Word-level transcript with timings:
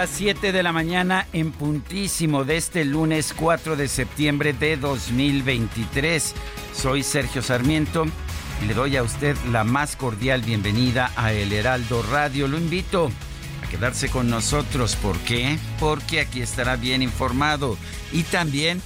Las 0.00 0.10
7 0.10 0.52
de 0.52 0.62
la 0.62 0.72
mañana 0.72 1.26
en 1.32 1.52
puntísimo 1.52 2.44
de 2.44 2.58
este 2.58 2.84
lunes 2.84 3.32
4 3.34 3.76
de 3.76 3.88
septiembre 3.88 4.52
de 4.52 4.76
2023. 4.76 6.34
Soy 6.74 7.02
Sergio 7.02 7.40
Sarmiento 7.40 8.04
y 8.62 8.66
le 8.66 8.74
doy 8.74 8.98
a 8.98 9.02
usted 9.02 9.34
la 9.50 9.64
más 9.64 9.96
cordial 9.96 10.42
bienvenida 10.42 11.10
a 11.16 11.32
El 11.32 11.50
Heraldo 11.50 12.02
Radio. 12.02 12.46
Lo 12.46 12.58
invito 12.58 13.10
a 13.64 13.70
quedarse 13.70 14.10
con 14.10 14.28
nosotros. 14.28 14.96
¿Por 14.96 15.16
qué? 15.20 15.58
Porque 15.80 16.20
aquí 16.20 16.42
estará 16.42 16.76
bien 16.76 17.00
informado 17.00 17.78
y 18.12 18.24
también 18.24 18.82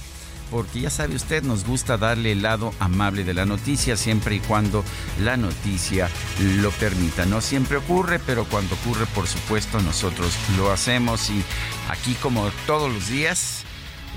porque 0.51 0.81
ya 0.81 0.89
sabe 0.89 1.15
usted, 1.15 1.43
nos 1.43 1.65
gusta 1.65 1.97
darle 1.97 2.33
el 2.33 2.41
lado 2.41 2.73
amable 2.79 3.23
de 3.23 3.33
la 3.33 3.45
noticia 3.45 3.95
siempre 3.95 4.35
y 4.35 4.39
cuando 4.41 4.83
la 5.23 5.37
noticia 5.37 6.09
lo 6.39 6.69
permita. 6.71 7.25
No 7.25 7.41
siempre 7.41 7.77
ocurre, 7.77 8.19
pero 8.19 8.43
cuando 8.45 8.75
ocurre, 8.75 9.05
por 9.15 9.27
supuesto, 9.27 9.79
nosotros 9.81 10.33
lo 10.57 10.71
hacemos 10.71 11.29
y 11.29 11.41
aquí 11.89 12.13
como 12.15 12.51
todos 12.67 12.93
los 12.93 13.07
días... 13.07 13.63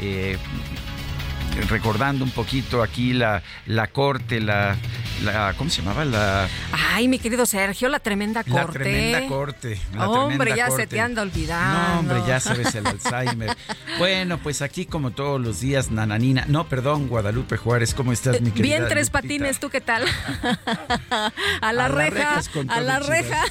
Eh, 0.00 0.36
recordando 1.68 2.24
un 2.24 2.30
poquito 2.30 2.82
aquí 2.82 3.12
la, 3.12 3.42
la 3.66 3.86
corte, 3.88 4.40
la, 4.40 4.76
la, 5.24 5.54
¿cómo 5.56 5.70
se 5.70 5.82
llamaba? 5.82 6.04
La, 6.04 6.48
Ay, 6.92 7.08
mi 7.08 7.18
querido 7.18 7.46
Sergio, 7.46 7.88
la 7.88 8.00
tremenda 8.00 8.44
corte. 8.44 8.78
La 8.78 8.84
tremenda 8.84 9.26
corte. 9.28 9.80
La 9.94 10.08
hombre, 10.08 10.36
tremenda 10.38 10.56
ya 10.56 10.68
corte. 10.68 10.82
se 10.82 10.86
te 10.88 11.00
anda 11.00 11.22
olvidando. 11.22 11.78
No, 11.78 11.98
hombre, 12.00 12.22
ya 12.26 12.40
sabes 12.40 12.74
el 12.74 12.86
Alzheimer. 12.86 13.56
bueno, 13.98 14.38
pues 14.38 14.62
aquí 14.62 14.86
como 14.86 15.12
todos 15.12 15.40
los 15.40 15.60
días, 15.60 15.90
Nananina. 15.90 16.44
No, 16.48 16.68
perdón, 16.68 17.08
Guadalupe 17.08 17.56
Juárez, 17.56 17.94
¿cómo 17.94 18.12
estás, 18.12 18.40
mi 18.40 18.50
querida 18.50 18.76
Bien 18.76 18.88
tres 18.88 19.08
Lupita? 19.08 19.22
patines, 19.22 19.60
¿tú 19.60 19.70
qué 19.70 19.80
tal? 19.80 20.04
a 21.60 21.72
la 21.72 21.84
A 21.86 21.88
reja, 21.88 22.40
a 22.68 22.80
la 22.80 22.98
reja. 23.00 23.42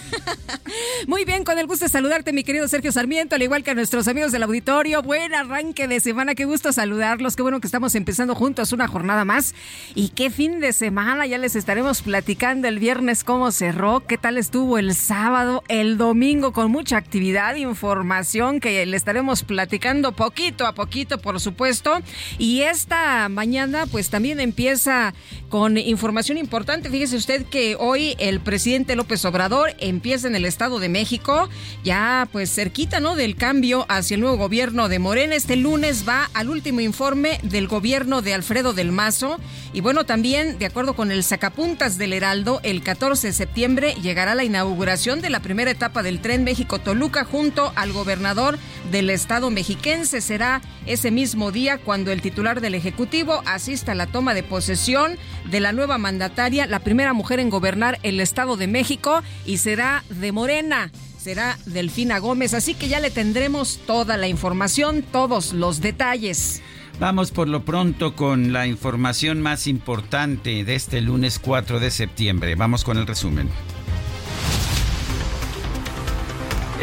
Muy 1.08 1.26
bien, 1.26 1.44
con 1.44 1.58
el 1.60 1.68
gusto 1.68 1.86
de 1.86 1.90
saludarte, 1.90 2.34
mi 2.34 2.44
querido 2.44 2.68
Sergio 2.68 2.92
Sarmiento, 2.92 3.36
al 3.36 3.42
igual 3.42 3.64
que 3.64 3.72
a 3.72 3.74
nuestros 3.76 4.08
amigos 4.08 4.32
del 4.32 4.44
auditorio. 4.44 5.02
Buen 5.02 5.34
arranque 5.34 5.88
de 5.88 6.00
semana, 6.00 6.36
qué 6.36 6.46
gusto 6.46 6.72
saludarlos, 6.72 7.36
qué 7.36 7.42
bueno 7.42 7.60
que 7.60 7.68
estamos 7.68 7.93
empezando 7.96 8.36
juntos 8.36 8.74
una 8.74 8.88
jornada 8.88 9.26
más. 9.26 9.54
Y 9.96 10.10
qué 10.10 10.30
fin 10.30 10.60
de 10.60 10.74
semana, 10.74 11.26
ya 11.26 11.38
les 11.38 11.56
estaremos 11.56 12.02
platicando 12.02 12.68
el 12.68 12.80
viernes 12.80 13.24
cómo 13.24 13.52
cerró, 13.52 14.02
qué 14.08 14.18
tal 14.18 14.38
estuvo 14.38 14.78
el 14.78 14.96
sábado, 14.96 15.64
el 15.68 15.98
domingo 15.98 16.52
con 16.54 16.72
mucha 16.72 16.98
actividad, 16.98 17.56
información 17.56 18.60
que 18.60 18.86
le 18.86 18.98
estaremos 18.98 19.44
platicando 19.44 20.14
poquito 20.14 20.66
a 20.66 20.74
poquito, 20.74 21.20
por 21.20 21.40
supuesto. 21.40 22.00
Y 22.38 22.62
esta 22.62 23.30
mañana 23.30 23.86
pues 23.86 24.10
también 24.10 24.40
empieza 24.40 25.14
con 25.50 25.78
información 25.78 26.38
importante. 26.38 26.90
Fíjese 26.90 27.16
usted 27.16 27.46
que 27.46 27.76
hoy 27.80 28.16
el 28.20 28.40
presidente 28.40 28.96
López 28.96 29.24
Obrador 29.26 29.76
empieza 29.80 30.28
en 30.28 30.36
el 30.36 30.46
Estado 30.46 30.80
de 30.80 30.90
México, 30.90 31.50
ya 31.84 32.28
pues 32.32 32.54
cerquita, 32.54 33.00
¿no? 33.00 33.16
Del 33.16 33.36
cambio 33.36 33.86
hacia 33.88 34.16
el 34.16 34.22
nuevo 34.22 34.38
gobierno 34.38 34.90
de 34.90 35.00
Morena. 35.00 35.36
Este 35.36 35.56
lunes 35.56 36.08
va 36.08 36.30
al 36.34 36.50
último 36.50 36.80
informe 36.80 37.40
del 37.44 37.68
gobierno 37.68 37.83
de 37.84 38.34
Alfredo 38.34 38.72
del 38.72 38.94
Mazo. 38.94 39.42
Y 39.74 39.82
bueno, 39.82 40.06
también, 40.06 40.58
de 40.58 40.66
acuerdo 40.66 40.96
con 40.96 41.12
el 41.12 41.22
sacapuntas 41.22 41.98
del 41.98 42.14
Heraldo, 42.14 42.62
el 42.64 42.82
14 42.82 43.28
de 43.28 43.34
septiembre 43.34 43.94
llegará 44.02 44.36
la 44.36 44.46
inauguración 44.46 45.20
de 45.20 45.30
la 45.30 45.42
primera 45.42 45.70
etapa 45.70 46.02
del 46.02 46.22
tren 46.22 46.46
México-Toluca 46.46 47.26
junto 47.26 47.74
al 47.76 47.92
gobernador 47.92 48.58
del 48.90 49.10
estado 49.10 49.50
mexiquense. 49.52 50.22
Será 50.22 50.62
ese 50.86 51.12
mismo 51.12 51.52
día 51.52 51.78
cuando 51.78 52.14
el 52.14 52.22
titular 52.22 52.62
del 52.62 52.76
Ejecutivo 52.76 53.44
asista 53.46 53.92
a 53.92 53.96
la 53.96 54.08
toma 54.08 54.34
de 54.34 54.44
posesión 54.44 55.18
de 55.52 55.60
la 55.60 55.74
nueva 55.74 55.98
mandataria, 55.98 56.68
la 56.68 56.80
primera 56.80 57.12
mujer 57.12 57.42
en 57.42 57.50
gobernar 57.50 58.00
el 58.04 58.22
Estado 58.22 58.56
de 58.56 58.68
México 58.68 59.22
y 59.46 59.58
será 59.58 60.06
de 60.10 60.32
Morena. 60.32 60.90
Será 61.18 61.58
Delfina 61.66 62.20
Gómez, 62.20 62.54
así 62.54 62.76
que 62.76 62.88
ya 62.88 63.00
le 63.00 63.10
tendremos 63.10 63.80
toda 63.86 64.18
la 64.18 64.28
información, 64.28 65.04
todos 65.04 65.54
los 65.54 65.80
detalles. 65.80 66.62
Vamos 67.00 67.32
por 67.32 67.48
lo 67.48 67.64
pronto 67.64 68.16
con 68.16 68.54
la 68.54 68.68
información 68.68 69.42
más 69.42 69.68
importante 69.68 70.64
de 70.64 70.76
este 70.76 71.02
lunes 71.02 71.40
4 71.40 71.80
de 71.80 71.92
septiembre. 71.92 72.56
Vamos 72.56 72.84
con 72.84 72.98
el 72.98 73.08
resumen. 73.08 73.50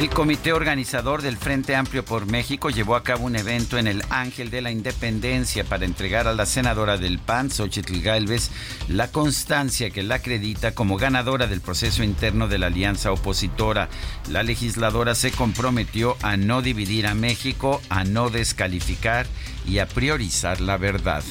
El 0.00 0.08
comité 0.08 0.54
organizador 0.54 1.20
del 1.20 1.36
Frente 1.36 1.76
Amplio 1.76 2.02
por 2.06 2.24
México 2.24 2.70
llevó 2.70 2.96
a 2.96 3.02
cabo 3.02 3.26
un 3.26 3.36
evento 3.36 3.76
en 3.76 3.86
el 3.86 4.02
Ángel 4.08 4.48
de 4.48 4.62
la 4.62 4.70
Independencia 4.70 5.62
para 5.62 5.84
entregar 5.84 6.26
a 6.26 6.32
la 6.32 6.46
senadora 6.46 6.96
del 6.96 7.18
PAN, 7.18 7.50
Xochitl 7.50 8.00
Gálvez, 8.00 8.50
la 8.88 9.12
constancia 9.12 9.90
que 9.90 10.02
la 10.02 10.14
acredita 10.14 10.74
como 10.74 10.96
ganadora 10.96 11.46
del 11.48 11.60
proceso 11.60 12.02
interno 12.02 12.48
de 12.48 12.56
la 12.56 12.68
alianza 12.68 13.12
opositora. 13.12 13.90
La 14.30 14.42
legisladora 14.42 15.14
se 15.14 15.32
comprometió 15.32 16.16
a 16.22 16.38
no 16.38 16.62
dividir 16.62 17.06
a 17.06 17.14
México, 17.14 17.82
a 17.90 18.04
no 18.04 18.30
descalificar 18.30 19.26
y 19.66 19.80
a 19.80 19.86
priorizar 19.86 20.62
la 20.62 20.78
verdad. 20.78 21.22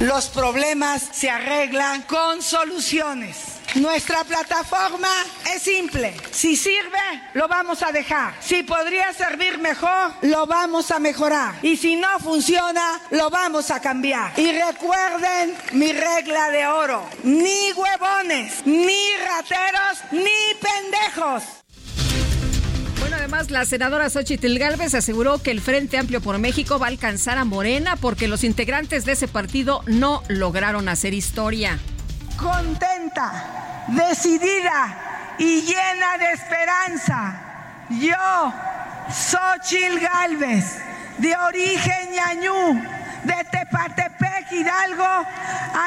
Los 0.00 0.30
problemas 0.30 1.10
se 1.12 1.28
arreglan 1.28 2.00
con 2.02 2.40
soluciones. 2.40 3.36
Nuestra 3.74 4.24
plataforma 4.24 5.10
es 5.54 5.62
simple. 5.62 6.16
Si 6.30 6.56
sirve, 6.56 6.98
lo 7.34 7.46
vamos 7.46 7.82
a 7.82 7.92
dejar. 7.92 8.34
Si 8.40 8.62
podría 8.62 9.12
servir 9.12 9.58
mejor, 9.58 10.14
lo 10.22 10.46
vamos 10.46 10.90
a 10.90 10.98
mejorar. 10.98 11.54
Y 11.60 11.76
si 11.76 11.96
no 11.96 12.18
funciona, 12.18 12.98
lo 13.10 13.28
vamos 13.28 13.70
a 13.70 13.80
cambiar. 13.80 14.32
Y 14.38 14.50
recuerden 14.52 15.54
mi 15.72 15.92
regla 15.92 16.48
de 16.48 16.66
oro. 16.66 17.06
Ni 17.22 17.70
huevones, 17.72 18.64
ni 18.64 19.12
rateros, 19.18 19.98
ni 20.12 20.54
pendejos. 20.62 21.59
Además, 23.20 23.50
la 23.50 23.66
senadora 23.66 24.08
Xochitl 24.08 24.56
Gálvez 24.56 24.94
aseguró 24.94 25.42
que 25.42 25.50
el 25.50 25.60
Frente 25.60 25.98
Amplio 25.98 26.22
por 26.22 26.38
México 26.38 26.78
va 26.78 26.86
a 26.86 26.88
alcanzar 26.88 27.36
a 27.36 27.44
Morena 27.44 27.96
porque 27.96 28.28
los 28.28 28.44
integrantes 28.44 29.04
de 29.04 29.12
ese 29.12 29.28
partido 29.28 29.82
no 29.86 30.22
lograron 30.28 30.88
hacer 30.88 31.12
historia. 31.12 31.78
contenta, 32.38 33.84
decidida 33.88 35.34
y 35.38 35.60
llena 35.60 36.16
de 36.18 36.32
esperanza. 36.32 37.42
Yo, 37.90 38.54
Xochil 39.12 40.00
Gálvez, 40.00 40.78
de 41.18 41.36
origen 41.36 42.12
ñañú, 42.12 42.82
de 43.24 43.44
Tepatepec, 43.50 44.52
Hidalgo, 44.52 45.26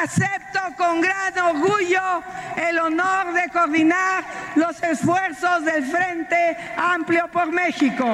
acepto 0.01 0.59
con 0.77 1.01
gran 1.01 1.37
orgullo 1.39 2.23
el 2.55 2.79
honor 2.79 3.33
de 3.33 3.49
coordinar 3.49 4.23
los 4.55 4.81
esfuerzos 4.83 5.65
del 5.65 5.85
Frente 5.85 6.57
Amplio 6.77 7.27
por 7.31 7.51
México. 7.51 8.05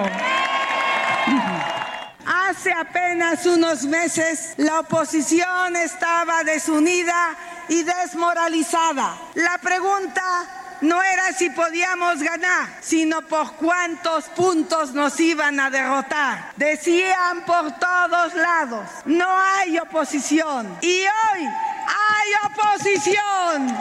Hace 2.26 2.72
apenas 2.74 3.46
unos 3.46 3.86
meses 3.86 4.54
la 4.58 4.82
oposición 4.82 5.76
estaba 5.76 6.44
desunida 6.44 7.36
y 7.68 7.84
desmoralizada. 7.84 9.16
La 9.36 9.58
pregunta 9.58 10.59
no 10.82 11.02
era 11.02 11.34
si 11.34 11.50
podíamos 11.50 12.22
ganar, 12.22 12.78
sino 12.82 13.22
por 13.22 13.54
cuántos 13.56 14.26
puntos 14.26 14.94
nos 14.94 15.20
iban 15.20 15.60
a 15.60 15.70
derrotar. 15.70 16.54
Decían 16.56 17.44
por 17.46 17.72
todos 17.80 18.34
lados, 18.36 18.88
no 19.06 19.28
hay 19.30 19.78
oposición. 19.78 20.78
Y 20.82 21.02
hoy 21.02 21.46
hay 21.88 22.30
oposición. 22.52 23.78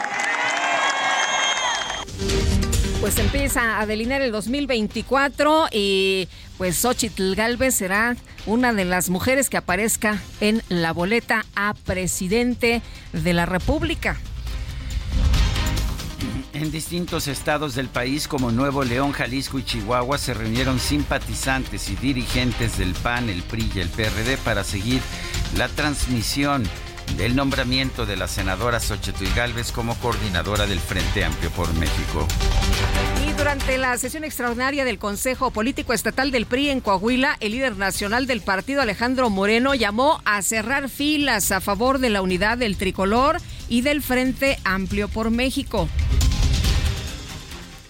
Pues 3.01 3.17
empieza 3.19 3.79
a 3.79 3.87
delinear 3.87 4.23
el 4.23 4.33
2024 4.33 5.69
y 5.71 6.29
pues 6.57 6.77
Xochitl 6.77 7.37
Galvez 7.37 7.77
será 7.77 8.17
una 8.45 8.73
de 8.73 8.85
las 8.85 9.09
mujeres 9.09 9.49
que 9.49 9.57
aparezca 9.57 10.21
en 10.41 10.63
la 10.69 10.93
boleta 10.93 11.47
a 11.55 11.75
presidente 11.75 12.83
de 13.13 13.33
la 13.35 13.47
República. 13.47 14.17
En 16.61 16.73
distintos 16.73 17.29
estados 17.29 17.77
del 17.77 17.87
país 17.87 18.27
como 18.27 18.51
Nuevo 18.51 18.83
León, 18.83 19.13
Jalisco 19.13 19.61
y 19.61 19.65
Chihuahua 19.65 20.19
se 20.19 20.35
reunieron 20.35 20.81
simpatizantes 20.81 21.89
y 21.89 21.95
dirigentes 21.95 22.79
del 22.79 22.95
PAN, 22.95 23.29
el 23.29 23.45
PRI 23.45 23.71
y 23.77 23.79
el 23.79 23.89
PRD 23.89 24.37
para 24.39 24.65
seguir 24.65 25.01
la 25.57 25.69
transmisión 25.69 26.65
del 27.17 27.37
nombramiento 27.37 28.07
de 28.07 28.17
la 28.17 28.27
senadora 28.27 28.81
Xochitl 28.81 29.33
Gálvez 29.37 29.71
como 29.71 29.95
coordinadora 30.01 30.67
del 30.67 30.81
Frente 30.81 31.25
Amplio 31.25 31.51
por 31.51 31.73
México. 31.75 32.27
Y 33.25 33.33
durante 33.35 33.79
la 33.79 33.97
sesión 33.97 34.25
extraordinaria 34.25 34.85
del 34.85 34.99
Consejo 34.99 35.53
Político 35.53 35.93
Estatal 35.93 36.33
del 36.33 36.47
PRI 36.47 36.71
en 36.71 36.81
Coahuila, 36.81 37.37
el 37.39 37.53
líder 37.53 37.77
nacional 37.77 38.27
del 38.27 38.41
partido 38.41 38.83
Alejandro 38.83 39.31
Moreno 39.31 39.77
llamó 39.77 40.21
a 40.25 40.43
cerrar 40.43 40.89
filas 40.89 41.53
a 41.53 41.61
favor 41.61 42.01
de 42.01 42.11
la 42.11 42.21
unidad 42.21 42.59
del 42.59 42.77
tricolor 42.77 43.37
y 43.69 43.83
del 43.83 44.03
Frente 44.03 44.59
Amplio 44.65 45.07
por 45.07 45.31
México. 45.31 45.89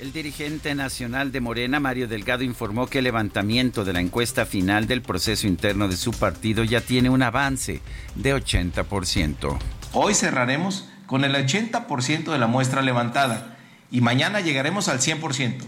El 0.08 0.14
dirigente 0.14 0.74
nacional 0.74 1.32
de 1.32 1.42
Morena, 1.42 1.80
Mario 1.80 2.08
Delgado, 2.08 2.42
informó 2.42 2.86
que 2.86 3.00
el 3.00 3.04
levantamiento 3.04 3.84
de 3.84 3.92
la 3.92 4.00
encuesta 4.00 4.46
final 4.46 4.86
del 4.86 5.02
proceso 5.02 5.46
interno 5.46 5.86
de 5.86 5.98
su 5.98 6.12
partido 6.12 6.64
ya 6.64 6.80
tiene 6.80 7.10
un 7.10 7.20
avance 7.20 7.82
de 8.14 8.34
80%. 8.34 9.58
Hoy 9.92 10.14
cerraremos 10.14 10.88
con 11.04 11.26
el 11.26 11.34
80% 11.34 12.32
de 12.32 12.38
la 12.38 12.46
muestra 12.46 12.80
levantada 12.80 13.58
y 13.90 14.00
mañana 14.00 14.40
llegaremos 14.40 14.88
al 14.88 14.98
100%, 14.98 15.66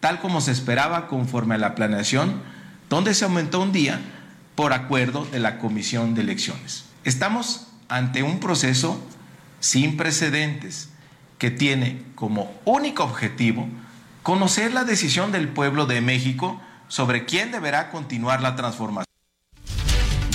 tal 0.00 0.18
como 0.18 0.40
se 0.40 0.50
esperaba 0.50 1.06
conforme 1.06 1.54
a 1.54 1.58
la 1.58 1.76
planeación, 1.76 2.42
donde 2.90 3.14
se 3.14 3.24
aumentó 3.24 3.60
un 3.60 3.70
día 3.70 4.00
por 4.56 4.72
acuerdo 4.72 5.26
de 5.26 5.38
la 5.38 5.60
Comisión 5.60 6.16
de 6.16 6.22
Elecciones. 6.22 6.86
Estamos 7.04 7.68
ante 7.88 8.24
un 8.24 8.40
proceso 8.40 9.00
sin 9.60 9.96
precedentes 9.96 10.88
que 11.38 11.50
tiene 11.50 12.02
como 12.14 12.54
único 12.64 13.04
objetivo 13.04 13.68
conocer 14.22 14.72
la 14.72 14.84
decisión 14.84 15.32
del 15.32 15.48
pueblo 15.48 15.86
de 15.86 16.00
México 16.00 16.60
sobre 16.88 17.24
quién 17.24 17.52
deberá 17.52 17.90
continuar 17.90 18.40
la 18.42 18.56
transformación. 18.56 19.06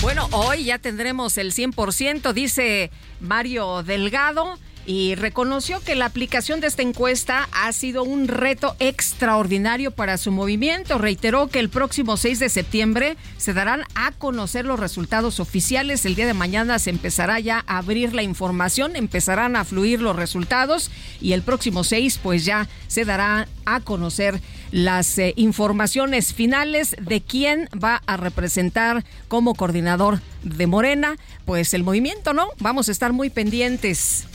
Bueno, 0.00 0.28
hoy 0.32 0.64
ya 0.64 0.78
tendremos 0.78 1.38
el 1.38 1.52
100%, 1.52 2.32
dice 2.32 2.90
Mario 3.20 3.82
Delgado 3.82 4.58
y 4.86 5.14
reconoció 5.14 5.80
que 5.80 5.94
la 5.94 6.06
aplicación 6.06 6.60
de 6.60 6.66
esta 6.66 6.82
encuesta 6.82 7.48
ha 7.52 7.72
sido 7.72 8.02
un 8.02 8.26
reto 8.26 8.74
extraordinario 8.80 9.92
para 9.92 10.18
su 10.18 10.32
movimiento. 10.32 10.98
Reiteró 10.98 11.48
que 11.48 11.60
el 11.60 11.68
próximo 11.68 12.16
6 12.16 12.40
de 12.40 12.48
septiembre 12.48 13.16
se 13.38 13.52
darán 13.52 13.84
a 13.94 14.12
conocer 14.12 14.64
los 14.64 14.80
resultados 14.80 15.40
oficiales. 15.40 16.04
El 16.04 16.14
día 16.14 16.26
de 16.26 16.34
mañana 16.34 16.78
se 16.78 16.90
empezará 16.90 17.38
ya 17.38 17.64
a 17.66 17.78
abrir 17.78 18.14
la 18.14 18.22
información, 18.22 18.96
empezarán 18.96 19.56
a 19.56 19.64
fluir 19.64 20.00
los 20.00 20.16
resultados 20.16 20.90
y 21.20 21.32
el 21.32 21.42
próximo 21.42 21.84
6 21.84 22.18
pues 22.22 22.44
ya 22.44 22.68
se 22.88 23.04
dará 23.04 23.46
a 23.64 23.80
conocer 23.80 24.40
las 24.72 25.18
eh, 25.18 25.34
informaciones 25.36 26.34
finales 26.34 26.96
de 27.00 27.20
quién 27.20 27.68
va 27.72 28.02
a 28.06 28.16
representar 28.16 29.04
como 29.28 29.54
coordinador 29.54 30.20
de 30.42 30.66
Morena, 30.66 31.16
pues 31.44 31.74
el 31.74 31.84
movimiento, 31.84 32.32
¿no? 32.32 32.48
Vamos 32.58 32.88
a 32.88 32.92
estar 32.92 33.12
muy 33.12 33.30
pendientes. 33.30 34.26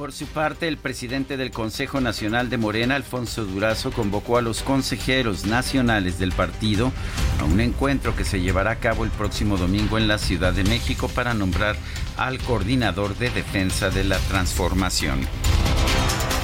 Por 0.00 0.12
su 0.12 0.26
parte, 0.28 0.66
el 0.66 0.78
presidente 0.78 1.36
del 1.36 1.50
Consejo 1.50 2.00
Nacional 2.00 2.48
de 2.48 2.56
Morena, 2.56 2.94
Alfonso 2.94 3.44
Durazo, 3.44 3.92
convocó 3.92 4.38
a 4.38 4.40
los 4.40 4.62
consejeros 4.62 5.44
nacionales 5.44 6.18
del 6.18 6.32
partido 6.32 6.90
a 7.38 7.44
un 7.44 7.60
encuentro 7.60 8.16
que 8.16 8.24
se 8.24 8.40
llevará 8.40 8.70
a 8.70 8.76
cabo 8.76 9.04
el 9.04 9.10
próximo 9.10 9.58
domingo 9.58 9.98
en 9.98 10.08
la 10.08 10.16
Ciudad 10.16 10.54
de 10.54 10.64
México 10.64 11.08
para 11.08 11.34
nombrar 11.34 11.76
al 12.16 12.38
coordinador 12.38 13.14
de 13.18 13.28
defensa 13.28 13.90
de 13.90 14.04
la 14.04 14.16
transformación. 14.20 15.20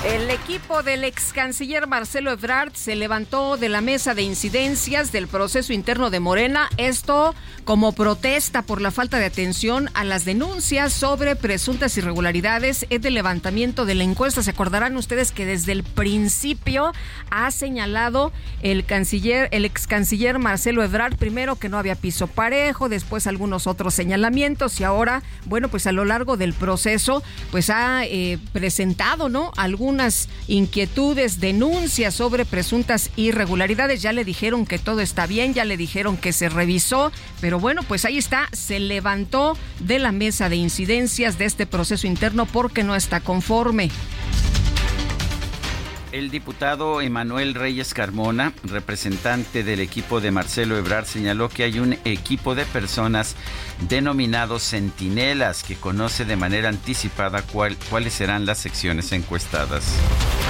El 0.04 0.30
equipo 0.30 0.82
del 0.82 1.02
ex 1.02 1.32
canciller 1.32 1.86
Marcelo 1.88 2.30
Ebrard 2.30 2.74
se 2.74 2.94
levantó 2.94 3.56
de 3.56 3.68
la 3.68 3.80
mesa 3.80 4.14
de 4.14 4.22
incidencias 4.22 5.10
del 5.10 5.26
proceso 5.26 5.72
interno 5.72 6.10
de 6.10 6.20
Morena, 6.20 6.68
esto 6.76 7.34
como 7.64 7.90
protesta 7.90 8.62
por 8.62 8.80
la 8.80 8.92
falta 8.92 9.18
de 9.18 9.24
atención 9.24 9.90
a 9.94 10.04
las 10.04 10.24
denuncias 10.24 10.92
sobre 10.92 11.34
presuntas 11.34 11.96
irregularidades 11.96 12.86
en 12.90 13.04
el 13.04 13.14
levantamiento 13.14 13.84
de 13.84 13.96
la 13.96 14.04
encuesta. 14.04 14.44
Se 14.44 14.50
acordarán 14.50 14.96
ustedes 14.96 15.32
que 15.32 15.44
desde 15.44 15.72
el 15.72 15.82
principio 15.82 16.92
ha 17.30 17.50
señalado 17.50 18.32
el 18.62 18.84
canciller, 18.84 19.48
el 19.50 19.64
ex 19.64 19.88
canciller 19.88 20.38
Marcelo 20.38 20.84
Ebrard, 20.84 21.16
primero 21.16 21.56
que 21.56 21.68
no 21.68 21.78
había 21.78 21.96
piso 21.96 22.28
parejo, 22.28 22.88
después 22.88 23.26
algunos 23.26 23.66
otros 23.66 23.94
señalamientos 23.94 24.78
y 24.80 24.84
ahora, 24.84 25.24
bueno, 25.46 25.68
pues 25.68 25.88
a 25.88 25.92
lo 25.92 26.04
largo 26.04 26.36
del 26.36 26.52
proceso, 26.52 27.24
pues 27.50 27.70
ha 27.70 28.04
eh, 28.04 28.38
presentado, 28.52 29.28
¿no? 29.28 29.50
Unas 29.86 30.28
inquietudes, 30.48 31.40
denuncias 31.40 32.14
sobre 32.14 32.44
presuntas 32.44 33.10
irregularidades. 33.16 34.02
Ya 34.02 34.12
le 34.12 34.24
dijeron 34.24 34.66
que 34.66 34.78
todo 34.78 35.00
está 35.00 35.26
bien, 35.26 35.54
ya 35.54 35.64
le 35.64 35.76
dijeron 35.76 36.16
que 36.16 36.32
se 36.32 36.48
revisó, 36.48 37.12
pero 37.40 37.60
bueno, 37.60 37.82
pues 37.82 38.04
ahí 38.04 38.18
está, 38.18 38.48
se 38.52 38.80
levantó 38.80 39.56
de 39.80 39.98
la 39.98 40.12
mesa 40.12 40.48
de 40.48 40.56
incidencias 40.56 41.38
de 41.38 41.44
este 41.44 41.66
proceso 41.66 42.06
interno 42.06 42.46
porque 42.46 42.82
no 42.82 42.94
está 42.94 43.20
conforme. 43.20 43.90
El 46.16 46.30
diputado 46.30 47.02
Emanuel 47.02 47.52
Reyes 47.52 47.92
Carmona, 47.92 48.54
representante 48.62 49.62
del 49.62 49.80
equipo 49.80 50.22
de 50.22 50.30
Marcelo 50.30 50.78
Ebrard, 50.78 51.04
señaló 51.04 51.50
que 51.50 51.62
hay 51.62 51.78
un 51.78 51.92
equipo 52.06 52.54
de 52.54 52.64
personas 52.64 53.36
denominados 53.90 54.62
centinelas 54.62 55.62
que 55.62 55.76
conoce 55.76 56.24
de 56.24 56.36
manera 56.36 56.70
anticipada 56.70 57.42
cuáles 57.42 58.14
serán 58.14 58.46
las 58.46 58.56
secciones 58.56 59.12
encuestadas. 59.12 59.84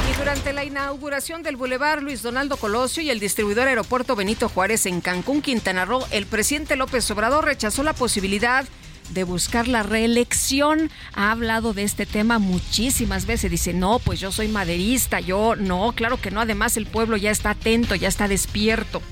Y 0.09 0.17
durante 0.17 0.53
la 0.53 0.65
inauguración 0.65 1.43
del 1.43 1.57
Boulevard 1.57 2.01
Luis 2.01 2.23
Donaldo 2.23 2.59
Colosio 2.59 3.03
y 3.03 3.11
el 3.11 3.19
distribuidor 3.19 3.67
aeropuerto 3.67 4.15
Benito 4.15 4.49
Juárez 4.49 4.87
en 4.87 5.01
Cancún, 5.01 5.43
Quintana 5.43 5.85
Roo, 5.85 6.07
el 6.13 6.27
presidente 6.27 6.77
López 6.77 7.11
Obrador 7.11 7.45
rechazó 7.45 7.83
la 7.83 7.93
posibilidad 7.93 8.63
de 8.63 8.86
buscar 9.25 9.69
la 9.69 9.83
reelección. 9.83 10.91
Ha 11.15 11.31
hablado 11.31 11.73
de 11.73 11.83
este 11.83 12.07
tema 12.07 12.39
muchísimas 12.39 13.27
veces. 13.27 13.51
Dice, 13.51 13.73
no, 13.73 13.99
pues 13.99 14.21
yo 14.21 14.33
soy 14.33 14.49
maderista, 14.49 15.21
yo 15.21 15.57
no, 15.57 15.93
claro 15.93 16.21
que 16.21 16.31
no. 16.31 16.41
Además 16.41 16.77
el 16.77 16.87
pueblo 16.87 17.17
ya 17.17 17.31
está 17.31 17.51
atento, 17.51 17.95
ya 17.95 18.09
está 18.09 18.29
despierto. 18.29 19.03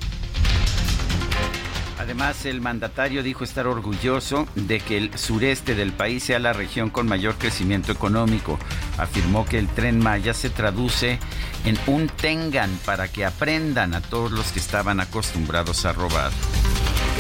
Además, 2.05 2.45
el 2.45 2.61
mandatario 2.61 3.23
dijo 3.23 3.45
estar 3.45 3.67
orgulloso 3.67 4.47
de 4.57 4.79
que 4.79 4.99
el 4.99 5.19
sureste 5.19 5.75
del 5.75 5.95
país 5.95 6.25
sea 6.25 6.39
la 6.39 6.53
región 6.53 6.91
con 6.91 7.09
mayor 7.09 7.37
crecimiento 7.37 7.93
económico. 7.93 8.59
Afirmó 8.99 9.47
que 9.47 9.59
el 9.59 9.69
tren 9.69 10.01
Maya 10.01 10.35
se 10.35 10.51
traduce 10.51 11.19
en 11.65 11.79
un 11.87 12.09
tengan 12.09 12.79
para 12.85 13.09
que 13.09 13.25
aprendan 13.25 13.95
a 13.95 14.03
todos 14.03 14.33
los 14.33 14.53
que 14.53 14.59
estaban 14.59 15.01
acostumbrados 15.01 15.87
a 15.87 15.95
robar 15.95 16.31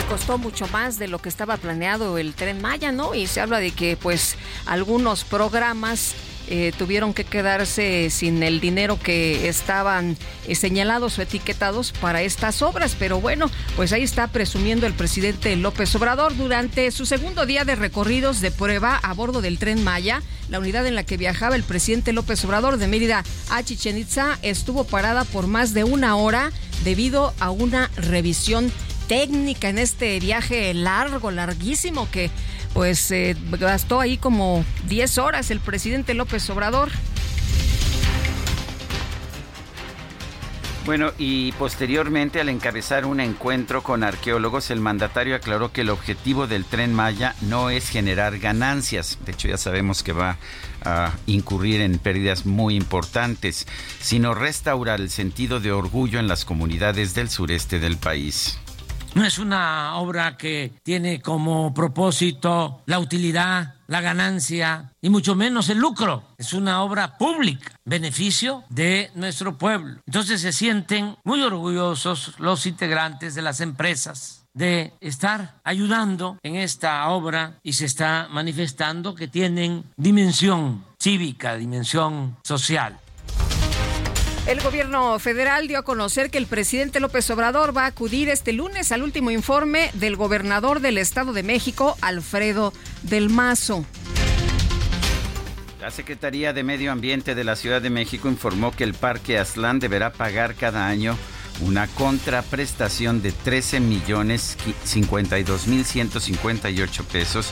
costó 0.08 0.36
mucho 0.36 0.68
más 0.68 0.98
de 0.98 1.08
lo 1.08 1.18
que 1.18 1.30
estaba 1.30 1.56
planeado 1.56 2.18
el 2.18 2.34
tren 2.34 2.60
Maya, 2.60 2.92
¿no? 2.92 3.14
Y 3.14 3.26
se 3.26 3.40
habla 3.40 3.58
de 3.58 3.70
que 3.70 3.96
pues 3.96 4.36
algunos 4.66 5.24
programas 5.24 6.14
eh, 6.48 6.72
tuvieron 6.76 7.14
que 7.14 7.24
quedarse 7.24 8.10
sin 8.10 8.42
el 8.42 8.60
dinero 8.60 8.98
que 8.98 9.48
estaban 9.48 10.16
eh, 10.46 10.54
señalados 10.54 11.18
o 11.18 11.22
etiquetados 11.22 11.92
para 11.92 12.22
estas 12.22 12.62
obras. 12.62 12.96
Pero 12.98 13.20
bueno, 13.20 13.50
pues 13.76 13.92
ahí 13.92 14.02
está 14.02 14.28
presumiendo 14.28 14.86
el 14.86 14.92
presidente 14.92 15.56
López 15.56 15.94
Obrador 15.94 16.36
durante 16.36 16.90
su 16.90 17.06
segundo 17.06 17.46
día 17.46 17.64
de 17.64 17.76
recorridos 17.76 18.40
de 18.40 18.50
prueba 18.50 18.96
a 18.96 19.12
bordo 19.14 19.40
del 19.40 19.58
tren 19.58 19.82
Maya. 19.82 20.22
La 20.48 20.58
unidad 20.58 20.86
en 20.86 20.94
la 20.94 21.04
que 21.04 21.16
viajaba 21.16 21.56
el 21.56 21.62
presidente 21.62 22.12
López 22.12 22.44
Obrador 22.44 22.76
de 22.76 22.88
Mérida 22.88 23.24
a 23.50 23.62
Chichen 23.62 23.96
Itza 23.96 24.38
estuvo 24.42 24.84
parada 24.84 25.24
por 25.24 25.46
más 25.46 25.72
de 25.72 25.84
una 25.84 26.16
hora 26.16 26.52
debido 26.84 27.32
a 27.40 27.50
una 27.50 27.90
revisión 27.96 28.70
técnica 29.06 29.68
en 29.68 29.78
este 29.78 30.18
viaje 30.20 30.72
largo, 30.74 31.30
larguísimo, 31.30 32.10
que 32.10 32.30
pues 32.74 33.10
eh, 33.12 33.36
gastó 33.58 34.00
ahí 34.00 34.18
como 34.18 34.64
10 34.88 35.18
horas 35.18 35.50
el 35.50 35.60
presidente 35.60 36.12
López 36.12 36.50
Obrador. 36.50 36.90
Bueno, 40.84 41.12
y 41.16 41.52
posteriormente 41.52 42.42
al 42.42 42.50
encabezar 42.50 43.06
un 43.06 43.20
encuentro 43.20 43.82
con 43.82 44.04
arqueólogos, 44.04 44.70
el 44.70 44.80
mandatario 44.80 45.34
aclaró 45.34 45.72
que 45.72 45.80
el 45.80 45.88
objetivo 45.88 46.46
del 46.46 46.66
tren 46.66 46.92
Maya 46.92 47.34
no 47.40 47.70
es 47.70 47.88
generar 47.88 48.38
ganancias, 48.38 49.18
de 49.24 49.32
hecho 49.32 49.48
ya 49.48 49.56
sabemos 49.56 50.02
que 50.02 50.12
va 50.12 50.36
a 50.84 51.12
incurrir 51.24 51.80
en 51.80 51.98
pérdidas 51.98 52.44
muy 52.44 52.74
importantes, 52.74 53.66
sino 54.02 54.34
restaurar 54.34 55.00
el 55.00 55.08
sentido 55.08 55.58
de 55.58 55.72
orgullo 55.72 56.18
en 56.18 56.28
las 56.28 56.44
comunidades 56.44 57.14
del 57.14 57.30
sureste 57.30 57.78
del 57.78 57.96
país. 57.96 58.58
No 59.14 59.24
es 59.24 59.38
una 59.38 59.96
obra 59.96 60.36
que 60.36 60.72
tiene 60.82 61.22
como 61.22 61.72
propósito 61.72 62.82
la 62.86 62.98
utilidad, 62.98 63.74
la 63.86 64.00
ganancia 64.00 64.92
y 65.00 65.08
mucho 65.08 65.36
menos 65.36 65.68
el 65.68 65.78
lucro. 65.78 66.24
Es 66.36 66.52
una 66.52 66.82
obra 66.82 67.16
pública, 67.16 67.78
beneficio 67.84 68.64
de 68.70 69.12
nuestro 69.14 69.56
pueblo. 69.56 70.00
Entonces 70.04 70.40
se 70.40 70.52
sienten 70.52 71.16
muy 71.22 71.42
orgullosos 71.42 72.34
los 72.38 72.66
integrantes 72.66 73.36
de 73.36 73.42
las 73.42 73.60
empresas 73.60 74.44
de 74.52 74.92
estar 75.00 75.60
ayudando 75.64 76.38
en 76.42 76.56
esta 76.56 77.08
obra 77.08 77.58
y 77.62 77.74
se 77.74 77.86
está 77.86 78.28
manifestando 78.30 79.14
que 79.14 79.28
tienen 79.28 79.84
dimensión 79.96 80.84
cívica, 80.98 81.56
dimensión 81.56 82.36
social. 82.42 82.98
El 84.46 84.60
gobierno 84.60 85.18
federal 85.18 85.68
dio 85.68 85.78
a 85.78 85.82
conocer 85.84 86.30
que 86.30 86.36
el 86.36 86.46
presidente 86.46 87.00
López 87.00 87.30
Obrador 87.30 87.74
va 87.74 87.84
a 87.84 87.86
acudir 87.86 88.28
este 88.28 88.52
lunes 88.52 88.92
al 88.92 89.02
último 89.02 89.30
informe 89.30 89.90
del 89.94 90.16
gobernador 90.16 90.80
del 90.80 90.98
Estado 90.98 91.32
de 91.32 91.42
México, 91.42 91.96
Alfredo 92.02 92.74
del 93.02 93.30
Mazo. 93.30 93.86
La 95.80 95.90
Secretaría 95.90 96.52
de 96.52 96.62
Medio 96.62 96.92
Ambiente 96.92 97.34
de 97.34 97.42
la 97.42 97.56
Ciudad 97.56 97.80
de 97.80 97.88
México 97.88 98.28
informó 98.28 98.70
que 98.70 98.84
el 98.84 98.92
Parque 98.92 99.38
Aztlán 99.38 99.80
deberá 99.80 100.12
pagar 100.12 100.54
cada 100.54 100.88
año 100.88 101.16
una 101.60 101.86
contraprestación 101.86 103.22
de 103.22 103.32
13 103.32 103.80
millones 103.80 104.58
52 104.84 105.66
mil 105.68 105.86
158 105.86 107.04
pesos 107.04 107.50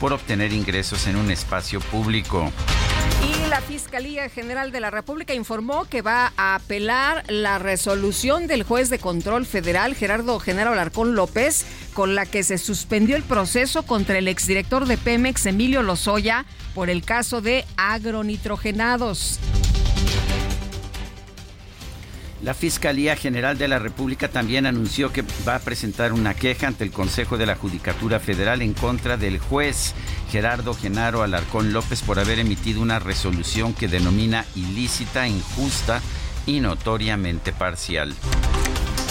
por 0.00 0.12
obtener 0.12 0.52
ingresos 0.52 1.06
en 1.06 1.16
un 1.16 1.30
espacio 1.30 1.80
público. 1.80 2.50
Y 3.22 3.48
la 3.48 3.60
Fiscalía 3.60 4.28
General 4.28 4.72
de 4.72 4.80
la 4.80 4.90
República 4.90 5.34
informó 5.34 5.84
que 5.84 6.02
va 6.02 6.32
a 6.36 6.54
apelar 6.56 7.24
la 7.28 7.58
resolución 7.58 8.46
del 8.46 8.62
juez 8.64 8.90
de 8.90 8.98
control 8.98 9.46
federal 9.46 9.94
Gerardo 9.94 10.38
Genaro 10.40 10.72
Alarcón 10.72 11.14
López, 11.14 11.64
con 11.94 12.14
la 12.14 12.26
que 12.26 12.42
se 12.42 12.58
suspendió 12.58 13.16
el 13.16 13.22
proceso 13.22 13.84
contra 13.84 14.18
el 14.18 14.28
exdirector 14.28 14.86
de 14.86 14.98
Pemex 14.98 15.46
Emilio 15.46 15.82
Lozoya 15.82 16.44
por 16.74 16.90
el 16.90 17.04
caso 17.04 17.40
de 17.40 17.64
agronitrogenados. 17.76 19.38
La 22.44 22.52
Fiscalía 22.52 23.16
General 23.16 23.56
de 23.56 23.68
la 23.68 23.78
República 23.78 24.28
también 24.28 24.66
anunció 24.66 25.10
que 25.10 25.24
va 25.48 25.54
a 25.54 25.60
presentar 25.60 26.12
una 26.12 26.34
queja 26.34 26.66
ante 26.66 26.84
el 26.84 26.90
Consejo 26.90 27.38
de 27.38 27.46
la 27.46 27.56
Judicatura 27.56 28.20
Federal 28.20 28.60
en 28.60 28.74
contra 28.74 29.16
del 29.16 29.38
juez 29.38 29.94
Gerardo 30.30 30.74
Genaro 30.74 31.22
Alarcón 31.22 31.72
López 31.72 32.02
por 32.02 32.18
haber 32.18 32.38
emitido 32.38 32.82
una 32.82 32.98
resolución 32.98 33.72
que 33.72 33.88
denomina 33.88 34.44
ilícita, 34.56 35.26
injusta 35.26 36.02
y 36.44 36.60
notoriamente 36.60 37.54
parcial. 37.54 38.14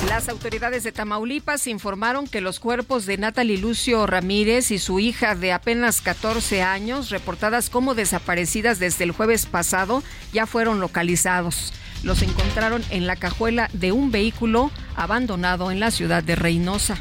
Las 0.08 0.30
autoridades 0.30 0.84
de 0.84 0.92
Tamaulipas 0.92 1.68
informaron 1.68 2.28
que 2.28 2.42
los 2.42 2.60
cuerpos 2.60 3.06
de 3.06 3.18
Natalie 3.18 3.58
Lucio 3.58 4.06
Ramírez 4.06 4.72
y 4.72 4.80
su 4.80 5.00
hija 5.00 5.36
de 5.36 5.52
apenas 5.52 6.02
14 6.02 6.62
años, 6.62 7.10
reportadas 7.10 7.70
como 7.70 7.96
desaparecidas 7.96 8.80
desde 8.80 9.06
el 9.06 9.12
jueves 9.12 9.46
pasado, 9.46 10.04
ya 10.32 10.46
fueron 10.46 10.80
localizados 10.80 11.74
los 12.04 12.22
encontraron 12.22 12.84
en 12.90 13.08
la 13.08 13.16
cajuela 13.16 13.70
de 13.74 13.92
un 13.92 14.12
vehículo 14.12 14.72
abandonado 14.96 15.72
en 15.72 15.80
la 15.80 15.90
ciudad 15.90 16.22
de 16.22 16.36
Reynosa. 16.36 16.98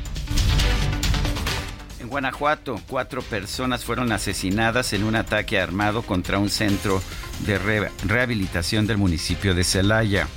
En 2.00 2.08
Guanajuato, 2.08 2.80
cuatro 2.88 3.22
personas 3.22 3.84
fueron 3.84 4.12
asesinadas 4.12 4.92
en 4.92 5.04
un 5.04 5.16
ataque 5.16 5.60
armado 5.60 6.02
contra 6.02 6.38
un 6.38 6.50
centro 6.50 7.02
de 7.46 7.58
rehabilitación 8.06 8.86
del 8.86 8.98
municipio 8.98 9.54
de 9.54 9.64
Celaya. 9.64 10.28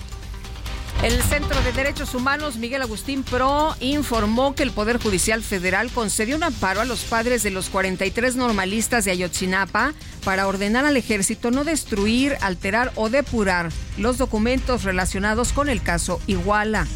El 1.03 1.21
Centro 1.21 1.61
de 1.61 1.71
Derechos 1.71 2.15
Humanos 2.15 2.57
Miguel 2.57 2.81
Agustín 2.81 3.23
Pro 3.23 3.75
informó 3.79 4.55
que 4.55 4.63
el 4.63 4.71
Poder 4.71 4.97
Judicial 4.97 5.43
Federal 5.43 5.91
concedió 5.91 6.35
un 6.35 6.43
amparo 6.43 6.81
a 6.81 6.85
los 6.85 7.03
padres 7.03 7.43
de 7.43 7.51
los 7.51 7.69
43 7.69 8.35
normalistas 8.35 9.05
de 9.05 9.11
Ayotzinapa 9.11 9.93
para 10.23 10.47
ordenar 10.47 10.85
al 10.85 10.97
ejército 10.97 11.51
no 11.51 11.63
destruir, 11.63 12.37
alterar 12.41 12.91
o 12.95 13.09
depurar 13.09 13.71
los 13.97 14.17
documentos 14.17 14.83
relacionados 14.83 15.53
con 15.53 15.69
el 15.69 15.83
caso 15.83 16.19
Iguala. 16.25 16.87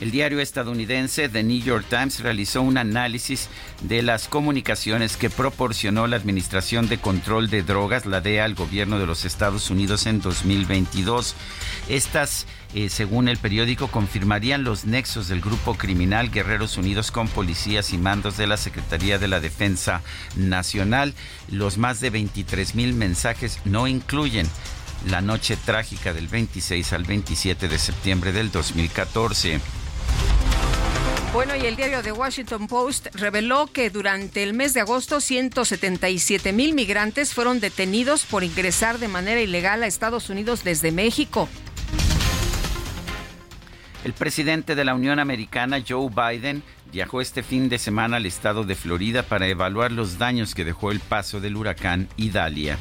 El 0.00 0.10
diario 0.10 0.40
estadounidense 0.40 1.28
The 1.28 1.42
New 1.42 1.62
York 1.62 1.84
Times 1.90 2.20
realizó 2.20 2.62
un 2.62 2.78
análisis 2.78 3.50
de 3.82 4.02
las 4.02 4.28
comunicaciones 4.28 5.18
que 5.18 5.28
proporcionó 5.28 6.06
la 6.06 6.16
Administración 6.16 6.88
de 6.88 6.96
Control 6.96 7.50
de 7.50 7.62
Drogas, 7.62 8.06
la 8.06 8.22
DEA, 8.22 8.46
al 8.46 8.54
gobierno 8.54 8.98
de 8.98 9.04
los 9.04 9.26
Estados 9.26 9.68
Unidos 9.68 10.06
en 10.06 10.22
2022. 10.22 11.34
Estas, 11.90 12.46
eh, 12.74 12.88
según 12.88 13.28
el 13.28 13.36
periódico, 13.36 13.88
confirmarían 13.88 14.64
los 14.64 14.86
nexos 14.86 15.28
del 15.28 15.42
grupo 15.42 15.74
criminal 15.74 16.30
Guerreros 16.30 16.78
Unidos 16.78 17.10
con 17.10 17.28
policías 17.28 17.92
y 17.92 17.98
mandos 17.98 18.38
de 18.38 18.46
la 18.46 18.56
Secretaría 18.56 19.18
de 19.18 19.28
la 19.28 19.40
Defensa 19.40 20.00
Nacional. 20.34 21.12
Los 21.50 21.76
más 21.76 22.00
de 22.00 22.08
23 22.08 22.74
mil 22.74 22.94
mensajes 22.94 23.58
no 23.66 23.86
incluyen 23.86 24.48
la 25.08 25.20
noche 25.20 25.56
trágica 25.56 26.14
del 26.14 26.28
26 26.28 26.92
al 26.94 27.04
27 27.04 27.68
de 27.68 27.78
septiembre 27.78 28.32
del 28.32 28.50
2014. 28.50 29.60
Bueno, 31.32 31.54
y 31.54 31.64
el 31.64 31.76
diario 31.76 32.02
The 32.02 32.10
Washington 32.10 32.66
Post 32.66 33.06
reveló 33.14 33.68
que 33.68 33.88
durante 33.88 34.42
el 34.42 34.52
mes 34.52 34.74
de 34.74 34.80
agosto 34.80 35.20
177 35.20 36.52
mil 36.52 36.74
migrantes 36.74 37.34
fueron 37.34 37.60
detenidos 37.60 38.24
por 38.24 38.42
ingresar 38.42 38.98
de 38.98 39.06
manera 39.06 39.40
ilegal 39.40 39.84
a 39.84 39.86
Estados 39.86 40.28
Unidos 40.28 40.64
desde 40.64 40.90
México. 40.90 41.48
El 44.02 44.12
presidente 44.12 44.74
de 44.74 44.84
la 44.84 44.94
Unión 44.94 45.20
Americana, 45.20 45.84
Joe 45.86 46.10
Biden, 46.10 46.64
viajó 46.90 47.20
este 47.20 47.44
fin 47.44 47.68
de 47.68 47.78
semana 47.78 48.16
al 48.16 48.26
estado 48.26 48.64
de 48.64 48.74
Florida 48.74 49.22
para 49.22 49.46
evaluar 49.46 49.92
los 49.92 50.18
daños 50.18 50.54
que 50.54 50.64
dejó 50.64 50.90
el 50.90 50.98
paso 50.98 51.40
del 51.40 51.56
huracán 51.56 52.08
Idalia. 52.16 52.76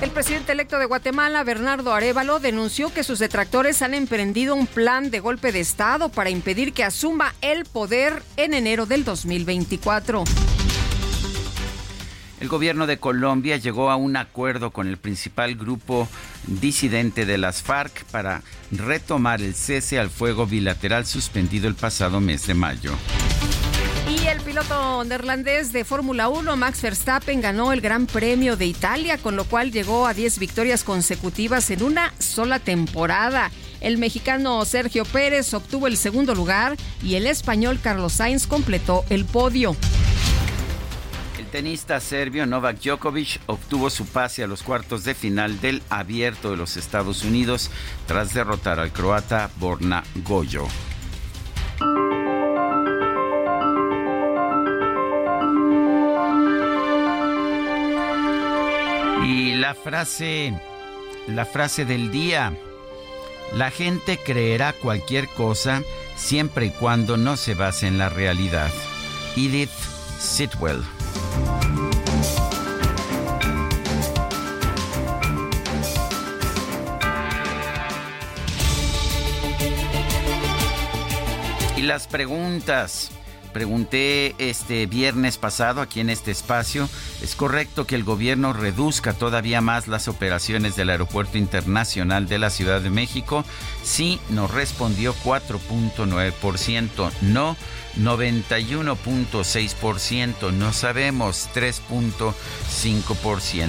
El 0.00 0.10
presidente 0.10 0.52
electo 0.52 0.78
de 0.78 0.84
Guatemala, 0.84 1.42
Bernardo 1.42 1.92
Arevalo, 1.92 2.38
denunció 2.38 2.94
que 2.94 3.02
sus 3.02 3.18
detractores 3.18 3.82
han 3.82 3.94
emprendido 3.94 4.54
un 4.54 4.68
plan 4.68 5.10
de 5.10 5.18
golpe 5.18 5.50
de 5.50 5.58
Estado 5.58 6.08
para 6.08 6.30
impedir 6.30 6.72
que 6.72 6.84
asuma 6.84 7.34
el 7.40 7.64
poder 7.64 8.22
en 8.36 8.54
enero 8.54 8.86
del 8.86 9.04
2024. 9.04 10.22
El 12.38 12.46
gobierno 12.46 12.86
de 12.86 12.98
Colombia 12.98 13.56
llegó 13.56 13.90
a 13.90 13.96
un 13.96 14.16
acuerdo 14.16 14.70
con 14.70 14.86
el 14.86 14.98
principal 14.98 15.56
grupo 15.56 16.08
disidente 16.46 17.26
de 17.26 17.36
las 17.36 17.62
FARC 17.62 18.04
para 18.04 18.42
retomar 18.70 19.42
el 19.42 19.56
cese 19.56 19.98
al 19.98 20.10
fuego 20.10 20.46
bilateral 20.46 21.06
suspendido 21.06 21.66
el 21.66 21.74
pasado 21.74 22.20
mes 22.20 22.46
de 22.46 22.54
mayo. 22.54 22.92
El 24.28 24.42
piloto 24.42 25.04
neerlandés 25.04 25.72
de 25.72 25.86
Fórmula 25.86 26.28
1, 26.28 26.54
Max 26.54 26.82
Verstappen, 26.82 27.40
ganó 27.40 27.72
el 27.72 27.80
Gran 27.80 28.04
Premio 28.04 28.58
de 28.58 28.66
Italia, 28.66 29.16
con 29.16 29.36
lo 29.36 29.44
cual 29.44 29.72
llegó 29.72 30.06
a 30.06 30.12
10 30.12 30.38
victorias 30.38 30.84
consecutivas 30.84 31.70
en 31.70 31.82
una 31.82 32.12
sola 32.18 32.58
temporada. 32.58 33.50
El 33.80 33.96
mexicano 33.96 34.62
Sergio 34.66 35.06
Pérez 35.06 35.54
obtuvo 35.54 35.86
el 35.86 35.96
segundo 35.96 36.34
lugar 36.34 36.76
y 37.02 37.14
el 37.14 37.26
español 37.26 37.80
Carlos 37.82 38.12
Sainz 38.12 38.46
completó 38.46 39.02
el 39.08 39.24
podio. 39.24 39.74
El 41.38 41.46
tenista 41.46 41.98
serbio 41.98 42.44
Novak 42.44 42.80
Djokovic 42.82 43.40
obtuvo 43.46 43.88
su 43.88 44.04
pase 44.04 44.44
a 44.44 44.46
los 44.46 44.62
cuartos 44.62 45.04
de 45.04 45.14
final 45.14 45.58
del 45.62 45.82
Abierto 45.88 46.50
de 46.50 46.58
los 46.58 46.76
Estados 46.76 47.24
Unidos 47.24 47.70
tras 48.06 48.34
derrotar 48.34 48.78
al 48.78 48.92
croata 48.92 49.50
Borna 49.56 50.04
Goyo. 50.16 50.66
Y 59.24 59.54
la 59.54 59.74
frase, 59.74 60.52
la 61.26 61.44
frase 61.44 61.84
del 61.84 62.10
día, 62.10 62.52
la 63.54 63.70
gente 63.70 64.18
creerá 64.18 64.72
cualquier 64.72 65.28
cosa 65.28 65.82
siempre 66.16 66.66
y 66.66 66.70
cuando 66.70 67.16
no 67.16 67.36
se 67.36 67.54
base 67.54 67.86
en 67.86 67.98
la 67.98 68.08
realidad. 68.08 68.70
Edith 69.36 69.70
Sitwell. 70.18 70.82
Y 81.76 81.82
las 81.82 82.06
preguntas. 82.08 83.12
Pregunté 83.48 84.34
este 84.38 84.86
viernes 84.86 85.38
pasado 85.38 85.80
aquí 85.80 86.00
en 86.00 86.10
este 86.10 86.30
espacio, 86.30 86.88
¿es 87.22 87.34
correcto 87.34 87.86
que 87.86 87.94
el 87.94 88.04
gobierno 88.04 88.52
reduzca 88.52 89.12
todavía 89.12 89.60
más 89.60 89.88
las 89.88 90.08
operaciones 90.08 90.76
del 90.76 90.90
Aeropuerto 90.90 91.38
Internacional 91.38 92.28
de 92.28 92.38
la 92.38 92.50
Ciudad 92.50 92.80
de 92.80 92.90
México? 92.90 93.44
Sí, 93.82 94.20
nos 94.30 94.50
respondió 94.50 95.14
4.9%, 95.24 97.10
no 97.22 97.56
91.6%, 97.98 100.52
no 100.52 100.72
sabemos 100.72 101.48
3.5%. 101.54 103.66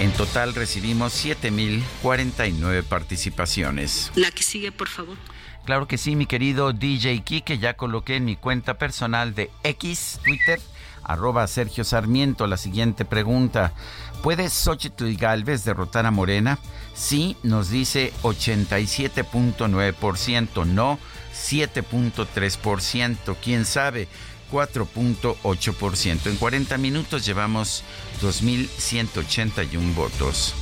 En 0.00 0.10
total 0.12 0.54
recibimos 0.54 1.22
7.049 1.24 2.82
participaciones. 2.84 4.10
La 4.14 4.30
que 4.30 4.42
sigue, 4.42 4.72
por 4.72 4.88
favor. 4.88 5.18
Claro 5.64 5.86
que 5.86 5.98
sí, 5.98 6.16
mi 6.16 6.26
querido 6.26 6.72
DJ 6.72 7.22
que 7.22 7.58
ya 7.58 7.74
coloqué 7.74 8.16
en 8.16 8.24
mi 8.24 8.34
cuenta 8.36 8.74
personal 8.74 9.32
de 9.34 9.50
X, 9.62 10.18
Twitter, 10.24 10.60
arroba 11.04 11.46
Sergio 11.46 11.84
Sarmiento, 11.84 12.48
la 12.48 12.56
siguiente 12.56 13.04
pregunta. 13.04 13.72
¿Puede 14.22 14.50
Xochitl 14.50 15.14
Galvez 15.16 15.64
derrotar 15.64 16.04
a 16.06 16.10
Morena? 16.10 16.58
Sí, 16.94 17.36
nos 17.42 17.70
dice 17.70 18.12
87.9%, 18.22 20.66
no 20.66 20.98
7.3%, 21.32 23.36
quién 23.42 23.64
sabe, 23.64 24.06
4.8%. 24.50 26.26
En 26.26 26.36
40 26.36 26.76
minutos 26.78 27.24
llevamos 27.24 27.84
2.181 28.20 29.94
votos. 29.94 30.54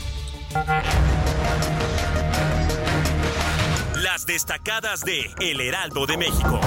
Destacadas 4.30 5.00
de 5.04 5.28
El 5.40 5.60
Heraldo 5.60 6.06
de 6.06 6.16
México. 6.16 6.60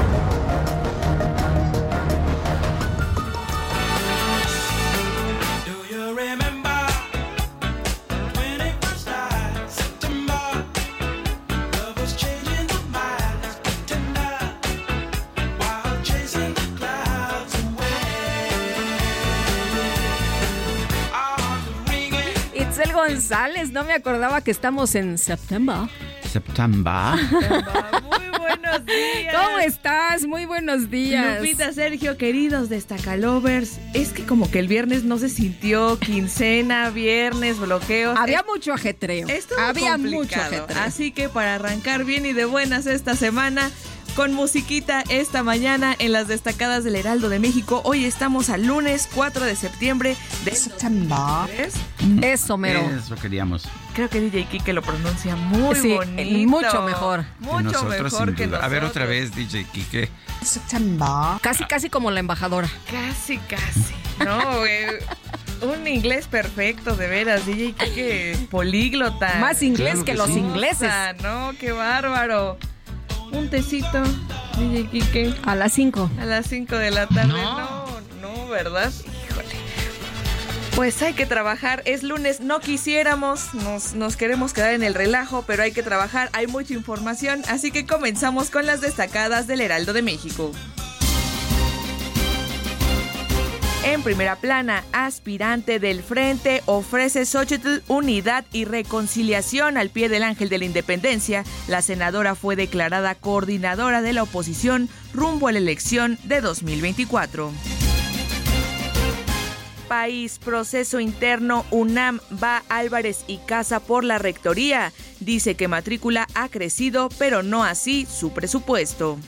Itzel 22.54 22.92
González, 22.92 23.72
no 23.72 23.86
me 23.86 23.94
acordaba 23.94 24.42
que 24.42 24.52
estamos 24.52 24.96
en 24.96 25.18
septiembre. 25.18 25.88
Septiembre. 26.34 26.92
Muy 28.02 28.40
buenos 28.40 28.86
días. 28.88 29.36
¿Cómo 29.36 29.60
estás? 29.60 30.26
Muy 30.26 30.46
buenos 30.46 30.90
días. 30.90 31.38
Lupita, 31.38 31.72
Sergio, 31.74 32.18
queridos 32.18 32.70
destacalovers. 32.70 33.80
Es 33.94 34.10
que 34.14 34.24
como 34.26 34.50
que 34.50 34.58
el 34.58 34.68
viernes 34.68 35.04
no 35.04 35.20
se 35.20 35.30
sintió 35.30 36.00
quincena, 36.00 36.90
viernes, 36.90 37.60
bloqueos. 37.60 38.18
Había 38.18 38.44
mucho 38.52 38.74
ajetreo. 38.74 39.28
Estuvo 39.28 39.60
Había 39.60 39.96
mucho 40.00 40.40
ajetreo. 40.40 40.82
Así 40.82 41.12
que 41.12 41.30
para 41.30 41.54
arrancar 41.54 42.04
bien 42.04 42.26
y 42.26 42.34
de 42.34 42.46
buenas 42.46 42.88
esta 42.88 43.16
semana, 43.16 43.70
con 44.16 44.34
musiquita 44.34 45.04
esta 45.10 45.42
mañana 45.42 45.96
en 45.98 46.12
las 46.12 46.28
destacadas 46.28 46.84
del 46.84 46.96
Heraldo 46.96 47.30
de 47.30 47.40
México. 47.40 47.82
Hoy 47.84 48.06
estamos 48.06 48.50
al 48.50 48.66
lunes 48.68 49.10
4 49.16 49.46
de 49.46 49.56
septiembre 49.56 50.16
de 50.46 50.56
septiembre. 50.56 51.16
Eso, 52.22 52.58
mero. 52.58 52.82
Eso 52.82 53.16
queríamos. 53.16 53.68
Creo 53.94 54.10
que 54.10 54.20
DJ 54.22 54.46
Kike 54.46 54.74
lo 54.74 54.82
pronuncia 54.84 55.36
muy 55.36 55.76
Sí, 55.76 55.94
bonito. 55.94 56.50
mucho 56.50 56.82
mejor. 56.84 57.24
Que 57.26 57.46
Mucho 57.46 57.62
nosotros, 57.64 58.04
mejor 58.04 58.28
sin 58.28 58.36
que 58.36 58.48
duda. 58.48 58.60
A 58.64 58.68
ver 58.68 58.84
otra 58.84 59.06
nosotros. 59.06 59.36
vez, 59.36 59.36
DJ 59.36 59.66
Kike. 59.72 60.10
Casi, 61.42 61.64
casi 61.66 61.90
como 61.90 62.12
la 62.12 62.20
embajadora. 62.20 62.70
Casi, 62.92 63.38
casi. 63.40 63.94
No, 64.24 64.60
güey. 64.60 64.86
Un 65.62 65.88
inglés 65.88 66.28
perfecto, 66.28 66.96
de 66.96 67.08
veras. 67.08 67.46
DJ 67.48 67.74
Kike 67.74 68.48
políglota. 68.52 69.36
Más 69.40 69.64
inglés 69.64 69.94
Claro 69.94 70.06
que, 70.06 70.12
que 70.12 70.18
los 70.18 70.28
sí. 70.28 70.40
ingleses. 70.40 70.90
Ah, 70.92 71.14
no, 71.24 71.54
qué 71.60 71.72
bárbaro. 71.72 72.58
Un 73.34 73.50
tecito, 73.50 74.04
DJ 74.58 74.88
Kike, 74.90 75.34
A 75.44 75.56
las 75.56 75.74
5. 75.74 76.10
a 76.20 76.26
las 76.26 76.48
5 76.48 76.76
de 76.78 76.92
la 76.92 77.08
tarde. 77.08 77.28
No, 77.28 77.86
no, 78.22 78.48
¿verdad? 78.48 78.92
Híjole. 79.30 79.48
Pues 80.76 81.02
hay 81.02 81.14
que 81.14 81.26
trabajar. 81.26 81.82
Es 81.86 82.04
lunes, 82.04 82.40
no 82.40 82.60
quisiéramos, 82.60 83.54
nos, 83.54 83.94
nos 83.94 84.18
queremos 84.18 84.54
quedar 84.54 84.74
en 84.74 84.84
el 84.84 84.94
relajo, 84.94 85.44
pero 85.46 85.64
hay 85.64 85.72
que 85.72 85.84
trabajar. 85.84 86.30
Hay 86.34 86.48
mucha 86.48 86.74
información, 86.74 87.42
así 87.48 87.72
que 87.72 87.86
comenzamos 87.86 88.50
con 88.50 88.66
las 88.66 88.82
destacadas 88.82 89.48
del 89.48 89.62
Heraldo 89.62 89.94
de 89.94 90.02
México. 90.04 90.52
En 93.86 94.02
primera 94.02 94.38
plana, 94.38 94.86
aspirante 94.94 95.78
del 95.78 96.04
Frente 96.04 96.64
ofrece 96.66 97.26
Xochitl 97.26 97.82
unidad 97.90 98.46
y 98.54 98.64
reconciliación 98.64 99.78
al 99.78 99.90
pie 99.90 100.08
del 100.08 100.24
Ángel 100.24 100.48
de 100.48 100.58
la 100.58 100.64
Independencia. 100.64 101.44
La 101.68 101.82
senadora 101.82 102.34
fue 102.34 102.56
declarada 102.56 103.14
coordinadora 103.16 104.02
de 104.02 104.14
la 104.14 104.24
oposición 104.24 104.88
rumbo 105.14 105.50
a 105.50 105.52
la 105.52 105.58
elección 105.58 106.18
de 106.24 106.40
2024. 106.40 107.52
País, 109.90 110.40
proceso 110.40 111.02
interno, 111.02 111.66
UNAM 111.70 112.22
va 112.42 112.64
Álvarez 112.70 113.26
y 113.28 113.38
Casa 113.40 113.82
por 113.82 114.06
la 114.06 114.18
rectoría. 114.18 114.94
Dice 115.20 115.56
que 115.56 115.68
matrícula 115.68 116.26
ha 116.36 116.48
crecido, 116.48 117.10
pero 117.20 117.44
no 117.44 117.66
así 117.66 118.08
su 118.10 118.32
presupuesto. 118.32 119.20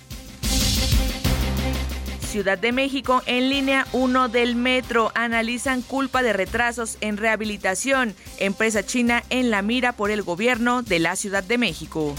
Ciudad 2.35 2.57
de 2.57 2.73
México 2.73 3.21
en 3.27 3.47
línea 3.47 3.87
1 3.93 4.27
del 4.27 4.57
metro 4.57 5.09
analizan 5.15 5.81
culpa 5.81 6.21
de 6.21 6.33
retrasos 6.33 6.97
en 6.99 7.15
rehabilitación. 7.15 8.13
Empresa 8.39 8.85
china 8.85 9.23
en 9.29 9.51
la 9.51 9.61
mira 9.61 9.93
por 9.93 10.11
el 10.11 10.21
gobierno 10.21 10.81
de 10.81 10.99
la 10.99 11.15
Ciudad 11.15 11.45
de 11.45 11.57
México. 11.57 12.13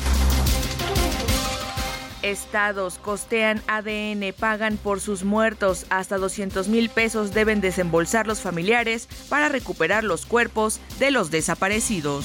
Estados 2.22 2.96
costean 2.96 3.60
ADN, 3.66 4.32
pagan 4.32 4.78
por 4.78 5.02
sus 5.02 5.22
muertos. 5.22 5.84
Hasta 5.90 6.16
200 6.16 6.68
mil 6.68 6.88
pesos 6.88 7.34
deben 7.34 7.60
desembolsar 7.60 8.26
los 8.26 8.40
familiares 8.40 9.10
para 9.28 9.50
recuperar 9.50 10.02
los 10.02 10.24
cuerpos 10.24 10.80
de 10.98 11.10
los 11.10 11.30
desaparecidos. 11.30 12.24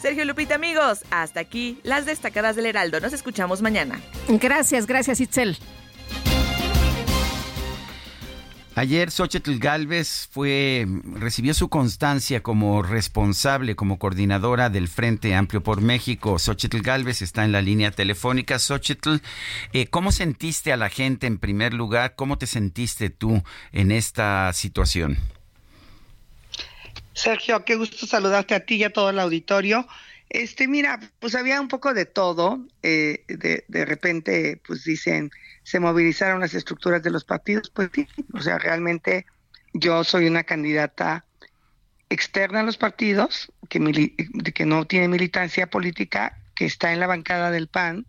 Sergio 0.00 0.24
Lupita, 0.24 0.54
amigos, 0.54 1.04
hasta 1.10 1.40
aquí 1.40 1.80
las 1.82 2.06
destacadas 2.06 2.56
del 2.56 2.66
Heraldo. 2.66 3.00
Nos 3.00 3.12
escuchamos 3.12 3.62
mañana. 3.62 4.00
Gracias, 4.28 4.86
gracias, 4.86 5.20
Itzel. 5.20 5.58
Ayer 8.78 9.10
Xochitl 9.10 9.58
Galvez 9.58 10.28
fue, 10.30 10.86
recibió 11.14 11.52
su 11.52 11.68
constancia 11.68 12.44
como 12.44 12.80
responsable, 12.80 13.74
como 13.74 13.98
coordinadora 13.98 14.70
del 14.70 14.86
Frente 14.86 15.34
Amplio 15.34 15.64
por 15.64 15.80
México. 15.80 16.38
Xochitl 16.38 16.82
Galvez 16.82 17.20
está 17.20 17.44
en 17.44 17.50
la 17.50 17.60
línea 17.60 17.90
telefónica. 17.90 18.60
Xochitl, 18.60 19.16
eh, 19.72 19.88
¿cómo 19.88 20.12
sentiste 20.12 20.72
a 20.72 20.76
la 20.76 20.90
gente 20.90 21.26
en 21.26 21.38
primer 21.38 21.74
lugar? 21.74 22.14
¿Cómo 22.14 22.38
te 22.38 22.46
sentiste 22.46 23.10
tú 23.10 23.42
en 23.72 23.90
esta 23.90 24.52
situación? 24.52 25.18
Sergio, 27.18 27.64
qué 27.64 27.74
gusto 27.74 28.06
saludarte 28.06 28.54
a 28.54 28.60
ti 28.60 28.76
y 28.76 28.84
a 28.84 28.92
todo 28.92 29.10
el 29.10 29.18
auditorio. 29.18 29.86
Este, 30.28 30.68
mira, 30.68 31.00
pues 31.18 31.34
había 31.34 31.60
un 31.60 31.68
poco 31.68 31.92
de 31.92 32.06
todo. 32.06 32.64
eh, 32.82 33.24
de, 33.26 33.64
de 33.66 33.84
repente, 33.84 34.60
pues 34.64 34.84
dicen, 34.84 35.30
se 35.64 35.80
movilizaron 35.80 36.40
las 36.40 36.54
estructuras 36.54 37.02
de 37.02 37.10
los 37.10 37.24
partidos. 37.24 37.70
Pues 37.70 37.90
sí, 37.92 38.06
o 38.32 38.40
sea, 38.40 38.58
realmente 38.58 39.26
yo 39.74 40.04
soy 40.04 40.28
una 40.28 40.44
candidata 40.44 41.24
externa 42.08 42.60
a 42.60 42.62
los 42.62 42.76
partidos, 42.76 43.52
que, 43.68 44.14
que 44.54 44.64
no 44.64 44.86
tiene 44.86 45.08
militancia 45.08 45.68
política, 45.68 46.38
que 46.54 46.66
está 46.66 46.92
en 46.92 47.00
la 47.00 47.06
bancada 47.06 47.50
del 47.50 47.66
PAN, 47.68 48.06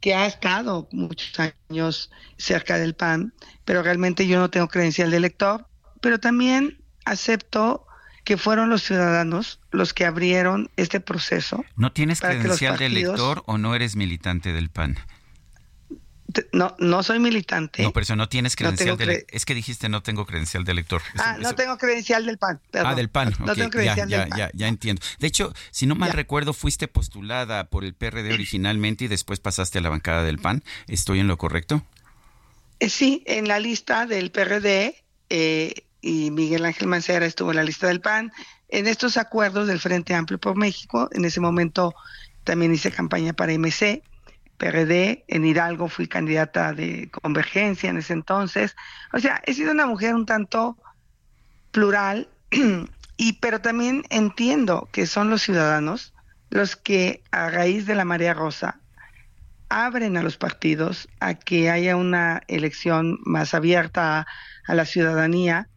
que 0.00 0.14
ha 0.14 0.26
estado 0.26 0.88
muchos 0.92 1.40
años 1.40 2.10
cerca 2.36 2.78
del 2.78 2.94
PAN, 2.94 3.32
pero 3.64 3.82
realmente 3.82 4.26
yo 4.26 4.38
no 4.38 4.50
tengo 4.50 4.68
credencial 4.68 5.10
de 5.10 5.16
elector, 5.16 5.66
pero 6.00 6.20
también 6.20 6.78
acepto 7.04 7.86
que 8.24 8.36
fueron 8.36 8.70
los 8.70 8.82
ciudadanos 8.82 9.58
los 9.70 9.92
que 9.94 10.04
abrieron 10.06 10.70
este 10.76 11.00
proceso. 11.00 11.64
¿No 11.76 11.92
tienes 11.92 12.20
credencial 12.20 12.78
de 12.78 12.86
elector 12.86 13.42
o 13.46 13.58
no 13.58 13.74
eres 13.74 13.96
militante 13.96 14.52
del 14.52 14.70
PAN? 14.70 14.96
No, 16.54 16.74
no 16.78 17.02
soy 17.02 17.18
militante. 17.18 17.82
No, 17.82 17.92
pero 17.92 18.04
eso 18.04 18.16
no 18.16 18.26
tienes 18.30 18.52
No 18.54 18.56
credencial 18.56 18.96
de 18.96 19.04
cre- 19.04 19.08
elector. 19.10 19.36
Es 19.36 19.44
que 19.44 19.54
dijiste 19.54 19.90
no 19.90 20.02
tengo 20.02 20.24
credencial 20.24 20.64
de 20.64 20.72
elector. 20.72 21.02
Eso- 21.14 21.22
Ah, 21.26 21.34
no 21.38 21.48
eso- 21.48 21.54
tengo 21.56 21.76
credencial 21.76 22.24
del 22.24 22.38
PAN. 22.38 22.58
perdón. 22.70 22.90
Ah, 22.90 22.94
del 22.94 23.10
PAN. 23.10 23.34
No 23.38 23.52
ok, 23.52 23.54
tengo 23.54 23.68
ya, 23.68 23.70
credencial 23.70 24.08
ya, 24.08 24.18
del 24.20 24.28
PAN. 24.30 24.38
ya, 24.38 24.50
ya 24.54 24.68
entiendo. 24.68 25.02
De 25.18 25.26
hecho, 25.26 25.52
si 25.72 25.86
no 25.86 25.94
mal 25.94 26.08
Ya. 26.10 26.14
recuerdo, 26.16 26.54
fuiste 26.54 26.88
postulada 26.88 27.64
por 27.68 27.84
el 27.84 27.92
PRD 27.92 28.32
originalmente 28.32 29.04
y 29.04 29.08
después 29.08 29.40
pasaste 29.40 29.78
a 29.78 29.82
la 29.82 29.90
bancada 29.90 30.22
del 30.22 30.38
PAN. 30.38 30.62
¿Estoy 30.86 31.20
en 31.20 31.28
lo 31.28 31.36
correcto? 31.36 31.84
Eh, 32.78 32.88
sí, 32.88 33.22
en 33.26 33.46
la 33.46 33.58
lista 33.60 34.06
del 34.06 34.30
PRD 34.30 35.04
eh, 35.28 35.84
y 36.02 36.30
Miguel 36.30 36.66
Ángel 36.66 36.88
Mancera 36.88 37.24
estuvo 37.24 37.50
en 37.50 37.56
la 37.56 37.64
lista 37.64 37.86
del 37.86 38.02
PAN. 38.02 38.30
En 38.68 38.86
estos 38.86 39.16
acuerdos 39.16 39.68
del 39.68 39.80
Frente 39.80 40.14
Amplio 40.14 40.38
por 40.38 40.56
México, 40.56 41.08
en 41.12 41.24
ese 41.24 41.40
momento 41.40 41.94
también 42.44 42.74
hice 42.74 42.90
campaña 42.90 43.32
para 43.32 43.52
MC, 43.52 44.02
PRD, 44.58 45.24
en 45.28 45.44
Hidalgo 45.44 45.88
fui 45.88 46.06
candidata 46.06 46.72
de 46.72 47.10
Convergencia 47.10 47.88
en 47.88 47.96
ese 47.96 48.12
entonces. 48.12 48.76
O 49.12 49.18
sea, 49.18 49.40
he 49.46 49.54
sido 49.54 49.72
una 49.72 49.86
mujer 49.86 50.14
un 50.14 50.26
tanto 50.26 50.76
plural, 51.70 52.28
y 53.16 53.32
pero 53.34 53.60
también 53.60 54.04
entiendo 54.10 54.88
que 54.92 55.06
son 55.06 55.30
los 55.30 55.42
ciudadanos 55.42 56.12
los 56.50 56.76
que 56.76 57.22
a 57.30 57.48
raíz 57.48 57.86
de 57.86 57.94
la 57.94 58.04
marea 58.04 58.34
rosa 58.34 58.78
abren 59.70 60.18
a 60.18 60.22
los 60.22 60.36
partidos 60.36 61.08
a 61.18 61.32
que 61.32 61.70
haya 61.70 61.96
una 61.96 62.42
elección 62.46 63.18
más 63.24 63.54
abierta 63.54 64.26
a, 64.66 64.74
la 64.74 64.84
ciudadanía. 64.84 65.68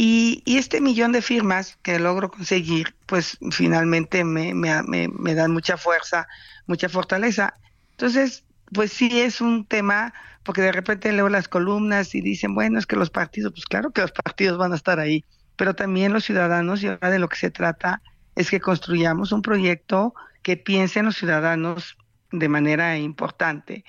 Y, 0.00 0.44
este 0.46 0.80
millón 0.80 1.10
de 1.10 1.20
firmas 1.20 1.76
que 1.82 1.98
logro 1.98 2.30
conseguir, 2.30 2.94
pues 3.06 3.36
finalmente 3.50 4.22
me, 4.22 4.54
me, 4.54 4.82
me, 4.84 5.34
dan 5.34 5.50
mucha 5.50 5.76
fuerza, 5.76 6.28
mucha 6.66 6.88
fortaleza. 6.88 7.54
Entonces, 7.90 8.44
pues 8.72 8.92
sí 8.92 9.20
es 9.20 9.40
un 9.40 9.66
tema, 9.66 10.14
porque 10.44 10.62
de 10.62 10.70
repente 10.70 11.10
leo 11.10 11.28
las 11.28 11.48
columnas 11.48 12.14
y 12.14 12.20
dicen, 12.20 12.54
bueno, 12.54 12.78
es 12.78 12.86
que 12.86 12.94
los 12.94 13.10
partidos, 13.10 13.52
pues 13.52 13.66
claro 13.66 13.90
que 13.90 14.02
los 14.02 14.12
partidos 14.12 14.56
van 14.56 14.72
a 14.72 14.76
estar 14.76 15.00
ahí, 15.00 15.24
pero 15.56 15.74
también 15.74 16.12
los 16.12 16.24
ciudadanos, 16.24 16.80
y 16.84 16.86
ahora 16.86 17.10
de 17.10 17.18
lo 17.18 17.28
que 17.28 17.36
se 17.36 17.50
trata 17.50 18.00
es 18.36 18.50
que 18.50 18.60
construyamos 18.60 19.32
un 19.32 19.42
proyecto 19.42 20.14
que 20.42 20.56
piense 20.56 21.00
en 21.00 21.06
los 21.06 21.16
ciudadanos 21.16 21.96
de 22.30 22.48
manera 22.48 22.96
importante. 22.98 23.84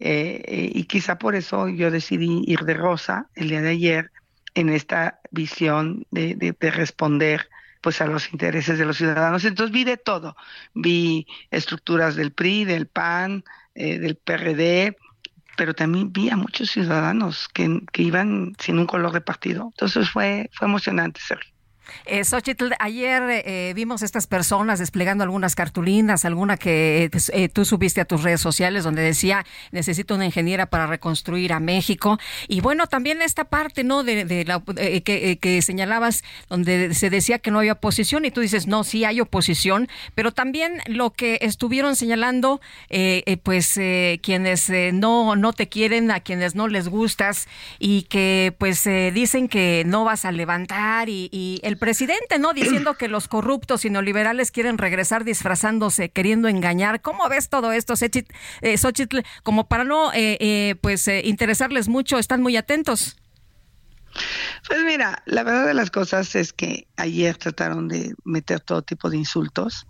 Eh, 0.00 0.42
eh, 0.46 0.70
y 0.74 0.84
quizá 0.84 1.16
por 1.16 1.34
eso 1.34 1.68
yo 1.70 1.90
decidí 1.90 2.42
ir 2.46 2.60
de 2.60 2.74
rosa 2.74 3.30
el 3.34 3.48
día 3.48 3.62
de 3.62 3.70
ayer 3.70 4.10
en 4.56 4.70
esta 4.70 5.20
visión 5.30 6.06
de, 6.10 6.34
de, 6.34 6.70
responder 6.70 7.48
pues 7.82 8.00
a 8.00 8.06
los 8.06 8.32
intereses 8.32 8.78
de 8.78 8.86
los 8.86 8.96
ciudadanos. 8.96 9.44
Entonces 9.44 9.72
vi 9.72 9.84
de 9.84 9.98
todo, 9.98 10.34
vi 10.74 11.26
estructuras 11.50 12.16
del 12.16 12.32
PRI, 12.32 12.64
del 12.64 12.86
PAN, 12.86 13.44
eh, 13.74 13.98
del 13.98 14.16
PRD, 14.16 14.96
pero 15.56 15.74
también 15.74 16.10
vi 16.12 16.30
a 16.30 16.36
muchos 16.36 16.70
ciudadanos 16.70 17.48
que, 17.48 17.82
que 17.92 18.02
iban 18.02 18.56
sin 18.58 18.78
un 18.78 18.86
color 18.86 19.12
de 19.12 19.20
partido. 19.20 19.70
Entonces 19.72 20.10
fue, 20.10 20.50
fue 20.54 20.66
emocionante, 20.66 21.20
Sergio. 21.20 21.55
Eh, 22.04 22.24
Xochitl, 22.24 22.72
ayer 22.78 23.22
eh, 23.44 23.72
vimos 23.74 24.02
estas 24.02 24.26
personas 24.26 24.78
desplegando 24.78 25.24
algunas 25.24 25.54
cartulinas, 25.54 26.24
alguna 26.24 26.56
que 26.56 27.08
pues, 27.10 27.30
eh, 27.34 27.48
tú 27.48 27.64
subiste 27.64 28.00
a 28.00 28.04
tus 28.04 28.22
redes 28.22 28.40
sociales 28.40 28.84
donde 28.84 29.02
decía 29.02 29.44
necesito 29.72 30.14
una 30.14 30.26
ingeniera 30.26 30.66
para 30.66 30.86
reconstruir 30.86 31.52
a 31.52 31.60
México. 31.60 32.18
Y 32.48 32.60
bueno, 32.60 32.86
también 32.86 33.22
esta 33.22 33.44
parte, 33.44 33.84
¿no? 33.84 34.02
De, 34.04 34.44
la 34.46 34.62
eh, 34.76 35.02
que, 35.02 35.38
que, 35.38 35.62
señalabas 35.62 36.22
donde 36.48 36.94
se 36.94 37.10
decía 37.10 37.38
que 37.38 37.50
no 37.50 37.58
había 37.58 37.72
oposición 37.72 38.24
y 38.24 38.30
tú 38.30 38.40
dices 38.40 38.66
no, 38.66 38.84
sí 38.84 39.04
hay 39.04 39.20
oposición, 39.20 39.88
pero 40.14 40.32
también 40.32 40.80
lo 40.86 41.10
que 41.10 41.38
estuvieron 41.40 41.96
señalando, 41.96 42.60
pues 43.42 43.78
quienes 44.22 44.70
no 44.92 45.36
no 45.36 45.52
te 45.52 45.68
quieren, 45.68 46.10
a 46.10 46.20
quienes 46.20 46.54
no 46.54 46.68
les 46.68 46.88
gustas 46.88 47.48
y 47.78 48.02
que 48.02 48.54
pues 48.58 48.84
dicen 49.12 49.48
que 49.48 49.84
no 49.86 50.04
vas 50.04 50.24
a 50.24 50.32
levantar 50.32 51.08
y 51.08 51.60
el 51.62 51.75
presidente, 51.76 52.38
¿no? 52.38 52.52
Diciendo 52.52 52.94
que 52.94 53.08
los 53.08 53.28
corruptos 53.28 53.84
y 53.84 53.90
neoliberales 53.90 54.50
quieren 54.50 54.78
regresar 54.78 55.24
disfrazándose, 55.24 56.10
queriendo 56.10 56.48
engañar. 56.48 57.00
¿Cómo 57.00 57.28
ves 57.28 57.48
todo 57.48 57.72
esto, 57.72 57.94
eh, 58.62 58.78
Xochitl? 58.78 59.20
Como 59.42 59.68
para 59.68 59.84
no, 59.84 60.12
eh, 60.12 60.36
eh, 60.40 60.74
pues, 60.80 61.08
interesarles 61.08 61.88
mucho, 61.88 62.18
están 62.18 62.42
muy 62.42 62.56
atentos. 62.56 63.16
Pues 64.66 64.82
mira, 64.82 65.22
la 65.26 65.42
verdad 65.42 65.66
de 65.66 65.74
las 65.74 65.90
cosas 65.90 66.34
es 66.34 66.52
que 66.52 66.86
ayer 66.96 67.36
trataron 67.36 67.88
de 67.88 68.14
meter 68.24 68.60
todo 68.60 68.82
tipo 68.82 69.10
de 69.10 69.18
insultos. 69.18 69.86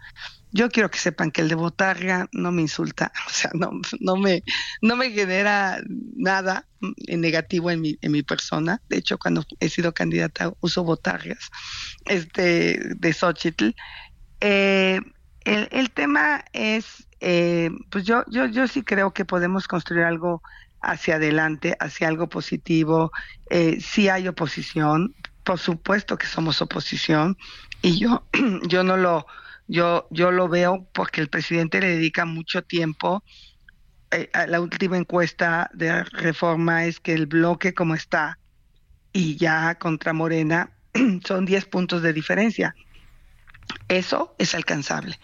Yo 0.56 0.70
quiero 0.70 0.90
que 0.90 0.98
sepan 0.98 1.30
que 1.30 1.42
el 1.42 1.48
de 1.48 1.54
Botarga 1.54 2.28
no 2.32 2.50
me 2.50 2.62
insulta, 2.62 3.12
o 3.26 3.30
sea, 3.30 3.50
no, 3.52 3.70
no, 4.00 4.16
me, 4.16 4.42
no 4.80 4.96
me 4.96 5.10
genera 5.10 5.78
nada 6.16 6.66
negativo 7.06 7.70
en 7.70 7.82
mi, 7.82 7.98
en 8.00 8.12
mi 8.12 8.22
persona. 8.22 8.80
De 8.88 8.96
hecho, 8.96 9.18
cuando 9.18 9.44
he 9.60 9.68
sido 9.68 9.92
candidata 9.92 10.52
uso 10.60 10.82
Botargas 10.82 11.50
este, 12.06 12.80
de 12.96 13.12
Xochitl. 13.12 13.70
Eh, 14.40 15.00
el, 15.44 15.68
el, 15.70 15.90
tema 15.90 16.44
es, 16.54 17.06
eh, 17.20 17.70
pues 17.90 18.04
yo, 18.04 18.24
yo, 18.28 18.46
yo 18.46 18.66
sí 18.66 18.82
creo 18.82 19.12
que 19.12 19.26
podemos 19.26 19.68
construir 19.68 20.04
algo 20.04 20.42
hacia 20.80 21.16
adelante, 21.16 21.76
hacia 21.80 22.08
algo 22.08 22.28
positivo. 22.28 23.12
Eh, 23.50 23.78
sí 23.80 24.08
hay 24.08 24.26
oposición, 24.26 25.14
por 25.44 25.58
supuesto 25.58 26.16
que 26.16 26.26
somos 26.26 26.62
oposición, 26.62 27.36
y 27.82 27.98
yo, 27.98 28.24
yo 28.68 28.82
no 28.82 28.96
lo 28.96 29.26
yo, 29.68 30.06
yo 30.10 30.30
lo 30.30 30.48
veo 30.48 30.88
porque 30.92 31.20
el 31.20 31.28
presidente 31.28 31.80
le 31.80 31.88
dedica 31.88 32.24
mucho 32.24 32.62
tiempo. 32.62 33.22
Eh, 34.10 34.30
la 34.46 34.60
última 34.60 34.96
encuesta 34.96 35.70
de 35.74 36.04
reforma 36.04 36.84
es 36.84 37.00
que 37.00 37.12
el 37.12 37.26
bloque 37.26 37.74
como 37.74 37.94
está 37.94 38.38
y 39.12 39.36
ya 39.36 39.76
contra 39.76 40.12
Morena 40.12 40.70
son 41.24 41.46
10 41.46 41.66
puntos 41.66 42.02
de 42.02 42.12
diferencia. 42.12 42.74
Eso 43.88 44.34
es 44.38 44.54
alcanzable. 44.54 45.18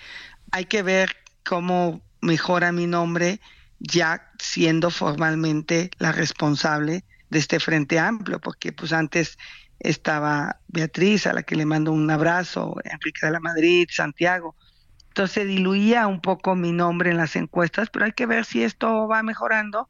Hay 0.51 0.65
que 0.65 0.83
ver 0.83 1.17
cómo 1.45 2.03
mejora 2.21 2.73
mi 2.73 2.87
nombre 2.87 3.41
ya 3.79 4.31
siendo 4.39 4.91
formalmente 4.91 5.91
la 5.99 6.13
responsable 6.13 7.05
de 7.31 7.39
este 7.39 7.61
Frente 7.61 7.99
Amplio, 7.99 8.41
porque 8.41 8.73
pues 8.73 8.93
antes 8.93 9.39
estaba 9.83 10.61
Beatriz, 10.69 11.27
a 11.27 11.33
la 11.33 11.43
que 11.43 11.57
le 11.57 11.67
mando 11.67 11.93
un 11.93 12.09
abrazo, 12.11 12.77
Enrique 12.85 13.27
de 13.27 13.33
la 13.33 13.41
Madrid, 13.41 13.89
Santiago. 13.91 14.55
Entonces 15.09 15.47
diluía 15.47 16.07
un 16.07 16.21
poco 16.21 16.55
mi 16.55 16.73
nombre 16.73 17.11
en 17.11 17.17
las 17.19 17.37
encuestas, 17.37 17.91
pero 17.91 18.05
hay 18.05 18.13
que 18.13 18.27
ver 18.27 18.45
si 18.45 18.63
esto 18.63 19.09
va 19.09 19.23
mejorando. 19.23 19.89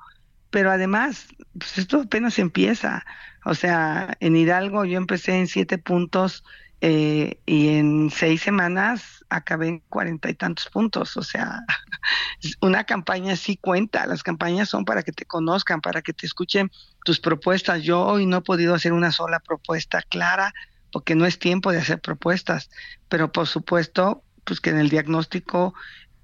Pero 0.51 0.71
además, 0.71 1.29
pues 1.59 1.79
esto 1.79 2.01
apenas 2.01 2.39
empieza. 2.39 3.05
O 3.45 3.55
sea, 3.55 4.17
en 4.21 4.37
Hidalgo 4.37 4.85
yo 4.85 4.97
empecé 4.97 5.39
en 5.39 5.47
siete 5.47 5.79
puntos 5.79 6.45
eh, 6.85 7.39
y 7.47 7.69
en 7.69 8.11
seis 8.11 8.43
semanas 8.43 9.25
acabé 9.29 9.69
en 9.69 9.79
cuarenta 9.89 10.29
y 10.29 10.35
tantos 10.35 10.69
puntos. 10.69 11.17
O 11.17 11.23
sea, 11.23 11.61
una 12.61 12.83
campaña 12.83 13.37
sí 13.37 13.57
cuenta. 13.57 14.05
Las 14.07 14.25
campañas 14.25 14.69
son 14.69 14.85
para 14.85 15.05
que 15.05 15.13
te 15.13 15.25
conozcan, 15.25 15.81
para 15.81 16.03
que 16.03 16.13
te 16.13 16.27
escuchen 16.27 16.73
tus 17.05 17.21
propuestas. 17.21 17.85
Yo 17.85 18.05
hoy 18.05 18.27
no 18.27 18.39
he 18.39 18.41
podido 18.41 18.75
hacer 18.75 18.93
una 18.93 19.13
sola 19.13 19.39
propuesta 19.39 20.03
clara 20.03 20.53
porque 20.91 21.15
no 21.15 21.25
es 21.25 21.39
tiempo 21.39 21.71
de 21.71 21.79
hacer 21.79 22.01
propuestas. 22.01 22.69
Pero 23.09 23.31
por 23.31 23.47
supuesto, 23.47 24.25
pues 24.43 24.61
que 24.61 24.71
en 24.71 24.79
el 24.79 24.89
diagnóstico 24.89 25.75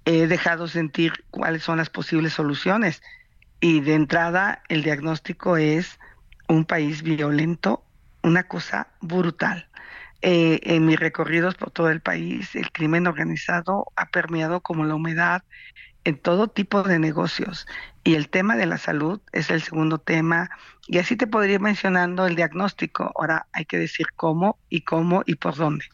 he 0.07 0.27
dejado 0.27 0.66
sentir 0.66 1.25
cuáles 1.31 1.62
son 1.62 1.79
las 1.79 1.88
posibles 1.88 2.33
soluciones. 2.33 3.01
Y 3.61 3.79
de 3.79 3.94
entrada, 3.94 4.62
el 4.68 4.83
diagnóstico 4.83 5.57
es 5.57 6.01
un 6.49 6.64
país 6.64 7.03
violento, 7.05 7.85
una 8.25 8.49
cosa 8.49 8.88
brutal 9.01 9.67
eh, 10.22 10.61
en 10.62 10.87
mis 10.87 10.98
recorridos 10.98 11.54
por 11.54 11.70
todo 11.70 11.90
el 11.90 12.00
país, 12.00 12.54
el 12.57 12.70
crimen 12.72 13.07
organizado 13.07 13.87
ha 13.96 14.07
permeado 14.07 14.61
como 14.61 14.85
la 14.85 14.94
humedad 14.94 15.42
en 16.04 16.16
todo 16.16 16.48
tipo 16.48 16.83
de 16.83 16.98
negocios. 16.98 17.66
Y 18.02 18.14
el 18.14 18.28
tema 18.28 18.57
de 18.57 18.66
la 18.66 18.78
salud 18.78 19.20
es 19.33 19.50
el 19.50 19.62
segundo 19.62 19.98
tema. 19.98 20.50
Y 20.87 20.98
así 20.98 21.16
te 21.16 21.26
podría 21.26 21.57
ir 21.57 21.61
mencionando 21.61 22.26
el 22.26 22.35
diagnóstico. 22.35 23.12
Ahora 23.16 23.46
hay 23.52 23.64
que 23.66 23.78
decir 23.78 24.07
cómo 24.16 24.59
y 24.68 24.81
cómo 24.81 25.22
y 25.26 25.35
por 25.35 25.54
dónde. 25.57 25.85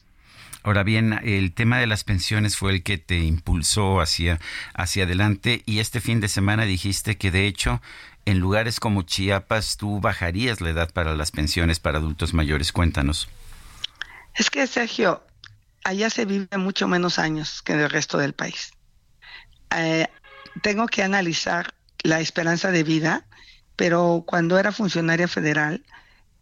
Ahora 0.63 0.83
bien, 0.83 1.21
el 1.23 1.53
tema 1.53 1.79
de 1.79 1.87
las 1.87 2.05
pensiones 2.05 2.57
fue 2.57 2.73
el 2.73 2.83
que 2.83 2.97
te 2.97 3.19
impulsó 3.19 4.01
hacia, 4.01 4.41
hacia 4.73 5.05
adelante 5.05 5.63
y 5.67 5.81
este 5.81 6.01
fin 6.01 6.21
de 6.21 6.29
semana 6.29 6.65
dijiste 6.65 7.19
que 7.19 7.31
de 7.31 7.47
hecho 7.47 7.83
en 8.25 8.39
lugares 8.39 8.81
como 8.81 9.03
Chiapas 9.03 9.77
tú 9.77 10.01
bajarías 10.01 10.63
la 10.63 10.71
edad 10.71 10.91
para 10.91 11.15
las 11.15 11.31
pensiones 11.31 11.81
para 11.81 11.99
adultos 11.99 12.33
mayores. 12.33 12.73
Cuéntanos. 12.73 13.29
Es 14.35 14.51
que, 14.51 14.67
Sergio, 14.67 15.25
allá 15.85 16.11
se 16.11 16.25
vive 16.25 16.59
mucho 16.59 16.89
menos 16.89 17.19
años 17.19 17.63
que 17.63 17.73
en 17.73 17.81
el 17.81 17.91
resto 17.91 18.19
del 18.19 18.33
país. 18.33 18.73
Eh, 19.71 20.07
tengo 20.63 20.87
que 20.87 21.03
analizar 21.03 21.75
la 22.03 22.21
esperanza 22.21 22.71
de 22.71 22.83
vida, 22.83 23.27
pero 23.77 24.25
cuando 24.27 24.59
era 24.59 24.73
funcionaria 24.73 25.29
federal, 25.29 25.85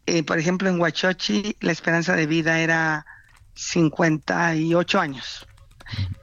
eh, 0.07 0.23
por 0.23 0.39
ejemplo, 0.39 0.69
en 0.69 0.81
Huachochi 0.81 1.57
la 1.61 1.73
esperanza 1.73 2.17
de 2.17 2.27
vida 2.27 2.61
era 2.61 3.07
58 3.55 5.01
años 5.01 5.47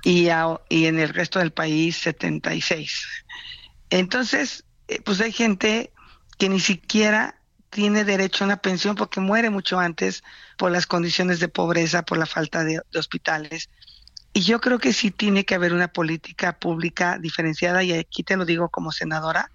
y, 0.04 0.28
y 0.70 0.86
en 0.86 1.00
el 1.00 1.10
resto 1.10 1.40
del 1.40 1.52
país 1.52 1.98
76. 1.98 3.08
Entonces, 3.90 4.66
eh, 4.88 5.02
pues 5.02 5.22
hay 5.22 5.32
gente 5.32 5.92
que 6.38 6.50
ni 6.50 6.60
siquiera 6.60 7.39
tiene 7.70 8.04
derecho 8.04 8.44
a 8.44 8.48
una 8.48 8.58
pensión 8.58 8.96
porque 8.96 9.20
muere 9.20 9.50
mucho 9.50 9.80
antes 9.80 10.24
por 10.58 10.72
las 10.72 10.86
condiciones 10.86 11.40
de 11.40 11.48
pobreza, 11.48 12.04
por 12.04 12.18
la 12.18 12.26
falta 12.26 12.64
de, 12.64 12.82
hospitales. 12.96 13.70
Y 14.34 14.42
yo 14.42 14.60
creo 14.60 14.80
que 14.80 14.94
sí 14.94 15.12
tiene 15.12 15.46
que 15.46 15.56
haber 15.56 15.74
una 15.74 15.88
política 15.88 16.54
pública 16.60 17.18
diferenciada, 17.20 17.84
y 17.84 17.94
aquí 17.94 18.24
te 18.24 18.38
lo 18.38 18.46
digo 18.46 18.70
como 18.70 18.92
senadora, 18.92 19.52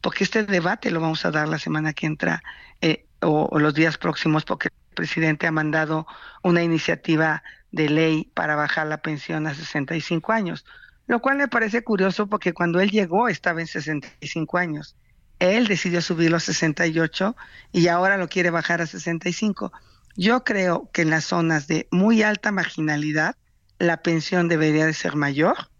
porque 0.00 0.24
este 0.24 0.44
debate 0.44 0.90
lo 0.90 1.00
vamos 1.00 1.24
a 1.24 1.30
dar 1.30 1.48
la 1.48 1.58
semana 1.58 1.92
que 1.92 2.06
entra 2.06 2.42
eh, 2.80 3.06
o, 3.20 3.48
o, 3.50 3.58
los 3.58 3.74
días 3.74 3.98
próximos, 3.98 4.44
porque 4.44 4.68
el 4.68 4.94
presidente 4.94 5.46
ha 5.46 5.52
mandado 5.52 6.06
una 6.42 6.62
iniciativa 6.62 7.42
de 7.70 7.88
ley 7.88 8.30
para 8.34 8.56
bajar 8.56 8.86
la 8.86 8.98
pensión 8.98 9.46
a 9.46 9.54
65 9.54 10.32
años. 10.32 10.64
lo 11.06 11.20
cual 11.20 11.38
me 11.38 11.48
parece 11.48 11.82
curioso 11.82 12.26
porque 12.26 12.52
cuando 12.52 12.80
él 12.80 12.90
llegó 12.90 13.28
estaba 13.28 13.60
en 13.60 13.66
65 13.66 14.58
años. 14.58 14.94
Él 15.38 15.66
decidió 15.66 16.02
subirlo 16.02 16.38
a 16.38 16.40
68 16.40 17.36
y 17.72 17.88
ahora 17.88 18.16
lo 18.16 18.28
quiere 18.28 18.50
bajar 18.50 18.82
a 18.82 18.86
65. 18.86 19.72
Yo 20.16 20.42
creo 20.42 20.90
que 20.92 21.02
en 21.02 21.10
las 21.10 21.24
zonas 21.24 21.68
de 21.68 21.86
muy 21.90 22.22
alta 22.22 22.50
marginalidad 22.50 23.36
la 23.78 24.02
pensión 24.02 24.48
debería 24.48 24.86
de 24.86 24.94
ser 24.94 25.14
mayor 25.14 25.70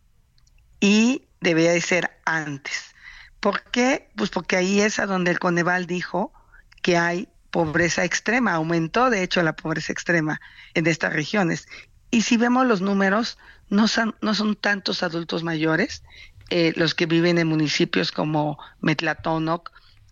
y 0.81 1.27
debería 1.41 1.73
de 1.73 1.81
ser 1.81 2.19
antes. 2.25 2.95
¿Por 3.41 3.63
qué? 3.71 4.11
Pues 4.17 4.31
porque 4.31 4.57
ahí 4.57 4.81
es 4.81 4.99
a 4.99 5.07
donde 5.07 5.31
el 5.31 5.39
Coneval 5.39 5.87
dijo 5.87 6.33
que 6.83 6.97
hay 6.97 7.29
pobreza 7.51 8.05
extrema, 8.05 8.53
aumentó 8.53 9.11
de 9.11 9.23
hecho 9.23 9.43
la 9.43 9.57
pobreza 9.57 9.93
extrema 9.93 10.41
en 10.75 10.87
estas 10.87 11.13
regiones. 11.13 11.67
Y 12.11 12.23
si 12.23 12.37
vemos 12.37 12.67
los 12.67 12.81
números, 12.81 13.39
no 13.69 13.89
son, 13.89 14.17
no 14.21 14.35
son 14.35 14.57
tantos 14.57 15.03
adultos 15.03 15.43
mayores 15.43 16.03
eh, 16.51 16.73
los 16.77 16.95
que 16.95 17.07
viven 17.07 17.39
en 17.39 17.47
municipios 17.47 18.13
como 18.13 18.59
Metlatónoc, 18.81 19.71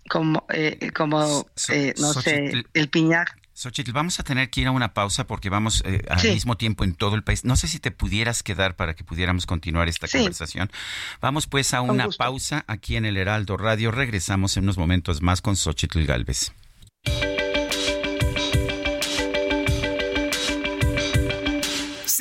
como, 0.09 0.45
eh, 0.51 0.91
como 0.95 1.47
eh, 1.69 1.95
no 1.99 2.13
sé, 2.15 2.65
El 2.75 2.89
Piñar. 2.89 3.29
Xochitl, 3.55 3.93
vamos 3.93 4.21
a 4.21 4.23
tener 4.23 4.51
que 4.51 4.61
ir 4.61 4.67
a 4.67 4.71
una 4.71 4.93
pausa 4.93 5.27
porque 5.27 5.49
vamos 5.49 5.83
al 6.11 6.23
mismo 6.23 6.59
tiempo 6.59 6.85
en 6.85 6.95
todo 6.95 7.15
el 7.15 7.25
país. 7.25 7.45
No 7.45 7.57
sé 7.57 7.69
si 7.69 7.79
te 7.79 7.91
pudieras 7.91 8.43
quedar 8.43 8.77
para 8.77 8.95
que 8.95 9.03
pudiéramos 9.03 9.47
continuar 9.47 9.89
esta 9.89 10.09
conversación. 10.09 10.71
Vamos 11.23 11.47
pues 11.47 11.73
a 11.73 11.81
una 11.81 12.09
pausa 12.11 12.65
aquí 12.67 12.97
en 12.97 13.07
el 13.07 13.17
Heraldo 13.17 13.57
Radio. 13.57 13.93
Regresamos 13.93 14.59
en 14.59 14.65
unos 14.65 14.77
momentos 14.77 15.23
más 15.23 15.41
con 15.41 15.57
Xochitl 15.57 16.05
Galvez. 16.05 16.53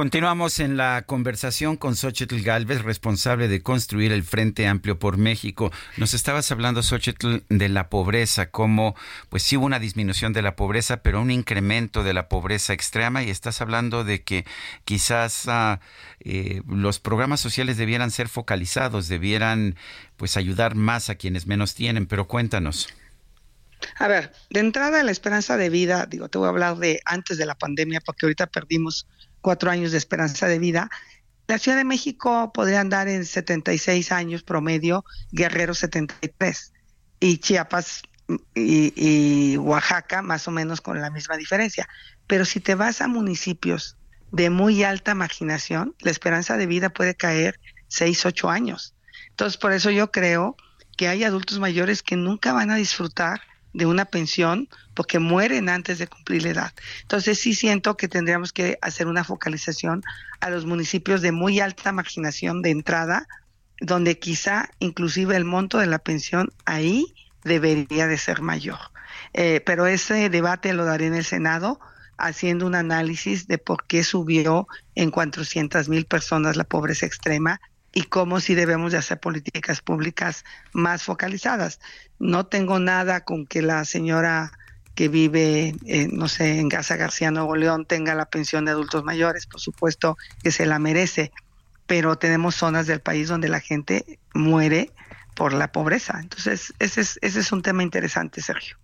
Continuamos 0.00 0.60
en 0.60 0.78
la 0.78 1.04
conversación 1.06 1.76
con 1.76 1.94
Xochitl 1.94 2.40
Galvez, 2.40 2.80
responsable 2.80 3.48
de 3.48 3.62
construir 3.62 4.12
el 4.12 4.22
Frente 4.22 4.66
Amplio 4.66 4.98
por 4.98 5.18
México. 5.18 5.70
Nos 5.98 6.14
estabas 6.14 6.50
hablando, 6.50 6.82
Xochitl, 6.82 7.40
de 7.50 7.68
la 7.68 7.90
pobreza, 7.90 8.50
cómo 8.50 8.96
pues 9.28 9.42
sí 9.42 9.58
hubo 9.58 9.66
una 9.66 9.78
disminución 9.78 10.32
de 10.32 10.40
la 10.40 10.56
pobreza, 10.56 11.02
pero 11.02 11.20
un 11.20 11.30
incremento 11.30 12.02
de 12.02 12.14
la 12.14 12.30
pobreza 12.30 12.72
extrema, 12.72 13.22
y 13.22 13.28
estás 13.28 13.60
hablando 13.60 14.02
de 14.02 14.22
que 14.22 14.46
quizás 14.86 15.46
ah, 15.48 15.80
eh, 16.20 16.62
los 16.66 16.98
programas 16.98 17.40
sociales 17.40 17.76
debieran 17.76 18.10
ser 18.10 18.30
focalizados, 18.30 19.06
debieran 19.06 19.76
pues 20.16 20.38
ayudar 20.38 20.76
más 20.76 21.10
a 21.10 21.16
quienes 21.16 21.46
menos 21.46 21.74
tienen, 21.74 22.06
pero 22.06 22.26
cuéntanos. 22.26 22.88
A 23.98 24.08
ver, 24.08 24.32
de 24.48 24.60
entrada 24.60 25.02
la 25.02 25.10
esperanza 25.10 25.58
de 25.58 25.68
vida, 25.68 26.06
digo, 26.06 26.30
te 26.30 26.38
voy 26.38 26.46
a 26.46 26.50
hablar 26.50 26.78
de 26.78 27.02
antes 27.04 27.36
de 27.36 27.44
la 27.44 27.54
pandemia, 27.54 28.00
porque 28.00 28.24
ahorita 28.24 28.46
perdimos 28.46 29.06
cuatro 29.40 29.70
años 29.70 29.92
de 29.92 29.98
esperanza 29.98 30.46
de 30.48 30.58
vida. 30.58 30.90
La 31.46 31.58
Ciudad 31.58 31.76
de 31.76 31.84
México 31.84 32.52
podría 32.52 32.80
andar 32.80 33.08
en 33.08 33.24
76 33.24 34.12
años 34.12 34.42
promedio, 34.42 35.04
Guerrero 35.32 35.74
73 35.74 36.72
y 37.18 37.38
Chiapas 37.38 38.02
y, 38.54 38.92
y, 38.94 39.56
Oaxaca 39.56 40.22
más 40.22 40.46
o 40.46 40.52
menos 40.52 40.80
con 40.80 41.00
la 41.00 41.10
misma 41.10 41.36
diferencia. 41.36 41.88
Pero 42.26 42.44
si 42.44 42.60
te 42.60 42.76
vas 42.76 43.00
a 43.00 43.08
municipios 43.08 43.96
de 44.30 44.50
muy 44.50 44.84
alta 44.84 45.14
marginación, 45.14 45.96
la 46.00 46.12
esperanza 46.12 46.56
de 46.56 46.66
vida 46.66 46.90
puede 46.90 47.16
caer 47.16 47.58
6, 47.88 48.26
8 48.26 48.50
años. 48.50 48.94
Entonces, 49.30 49.56
por 49.56 49.72
eso 49.72 49.90
yo 49.90 50.12
creo 50.12 50.56
que 50.96 51.08
hay 51.08 51.24
adultos 51.24 51.58
mayores 51.58 52.02
que 52.02 52.16
nunca 52.16 52.52
van 52.52 52.70
a 52.70 52.76
disfrutar 52.76 53.40
de 53.72 53.86
una 53.86 54.04
pensión 54.04 54.68
porque 55.00 55.18
mueren 55.18 55.70
antes 55.70 55.98
de 55.98 56.06
cumplir 56.06 56.42
la 56.42 56.50
edad. 56.50 56.72
Entonces 57.00 57.40
sí 57.40 57.54
siento 57.54 57.96
que 57.96 58.06
tendríamos 58.06 58.52
que 58.52 58.78
hacer 58.82 59.06
una 59.06 59.24
focalización 59.24 60.02
a 60.40 60.50
los 60.50 60.66
municipios 60.66 61.22
de 61.22 61.32
muy 61.32 61.58
alta 61.58 61.90
marginación 61.90 62.60
de 62.60 62.68
entrada, 62.68 63.26
donde 63.80 64.18
quizá 64.18 64.68
inclusive 64.78 65.36
el 65.36 65.46
monto 65.46 65.78
de 65.78 65.86
la 65.86 66.00
pensión 66.00 66.52
ahí 66.66 67.14
debería 67.44 68.08
de 68.08 68.18
ser 68.18 68.42
mayor. 68.42 68.76
Eh, 69.32 69.62
pero 69.64 69.86
ese 69.86 70.28
debate 70.28 70.74
lo 70.74 70.84
daré 70.84 71.06
en 71.06 71.14
el 71.14 71.24
Senado 71.24 71.80
haciendo 72.18 72.66
un 72.66 72.74
análisis 72.74 73.46
de 73.46 73.56
por 73.56 73.86
qué 73.86 74.04
subió 74.04 74.68
en 74.94 75.10
400 75.10 75.88
mil 75.88 76.04
personas 76.04 76.56
la 76.56 76.64
pobreza 76.64 77.06
extrema 77.06 77.58
y 77.94 78.02
cómo 78.02 78.38
si 78.38 78.54
debemos 78.54 78.92
de 78.92 78.98
hacer 78.98 79.18
políticas 79.18 79.80
públicas 79.80 80.44
más 80.74 81.04
focalizadas. 81.04 81.80
No 82.18 82.44
tengo 82.44 82.78
nada 82.78 83.24
con 83.24 83.46
que 83.46 83.62
la 83.62 83.86
señora 83.86 84.52
que 84.94 85.08
vive, 85.08 85.74
eh, 85.86 86.08
no 86.10 86.28
sé, 86.28 86.58
en 86.58 86.68
Gaza 86.68 86.96
García, 86.96 87.30
Nuevo 87.30 87.56
León, 87.56 87.86
tenga 87.86 88.14
la 88.14 88.26
pensión 88.26 88.64
de 88.64 88.72
adultos 88.72 89.04
mayores, 89.04 89.46
por 89.46 89.60
supuesto 89.60 90.16
que 90.42 90.50
se 90.50 90.66
la 90.66 90.78
merece, 90.78 91.32
pero 91.86 92.16
tenemos 92.16 92.54
zonas 92.54 92.86
del 92.86 93.00
país 93.00 93.28
donde 93.28 93.48
la 93.48 93.60
gente 93.60 94.18
muere 94.34 94.92
por 95.34 95.52
la 95.52 95.72
pobreza. 95.72 96.18
Entonces, 96.20 96.74
ese 96.78 97.00
es, 97.00 97.18
ese 97.22 97.40
es 97.40 97.52
un 97.52 97.62
tema 97.62 97.82
interesante, 97.82 98.42
Sergio. 98.42 98.76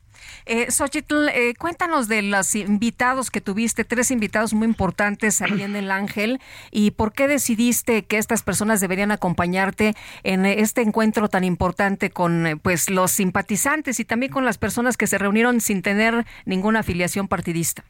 Eh, 0.49 0.71
Xochitl, 0.71 1.29
eh, 1.29 1.55
cuéntanos 1.59 2.07
de 2.07 2.23
los 2.23 2.55
invitados 2.55 3.33
que 3.33 3.41
tuviste, 3.41 3.85
tres 3.85 4.13
invitados 4.13 4.55
muy 4.55 4.69
importantes 4.69 5.43
ahí 5.43 5.63
en 5.63 5.75
el 5.75 5.91
Ángel, 5.91 6.41
y 6.71 6.93
por 6.93 7.13
qué 7.13 7.27
decidiste 7.27 8.05
que 8.05 8.19
estas 8.19 8.45
personas 8.45 8.81
deberían 8.81 9.11
acompañarte 9.11 9.97
en 10.23 10.47
este 10.47 10.83
encuentro 10.83 11.29
tan 11.29 11.43
importante 11.43 12.11
con 12.11 12.47
eh, 12.47 12.57
pues 12.57 12.91
los 12.91 13.11
simpatizantes 13.11 13.99
y 13.99 14.05
también 14.05 14.31
con 14.31 14.45
las 14.45 14.57
personas 14.57 14.97
que 14.97 15.09
se 15.09 15.19
reunieron 15.19 15.61
sin 15.61 15.83
tener 15.83 16.25
ninguna 16.45 16.81
afiliación 16.81 17.27
partidista. 17.27 17.85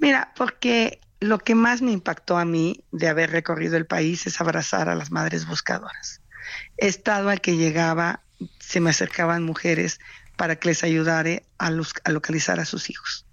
Mira, 0.00 0.32
porque 0.34 1.00
lo 1.20 1.38
que 1.38 1.54
más 1.54 1.80
me 1.80 1.92
impactó 1.92 2.38
a 2.38 2.44
mí 2.44 2.82
de 2.90 3.06
haber 3.06 3.30
recorrido 3.30 3.76
el 3.76 3.86
país 3.86 4.26
es 4.26 4.40
abrazar 4.40 4.88
a 4.88 4.96
las 4.96 5.12
madres 5.12 5.46
buscadoras. 5.46 6.20
He 6.76 6.88
estado 6.88 7.28
al 7.28 7.40
que 7.40 7.56
llegaba, 7.56 8.22
se 8.58 8.80
me 8.80 8.90
acercaban 8.90 9.44
mujeres 9.44 10.00
para 10.36 10.56
que 10.56 10.68
les 10.68 10.84
ayudara 10.84 11.42
a, 11.58 11.70
localizar 11.70 12.60
a 12.60 12.64
sus 12.64 12.90
hijos. 12.90 13.26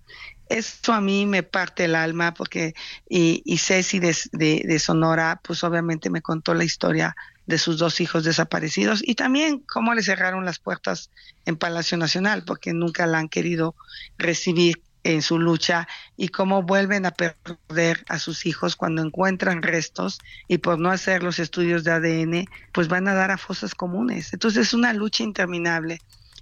Esto 0.48 0.94
a 0.94 1.02
mí 1.02 1.26
me 1.26 1.44
parte 1.44 1.86
el 1.86 1.96
alma 1.96 2.34
porque, 2.34 2.74
y, 3.08 3.44
y 3.46 3.58
Ceci 3.58 4.00
de, 4.00 4.16
de, 4.32 4.80
Sonora, 4.80 5.40
pues 5.44 5.64
obviamente 5.64 6.10
me 6.10 6.24
contó 6.24 6.56
la 6.56 6.64
historia 6.64 7.16
de 7.46 7.58
sus 7.60 7.78
dos 7.78 8.00
hijos 8.02 8.24
desaparecidos 8.24 9.02
y 9.04 9.16
también 9.16 9.60
cómo 9.60 9.94
le 9.94 10.04
cerraron 10.04 10.46
las 10.46 10.60
puertas 10.60 11.10
en 11.46 11.56
Palacio 11.56 11.98
Nacional 11.98 12.44
porque 12.46 12.74
nunca 12.74 13.06
la 13.08 13.20
han 13.20 13.30
querido 13.30 13.76
recibir 14.18 14.82
en 15.04 15.22
su 15.22 15.40
lucha 15.40 15.88
y 16.18 16.30
cómo 16.30 16.64
vuelven 16.64 17.06
a 17.06 17.12
perder 17.12 18.04
a 18.10 18.20
sus 18.20 18.46
hijos 18.46 18.76
cuando 18.76 19.02
encuentran 19.02 19.62
restos 19.62 20.20
y 20.48 20.58
por 20.58 20.80
no 20.80 20.92
hacer 20.92 21.24
los 21.24 21.40
estudios 21.40 21.84
de 21.84 21.92
ADN, 21.92 22.46
pues 22.72 22.88
van 22.88 23.08
a 23.08 23.14
dar 23.14 23.32
a 23.32 23.38
fosas 23.38 23.76
comunes. 23.76 24.34
Entonces 24.34 24.68
es 24.68 24.74
una 24.74 24.94
lucha 24.94 25.24
interminable. 25.24 26.00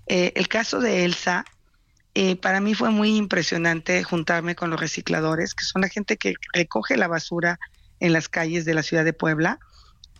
Eh, 0.07 0.33
el 0.35 0.47
caso 0.47 0.79
de 0.79 1.05
Elsa, 1.05 1.45
eh, 2.13 2.35
para 2.35 2.61
mí 2.61 2.73
fue 2.73 2.89
muy 2.89 3.15
impresionante 3.15 4.03
juntarme 4.03 4.55
con 4.55 4.69
los 4.69 4.79
recicladores, 4.79 5.53
que 5.53 5.65
son 5.65 5.81
la 5.81 5.89
gente 5.89 6.17
que 6.17 6.33
recoge 6.53 6.97
la 6.97 7.07
basura 7.07 7.59
en 7.99 8.13
las 8.13 8.29
calles 8.29 8.65
de 8.65 8.73
la 8.73 8.83
ciudad 8.83 9.05
de 9.05 9.13
Puebla. 9.13 9.59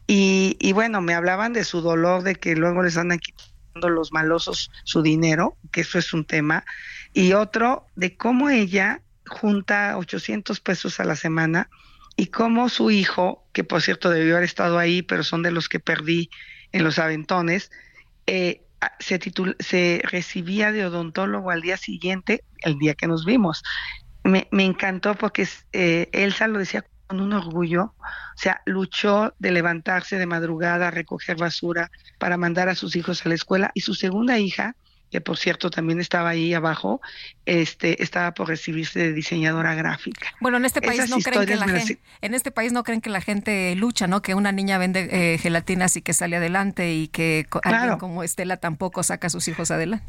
Y, 0.10 0.71
bueno, 0.73 1.02
me 1.02 1.13
hablaban 1.13 1.52
de 1.52 1.65
su 1.65 1.82
dolor, 1.82 2.23
de 2.23 2.36
que 2.36 2.56
luego 2.56 2.82
les 2.82 2.95
andan 2.95 3.19
quitando 3.19 3.89
los 3.89 4.13
malosos 4.13 4.71
su 4.86 5.02
dinero, 5.02 5.58
que 5.71 5.82
eso 5.82 6.00
es 6.00 6.13
un 6.13 6.23
tema. 6.23 6.63
Y 7.13 7.34
otro, 7.34 7.88
de 7.95 8.15
cómo 8.15 8.50
ella 8.50 9.02
junta 9.26 9.97
800 9.97 10.62
pesos 10.62 11.02
a 11.02 11.04
la 11.04 11.17
semana 11.17 11.69
y 12.15 12.28
cómo 12.28 12.69
su 12.69 12.89
hijo, 12.89 13.45
que 13.52 13.65
por 13.65 13.82
cierto 13.82 14.10
debió 14.10 14.36
haber 14.36 14.45
estado 14.45 14.80
ahí, 14.80 15.02
pero 15.02 15.23
son 15.23 15.43
de 15.43 15.52
los 15.52 15.67
que 15.67 15.80
perdí 15.80 16.30
en 16.71 16.84
los 16.84 17.00
aventones, 17.00 17.69
eh, 18.28 18.62
se, 19.00 19.20
se 19.60 20.02
recibía 20.04 20.72
de 20.72 20.86
odontólogo 20.86 21.52
al 21.52 21.62
día 21.62 21.78
siguiente, 21.78 22.44
el 22.60 22.78
día 22.78 22.96
que 22.96 23.08
nos 23.08 23.26
vimos. 23.26 23.63
Me, 24.24 24.48
encantó 24.52 25.16
porque 25.16 25.48
eh, 25.72 26.10
Elsa 26.12 26.48
lo 26.48 26.60
decía 26.60 26.86
con 27.08 27.22
un 27.22 27.32
orgullo, 27.32 27.94
o 27.98 28.38
sea, 28.38 28.62
luchó 28.66 29.34
de 29.40 29.52
levantarse 29.52 30.18
de 30.18 30.26
madrugada, 30.26 30.92
recoger 30.92 31.38
basura 31.38 31.90
para 32.20 32.36
mandar 32.36 32.68
a 32.68 32.76
sus 32.76 32.98
hijos 32.98 33.26
a 33.26 33.30
la 33.30 33.36
escuela 33.36 33.72
y 33.74 33.82
su 33.82 33.94
segunda 33.94 34.38
hija, 34.38 34.76
que 35.12 35.22
por 35.22 35.38
cierto 35.38 35.70
también 35.70 36.00
estaba 36.00 36.30
ahí 36.30 36.54
abajo, 36.54 37.02
este, 37.46 38.02
estaba 38.04 38.34
por 38.34 38.48
recibirse 38.48 39.00
de 39.00 39.13
diseñadora 39.13 39.74
gráfica. 39.76 40.28
Bueno, 40.41 40.58
en 40.58 40.65
este 40.65 40.82
país 40.82 41.10
no 41.10 41.17
creen 41.17 41.46
que 41.46 41.56
la 41.56 41.67
gente, 41.67 42.00
en 42.22 42.34
este 42.34 42.52
país 42.52 42.74
no 42.74 42.84
creen 42.84 43.02
que 43.02 43.10
la 43.10 43.22
gente 43.22 43.76
lucha, 43.76 44.08
¿no? 44.08 44.22
Que 44.22 44.36
una 44.36 44.52
niña 44.52 44.78
vende 44.78 45.08
eh, 45.12 45.38
gelatinas 45.38 45.96
y 45.96 46.02
que 46.02 46.13
sale 46.13 46.36
adelante 46.36 46.93
y 46.93 47.08
que 47.08 47.48
alguien 47.63 47.98
como 47.98 48.24
Estela 48.24 48.58
tampoco 48.58 49.04
saca 49.04 49.28
a 49.28 49.30
sus 49.30 49.48
hijos 49.48 49.72
adelante. 49.72 50.06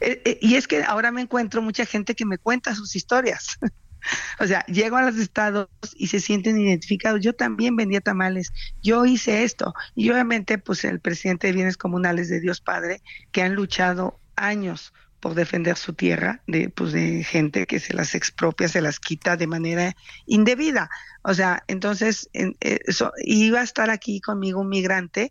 Eh, 0.00 0.20
eh, 0.24 0.38
y 0.42 0.56
es 0.56 0.66
que 0.68 0.82
ahora 0.82 1.10
me 1.10 1.22
encuentro 1.22 1.62
mucha 1.62 1.86
gente 1.86 2.14
que 2.14 2.26
me 2.26 2.38
cuenta 2.38 2.74
sus 2.74 2.96
historias. 2.96 3.58
O 4.38 4.46
sea, 4.46 4.64
llego 4.66 4.96
a 4.96 5.02
los 5.02 5.16
estados 5.16 5.68
y 5.96 6.08
se 6.08 6.20
sienten 6.20 6.60
identificados. 6.60 7.20
Yo 7.20 7.34
también 7.34 7.76
vendía 7.76 8.00
tamales, 8.00 8.52
yo 8.82 9.04
hice 9.04 9.44
esto. 9.44 9.74
Y 9.94 10.10
obviamente, 10.10 10.58
pues 10.58 10.84
el 10.84 11.00
presidente 11.00 11.46
de 11.46 11.52
Bienes 11.52 11.76
Comunales 11.76 12.28
de 12.28 12.40
Dios 12.40 12.60
Padre, 12.60 13.02
que 13.32 13.42
han 13.42 13.54
luchado 13.54 14.18
años 14.36 14.92
por 15.20 15.34
defender 15.34 15.76
su 15.76 15.92
tierra 15.92 16.42
de 16.46 16.70
pues 16.70 16.92
de 16.92 17.22
gente 17.22 17.66
que 17.66 17.78
se 17.78 17.94
las 17.94 18.14
expropia, 18.14 18.68
se 18.68 18.80
las 18.80 18.98
quita 18.98 19.36
de 19.36 19.46
manera 19.46 19.94
indebida. 20.26 20.90
O 21.22 21.34
sea, 21.34 21.62
entonces 21.68 22.28
en, 22.32 22.56
eh, 22.60 22.80
eso, 22.86 23.12
iba 23.22 23.60
a 23.60 23.64
estar 23.64 23.90
aquí 23.90 24.20
conmigo 24.20 24.60
un 24.60 24.70
migrante 24.70 25.30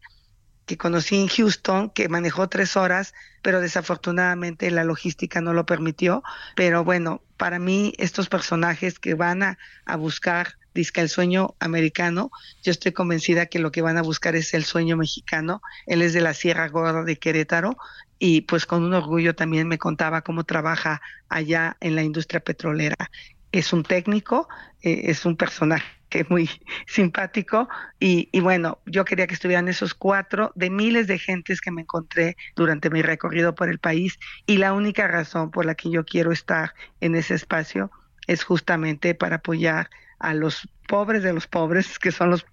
que 0.70 0.78
conocí 0.78 1.20
en 1.20 1.28
Houston, 1.28 1.90
que 1.90 2.10
manejó 2.10 2.48
tres 2.48 2.78
horas, 2.78 3.16
pero 3.42 3.60
desafortunadamente 3.60 4.70
la 4.70 4.84
logística 4.84 5.42
no 5.42 5.52
lo 5.52 5.66
permitió. 5.66 6.22
Pero 6.56 6.84
bueno, 6.84 7.24
para 7.38 7.58
mí 7.58 7.94
estos 7.98 8.30
personajes 8.30 9.00
que 9.00 9.16
van 9.16 9.42
a, 9.42 9.58
a 9.86 9.96
buscar 9.96 10.60
disca 10.76 11.02
el 11.02 11.10
sueño 11.10 11.56
americano, 11.60 12.30
yo 12.62 12.72
estoy 12.72 12.92
convencida 12.92 13.48
que 13.48 13.58
lo 13.58 13.72
que 13.72 13.82
van 13.82 13.98
a 13.98 14.04
buscar 14.04 14.36
es 14.36 14.54
el 14.54 14.64
sueño 14.64 14.96
mexicano. 14.96 15.64
Él 15.88 16.04
es 16.04 16.14
de 16.14 16.22
la 16.22 16.36
Sierra 16.36 16.68
Gorda 16.70 17.04
de 17.04 17.18
Querétaro 17.18 17.76
y 18.20 18.42
pues 18.42 18.68
con 18.68 18.84
un 18.84 18.94
orgullo 18.94 19.34
también 19.34 19.68
me 19.68 19.80
contaba 19.80 20.22
cómo 20.22 20.44
trabaja 20.44 21.02
allá 21.30 21.78
en 21.80 21.96
la 21.96 22.04
industria 22.04 22.42
petrolera. 22.42 23.10
Es 23.52 23.74
un 23.74 23.82
técnico, 23.82 24.48
eh, 24.84 25.06
es 25.06 25.26
un 25.26 25.36
personaje 25.36 25.99
que 26.10 26.26
muy 26.30 26.50
simpático. 26.88 27.70
Y, 28.00 28.30
y, 28.32 28.40
bueno, 28.42 28.80
yo 28.86 29.06
quería 29.06 29.28
que 29.28 29.34
estuvieran 29.34 29.68
esos 29.68 29.94
cuatro 29.94 30.52
de 30.56 30.70
miles 30.70 31.08
de 31.08 31.20
gentes 31.20 31.62
que 31.62 31.72
me 31.72 31.82
encontré 31.82 32.36
durante 32.56 32.90
mi 32.90 33.02
recorrido 33.02 33.56
por 33.56 33.70
el 33.70 33.80
país. 33.80 34.20
Y 34.46 34.58
la 34.58 34.74
única 34.74 35.08
razón 35.08 35.52
por 35.52 35.66
la 35.66 35.76
que 35.76 35.90
yo 35.90 36.06
quiero 36.06 36.32
estar 36.32 36.74
en 37.00 37.16
ese 37.16 37.36
espacio 37.36 37.92
es 38.28 38.44
justamente 38.44 39.16
para 39.16 39.38
apoyar 39.38 39.90
a 40.20 40.34
los 40.34 40.68
pobres 40.88 41.24
de 41.24 41.34
los 41.34 41.48
pobres, 41.48 41.98
que 42.00 42.12
son 42.12 42.32
los 42.32 42.46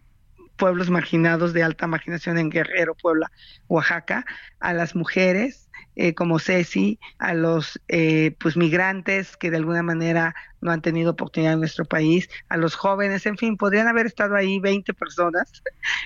pueblos 0.57 0.89
marginados 0.89 1.53
de 1.53 1.63
alta 1.63 1.87
marginación 1.87 2.39
en 2.39 2.49
Guerrero, 2.49 2.95
Puebla, 2.95 3.31
Oaxaca, 3.69 4.25
a 4.59 4.73
las 4.73 4.95
mujeres 4.95 5.66
eh, 5.97 6.15
como 6.15 6.39
Ceci, 6.39 6.99
a 7.19 7.35
los 7.35 7.81
eh, 7.89 8.37
pues 8.39 8.57
migrantes 8.57 9.37
que 9.37 9.51
de 9.51 9.57
alguna 9.57 9.83
manera 9.83 10.35
no 10.61 10.71
han 10.71 10.83
tenido 10.83 11.13
oportunidad 11.13 11.55
en 11.55 11.61
nuestro 11.61 11.85
país, 11.85 12.29
a 12.49 12.57
los 12.57 12.75
jóvenes, 12.75 13.27
en 13.27 13.39
fin, 13.39 13.57
podrían 13.57 13.89
haber 13.89 14.07
estado 14.07 14.37
ahí 14.37 14.59
20 14.61 14.93
personas 14.95 15.63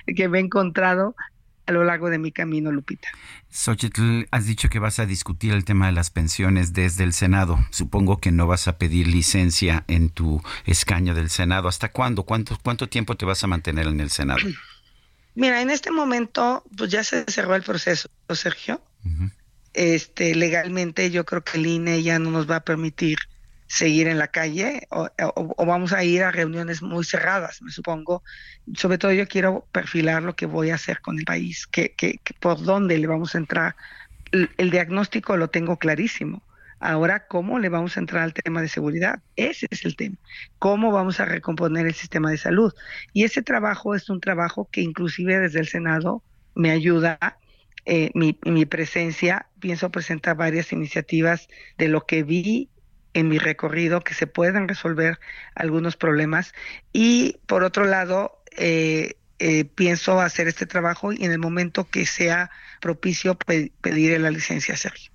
que 0.15 0.29
me 0.29 0.39
he 0.39 0.41
encontrado 0.41 1.15
a 1.65 1.71
lo 1.71 1.83
largo 1.83 2.09
de 2.09 2.19
mi 2.19 2.31
camino, 2.31 2.71
Lupita. 2.71 3.07
Xochitl, 3.49 4.23
has 4.31 4.45
dicho 4.45 4.69
que 4.69 4.79
vas 4.79 4.99
a 4.99 5.05
discutir 5.05 5.53
el 5.53 5.65
tema 5.65 5.87
de 5.87 5.91
las 5.91 6.09
pensiones 6.09 6.73
desde 6.73 7.03
el 7.03 7.13
Senado. 7.13 7.59
Supongo 7.69 8.19
que 8.19 8.31
no 8.31 8.47
vas 8.47 8.67
a 8.67 8.77
pedir 8.77 9.07
licencia 9.07 9.83
en 9.87 10.09
tu 10.09 10.41
escaño 10.65 11.13
del 11.13 11.29
Senado. 11.29 11.67
¿Hasta 11.67 11.91
cuándo? 11.91 12.23
¿Cuánto, 12.23 12.57
cuánto 12.63 12.89
tiempo 12.89 13.15
te 13.15 13.25
vas 13.25 13.43
a 13.43 13.47
mantener 13.47 13.87
en 13.87 13.99
el 13.99 14.09
Senado? 14.09 14.39
Mira, 15.35 15.61
en 15.61 15.69
este 15.69 15.91
momento, 15.91 16.63
pues 16.77 16.91
ya 16.91 17.03
se 17.03 17.25
cerró 17.25 17.55
el 17.55 17.63
proceso, 17.63 18.09
Sergio. 18.33 18.81
Este, 19.73 20.35
legalmente 20.35 21.11
yo 21.11 21.25
creo 21.25 21.43
que 21.43 21.57
el 21.57 21.65
INE 21.65 22.03
ya 22.03 22.19
no 22.19 22.31
nos 22.31 22.49
va 22.49 22.57
a 22.57 22.63
permitir 22.63 23.17
seguir 23.71 24.09
en 24.09 24.17
la 24.17 24.27
calle 24.27 24.85
o, 24.89 25.07
vamos 25.65 25.93
a 25.93 26.03
ir 26.03 26.23
a 26.23 26.31
reuniones 26.31 26.81
muy 26.81 27.05
cerradas, 27.05 27.61
me 27.61 27.71
supongo. 27.71 28.21
Sobre 28.75 28.97
todo 28.97 29.13
yo 29.13 29.27
quiero 29.27 29.65
perfilar 29.71 30.23
lo 30.23 30.35
que 30.35 30.45
voy 30.45 30.71
a 30.71 30.75
hacer 30.75 30.99
con 30.99 31.17
el 31.17 31.25
país, 31.25 31.67
que, 31.67 31.93
que, 31.93 32.19
por 32.41 32.61
dónde 32.61 32.97
le 32.97 33.07
vamos 33.07 33.33
a 33.33 33.37
entrar. 33.37 33.75
El, 34.31 34.71
diagnóstico 34.71 35.37
lo 35.37 35.49
tengo 35.49 35.77
clarísimo. 35.77 36.43
Ahora, 36.79 37.27
¿cómo 37.27 37.59
le 37.59 37.69
vamos 37.69 37.95
a 37.95 38.01
entrar 38.01 38.23
al 38.23 38.33
tema 38.33 38.61
de 38.61 38.67
seguridad? 38.67 39.21
Ese 39.35 39.67
es 39.69 39.85
el 39.85 39.95
tema. 39.95 40.17
¿Cómo 40.59 40.91
vamos 40.91 41.19
a 41.19 41.25
recomponer 41.25 41.85
el 41.85 41.93
sistema 41.93 42.29
de 42.29 42.37
salud? 42.37 42.73
Y 43.13 43.23
ese 43.23 43.41
trabajo 43.41 43.95
es 43.95 44.09
un 44.09 44.19
trabajo 44.19 44.67
que 44.71 44.81
inclusive 44.81 45.39
desde 45.39 45.59
el 45.59 45.67
Senado 45.67 46.23
me 46.55 46.71
ayuda 46.71 47.37
eh, 47.85 48.11
mi, 48.13 48.37
mi, 48.45 48.65
presencia, 48.65 49.47
pienso 49.59 49.89
presentar 49.89 50.35
varias 50.35 50.71
iniciativas 50.71 51.47
de 51.77 51.87
lo 51.87 52.05
que 52.05 52.23
vi 52.23 52.69
en 53.13 53.27
mi 53.27 53.39
recorrido 53.39 54.01
que 54.01 54.13
se 54.13 54.27
pueden 54.27 54.67
resolver 54.67 55.19
algunos 55.55 55.97
problemas 55.97 56.53
y 56.93 57.37
por 57.45 57.63
otro 57.63 57.85
lado 57.85 58.41
eh, 58.57 59.15
eh, 59.39 59.65
pienso 59.65 60.19
hacer 60.19 60.47
este 60.47 60.65
trabajo 60.65 61.11
y 61.11 61.25
en 61.25 61.31
el 61.31 61.39
momento 61.39 61.89
que 61.89 62.05
sea 62.05 62.51
propicio 62.79 63.37
pedir 63.37 64.19
la 64.19 64.31
licencia 64.31 64.77
Sergio. 64.77 65.10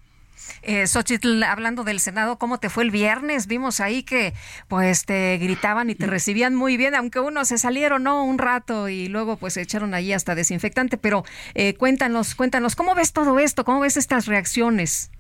Eh, 0.63 0.87
Xochitl, 0.87 1.43
hablando 1.43 1.85
del 1.85 2.01
Senado, 2.01 2.39
¿cómo 2.39 2.59
te 2.59 2.69
fue 2.69 2.85
el 2.85 2.91
viernes? 2.91 3.47
Vimos 3.47 3.81
ahí 3.81 4.03
que 4.03 4.35
pues 4.69 5.05
te 5.05 5.39
gritaban 5.39 5.91
y 5.91 5.95
te 5.95 6.07
recibían 6.07 6.55
muy 6.55 6.77
bien, 6.77 6.95
aunque 6.95 7.21
uno 7.21 7.45
se 7.45 7.59
salieron, 7.59 8.03
¿no? 8.03 8.25
Un 8.25 8.39
rato 8.39 8.89
y 8.89 9.09
luego 9.09 9.37
pues 9.37 9.55
se 9.55 9.63
echaron 9.63 9.95
allí 9.95 10.13
hasta 10.13 10.35
desinfectante, 10.35 10.97
pero 10.97 11.25
eh, 11.55 11.75
cuéntanos, 11.75 12.35
cuéntanos, 12.35 12.77
¿cómo 12.77 12.95
ves 12.95 13.13
todo 13.13 13.39
esto? 13.39 13.65
¿Cómo 13.65 13.81
ves 13.81 13.97
estas 13.97 14.27
reacciones? 14.27 15.11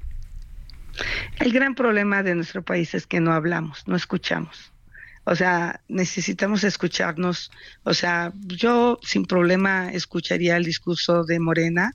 El 1.39 1.53
gran 1.53 1.75
problema 1.75 2.23
de 2.23 2.35
nuestro 2.35 2.63
país 2.63 2.95
es 2.95 3.07
que 3.07 3.21
no 3.21 3.33
hablamos, 3.33 3.87
no 3.87 3.97
escuchamos. 3.97 4.73
O 5.29 5.35
sea, 5.35 5.81
necesitamos 5.89 6.63
escucharnos. 6.63 7.51
O 7.83 7.95
sea, 7.95 8.33
yo 8.47 8.99
sin 9.03 9.25
problema 9.27 9.91
escucharía 9.93 10.57
el 10.57 10.65
discurso 10.65 11.25
de 11.25 11.41
Morena 11.41 11.95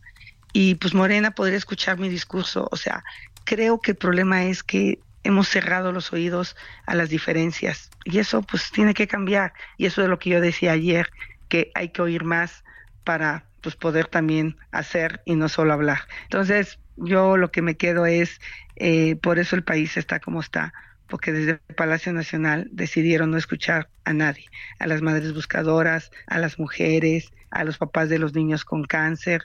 y 0.53 0.75
pues 0.75 0.93
Morena 0.93 1.31
podría 1.31 1.57
escuchar 1.57 1.99
mi 1.99 2.09
discurso. 2.09 2.67
O 2.71 2.77
sea, 2.77 3.03
creo 3.43 3.79
que 3.79 3.91
el 3.91 3.97
problema 3.97 4.43
es 4.45 4.63
que 4.63 4.99
hemos 5.23 5.47
cerrado 5.47 5.91
los 5.91 6.11
oídos 6.13 6.55
a 6.85 6.95
las 6.95 7.09
diferencias 7.09 7.91
y 8.05 8.19
eso 8.19 8.41
pues 8.41 8.71
tiene 8.71 8.93
que 8.93 9.07
cambiar. 9.07 9.53
Y 9.77 9.85
eso 9.85 10.01
es 10.01 10.09
lo 10.09 10.19
que 10.19 10.31
yo 10.31 10.41
decía 10.41 10.71
ayer, 10.73 11.09
que 11.47 11.71
hay 11.75 11.89
que 11.89 12.01
oír 12.01 12.23
más 12.23 12.63
para 13.03 13.45
pues 13.61 13.75
poder 13.75 14.07
también 14.07 14.57
hacer 14.71 15.21
y 15.25 15.35
no 15.35 15.47
solo 15.47 15.73
hablar. 15.73 15.99
Entonces, 16.23 16.79
yo 16.97 17.37
lo 17.37 17.51
que 17.51 17.61
me 17.61 17.77
quedo 17.77 18.05
es, 18.05 18.39
eh, 18.75 19.15
por 19.17 19.39
eso 19.39 19.55
el 19.55 19.63
país 19.63 19.97
está 19.97 20.19
como 20.19 20.39
está, 20.39 20.73
porque 21.07 21.31
desde 21.31 21.51
el 21.67 21.75
Palacio 21.75 22.11
Nacional 22.13 22.69
decidieron 22.71 23.31
no 23.31 23.37
escuchar 23.37 23.89
a 24.05 24.13
nadie, 24.13 24.45
a 24.79 24.87
las 24.87 25.01
madres 25.01 25.33
buscadoras, 25.33 26.11
a 26.27 26.39
las 26.39 26.57
mujeres, 26.57 27.31
a 27.51 27.63
los 27.63 27.77
papás 27.77 28.09
de 28.09 28.17
los 28.17 28.33
niños 28.33 28.65
con 28.65 28.83
cáncer, 28.85 29.43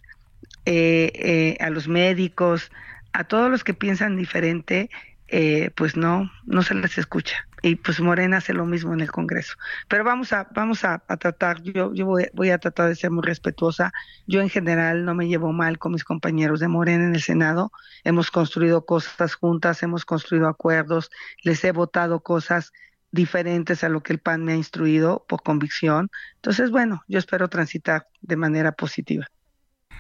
eh, 0.64 1.12
eh, 1.14 1.56
a 1.60 1.70
los 1.70 1.88
médicos, 1.88 2.70
a 3.12 3.24
todos 3.24 3.50
los 3.50 3.64
que 3.64 3.74
piensan 3.74 4.16
diferente 4.16 4.90
eh, 5.28 5.70
pues 5.74 5.96
no, 5.96 6.30
no 6.44 6.62
se 6.62 6.74
les 6.74 6.98
escucha. 6.98 7.48
Y 7.62 7.74
pues 7.76 8.00
Morena 8.00 8.36
hace 8.36 8.52
lo 8.52 8.64
mismo 8.64 8.94
en 8.94 9.00
el 9.00 9.10
Congreso. 9.10 9.56
Pero 9.88 10.04
vamos 10.04 10.32
a, 10.32 10.46
vamos 10.54 10.84
a, 10.84 10.98
tratar, 11.18 11.62
yo, 11.62 11.92
yo 11.94 12.06
voy, 12.06 12.28
voy, 12.32 12.50
a 12.50 12.58
tratar 12.58 12.88
de 12.88 12.94
ser 12.94 13.10
muy 13.10 13.24
respetuosa. 13.24 13.92
Yo 14.26 14.40
en 14.40 14.48
general 14.48 15.04
no 15.04 15.14
me 15.14 15.26
llevo 15.26 15.52
mal 15.52 15.78
con 15.78 15.92
mis 15.92 16.04
compañeros 16.04 16.60
de 16.60 16.68
Morena 16.68 17.06
en 17.06 17.14
el 17.14 17.22
Senado. 17.22 17.72
Hemos 18.04 18.30
construido 18.30 18.84
cosas 18.84 19.34
juntas, 19.34 19.82
hemos 19.82 20.04
construido 20.04 20.46
acuerdos, 20.48 21.10
les 21.42 21.64
he 21.64 21.72
votado 21.72 22.20
cosas 22.20 22.72
diferentes 23.10 23.82
a 23.82 23.88
lo 23.88 24.02
que 24.02 24.12
el 24.12 24.20
PAN 24.20 24.44
me 24.44 24.52
ha 24.52 24.56
instruido 24.56 25.24
por 25.28 25.42
convicción. 25.42 26.10
Entonces, 26.36 26.70
bueno, 26.70 27.02
yo 27.08 27.18
espero 27.18 27.48
transitar 27.48 28.06
de 28.20 28.36
manera 28.36 28.72
positiva. 28.72 29.26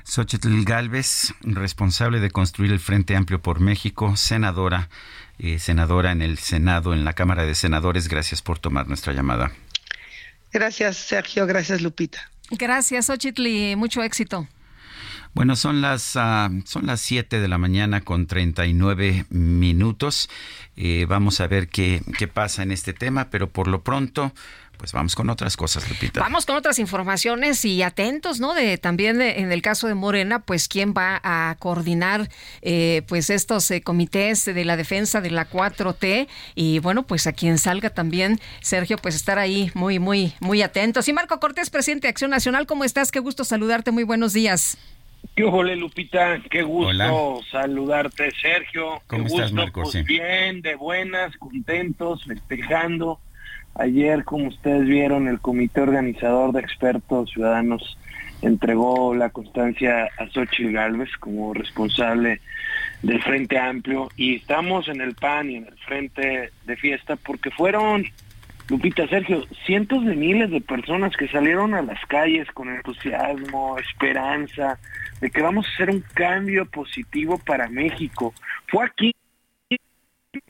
Xochitl 0.06 0.64
Galvez, 0.64 1.34
responsable 1.42 2.20
de 2.20 2.30
construir 2.30 2.70
el 2.70 2.78
Frente 2.78 3.16
Amplio 3.16 3.42
por 3.42 3.58
México, 3.58 4.16
senadora, 4.16 4.88
eh, 5.40 5.58
senadora 5.58 6.12
en 6.12 6.22
el 6.22 6.38
Senado, 6.38 6.94
en 6.94 7.04
la 7.04 7.14
Cámara 7.14 7.44
de 7.44 7.56
Senadores. 7.56 8.06
Gracias 8.06 8.40
por 8.40 8.60
tomar 8.60 8.86
nuestra 8.86 9.12
llamada. 9.12 9.50
Gracias, 10.52 10.96
Sergio. 10.96 11.44
Gracias, 11.46 11.82
Lupita. 11.82 12.30
Gracias, 12.50 13.10
Ochitli. 13.10 13.74
Mucho 13.74 14.00
éxito. 14.04 14.46
Bueno, 15.34 15.56
son 15.56 15.82
las, 15.82 16.14
uh, 16.16 16.62
son 16.64 16.86
las 16.86 17.00
7 17.00 17.40
de 17.40 17.48
la 17.48 17.58
mañana 17.58 18.00
con 18.00 18.26
39 18.26 19.26
minutos. 19.28 20.30
Eh, 20.76 21.04
vamos 21.08 21.40
a 21.40 21.46
ver 21.46 21.68
qué, 21.68 22.00
qué 22.16 22.28
pasa 22.28 22.62
en 22.62 22.70
este 22.70 22.94
tema, 22.94 23.28
pero 23.28 23.50
por 23.50 23.66
lo 23.66 23.82
pronto 23.82 24.32
pues 24.76 24.92
vamos 24.92 25.14
con 25.14 25.30
otras 25.30 25.56
cosas, 25.56 25.88
Lupita. 25.88 26.20
Vamos 26.20 26.46
con 26.46 26.56
otras 26.56 26.78
informaciones 26.78 27.64
y 27.64 27.82
atentos, 27.82 28.40
¿no? 28.40 28.54
De 28.54 28.78
también 28.78 29.20
en 29.22 29.52
el 29.52 29.62
caso 29.62 29.86
de 29.88 29.94
Morena, 29.94 30.40
pues 30.40 30.68
quién 30.68 30.94
va 30.96 31.20
a 31.22 31.56
coordinar 31.58 32.28
eh, 32.62 33.02
pues 33.08 33.30
estos 33.30 33.70
eh, 33.70 33.80
comités 33.82 34.44
de 34.44 34.64
la 34.64 34.76
defensa 34.76 35.20
de 35.20 35.30
la 35.30 35.48
4T 35.48 36.28
y 36.54 36.78
bueno, 36.80 37.04
pues 37.06 37.26
a 37.26 37.32
quien 37.32 37.58
salga 37.58 37.90
también, 37.90 38.38
Sergio, 38.60 38.96
pues 38.98 39.14
estar 39.14 39.38
ahí 39.38 39.70
muy, 39.74 39.98
muy, 39.98 40.32
muy 40.40 40.62
atentos. 40.62 41.08
Y 41.08 41.12
Marco 41.12 41.38
Cortés, 41.40 41.70
presidente 41.70 42.06
de 42.06 42.10
Acción 42.10 42.30
Nacional, 42.30 42.66
¿cómo 42.66 42.84
estás? 42.84 43.10
Qué 43.10 43.20
gusto 43.20 43.44
saludarte, 43.44 43.90
muy 43.90 44.04
buenos 44.04 44.32
días. 44.32 44.78
¿Qué 45.34 45.42
ole, 45.42 45.74
Lupita? 45.76 46.40
Qué 46.50 46.62
gusto 46.62 47.40
saludarte, 47.50 48.30
Sergio. 48.40 49.02
¿Cómo 49.06 49.24
Qué 49.24 49.28
estás, 49.32 49.50
gusto, 49.50 49.56
Marco? 49.56 49.82
Pues 49.82 49.92
Sí. 49.92 50.02
bien, 50.02 50.62
de 50.62 50.76
buenas, 50.76 51.36
contentos, 51.36 52.24
festejando. 52.24 53.20
Ayer, 53.78 54.24
como 54.24 54.48
ustedes 54.48 54.86
vieron, 54.86 55.28
el 55.28 55.38
comité 55.38 55.82
organizador 55.82 56.52
de 56.52 56.60
expertos 56.60 57.30
ciudadanos 57.30 57.98
entregó 58.40 59.14
la 59.14 59.30
constancia 59.30 60.08
a 60.18 60.26
Xochitl 60.28 60.72
Gálvez 60.72 61.10
como 61.18 61.52
responsable 61.52 62.40
del 63.02 63.22
Frente 63.22 63.58
Amplio 63.58 64.08
y 64.16 64.36
estamos 64.36 64.88
en 64.88 65.00
el 65.02 65.14
PAN 65.14 65.50
y 65.50 65.56
en 65.56 65.66
el 65.66 65.76
Frente 65.86 66.52
de 66.64 66.76
Fiesta 66.76 67.16
porque 67.16 67.50
fueron, 67.50 68.04
Lupita, 68.68 69.06
Sergio, 69.08 69.44
cientos 69.66 70.04
de 70.06 70.16
miles 70.16 70.50
de 70.50 70.60
personas 70.62 71.14
que 71.14 71.28
salieron 71.28 71.74
a 71.74 71.82
las 71.82 72.04
calles 72.06 72.50
con 72.52 72.74
entusiasmo, 72.74 73.78
esperanza, 73.78 74.78
de 75.20 75.30
que 75.30 75.42
vamos 75.42 75.66
a 75.66 75.74
hacer 75.74 75.90
un 75.90 76.02
cambio 76.14 76.64
positivo 76.64 77.38
para 77.38 77.68
México. 77.68 78.32
Fue 78.68 78.86
aquí, 78.86 79.12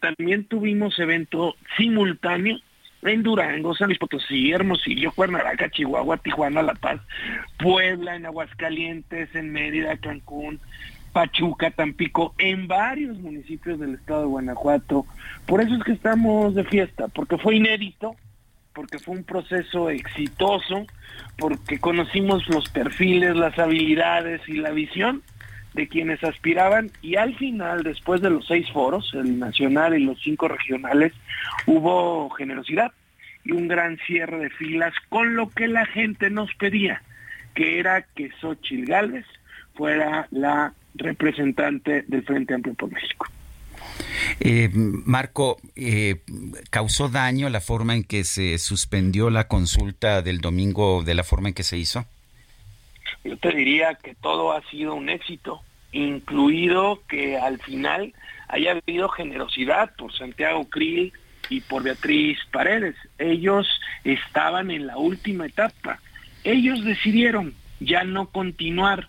también 0.01 0.45
tuvimos 0.45 0.99
evento 0.99 1.55
simultáneo 1.77 2.59
en 3.09 3.22
Durango, 3.22 3.74
San 3.74 3.88
Luis 3.88 3.98
Potosí, 3.98 4.52
Hermosillo, 4.52 5.12
Cuernavaca, 5.12 5.70
Chihuahua, 5.70 6.16
Tijuana, 6.18 6.62
La 6.62 6.74
Paz, 6.74 7.00
Puebla, 7.59 8.16
en 8.16 8.26
Aguascalientes, 8.26 9.34
en 9.34 9.52
Mérida, 9.52 9.96
Cancún, 9.96 10.61
Pachuca, 11.12 11.70
Tampico, 11.70 12.34
en 12.38 12.68
varios 12.68 13.18
municipios 13.18 13.78
del 13.78 13.94
estado 13.94 14.22
de 14.22 14.26
Guanajuato. 14.26 15.07
Por 15.46 15.61
eso 15.61 15.74
es 15.74 15.84
que 15.84 15.92
estamos 15.92 16.54
de 16.54 16.64
fiesta, 16.64 17.09
porque 17.09 17.38
fue 17.38 17.57
inédito, 17.57 18.16
porque 18.74 18.98
fue 18.98 19.16
un 19.16 19.24
proceso 19.24 19.88
exitoso, 19.88 20.86
porque 21.38 21.78
conocimos 21.78 22.46
los 22.48 22.68
perfiles, 22.68 23.34
las 23.34 23.59
habilidades 23.59 24.42
y 24.48 24.59
la 24.59 24.70
visión 24.70 25.22
de 25.77 25.89
quienes 25.89 26.24
aspiraban 26.24 26.91
y 27.03 27.16
al 27.16 27.37
final, 27.37 27.83
después 27.83 28.22
de 28.22 28.31
los 28.31 28.47
seis 28.47 28.66
foros, 28.72 29.12
el 29.14 29.39
nacional 29.39 29.95
y 29.95 30.03
los 30.03 30.18
cinco 30.22 30.49
regionales, 30.49 31.12
hubo 31.66 32.31
generosidad 32.31 32.93
y 33.45 33.53
un 33.53 33.68
gran 33.68 33.99
cierre 34.07 34.39
de 34.39 34.51
filas 34.51 34.95
con 35.11 35.37
lo 35.37 35.51
que 35.51 35.68
la 35.68 35.85
gente 35.85 36.31
nos 36.31 36.53
pedía, 36.55 37.03
que 37.55 37.79
era 37.79 38.03
que 38.03 38.31
Xochitl 38.41 38.87
Gálvez 38.87 39.27
fuera 39.74 40.27
la 40.31 40.72
representante 40.95 42.05
del 42.09 42.24
Frente 42.24 42.55
Amplio 42.55 42.74
por 42.74 42.91
México. 42.91 43.27
Eh, 44.41 44.70
Marco, 44.72 45.59
eh, 45.77 46.22
¿causó 46.70 47.11
daño 47.11 47.51
la 47.51 47.61
forma 47.61 47.95
en 47.95 48.03
que 48.03 48.24
se 48.24 48.57
suspendió 48.57 49.29
la 49.29 49.47
consulta 49.47 50.22
del 50.22 50.41
domingo 50.41 51.03
de 51.05 51.14
la 51.14 51.22
forma 51.22 51.49
en 51.49 51.55
que 51.55 51.64
se 51.64 51.77
hizo? 51.77 52.07
Yo 53.24 53.36
te 53.36 53.52
diría 53.52 53.94
que 53.94 54.14
todo 54.14 54.52
ha 54.52 54.62
sido 54.70 54.94
un 54.94 55.09
éxito, 55.09 55.61
incluido 55.92 57.02
que 57.09 57.38
al 57.38 57.59
final 57.59 58.12
haya 58.48 58.72
habido 58.72 59.09
generosidad 59.09 59.94
por 59.96 60.12
Santiago 60.12 60.68
Krill 60.68 61.12
y 61.48 61.61
por 61.61 61.82
Beatriz 61.82 62.38
Paredes. 62.52 62.96
Ellos 63.18 63.68
estaban 64.04 64.70
en 64.70 64.86
la 64.86 64.96
última 64.96 65.46
etapa. 65.46 66.00
Ellos 66.44 66.84
decidieron 66.84 67.54
ya 67.80 68.04
no 68.04 68.26
continuar. 68.26 69.09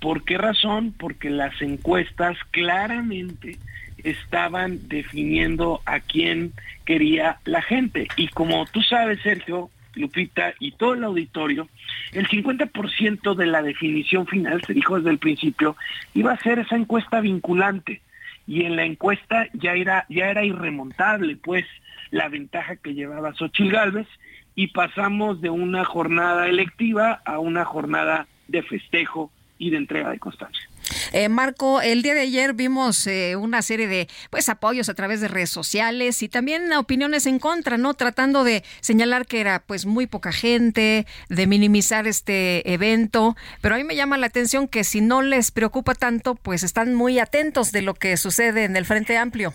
¿Por 0.00 0.24
qué 0.24 0.38
razón? 0.38 0.94
Porque 0.96 1.30
las 1.30 1.60
encuestas 1.60 2.36
claramente 2.50 3.58
estaban 4.04 4.88
definiendo 4.88 5.80
a 5.84 6.00
quién 6.00 6.52
quería 6.84 7.38
la 7.44 7.62
gente. 7.62 8.08
Y 8.16 8.28
como 8.28 8.66
tú 8.66 8.82
sabes, 8.82 9.20
Sergio, 9.22 9.70
Lupita 9.96 10.54
y 10.58 10.72
todo 10.72 10.94
el 10.94 11.04
auditorio, 11.04 11.68
el 12.12 12.28
50% 12.28 13.34
de 13.34 13.46
la 13.46 13.62
definición 13.62 14.26
final, 14.26 14.62
se 14.64 14.74
dijo 14.74 14.96
desde 14.96 15.10
el 15.10 15.18
principio, 15.18 15.76
iba 16.14 16.32
a 16.32 16.38
ser 16.38 16.58
esa 16.58 16.76
encuesta 16.76 17.20
vinculante. 17.20 18.02
Y 18.46 18.62
en 18.62 18.76
la 18.76 18.84
encuesta 18.84 19.48
ya 19.54 19.72
era, 19.72 20.06
ya 20.08 20.30
era 20.30 20.44
irremontable, 20.44 21.36
pues, 21.36 21.64
la 22.10 22.28
ventaja 22.28 22.76
que 22.76 22.94
llevaba 22.94 23.34
Xochitl 23.34 23.72
Gálvez, 23.72 24.06
y 24.54 24.68
pasamos 24.68 25.40
de 25.40 25.50
una 25.50 25.84
jornada 25.84 26.48
electiva 26.48 27.20
a 27.24 27.38
una 27.38 27.64
jornada 27.64 28.26
de 28.48 28.62
festejo 28.62 29.30
y 29.58 29.70
de 29.70 29.76
entrega 29.76 30.10
de 30.10 30.18
constancia. 30.18 30.68
Eh, 31.12 31.28
Marco, 31.28 31.80
el 31.80 32.02
día 32.02 32.14
de 32.14 32.20
ayer 32.20 32.54
vimos 32.54 33.06
eh, 33.06 33.36
una 33.36 33.62
serie 33.62 33.86
de 33.86 34.08
pues 34.30 34.48
apoyos 34.48 34.88
a 34.88 34.94
través 34.94 35.20
de 35.20 35.28
redes 35.28 35.50
sociales 35.50 36.22
y 36.22 36.28
también 36.28 36.72
opiniones 36.72 37.26
en 37.26 37.38
contra, 37.38 37.78
¿no? 37.78 37.94
Tratando 37.94 38.44
de 38.44 38.64
señalar 38.80 39.26
que 39.26 39.40
era 39.40 39.62
pues 39.66 39.86
muy 39.86 40.06
poca 40.06 40.32
gente, 40.32 41.06
de 41.28 41.46
minimizar 41.46 42.06
este 42.06 42.72
evento, 42.72 43.36
pero 43.60 43.74
a 43.74 43.78
mí 43.78 43.84
me 43.84 43.96
llama 43.96 44.18
la 44.18 44.26
atención 44.26 44.68
que 44.68 44.84
si 44.84 45.00
no 45.00 45.22
les 45.22 45.50
preocupa 45.50 45.94
tanto, 45.94 46.34
pues 46.34 46.62
están 46.62 46.94
muy 46.94 47.18
atentos 47.18 47.72
de 47.72 47.82
lo 47.82 47.94
que 47.94 48.16
sucede 48.16 48.64
en 48.64 48.76
el 48.76 48.84
Frente 48.84 49.16
Amplio. 49.16 49.54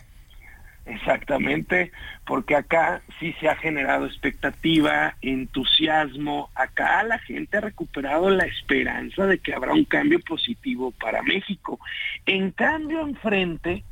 Exactamente, 0.92 1.90
porque 2.26 2.54
acá 2.54 3.02
sí 3.18 3.34
se 3.40 3.48
ha 3.48 3.56
generado 3.56 4.06
expectativa, 4.06 5.16
entusiasmo, 5.22 6.50
acá 6.54 7.02
la 7.04 7.18
gente 7.20 7.58
ha 7.58 7.62
recuperado 7.62 8.30
la 8.30 8.44
esperanza 8.44 9.26
de 9.26 9.40
que 9.40 9.54
habrá 9.54 9.72
un 9.72 9.86
cambio 9.86 10.20
positivo 10.20 10.92
para 10.92 11.22
México. 11.22 11.80
En 12.26 12.52
cambio, 12.52 13.08
enfrente, 13.08 13.86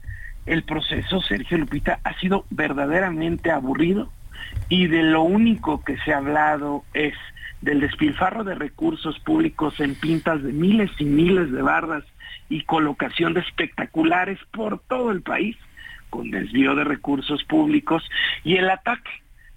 el 0.45 0.63
proceso, 0.63 1.21
Sergio 1.21 1.57
Lupita, 1.57 2.01
ha 2.03 2.19
sido 2.19 2.45
verdaderamente 2.49 3.49
aburrido 3.49 4.11
y 4.67 4.87
de 4.87 5.03
lo 5.03 5.21
único 5.21 5.81
que 5.81 5.97
se 5.99 6.11
ha 6.11 6.17
hablado 6.17 6.83
es 6.93 7.13
del 7.61 7.79
despilfarro 7.79 8.43
de 8.43 8.55
recursos 8.55 9.17
públicos 9.19 9.79
en 9.79 9.95
pintas 9.95 10.43
de 10.43 10.51
miles 10.51 10.91
y 10.99 11.05
miles 11.05 11.49
de 11.49 11.61
bardas 11.61 12.03
y 12.49 12.63
colocación 12.63 13.33
de 13.33 13.39
espectaculares 13.39 14.37
por 14.51 14.81
todo 14.81 15.11
el 15.11 15.21
país 15.21 15.55
con 16.09 16.31
desvío 16.31 16.75
de 16.75 16.83
recursos 16.83 17.43
públicos 17.43 18.03
y 18.43 18.55
el 18.55 18.69
ataque 18.69 19.11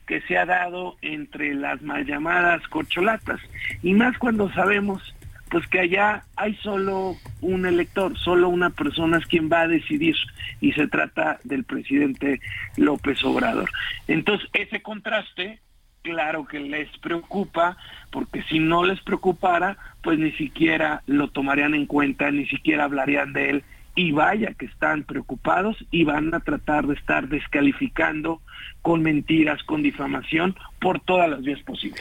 que 0.07 0.21
se 0.23 0.37
ha 0.37 0.47
dado 0.47 0.97
entre 1.03 1.55
las 1.55 1.81
mal 1.83 2.05
llamadas 2.05 2.67
corcholatas 2.69 3.41
y 3.83 3.95
más 3.95 4.19
cuando 4.19 4.53
sabemos 4.53 5.15
pues 5.53 5.67
que 5.67 5.81
allá 5.81 6.25
hay 6.37 6.55
solo 6.57 7.15
un 7.43 7.67
elector, 7.67 8.17
solo 8.19 8.49
una 8.49 8.71
persona 8.71 9.19
es 9.19 9.27
quien 9.27 9.51
va 9.53 9.61
a 9.61 9.69
decidir 9.69 10.17
y 10.63 10.73
se 10.73 10.89
trata 10.89 11.39
del 11.45 11.65
presidente 11.65 12.41
López 12.79 13.23
Obrador. 13.23 13.71
Entonces, 14.09 14.49
ese 14.55 14.81
contraste 14.81 15.61
claro 16.01 16.47
que 16.47 16.59
les 16.59 16.89
preocupa, 16.99 17.77
porque 18.11 18.43
si 18.45 18.61
no 18.61 18.83
les 18.83 19.01
preocupara, 19.03 19.77
pues 20.03 20.19
ni 20.19 20.33
siquiera 20.33 21.03
lo 21.07 21.29
tomarían 21.29 21.75
en 21.75 21.85
cuenta, 21.85 22.31
ni 22.31 22.47
siquiera 22.47 22.85
hablarían 22.85 23.35
de 23.35 23.51
él 23.51 23.65
y 23.95 24.13
vaya 24.13 24.55
que 24.55 24.67
están 24.67 25.05
preocupados 25.05 25.77
y 25.91 26.05
van 26.05 26.35
a 26.35 26.41
tratar 26.41 26.87
de 26.87 26.95
estar 26.95 27.29
descalificando 27.29 28.41
con 28.83 29.03
mentiras, 29.03 29.63
con 29.63 29.83
difamación, 29.83 30.57
por 30.81 30.99
todas 30.99 31.31
las 31.31 31.41
vías 31.43 31.63
posibles. 31.63 32.01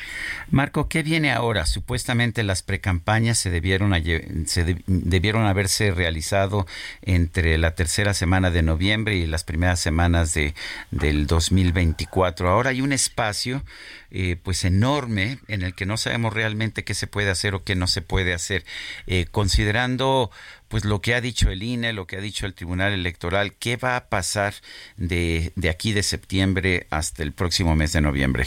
Marco, 0.50 0.90
¿qué 0.90 1.04
viene 1.04 1.32
ahora? 1.32 1.68
Supuestamente 1.68 2.42
las 2.42 2.64
precampañas 2.64 3.38
se 3.38 3.52
debieron, 3.52 3.94
se 4.48 4.64
de, 4.64 4.82
debieron 4.88 5.46
haberse 5.46 5.92
realizado 5.92 6.66
entre 7.04 7.60
la 7.60 7.76
tercera 7.76 8.16
semana 8.16 8.50
de 8.50 8.64
noviembre 8.64 9.16
y 9.16 9.28
las 9.28 9.44
primeras 9.44 9.80
semanas 9.80 10.34
de, 10.34 10.56
del 10.90 11.28
2024. 11.28 12.50
Ahora 12.50 12.72
hay 12.72 12.82
un 12.82 12.94
espacio 12.94 13.64
eh, 14.10 14.38
pues 14.42 14.66
enorme 14.66 15.38
en 15.48 15.62
el 15.62 15.76
que 15.76 15.86
no 15.86 15.98
sabemos 15.98 16.34
realmente 16.34 16.84
qué 16.84 16.96
se 16.96 17.06
puede 17.06 17.30
hacer 17.30 17.54
o 17.54 17.64
qué 17.64 17.76
no 17.76 17.86
se 17.86 18.02
puede 18.02 18.34
hacer. 18.34 18.66
Eh, 19.06 19.28
considerando 19.30 20.32
pues 20.72 20.86
lo 20.86 21.02
que 21.02 21.14
ha 21.14 21.22
dicho 21.22 21.52
el 21.52 21.64
INE, 21.64 21.92
lo 21.92 22.08
que 22.08 22.16
ha 22.16 22.22
dicho 22.22 22.46
el 22.46 22.54
Tribunal 22.54 22.94
Electoral, 22.94 23.54
¿qué 23.60 23.76
va 23.76 23.98
a 23.98 24.08
pasar 24.08 24.54
de, 24.96 25.52
de 25.58 25.70
aquí 25.70 25.92
de 25.92 26.02
septiembre 26.02 26.88
hasta 26.90 27.24
el 27.24 27.34
próximo 27.34 27.76
mes 27.76 27.92
de 27.92 28.00
noviembre? 28.00 28.46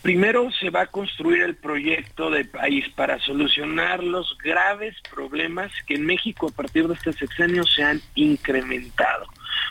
Primero 0.00 0.48
se 0.52 0.70
va 0.70 0.82
a 0.82 0.86
construir 0.86 1.42
el 1.42 1.56
proyecto 1.56 2.30
de 2.30 2.44
país 2.44 2.84
para 2.94 3.18
solucionar 3.18 4.04
los 4.04 4.38
graves 4.44 4.94
problemas 5.12 5.72
que 5.88 5.94
en 5.94 6.06
México 6.06 6.46
a 6.46 6.54
partir 6.54 6.86
de 6.86 6.94
este 6.94 7.12
sexenio 7.14 7.64
se 7.64 7.82
han 7.82 8.00
incrementado, 8.14 9.26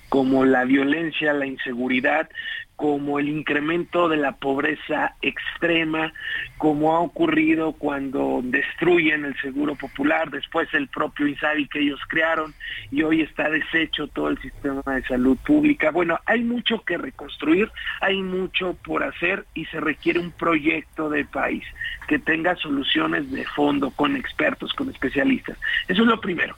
como 0.09 0.43
la 0.43 0.65
violencia, 0.65 1.31
la 1.31 1.45
inseguridad, 1.45 2.29
como 2.75 3.19
el 3.19 3.29
incremento 3.29 4.09
de 4.09 4.17
la 4.17 4.33
pobreza 4.33 5.15
extrema, 5.21 6.11
como 6.57 6.95
ha 6.95 6.99
ocurrido 6.99 7.73
cuando 7.73 8.41
destruyen 8.43 9.25
el 9.25 9.39
Seguro 9.39 9.75
Popular, 9.75 10.31
después 10.31 10.67
el 10.73 10.87
propio 10.87 11.27
INSABI 11.27 11.67
que 11.67 11.79
ellos 11.79 11.99
crearon 12.07 12.53
y 12.91 13.03
hoy 13.03 13.21
está 13.21 13.49
deshecho 13.49 14.07
todo 14.07 14.29
el 14.29 14.39
sistema 14.39 14.81
de 14.85 15.03
salud 15.03 15.37
pública. 15.45 15.91
Bueno, 15.91 16.19
hay 16.25 16.43
mucho 16.43 16.81
que 16.83 16.97
reconstruir, 16.97 17.71
hay 18.01 18.21
mucho 18.21 18.75
por 18.83 19.03
hacer 19.03 19.45
y 19.53 19.65
se 19.65 19.79
requiere 19.79 20.19
un 20.19 20.31
proyecto 20.31 21.09
de 21.09 21.25
país 21.25 21.63
que 22.07 22.19
tenga 22.19 22.55
soluciones 22.55 23.31
de 23.31 23.45
fondo 23.45 23.91
con 23.91 24.15
expertos, 24.15 24.73
con 24.73 24.89
especialistas. 24.89 25.57
Eso 25.87 26.01
es 26.01 26.07
lo 26.07 26.19
primero. 26.19 26.55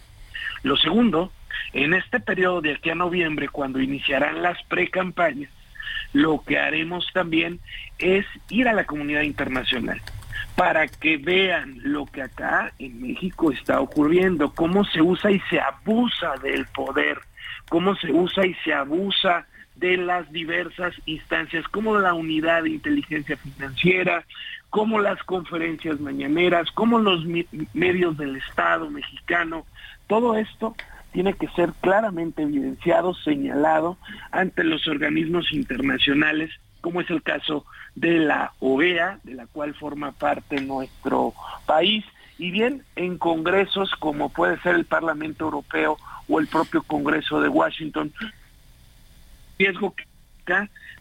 Lo 0.64 0.78
segundo, 0.78 1.32
en 1.74 1.94
este 1.94 2.20
periodo 2.20 2.62
de 2.62 2.74
aquí 2.74 2.90
a 2.90 2.96
noviembre, 2.96 3.50
cuando 3.50 3.80
iniciarán 3.80 4.42
las 4.42 4.62
pre-campañas, 4.64 5.52
lo 6.14 6.44
que 6.44 6.58
haremos 6.58 7.08
también 7.14 7.60
es 7.98 8.26
ir 8.50 8.68
a 8.68 8.74
la 8.74 8.86
comunidad 8.86 9.22
internacional 9.22 10.02
para 10.56 10.88
que 10.88 11.18
vean 11.18 11.80
lo 11.84 12.06
que 12.06 12.22
acá 12.22 12.72
en 12.80 13.02
México 13.02 13.52
está 13.52 13.82
ocurriendo, 13.82 14.54
cómo 14.54 14.86
se 14.86 15.02
usa 15.02 15.32
y 15.32 15.40
se 15.50 15.60
abusa 15.60 16.36
del 16.42 16.66
poder, 16.68 17.20
cómo 17.70 17.96
se 17.96 18.12
usa 18.12 18.46
y 18.46 18.54
se 18.64 18.74
abusa 18.74 19.46
de 19.76 19.98
las 19.98 20.32
diversas 20.32 20.94
instancias, 21.06 21.68
como 21.68 22.00
la 22.00 22.14
unidad 22.14 22.64
de 22.64 22.70
inteligencia 22.70 23.36
financiera, 23.36 24.24
como 24.70 25.00
las 25.00 25.22
conferencias 25.24 26.00
mañaneras, 26.00 26.72
como 26.72 27.00
los 27.00 27.26
medios 27.74 28.18
del 28.18 28.38
Estado 28.38 28.90
mexicano, 28.90 29.66
todo 30.08 30.36
esto 30.36 30.76
tiene 31.16 31.34
que 31.34 31.48
ser 31.56 31.72
claramente 31.80 32.42
evidenciado, 32.42 33.14
señalado 33.14 33.98
ante 34.32 34.66
los 34.66 34.86
organismos 34.86 35.54
internacionales, 35.54 36.52
como 36.82 37.00
es 37.00 37.10
el 37.10 37.24
caso 37.24 37.66
de 37.96 38.20
la 38.20 38.52
OEA, 38.60 39.22
de 39.24 39.36
la 39.36 39.48
cual 39.48 39.74
forma 39.76 40.12
parte 40.12 40.60
nuestro 40.60 41.34
país, 41.66 42.04
y 42.38 42.52
bien 42.52 42.84
en 42.98 43.18
congresos 43.18 43.92
como 43.98 44.28
puede 44.28 44.60
ser 44.60 44.76
el 44.76 44.84
Parlamento 44.84 45.46
Europeo 45.46 45.98
o 46.28 46.42
el 46.42 46.48
propio 46.48 46.84
Congreso 46.84 47.40
de 47.40 47.48
Washington, 47.48 48.12
riesgo 49.58 49.96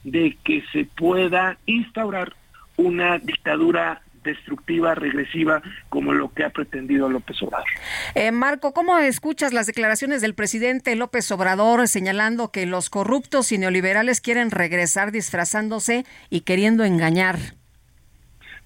de 0.04 0.38
que 0.44 0.62
se 0.72 0.84
pueda 0.84 1.58
instaurar 1.66 2.34
una 2.76 3.18
dictadura 3.18 4.00
destructiva, 4.24 4.94
regresiva, 4.94 5.62
como 5.88 6.12
lo 6.12 6.32
que 6.32 6.44
ha 6.44 6.50
pretendido 6.50 7.08
López 7.08 7.40
Obrador. 7.42 7.68
Eh, 8.14 8.32
Marco, 8.32 8.72
¿cómo 8.72 8.98
escuchas 8.98 9.52
las 9.52 9.66
declaraciones 9.66 10.20
del 10.22 10.34
presidente 10.34 10.96
López 10.96 11.30
Obrador 11.30 11.86
señalando 11.86 12.50
que 12.50 12.66
los 12.66 12.90
corruptos 12.90 13.52
y 13.52 13.58
neoliberales 13.58 14.20
quieren 14.20 14.50
regresar 14.50 15.12
disfrazándose 15.12 16.04
y 16.30 16.40
queriendo 16.40 16.84
engañar? 16.84 17.38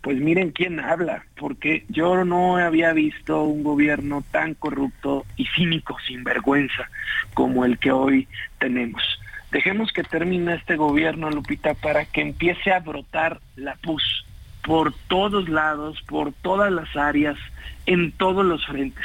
Pues 0.01 0.21
miren 0.21 0.53
quién 0.53 0.79
habla, 0.79 1.25
porque 1.37 1.85
yo 1.89 2.25
no 2.25 2.57
había 2.57 2.93
visto 2.93 3.43
un 3.43 3.65
gobierno 3.65 4.23
tan 4.31 4.55
corrupto 4.55 5.27
y 5.37 5.45
cínico, 5.57 5.97
sin 6.07 6.23
vergüenza, 6.23 6.89
como 7.35 7.65
el 7.65 7.79
que 7.79 7.91
hoy 7.91 8.29
tenemos. 8.59 9.03
Dejemos 9.51 9.93
que 9.93 10.05
termine 10.05 10.55
este 10.55 10.77
gobierno, 10.77 11.31
Lupita, 11.31 11.75
para 11.75 12.05
que 12.05 12.21
empiece 12.21 12.71
a 12.71 12.81
brotar 12.81 13.41
la 13.57 13.75
pus 13.77 14.25
por 14.63 14.93
todos 15.09 15.49
lados, 15.49 16.03
por 16.07 16.33
todas 16.33 16.71
las 16.71 16.95
áreas, 16.97 17.39
en 17.87 18.13
todos 18.13 18.45
los 18.45 18.67
frentes. 18.67 19.05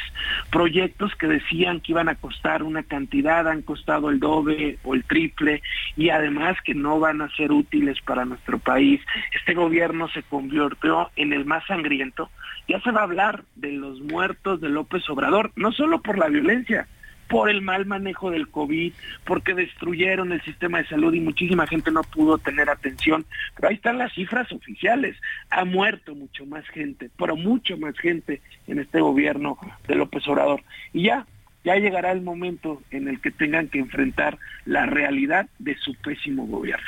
Proyectos 0.52 1.16
que 1.16 1.28
decían 1.28 1.80
que 1.80 1.94
iban 1.94 2.10
a 2.10 2.16
costar 2.16 2.64
una 2.64 2.84
cantidad, 2.84 3.48
han 3.48 3.62
costado 3.62 4.10
el 4.10 4.20
doble 4.20 4.78
o 4.84 4.94
el 4.94 5.06
triple 5.06 5.62
y 5.96 6.10
además 6.10 6.58
que 6.66 6.76
no 6.76 7.00
van 7.00 7.22
a 7.22 7.34
ser 7.36 7.54
útiles 7.54 8.02
para 8.02 8.26
nuestro 8.26 8.60
país. 8.60 9.00
Este 9.34 9.54
gobierno 9.54 10.10
se 10.10 10.24
convirtió 10.24 11.10
en 11.16 11.32
el 11.32 11.46
más 11.46 11.66
sangriento. 11.66 12.30
Ya 12.68 12.82
se 12.82 12.92
va 12.92 13.02
a 13.02 13.06
hablar 13.06 13.44
de 13.56 13.72
los 13.72 14.02
muertos 14.02 14.60
de 14.60 14.68
López 14.68 15.10
Obrador, 15.10 15.52
no 15.56 15.72
solo 15.72 16.02
por 16.02 16.18
la 16.18 16.28
violencia, 16.28 16.88
por 17.28 17.50
el 17.50 17.62
mal 17.62 17.86
manejo 17.86 18.32
del 18.32 18.48
COVID, 18.50 18.94
porque 19.26 19.54
destruyeron 19.54 20.32
el 20.32 20.42
sistema 20.42 20.80
de 20.80 20.88
salud 20.88 21.14
y 21.14 21.20
muchísima 21.20 21.68
gente 21.68 21.92
no 21.92 22.04
pudo 22.04 22.38
tener 22.38 22.70
atención. 22.70 23.26
Pero 23.56 23.70
ahí 23.70 23.76
están 23.76 23.98
las 23.98 24.14
cifras 24.14 24.52
oficiales. 24.52 25.18
Ha 25.50 25.66
muerto 25.66 26.16
mucho 26.16 26.46
más 26.46 26.68
gente, 26.68 27.10
pero 27.18 27.36
mucho 27.36 27.78
más 27.78 27.98
gente 27.98 28.42
en 28.68 28.80
este 28.80 29.00
gobierno 29.02 29.58
de 29.88 29.96
López 29.96 30.28
Obrador. 30.28 30.64
Y 30.94 31.04
ya, 31.04 31.26
ya 31.64 31.76
llegará 31.76 32.12
el 32.12 32.22
momento 32.22 32.82
en 32.92 33.08
el 33.08 33.20
que 33.20 33.32
tengan 33.32 33.68
que 33.68 33.80
enfrentar 33.80 34.38
la 34.66 34.86
realidad 34.86 35.48
de 35.60 35.76
su 35.78 35.96
pésimo 35.96 36.46
gobierno. 36.46 36.88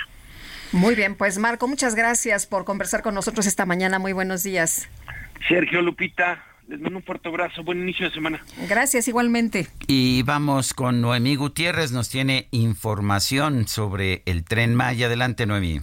Muy 0.72 0.96
bien, 0.96 1.16
pues 1.16 1.38
Marco, 1.38 1.68
muchas 1.68 1.96
gracias 1.96 2.48
por 2.48 2.66
conversar 2.66 3.02
con 3.02 3.16
nosotros 3.16 3.48
esta 3.48 3.66
mañana. 3.66 4.00
Muy 4.00 4.14
buenos 4.14 4.44
días. 4.44 4.90
Sergio 5.48 5.82
Lupita, 5.82 6.44
les 6.68 6.80
mando 6.80 6.97
un 6.99 7.03
fuerte 7.03 7.30
abrazo. 7.30 7.63
Buen 7.63 7.82
inicio 7.82 8.07
de 8.07 8.13
semana. 8.13 8.43
Gracias, 8.68 9.07
igualmente. 9.07 9.68
Y 9.88 10.24
vamos 10.24 10.74
con 10.74 11.01
Noemí 11.01 11.36
Gutiérrez. 11.36 11.91
Nos 11.91 12.09
tiene 12.09 12.47
información 12.51 13.68
sobre 13.68 14.24
el 14.26 14.43
tren 14.43 14.76
Maya. 14.76 15.07
Adelante, 15.07 15.45
Noemí. 15.45 15.82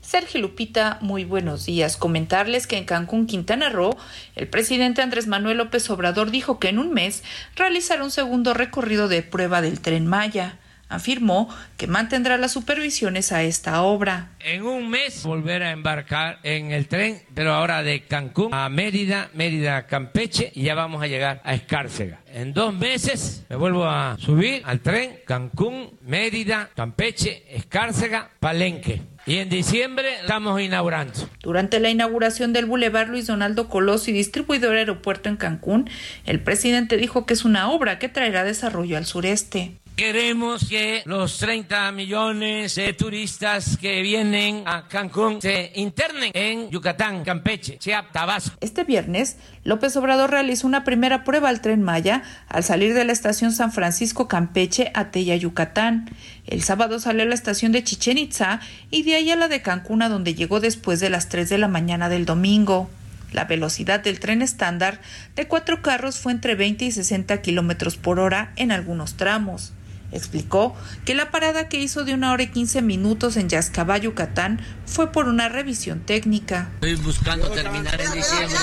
Sergio 0.00 0.40
Lupita, 0.40 0.98
muy 1.02 1.24
buenos 1.24 1.66
días. 1.66 1.96
Comentarles 1.96 2.66
que 2.66 2.76
en 2.76 2.84
Cancún, 2.84 3.26
Quintana 3.26 3.68
Roo, 3.68 3.96
el 4.34 4.48
presidente 4.48 5.02
Andrés 5.02 5.28
Manuel 5.28 5.58
López 5.58 5.88
Obrador 5.88 6.32
dijo 6.32 6.58
que 6.58 6.68
en 6.68 6.80
un 6.80 6.92
mes 6.92 7.22
realizará 7.54 8.02
un 8.02 8.10
segundo 8.10 8.52
recorrido 8.52 9.06
de 9.06 9.22
prueba 9.22 9.62
del 9.62 9.80
tren 9.80 10.08
Maya 10.08 10.58
afirmó 10.90 11.48
que 11.78 11.86
mantendrá 11.86 12.36
las 12.36 12.52
supervisiones 12.52 13.32
a 13.32 13.42
esta 13.42 13.80
obra. 13.82 14.32
En 14.40 14.62
un 14.62 14.90
mes 14.90 15.22
volver 15.22 15.62
a 15.62 15.70
embarcar 15.70 16.38
en 16.42 16.72
el 16.72 16.88
tren, 16.88 17.22
pero 17.34 17.54
ahora 17.54 17.82
de 17.82 18.02
Cancún 18.02 18.52
a 18.52 18.68
Mérida, 18.68 19.30
Mérida 19.32 19.78
a 19.78 19.86
Campeche 19.86 20.52
y 20.54 20.64
ya 20.64 20.74
vamos 20.74 21.02
a 21.02 21.06
llegar 21.06 21.40
a 21.44 21.54
Escárcega. 21.54 22.20
En 22.26 22.52
dos 22.52 22.74
meses 22.74 23.44
me 23.48 23.56
vuelvo 23.56 23.86
a 23.86 24.16
subir 24.18 24.62
al 24.64 24.80
tren 24.80 25.20
Cancún, 25.26 25.90
Mérida, 26.02 26.68
Campeche, 26.74 27.44
Escárcega, 27.48 28.30
Palenque. 28.40 29.00
Y 29.26 29.36
en 29.36 29.48
diciembre 29.48 30.20
estamos 30.20 30.60
inaugurando. 30.60 31.12
Durante 31.42 31.78
la 31.78 31.90
inauguración 31.90 32.52
del 32.52 32.66
Boulevard 32.66 33.08
Luis 33.08 33.26
Donaldo 33.26 33.68
Colosio 33.68 34.12
y 34.12 34.16
distribuidor 34.16 34.76
aeropuerto 34.76 35.28
en 35.28 35.36
Cancún, 35.36 35.90
el 36.24 36.40
presidente 36.40 36.96
dijo 36.96 37.26
que 37.26 37.34
es 37.34 37.44
una 37.44 37.70
obra 37.70 37.98
que 37.98 38.08
traerá 38.08 38.44
desarrollo 38.44 38.96
al 38.96 39.06
sureste. 39.06 39.79
Queremos 40.00 40.66
que 40.66 41.02
los 41.04 41.36
30 41.36 41.92
millones 41.92 42.76
de 42.76 42.94
turistas 42.94 43.76
que 43.76 44.00
vienen 44.00 44.62
a 44.64 44.88
Cancún 44.88 45.42
se 45.42 45.72
internen 45.74 46.30
en 46.32 46.70
Yucatán, 46.70 47.22
Campeche, 47.22 47.76
Chiapas, 47.76 48.10
Tabasco. 48.10 48.56
Este 48.62 48.84
viernes, 48.84 49.36
López 49.62 49.94
Obrador 49.98 50.30
realizó 50.30 50.66
una 50.66 50.84
primera 50.84 51.22
prueba 51.22 51.50
al 51.50 51.60
tren 51.60 51.82
Maya 51.82 52.22
al 52.48 52.64
salir 52.64 52.94
de 52.94 53.04
la 53.04 53.12
estación 53.12 53.52
San 53.52 53.72
Francisco 53.72 54.26
Campeche 54.26 54.90
a 54.94 55.10
Tella, 55.10 55.36
Yucatán. 55.36 56.08
El 56.46 56.62
sábado 56.62 56.98
salió 56.98 57.24
a 57.24 57.26
la 57.26 57.34
estación 57.34 57.70
de 57.70 57.84
Chichen 57.84 58.16
Itza 58.16 58.60
y 58.90 59.02
de 59.02 59.16
ahí 59.16 59.30
a 59.30 59.36
la 59.36 59.48
de 59.48 59.60
Cancún, 59.60 60.00
a 60.00 60.08
donde 60.08 60.34
llegó 60.34 60.60
después 60.60 61.00
de 61.00 61.10
las 61.10 61.28
3 61.28 61.46
de 61.50 61.58
la 61.58 61.68
mañana 61.68 62.08
del 62.08 62.24
domingo. 62.24 62.88
La 63.32 63.44
velocidad 63.44 64.00
del 64.00 64.18
tren 64.18 64.40
estándar 64.40 65.02
de 65.36 65.46
cuatro 65.46 65.82
carros 65.82 66.18
fue 66.18 66.32
entre 66.32 66.54
20 66.54 66.86
y 66.86 66.90
60 66.90 67.42
kilómetros 67.42 67.98
por 67.98 68.18
hora 68.18 68.54
en 68.56 68.72
algunos 68.72 69.18
tramos. 69.18 69.74
Explicó 70.12 70.74
que 71.04 71.14
la 71.14 71.30
parada 71.30 71.68
que 71.68 71.78
hizo 71.78 72.04
de 72.04 72.14
una 72.14 72.32
hora 72.32 72.42
y 72.42 72.48
quince 72.48 72.82
minutos 72.82 73.36
en 73.36 73.48
Yascabá, 73.48 73.98
Yucatán, 73.98 74.60
fue 74.86 75.12
por 75.12 75.28
una 75.28 75.48
revisión 75.48 76.00
técnica. 76.00 76.70
Estoy 76.74 76.96
buscando 76.96 77.48
terminar 77.50 78.00
en 78.00 78.12
diciembre 78.12 78.58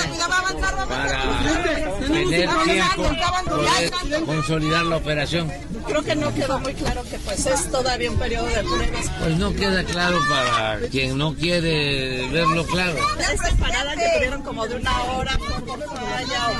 para 0.90 2.00
tener 2.00 2.30
tiempo 2.30 3.04
poder 3.46 4.26
consolidar 4.26 4.86
la 4.86 4.98
operación. 4.98 5.52
Creo 5.88 6.04
que 6.04 6.16
no 6.16 6.34
quedó 6.34 6.60
muy 6.60 6.74
claro 6.74 7.04
que 7.04 7.18
pues 7.20 7.46
es 7.46 7.72
todavía 7.72 8.12
un 8.12 8.18
periodo 8.18 8.48
de 8.48 8.64
pruebas. 8.64 9.12
Pues 9.20 9.38
no 9.38 9.54
queda 9.54 9.84
claro 9.86 10.20
para 10.30 10.80
quien 10.90 11.18
no 11.18 11.34
quiere 11.36 12.28
verlo 12.30 12.66
claro. 12.66 12.98
Esta 13.20 13.56
parada 13.56 13.96
que 13.96 14.06
tuvieron 14.16 14.42
como 14.44 14.68
de 14.68 14.76
una 14.76 15.04
hora 15.04 15.40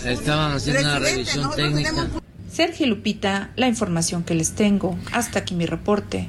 Estaban 0.06 0.54
haciendo 0.54 0.82
una 0.82 1.00
revisión 1.00 1.56
técnica. 1.56 2.08
Sergio 2.58 2.88
Lupita, 2.88 3.52
la 3.56 3.68
información 3.68 4.24
que 4.24 4.34
les 4.34 4.56
tengo. 4.56 4.98
Hasta 5.12 5.38
aquí 5.38 5.54
mi 5.54 5.68
reporte. 5.68 6.28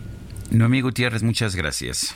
Noemí 0.51 0.83
Gutiérrez, 0.83 1.23
muchas 1.23 1.57
gracias. 1.57 2.15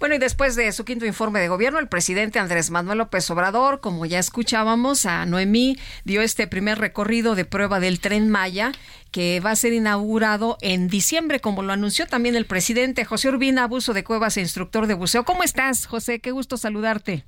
Bueno, 0.00 0.16
y 0.16 0.18
después 0.18 0.56
de 0.56 0.72
su 0.72 0.84
quinto 0.84 1.06
informe 1.06 1.38
de 1.38 1.46
gobierno, 1.46 1.78
el 1.78 1.86
presidente 1.86 2.40
Andrés 2.40 2.70
Manuel 2.72 2.98
López 2.98 3.30
Obrador, 3.30 3.80
como 3.80 4.04
ya 4.04 4.18
escuchábamos, 4.18 5.06
a 5.06 5.24
Noemí 5.26 5.78
dio 6.02 6.22
este 6.22 6.48
primer 6.48 6.80
recorrido 6.80 7.36
de 7.36 7.44
prueba 7.44 7.78
del 7.78 8.00
tren 8.00 8.28
Maya, 8.28 8.72
que 9.12 9.38
va 9.38 9.52
a 9.52 9.56
ser 9.56 9.72
inaugurado 9.74 10.58
en 10.60 10.88
diciembre, 10.88 11.38
como 11.38 11.62
lo 11.62 11.72
anunció 11.72 12.08
también 12.08 12.34
el 12.34 12.46
presidente 12.46 13.04
José 13.04 13.28
Urbina, 13.28 13.62
abuso 13.62 13.94
de 13.94 14.02
cuevas 14.02 14.36
e 14.38 14.40
instructor 14.40 14.88
de 14.88 14.94
buceo. 14.94 15.22
¿Cómo 15.22 15.44
estás, 15.44 15.86
José? 15.86 16.18
Qué 16.18 16.32
gusto 16.32 16.56
saludarte. 16.56 17.26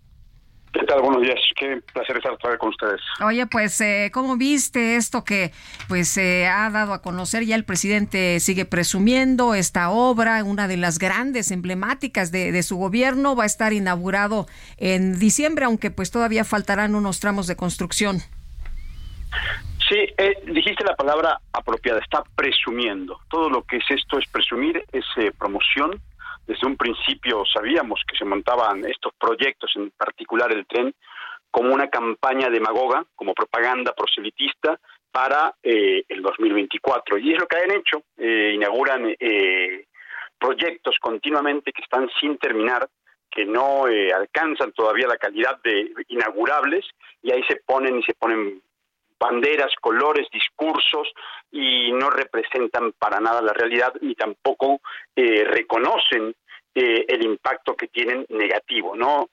¿Qué 0.75 0.85
tal? 0.87 1.03
Buenos 1.03 1.23
días. 1.23 1.39
Qué 1.55 1.81
placer 1.93 2.17
estar 2.17 2.33
otra 2.33 2.51
vez 2.51 2.59
con 2.59 2.71
ustedes. 2.71 3.01
Oye, 3.25 3.47
pues, 3.47 3.81
eh, 3.81 4.11
¿cómo 4.13 4.37
viste 4.37 4.97
esto 4.97 5.25
que 5.25 5.53
pues 5.87 6.09
se 6.09 6.49
ha 6.49 6.69
dado 6.69 6.93
a 6.93 7.01
conocer? 7.01 7.45
Ya 7.45 7.55
el 7.55 7.65
presidente 7.65 8.41
sigue 8.41 8.65
presumiendo 8.65 9.55
esta 9.55 9.91
obra, 9.91 10.43
una 10.43 10.67
de 10.67 10.77
las 10.77 10.99
grandes 10.99 11.53
emblemáticas 11.53 12.33
de, 12.33 12.51
de 12.51 12.63
su 12.65 12.77
gobierno, 12.77 13.37
va 13.37 13.45
a 13.45 13.47
estar 13.47 13.73
inaugurado 13.73 14.47
en 14.77 15.17
diciembre, 15.17 15.67
aunque 15.67 15.93
pues 15.93 16.11
todavía 16.11 16.43
faltarán 16.43 16.97
unos 16.97 17.21
tramos 17.21 17.47
de 17.47 17.55
construcción. 17.55 18.19
Sí, 19.89 19.97
eh, 20.19 20.35
dijiste 20.47 20.83
la 20.83 20.97
palabra 20.97 21.39
apropiada, 21.53 22.01
está 22.01 22.25
presumiendo. 22.35 23.21
Todo 23.29 23.49
lo 23.49 23.63
que 23.63 23.77
es 23.77 23.85
esto 23.91 24.19
es 24.19 24.27
presumir, 24.29 24.83
es 24.93 25.05
eh, 25.19 25.31
promoción, 25.39 26.01
desde 26.47 26.67
un 26.67 26.77
principio 26.77 27.45
sabíamos 27.53 28.01
que 28.07 28.17
se 28.17 28.25
montaban 28.25 28.85
estos 28.85 29.13
proyectos, 29.19 29.73
en 29.77 29.91
particular 29.91 30.53
el 30.53 30.67
tren, 30.67 30.95
como 31.51 31.73
una 31.73 31.89
campaña 31.89 32.51
demagoga, 32.51 33.05
como 33.15 33.33
propaganda 33.33 33.95
proselitista 33.95 34.79
para 35.11 35.55
eh, 35.63 36.03
el 36.09 36.23
2024. 36.23 37.19
Y 37.19 37.33
es 37.33 37.39
lo 37.39 37.47
que 37.47 37.57
han 37.57 37.71
hecho. 37.71 38.03
Eh, 38.17 38.53
inauguran 38.55 39.15
eh, 39.19 39.87
proyectos 40.39 40.97
continuamente 41.01 41.73
que 41.73 41.83
están 41.83 42.11
sin 42.21 42.37
terminar, 42.39 42.89
que 43.31 43.45
no 43.45 43.85
alcanzan 43.85 44.73
todavía 44.73 45.07
la 45.07 45.17
calidad 45.17 45.61
de 45.63 45.93
inaugurables, 46.09 46.85
y 47.23 47.33
ahí 47.33 47.43
se 47.49 47.63
ponen 47.65 47.99
y 47.99 48.03
se 48.03 48.15
ponen 48.15 48.61
banderas, 49.25 49.73
colores, 49.81 50.29
discursos 50.31 51.09
y 51.51 51.91
no 51.93 52.11
representan 52.11 52.93
para 52.93 53.21
nada 53.21 53.41
la 53.41 53.55
realidad 53.55 53.95
ni 54.03 54.15
tampoco 54.15 54.81
eh, 55.17 55.45
reconocen 55.45 56.35
eh, 56.75 57.05
el 57.09 57.25
impacto 57.25 57.75
que 57.75 57.89
tienen 57.89 58.27
negativo, 58.29 58.95
¿no? 58.95 59.31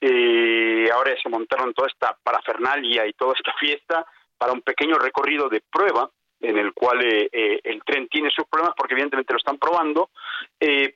Eh, 0.00 0.88
ahora 0.90 1.14
se 1.22 1.28
montaron 1.28 1.74
toda 1.74 1.88
esta 1.88 2.16
parafernalia 2.22 3.06
y 3.06 3.12
toda 3.12 3.34
esta 3.34 3.52
fiesta 3.54 4.06
para 4.38 4.52
un 4.52 4.62
pequeño 4.62 4.96
recorrido 4.96 5.48
de 5.48 5.62
prueba 5.70 6.08
en 6.40 6.58
el 6.58 6.72
cual 6.74 6.98
el 7.02 7.82
tren 7.86 8.06
tiene 8.08 8.28
sus 8.28 8.44
problemas 8.46 8.74
porque 8.76 8.92
evidentemente 8.92 9.32
lo 9.32 9.38
están 9.38 9.56
probando, 9.56 10.10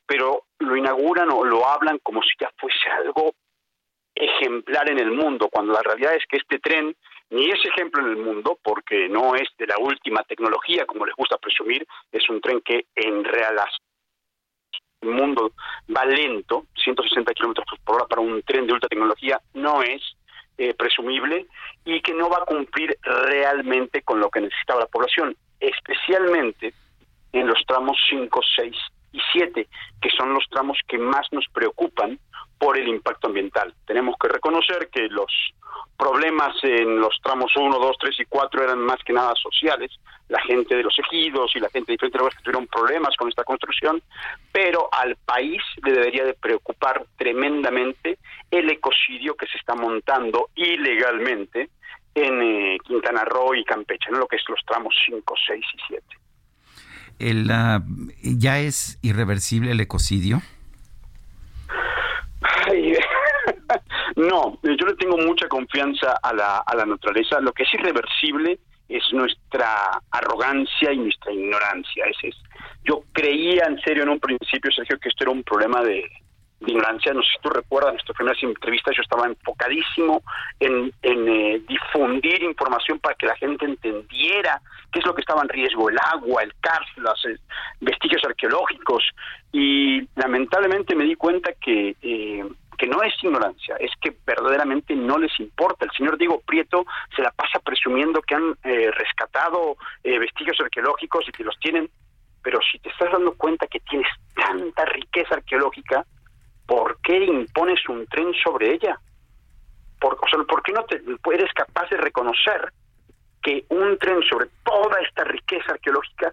pero 0.05 0.43
lo 0.59 0.77
inauguran 0.77 1.31
o 1.31 1.43
lo 1.43 1.67
hablan 1.67 2.01
como 2.03 2.21
si 2.21 2.33
ya 2.39 2.51
fuese 2.59 2.91
algo 2.91 3.33
ejemplar 4.15 4.91
en 4.91 4.99
el 4.99 5.11
mundo, 5.11 5.49
cuando 5.51 5.73
la 5.73 5.81
realidad 5.81 6.15
es 6.17 6.25
que 6.29 6.37
este 6.37 6.59
tren 6.59 6.95
ni 7.31 7.51
es 7.51 7.65
ejemplo 7.65 8.03
en 8.03 8.09
el 8.09 8.17
mundo 8.17 8.59
porque 8.63 9.09
no 9.09 9.35
es 9.35 9.49
de 9.59 9.67
la 9.67 9.79
última 9.79 10.23
tecnología, 10.23 10.87
como 10.87 11.07
les 11.07 11.15
gusta 11.15 11.39
presumir, 11.39 11.87
es 12.11 12.29
un 12.31 12.41
tren 12.41 12.61
que 12.63 12.87
en 12.95 13.25
real 13.25 13.59
el 15.01 15.11
mundo 15.11 15.53
va 15.95 16.05
lento, 16.05 16.67
160 16.83 17.33
kilómetros 17.35 17.67
por 17.85 17.97
hora 17.97 18.07
para 18.07 18.23
un 18.23 18.43
tren 18.43 18.67
de 18.67 18.73
ultra 18.73 18.89
tecnología 18.89 19.41
no 19.55 19.83
es 19.83 20.03
eh, 20.57 20.75
presumible 20.75 21.47
y 21.85 22.01
que 22.01 22.15
no 22.15 22.29
va 22.29 22.39
a 22.39 22.47
cumplir 22.47 22.99
realmente 23.03 24.03
con 24.03 24.19
lo 24.21 24.29
que 24.31 24.41
necesitaba 24.41 24.81
la 24.81 24.87
población, 24.87 25.37
especialmente 25.61 26.75
en 27.33 27.47
los 27.47 27.65
tramos 27.67 27.97
5, 28.11 28.41
6 28.57 28.77
y 29.13 29.21
7, 29.33 29.69
que 30.01 30.11
son 30.11 30.35
los 30.35 30.45
tramos 30.51 30.79
que 30.89 30.99
más 30.99 31.27
nos 31.33 31.47
preocupan 31.53 32.19
por 32.59 32.77
el 32.77 32.89
impacto 32.89 33.29
ambiental. 33.29 33.73
Tenemos 33.87 34.17
que 34.21 34.29
reconocer 34.29 34.89
que 34.91 35.09
los 35.09 35.33
problemas 35.99 36.55
en 36.63 37.01
los 37.01 37.19
tramos 37.23 37.51
1, 37.57 37.77
2, 37.77 37.97
3 38.01 38.21
y 38.21 38.25
4 38.27 38.65
eran 38.65 38.79
más 38.79 38.99
que 39.05 39.13
nada 39.13 39.35
sociales. 39.35 39.91
La 40.29 40.41
gente 40.43 40.77
de 40.77 40.85
los 40.85 40.97
ejidos 40.99 41.51
y 41.57 41.61
la 41.61 41.69
gente 41.71 41.91
de 41.91 41.95
diferentes 41.95 42.19
lugares 42.21 42.39
tuvieron 42.43 42.67
problemas 42.69 43.17
con 43.17 43.29
esta 43.29 43.43
construcción, 43.43 44.01
pero 44.53 44.89
al 44.93 45.17
país 45.17 45.61
le 45.85 45.93
debería 45.93 46.25
de 46.25 46.35
preocupar 46.35 47.05
tremendamente 47.17 48.19
el 48.51 48.71
ecocidio 48.71 49.35
que 49.35 49.47
se 49.47 49.59
está 49.59 49.75
montando 49.75 50.51
ilegalmente 50.55 51.71
en 52.15 52.43
eh, 52.43 52.79
Quintana 52.85 53.25
Roo 53.25 53.55
y 53.55 53.65
Campeche, 53.65 54.11
¿no? 54.11 54.19
lo 54.19 54.27
que 54.29 54.37
es 54.37 54.43
los 54.49 54.61
tramos 54.67 54.95
5, 55.07 55.35
6 55.49 55.65
y 55.75 55.79
7. 55.89 56.05
El, 57.19 57.51
uh, 57.51 57.83
¿Ya 58.23 58.61
es 58.61 58.99
irreversible 59.03 59.73
el 59.73 59.81
ecocidio? 59.81 60.41
No, 64.19 64.59
yo 64.63 64.87
le 64.87 64.95
tengo 64.95 65.17
mucha 65.17 65.47
confianza 65.49 66.19
a 66.23 66.33
la, 66.33 66.59
a 66.59 66.75
la 66.75 66.85
naturaleza. 66.85 67.41
Lo 67.41 67.53
que 67.53 67.63
es 67.63 67.75
irreversible 67.75 68.59
es 68.89 69.03
nuestra 69.13 70.01
arrogancia 70.11 70.93
y 70.93 70.99
nuestra 70.99 71.33
ignorancia. 71.33 72.05
Ese 72.07 72.29
es. 72.29 72.37
Yo 72.85 73.03
creía 73.13 73.67
en 73.67 73.81
serio 73.81 74.03
en 74.03 74.09
un 74.09 74.19
principio, 74.19 74.73
Sergio, 74.73 74.99
que 74.99 75.09
esto 75.09 75.25
era 75.25 75.31
un 75.31 75.45
problema 75.45 75.83
de, 75.83 76.05
ignorancia. 76.67 77.13
No 77.13 77.23
sé 77.23 77.29
si 77.37 77.43
tú 77.43 77.51
recuerdas 77.51 77.93
nuestras 77.93 78.17
primeras 78.17 78.43
entrevistas, 78.43 78.97
yo 78.97 79.03
estaba 79.03 79.27
enfocadísimo 79.27 80.23
en, 80.59 80.93
en 81.03 81.29
eh, 81.29 81.63
difundir 81.69 82.43
información 82.43 82.99
para 82.99 83.15
que 83.15 83.27
la 83.27 83.37
gente 83.37 83.65
entendiera 83.65 84.61
qué 84.93 84.99
es 84.99 85.07
lo 85.07 85.15
que 85.15 85.21
estaba 85.21 85.43
en 85.43 85.49
riesgo, 85.49 85.91
el 85.91 85.99
agua, 86.13 86.43
el 86.43 86.53
karst, 86.61 86.97
los 86.97 87.25
eh, 87.27 87.37
vestigios 87.81 88.23
arqueológicos. 88.25 89.05
Y 89.53 90.09
lamentablemente 90.17 90.95
me 90.95 91.05
di 91.05 91.15
cuenta 91.15 91.53
que... 91.53 91.95
Eh, 92.03 92.45
que 92.79 92.87
no 92.87 93.03
es 93.03 93.13
ignorancia, 93.23 93.77
es 93.81 93.91
que 94.01 94.17
verdaderamente 94.25 94.95
no 94.95 95.19
les 95.19 95.39
importa. 95.41 95.85
El 95.85 95.91
señor 95.91 96.17
Diego 96.17 96.41
Prieto 96.41 96.85
se 97.15 97.23
la 97.23 97.33
pasa 97.33 97.59
presumiendo 97.59 98.23
que 98.23 98.37
han 98.37 98.55
rescatado 98.63 99.77
vestigios 100.03 100.61
arqueológicos 100.61 101.29
y 101.29 101.33
que 101.33 101.45
los 101.45 101.59
tienen, 101.59 101.91
pero 102.43 102.61
si 102.71 102.79
te 102.79 102.89
estás 102.91 103.13
dando 103.13 103.35
cuenta 103.35 103.67
que 103.67 103.81
tienes 103.81 104.09
tanta 104.35 104.85
riqueza 104.85 105.35
arqueológica, 105.35 106.07
¿por 106.67 107.01
qué 107.01 107.25
impones 107.25 107.81
un 107.89 108.07
tren 108.07 108.33
sobre 108.45 108.75
ella? 108.75 108.99
Por, 110.01 110.15
o 110.15 110.29
sea, 110.29 110.45
¿por 110.45 110.63
qué 110.63 110.73
no 110.73 110.85
te, 110.85 111.03
eres 111.35 111.53
capaz 111.55 111.89
de 111.91 111.97
reconocer 111.97 112.73
que 113.43 113.65
un 113.71 113.99
tren 113.99 114.23
sobre 114.23 114.49
toda 114.65 115.01
esta 115.01 115.25
riqueza 115.25 115.73
arqueológica 115.73 116.33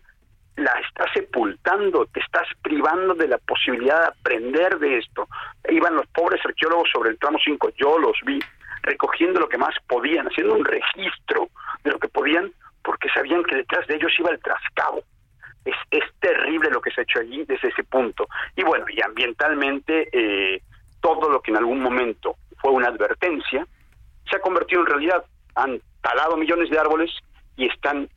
la 0.56 0.72
estás 0.88 1.12
sepultando, 1.14 2.06
te 2.08 2.20
estás 2.20 2.48
privando 2.62 3.14
de 3.14 3.28
la 3.28 3.38
posibilidad 3.40 4.02
de 4.02 4.08
aprender 4.08 4.80
de 4.80 4.98
esto? 5.00 5.28
Iban 5.70 5.96
los 5.96 6.08
pobres 6.08 6.42
arqueólogos 6.46 6.90
sobre 6.92 7.10
el 7.12 7.20
tramo 7.20 7.38
5, 7.44 7.70
yo 7.78 7.98
los 8.00 8.18
vi, 8.26 8.40
recogiendo 8.84 9.40
lo 9.40 9.50
que 9.50 9.58
más 9.58 9.76
podían, 9.88 10.28
haciendo 10.28 10.54
un 10.54 10.66
registro 10.66 11.50
de 11.84 11.92
lo 11.92 12.00
que 12.00 12.08
podían, 12.08 12.52
porque 12.84 13.10
sabían 13.10 13.44
que 13.44 13.56
detrás 13.56 13.86
de 13.88 13.96
ellos 13.96 14.12
iba 14.20 14.30
el 14.32 14.40
trascabo 14.40 15.04
es, 15.66 15.76
es 15.92 16.04
terrible 16.20 16.70
lo 16.70 16.80
que 16.80 16.92
se 16.92 17.02
ha 17.02 17.04
hecho 17.04 17.20
allí 17.20 17.44
desde 17.46 17.70
ese 17.70 17.84
punto. 17.84 18.28
Y 18.56 18.64
bueno, 18.64 18.86
y 18.88 19.02
ambientalmente 19.02 20.10
eh, 20.12 20.62
todo 21.02 21.30
lo 21.30 21.42
que 21.42 21.52
en 21.52 21.58
algún 21.58 21.82
momento 21.82 22.36
fue 22.62 22.72
una 22.72 22.88
advertencia 22.88 23.68
se 24.30 24.38
ha 24.38 24.40
convertido 24.40 24.82
en 24.82 24.88
realidad. 24.88 25.26
Han 25.56 25.82
talado 26.02 26.38
millones 26.38 26.70
de 26.70 26.80
árboles 26.80 27.12
y 27.58 27.68
están 27.68 28.10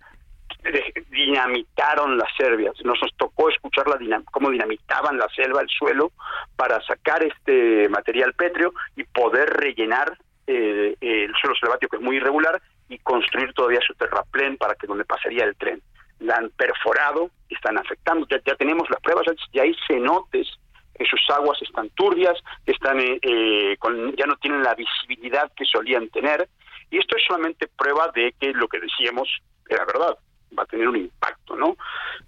dinamitaron 1.10 2.18
las 2.18 2.28
serbias. 2.36 2.74
Nos, 2.84 2.98
tocó 3.16 3.48
escuchar 3.48 3.88
la 3.88 3.96
dinam 3.96 4.24
cómo 4.24 4.50
dinamitaban 4.50 5.18
la 5.18 5.28
selva, 5.34 5.60
el 5.60 5.68
suelo, 5.68 6.12
para 6.56 6.80
sacar 6.82 7.22
este 7.22 7.88
material 7.88 8.34
pétreo 8.34 8.72
y 8.96 9.04
poder 9.04 9.48
rellenar 9.50 10.16
eh, 10.46 10.96
el 11.00 11.32
suelo 11.40 11.56
selvático, 11.60 11.90
que 11.90 11.96
es 11.96 12.02
muy 12.02 12.16
irregular, 12.16 12.60
y 12.88 12.98
construir 12.98 13.52
todavía 13.52 13.80
su 13.86 13.94
terraplén 13.94 14.56
para 14.56 14.74
que 14.74 14.86
donde 14.86 15.04
pasaría 15.04 15.44
el 15.44 15.56
tren. 15.56 15.82
La 16.20 16.36
han 16.36 16.50
perforado, 16.50 17.30
están 17.48 17.78
afectando, 17.78 18.26
ya, 18.28 18.40
tenemos 18.56 18.88
las 18.90 19.00
pruebas, 19.00 19.26
ya 19.52 19.62
hay 19.62 19.74
cenotes 19.86 20.48
que 20.94 21.04
sus 21.04 21.20
aguas 21.30 21.60
están 21.62 21.90
turbias, 21.90 22.36
están 22.66 22.98
eh, 22.98 23.20
eh, 23.22 23.76
con, 23.78 24.16
ya 24.16 24.26
no 24.26 24.36
tienen 24.36 24.64
la 24.64 24.74
visibilidad 24.74 25.52
que 25.54 25.64
solían 25.64 26.08
tener, 26.08 26.48
y 26.90 26.98
esto 26.98 27.16
es 27.16 27.22
solamente 27.24 27.68
prueba 27.68 28.10
de 28.14 28.34
que 28.40 28.52
lo 28.52 28.66
que 28.66 28.80
decíamos 28.80 29.28
era 29.68 29.84
verdad, 29.84 30.18
va 30.56 30.62
a 30.62 30.66
tener 30.66 30.88
un 30.88 30.96
impacto, 30.96 31.56
¿no? 31.56 31.76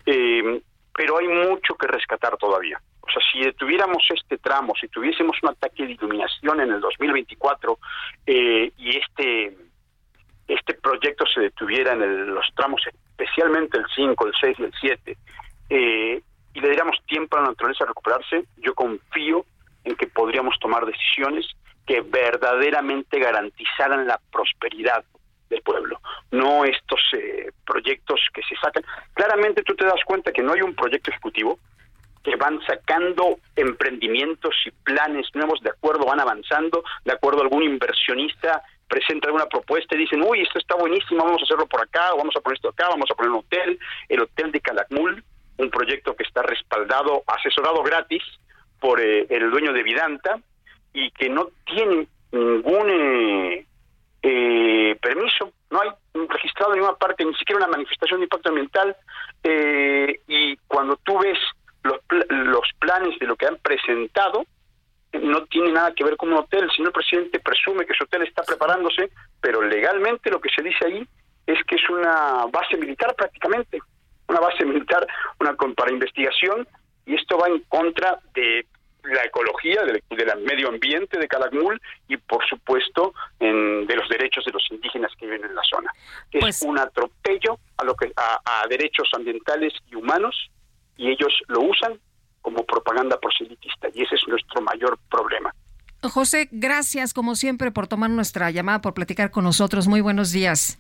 Eh, 0.07 0.61
pero 0.95 1.19
hay 1.19 1.29
mucho 1.29 1.75
que 1.75 1.87
rescatar 1.87 2.37
todavía. 2.37 2.81
O 3.01 3.11
sea, 3.11 3.23
si 3.33 3.45
detuviéramos 3.45 4.03
este 4.15 4.39
tramo, 4.39 4.75
si 4.81 4.89
tuviésemos 4.89 5.37
un 5.43 5.51
ataque 5.51 5.87
de 5.87 5.93
iluminación 5.93 6.61
en 6.61 6.73
el 6.73 6.81
2024 6.81 7.79
y 8.27 8.97
este 8.97 9.57
este 10.55 10.75
proyecto 10.75 11.25
se 11.33 11.41
detuviera 11.41 11.93
en 11.93 12.35
los 12.35 12.47
tramos, 12.57 12.83
especialmente 12.87 13.79
el 13.79 13.85
5, 13.95 14.27
el 14.27 14.33
6 14.41 14.57
y 14.59 14.63
el 14.65 14.73
7, 14.81 15.19
eh, 15.71 16.23
y 16.53 16.61
le 16.61 16.69
diéramos 16.69 16.97
tiempo 17.07 17.37
a 17.37 17.43
la 17.43 17.49
naturaleza 17.49 17.85
a 17.85 17.89
recuperarse, 17.89 18.45
yo 18.57 18.75
confío 18.75 19.45
en 19.85 19.95
que 19.95 20.09
podríamos 20.09 20.59
tomar 20.59 20.85
decisiones 20.85 21.47
que 21.87 22.01
verdaderamente 22.01 23.21
garantizaran 23.21 24.07
la 24.07 24.21
prosperidad 24.33 25.05
del 25.51 25.63
pueblo, 25.63 26.01
no 26.31 26.65
estos 26.65 27.01
eh, 27.13 27.51
proyectos 27.67 28.21
que 28.33 28.43
se 28.43 28.57
sacan. 28.57 28.85
Claramente 29.13 29.63
tú 29.63 29.75
te 29.75 29.85
das 29.85 30.03
cuenta 30.07 30.33
que 30.33 30.43
no 30.43 30.53
hay 30.53 30.63
un 30.63 30.75
proyecto 30.75 31.11
ejecutivo, 31.11 31.59
que 32.23 32.37
van 32.37 32.61
sacando 32.67 33.39
emprendimientos 33.57 34.55
y 34.67 34.71
planes 34.71 35.27
nuevos 35.35 35.61
de 35.63 35.71
acuerdo, 35.71 36.07
van 36.07 36.21
avanzando, 36.21 36.85
de 37.05 37.13
acuerdo 37.13 37.43
algún 37.43 37.63
inversionista 37.63 38.63
presenta 38.91 39.29
alguna 39.29 39.47
propuesta 39.47 39.95
y 39.95 39.99
dicen, 39.99 40.23
uy, 40.27 40.43
esto 40.43 40.59
está 40.59 40.75
buenísimo, 40.75 41.25
vamos 41.25 41.41
a 41.41 41.45
hacerlo 41.45 41.67
por 41.67 41.81
acá, 41.81 42.13
vamos 42.17 42.35
a 42.37 42.41
poner 42.41 42.57
esto 42.57 42.71
acá, 42.71 42.89
vamos 42.91 43.09
a 43.09 43.15
poner 43.15 43.31
un 43.31 43.39
hotel, 43.39 43.79
el 44.09 44.21
hotel 44.21 44.51
de 44.51 44.61
Calakmul, 44.61 45.25
un 45.59 45.71
proyecto 45.71 46.17
que 46.17 46.25
está 46.25 46.43
respaldado, 46.43 47.23
asesorado 47.27 47.85
gratis 47.85 48.23
por 48.81 49.01
eh, 49.01 49.27
el 49.31 49.51
dueño 49.51 49.73
de 49.73 49.85
Vidanta 49.85 50.41
y 50.93 51.13
que 51.13 51.29
no 51.29 51.51
tiene 51.65 52.09
ningún 52.33 52.91
eh, 54.23 54.99
permiso, 55.01 55.53
no 55.71 55.81
hay 55.81 55.91
registrado 56.29 56.73
en 56.73 56.81
ninguna 56.81 56.99
parte, 56.99 57.25
ni 57.25 57.35
siquiera 57.35 57.65
una 57.65 57.73
manifestación 57.73 58.21
de 58.21 58.25
impacto 58.25 58.49
ambiental, 58.51 58.97
eh, 59.43 60.21
y 60.27 60.57
cuando 60.69 60.97
tú 60.97 61.19
ves 61.19 61.39
los, 61.83 61.99
los 62.29 62.69
planes 62.79 63.19
de 63.19 63.27
lo 63.27 63.37
que 63.37 63.47
han 63.47 63.57
presentado, 63.57 64.45
no 65.13 65.45
tiene 65.47 65.73
nada 65.73 65.93
que 65.93 66.05
ver 66.05 66.17
con 66.17 66.33
un 66.33 66.39
hotel, 66.39 66.71
sino 66.75 66.89
el 66.89 66.93
presidente 66.93 67.41
presume 67.41 67.87
que 67.87 67.95
su 67.95 68.05
hotel 68.05 68.23
está 68.23 68.43
preparándose, 68.43 69.11
pero 69.41 69.63
legalmente 69.63 70.31
lo 70.31 70.41
que 70.41 70.51
se 70.51 70.63
dice 70.63 70.87
ahí 70.87 71.09
es 71.47 71.59
que 71.65 71.77
es 71.77 71.91
una 71.91 72.47
base 72.53 72.77
militar 72.77 73.15
prácticamente, 73.17 73.81
una 74.29 74.41
base 74.41 74.65
militar 74.67 75.07
una 75.41 75.55
para 75.55 75.93
investigación, 75.93 76.67
y 77.07 77.15
esto 77.15 77.39
va 77.39 77.49
en 77.49 77.61
contra 77.61 78.21
de 78.35 78.67
la 79.05 79.25
ecología, 79.25 79.83
del, 79.85 80.03
medio 80.45 80.69
ambiente 80.69 81.19
de 81.19 81.29
Calakmul 81.29 81.81
y 82.09 82.17
por 82.17 82.45
supuesto 82.47 83.15
en, 83.39 83.87
de 83.87 83.97
los 83.97 84.09
derechos 84.09 84.45
de 84.45 84.53
los 84.53 84.67
indígenas 84.71 85.13
que 85.19 85.27
viven 85.27 85.45
en 85.45 85.55
la 85.55 85.63
zona. 85.69 85.93
Es 86.31 86.41
pues 86.41 86.63
un 86.63 86.79
atropello 86.79 87.59
a, 87.77 87.85
lo 87.85 87.95
que, 87.95 88.13
a 88.17 88.67
derechos 88.69 89.09
ambientales 89.15 89.73
y 89.91 89.95
humanos 89.95 90.51
y 90.97 91.09
ellos 91.09 91.33
lo 91.49 91.61
usan 91.63 91.99
como 92.43 92.65
propaganda 92.65 93.19
proselitista 93.19 93.89
y 93.95 94.03
ese 94.03 94.15
es 94.15 94.23
nuestro 94.29 94.61
mayor 94.63 94.99
problema. 95.11 95.53
José, 96.03 96.49
gracias 96.51 97.13
como 97.13 97.35
siempre 97.35 97.71
por 97.71 97.87
tomar 97.87 98.11
nuestra 98.11 98.51
llamada, 98.51 98.81
por 98.81 98.95
platicar 98.95 99.31
con 99.31 99.45
nosotros. 99.45 99.87
Muy 99.87 100.01
buenos 100.01 100.33
días. 100.33 100.79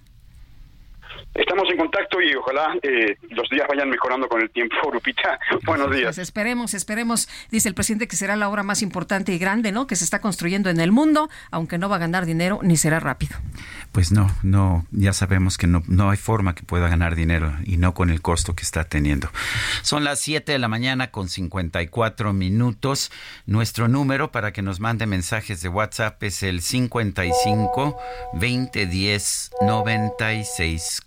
Estamos 1.35 1.69
en 1.71 1.79
contacto 1.79 2.21
y 2.21 2.35
ojalá 2.35 2.75
eh, 2.83 3.17
los 3.31 3.49
días 3.51 3.67
vayan 3.69 3.89
mejorando 3.89 4.29
con 4.29 4.41
el 4.43 4.51
tiempo, 4.51 4.75
Lupita. 4.93 5.39
Buenos 5.65 5.91
días. 5.91 6.05
Pues 6.05 6.19
esperemos, 6.19 6.75
esperemos. 6.75 7.29
Dice 7.51 7.69
el 7.69 7.75
presidente 7.75 8.09
que 8.09 8.17
será 8.17 8.37
la 8.37 8.49
obra 8.49 8.63
más 8.63 8.83
importante 8.83 9.33
y 9.33 9.39
grande, 9.39 9.71
¿no? 9.73 9.87
Que 9.87 9.97
se 9.97 10.05
está 10.05 10.21
construyendo 10.21 10.71
en 10.71 10.81
el 10.81 10.93
mundo, 10.93 11.31
aunque 11.51 11.79
no 11.79 11.89
va 11.89 11.97
a 11.97 11.99
ganar 12.01 12.27
dinero 12.27 12.61
ni 12.63 12.77
será 12.77 12.99
rápido. 13.01 13.37
Pues 13.93 14.13
no, 14.13 14.29
no, 14.43 14.87
ya 14.91 15.13
sabemos 15.13 15.57
que 15.57 15.67
no, 15.67 15.83
no 15.87 16.11
hay 16.11 16.17
forma 16.17 16.55
que 16.55 16.63
pueda 16.63 16.89
ganar 16.89 17.15
dinero 17.15 17.53
y 17.65 17.77
no 17.77 17.95
con 17.95 18.11
el 18.11 18.23
costo 18.23 18.55
que 18.55 18.63
está 18.63 18.85
teniendo. 18.85 19.29
Son 19.83 20.05
las 20.05 20.21
7 20.21 20.53
de 20.53 20.59
la 20.59 20.69
mañana 20.69 21.11
con 21.11 21.29
54 21.29 22.33
minutos. 22.33 23.13
Nuestro 23.47 23.89
número 23.89 24.33
para 24.33 24.53
que 24.53 24.63
nos 24.63 24.81
mande 24.81 25.07
mensajes 25.07 25.63
de 25.63 25.69
WhatsApp 25.69 26.23
es 26.23 26.43
el 26.43 26.61
55 26.61 27.97
2010 28.35 29.51
96 29.63 31.03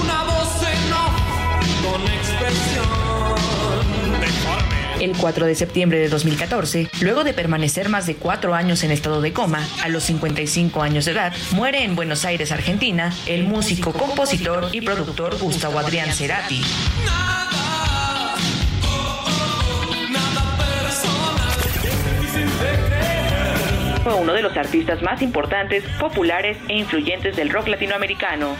Una 0.00 0.24
voz 0.24 0.62
en 0.62 0.90
con 1.82 2.02
expresión 2.02 2.86
El 5.00 5.16
4 5.16 5.46
de 5.46 5.54
septiembre 5.54 5.98
de 5.98 6.08
2014, 6.08 6.88
luego 7.00 7.24
de 7.24 7.34
permanecer 7.34 7.88
más 7.88 8.06
de 8.06 8.16
cuatro 8.16 8.54
años 8.54 8.84
en 8.84 8.92
estado 8.92 9.20
de 9.20 9.32
coma, 9.32 9.66
a 9.82 9.88
los 9.88 10.04
55 10.04 10.82
años 10.82 11.04
de 11.06 11.12
edad, 11.12 11.32
muere 11.52 11.82
en 11.84 11.96
Buenos 11.96 12.24
Aires, 12.24 12.52
Argentina, 12.52 13.12
el 13.26 13.44
músico, 13.44 13.92
compositor 13.92 14.68
y 14.72 14.80
productor 14.80 15.38
Gustavo 15.38 15.78
Adrián 15.78 16.12
Cerati. 16.12 16.62
Fue 24.02 24.14
uno 24.14 24.32
de 24.32 24.42
los 24.42 24.56
artistas 24.56 25.02
más 25.02 25.22
importantes, 25.22 25.84
populares 25.98 26.58
e 26.68 26.76
influyentes 26.76 27.36
del 27.36 27.50
rock 27.50 27.68
latinoamericano. 27.68 28.56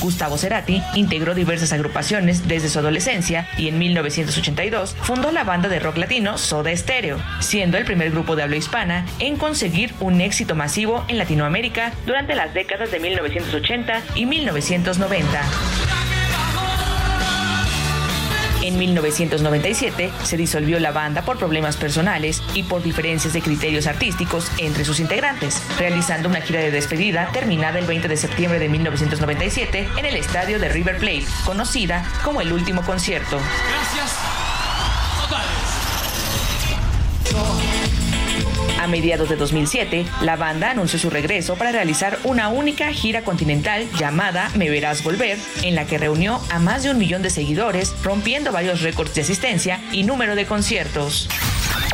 Gustavo 0.00 0.36
Cerati 0.36 0.82
integró 0.94 1.34
diversas 1.34 1.72
agrupaciones 1.72 2.48
desde 2.48 2.68
su 2.68 2.78
adolescencia 2.78 3.48
y 3.56 3.68
en 3.68 3.78
1982 3.78 4.96
fundó 5.02 5.30
la 5.30 5.44
banda 5.44 5.68
de 5.68 5.78
rock 5.78 5.96
latino 5.96 6.38
Soda 6.38 6.76
Stereo, 6.76 7.18
siendo 7.40 7.78
el 7.78 7.84
primer 7.84 8.10
grupo 8.10 8.36
de 8.36 8.42
habla 8.42 8.56
hispana 8.56 9.06
en 9.20 9.36
conseguir 9.36 9.94
un 10.00 10.20
éxito 10.20 10.54
masivo 10.54 11.04
en 11.08 11.18
Latinoamérica 11.18 11.92
durante 12.04 12.34
las 12.34 12.52
décadas 12.52 12.90
de 12.90 13.00
1980 13.00 14.02
y 14.16 14.26
1990. 14.26 15.81
En 18.62 18.78
1997 18.78 20.12
se 20.22 20.36
disolvió 20.36 20.78
la 20.78 20.92
banda 20.92 21.22
por 21.22 21.36
problemas 21.36 21.76
personales 21.76 22.42
y 22.54 22.62
por 22.62 22.82
diferencias 22.82 23.32
de 23.32 23.42
criterios 23.42 23.88
artísticos 23.88 24.50
entre 24.58 24.84
sus 24.84 25.00
integrantes, 25.00 25.60
realizando 25.78 26.28
una 26.28 26.40
gira 26.40 26.60
de 26.60 26.70
despedida 26.70 27.28
terminada 27.32 27.78
el 27.78 27.86
20 27.86 28.06
de 28.06 28.16
septiembre 28.16 28.58
de 28.58 28.68
1997 28.68 29.88
en 29.96 30.04
el 30.04 30.16
estadio 30.16 30.60
de 30.60 30.68
River 30.68 30.98
Plate, 30.98 31.26
conocida 31.44 32.04
como 32.24 32.40
el 32.40 32.52
último 32.52 32.82
concierto. 32.82 33.38
Gracias. 33.38 34.41
Mediados 38.92 39.30
de 39.30 39.36
2007, 39.36 40.04
la 40.20 40.36
banda 40.36 40.70
anunció 40.70 40.98
su 40.98 41.08
regreso 41.08 41.56
para 41.56 41.72
realizar 41.72 42.18
una 42.24 42.50
única 42.50 42.92
gira 42.92 43.22
continental 43.22 43.88
llamada 43.98 44.50
Me 44.54 44.68
Verás 44.68 45.02
Volver, 45.02 45.38
en 45.62 45.74
la 45.74 45.86
que 45.86 45.96
reunió 45.96 46.40
a 46.50 46.58
más 46.58 46.82
de 46.82 46.90
un 46.90 46.98
millón 46.98 47.22
de 47.22 47.30
seguidores, 47.30 47.94
rompiendo 48.04 48.52
varios 48.52 48.82
récords 48.82 49.14
de 49.14 49.22
asistencia 49.22 49.80
y 49.92 50.04
número 50.04 50.36
de 50.36 50.44
conciertos. 50.44 51.28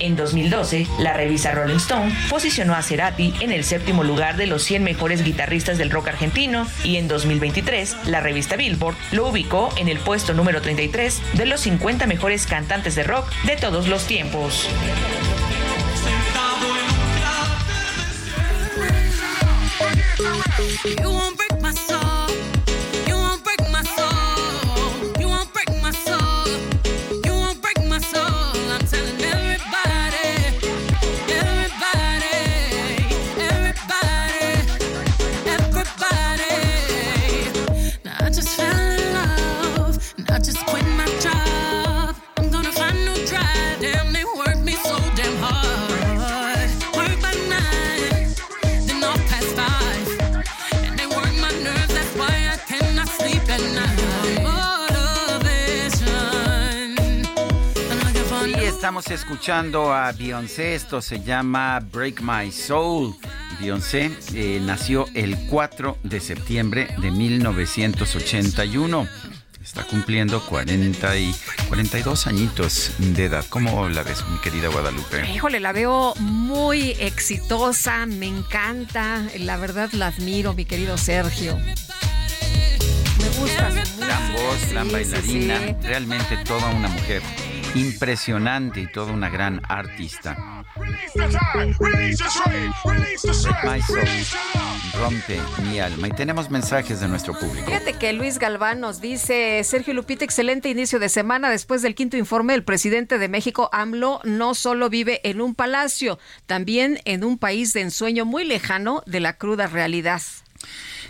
En 0.01 0.17
2012, 0.17 0.87
la 0.99 1.13
revista 1.13 1.53
Rolling 1.53 1.77
Stone 1.77 2.13
posicionó 2.29 2.75
a 2.75 2.83
Cerati 2.83 3.33
en 3.41 3.53
el 3.53 3.63
séptimo 3.65 4.03
lugar 4.03 4.37
de 4.37 4.47
los 4.47 4.65
100 4.65 4.83
mejores 4.83 5.23
guitarristas 5.23 5.79
del 5.79 5.91
rock 5.91 6.09
argentino 6.09 6.67
y 6.83 6.97
en 6.97 7.07
2023, 7.07 7.97
la 8.07 8.21
revista 8.21 8.57
Billboard 8.57 8.97
lo 9.13 9.29
ubicó 9.29 9.71
en 9.77 9.89
el 9.89 9.99
puesto 9.99 10.35
número 10.35 10.61
33 10.61 11.21
de 11.35 11.47
los 11.47 11.61
50 11.61 12.07
mejores 12.07 12.47
cantantes 12.47 12.97
de 12.97 13.05
rock 13.05 13.31
de 13.45 13.57
todos 13.57 13.87
los 13.87 14.05
tiempos. 14.07 14.69
You 20.19 21.11
won't 21.11 21.37
break 21.37 21.61
my 21.61 21.71
soul. 21.71 22.18
Estamos 58.89 59.11
escuchando 59.11 59.93
a 59.93 60.13
Beyoncé, 60.13 60.75
esto 60.75 61.03
se 61.03 61.21
llama 61.21 61.79
Break 61.93 62.23
My 62.23 62.51
Soul. 62.51 63.15
Beyoncé 63.61 64.11
eh, 64.33 64.63
nació 64.63 65.05
el 65.13 65.37
4 65.51 65.99
de 66.05 66.21
septiembre 66.21 66.89
de 66.97 67.11
1981. 67.11 69.07
Está 69.63 69.85
cumpliendo 69.85 70.41
40 70.41 71.19
y 71.19 71.35
42 71.69 72.29
añitos 72.29 72.93
de 72.97 73.27
edad. 73.27 73.45
¿Cómo 73.51 73.91
la 73.91 74.03
ves, 74.05 74.25
mi 74.31 74.39
querida 74.39 74.69
Guadalupe? 74.69 75.29
Híjole, 75.35 75.61
la 75.61 75.73
veo 75.73 76.15
muy 76.21 76.93
exitosa, 76.93 78.07
me 78.07 78.27
encanta. 78.27 79.23
La 79.39 79.59
verdad 79.59 79.93
la 79.93 80.07
admiro, 80.07 80.55
mi 80.55 80.65
querido 80.65 80.97
Sergio. 80.97 81.59
Me 81.59 83.29
gusta. 83.39 83.69
Gran 83.99 84.33
voz, 84.33 84.71
gran 84.71 84.91
bailarina, 84.91 85.77
realmente 85.83 86.39
toda 86.39 86.71
una 86.71 86.89
mujer 86.89 87.23
impresionante 87.79 88.81
y 88.81 88.87
toda 88.87 89.13
una 89.13 89.31
gran 89.31 89.61
artista. 89.69 90.65
Rompe 94.95 95.41
mi 95.63 95.81
alma. 95.81 96.09
Y 96.09 96.11
tenemos 96.13 96.51
mensajes 96.51 97.01
de 97.01 97.09
nuestro 97.09 97.35
público. 97.35 97.67
Fíjate 97.67 97.95
que 97.95 98.13
Luis 98.13 98.39
Galván 98.39 98.81
nos 98.81 99.01
dice, 99.01 99.63
Sergio 99.65 99.95
Lupita, 99.95 100.25
excelente 100.25 100.69
inicio 100.69 100.99
de 100.99 101.09
semana. 101.09 101.51
Después 101.51 101.83
del 101.83 101.95
quinto 101.95 102.17
informe, 102.17 102.55
el 102.55 102.65
presidente 102.65 103.19
de 103.19 103.29
México, 103.29 103.69
AMLO, 103.73 104.21
no 104.25 104.55
solo 104.55 104.91
vive 104.91 105.21
en 105.25 105.41
un 105.41 105.55
palacio, 105.55 106.19
también 106.47 107.01
en 107.05 107.25
un 107.25 107.39
país 107.39 107.73
de 107.73 107.83
ensueño 107.83 108.25
muy 108.25 108.45
lejano 108.45 109.03
de 109.07 109.21
la 109.21 109.35
cruda 109.35 109.67
realidad. 109.67 110.23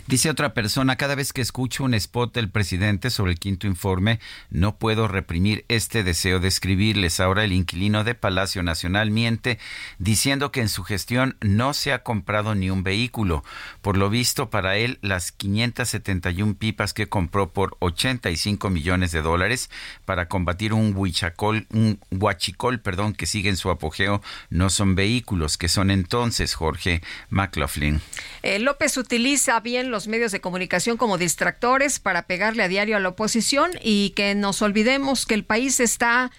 Dice 0.09 0.31
otra 0.31 0.55
persona, 0.55 0.95
cada 0.95 1.13
vez 1.13 1.33
que 1.33 1.41
escucho 1.41 1.83
un 1.83 1.93
spot 1.93 2.33
del 2.33 2.49
presidente 2.49 3.11
sobre 3.11 3.33
el 3.33 3.37
quinto 3.37 3.67
informe, 3.67 4.19
no 4.49 4.79
puedo 4.79 5.07
reprimir 5.07 5.65
este 5.67 6.03
deseo 6.03 6.39
de 6.39 6.47
escribirles. 6.47 7.19
Ahora 7.19 7.43
el 7.43 7.53
inquilino 7.53 8.03
de 8.03 8.15
Palacio 8.15 8.63
Nacional 8.63 9.11
miente 9.11 9.59
diciendo 9.99 10.51
que 10.51 10.61
en 10.61 10.69
su 10.69 10.83
gestión 10.83 11.37
no 11.41 11.75
se 11.75 11.93
ha 11.93 12.01
comprado 12.01 12.55
ni 12.55 12.71
un 12.71 12.81
vehículo. 12.81 13.43
Por 13.83 13.97
lo 13.97 14.09
visto, 14.09 14.49
para 14.49 14.77
él, 14.77 14.97
las 15.03 15.31
571 15.31 16.55
pipas 16.55 16.95
que 16.95 17.07
compró 17.07 17.53
por 17.53 17.77
85 17.77 18.71
millones 18.71 19.11
de 19.11 19.21
dólares 19.21 19.69
para 20.05 20.27
combatir 20.27 20.73
un 20.73 20.91
huichacol, 20.97 21.67
un 21.69 21.99
huachicol, 22.09 22.79
perdón, 22.79 23.13
que 23.13 23.27
sigue 23.27 23.49
en 23.51 23.57
su 23.57 23.69
apogeo, 23.69 24.23
no 24.49 24.71
son 24.71 24.95
vehículos, 24.95 25.59
que 25.59 25.67
son 25.67 25.91
entonces, 25.91 26.55
Jorge 26.55 27.03
McLaughlin. 27.29 28.01
Eh, 28.41 28.57
López 28.57 28.97
utiliza 28.97 29.59
bien 29.59 29.91
los 29.91 29.98
medios 30.07 30.31
de 30.31 30.41
comunicación 30.41 30.97
como 30.97 31.17
distractores 31.17 31.99
para 31.99 32.23
pegarle 32.23 32.63
a 32.63 32.67
diario 32.67 32.95
a 32.95 32.99
la 32.99 33.09
oposición 33.09 33.71
y 33.81 34.11
que 34.11 34.35
nos 34.35 34.61
olvidemos 34.61 35.25
que 35.25 35.35
el 35.35 35.43
país 35.43 35.79
está 35.79 36.31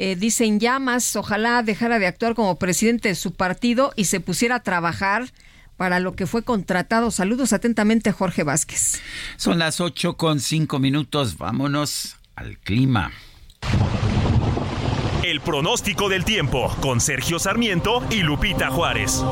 eh, 0.00 0.14
dicen 0.14 0.60
llamas, 0.60 1.16
ojalá 1.16 1.62
dejara 1.64 1.98
de 1.98 2.06
actuar 2.06 2.34
como 2.34 2.56
presidente 2.56 3.08
de 3.08 3.14
su 3.16 3.32
partido 3.32 3.92
y 3.96 4.04
se 4.04 4.20
pusiera 4.20 4.56
a 4.56 4.62
trabajar 4.62 5.32
para 5.76 5.98
lo 5.98 6.14
que 6.14 6.26
fue 6.26 6.42
contratado. 6.42 7.10
Saludos 7.10 7.52
atentamente, 7.52 8.12
Jorge 8.12 8.44
Vázquez. 8.44 9.00
Son 9.36 9.58
las 9.58 9.80
ocho 9.80 10.16
con 10.16 10.38
cinco 10.38 10.78
minutos. 10.78 11.36
Vámonos 11.36 12.16
al 12.36 12.58
clima. 12.58 13.10
El 15.24 15.40
pronóstico 15.40 16.08
del 16.08 16.24
tiempo 16.24 16.74
con 16.80 17.00
Sergio 17.00 17.40
Sarmiento 17.40 18.04
y 18.10 18.22
Lupita 18.22 18.70
Juárez. 18.70 19.22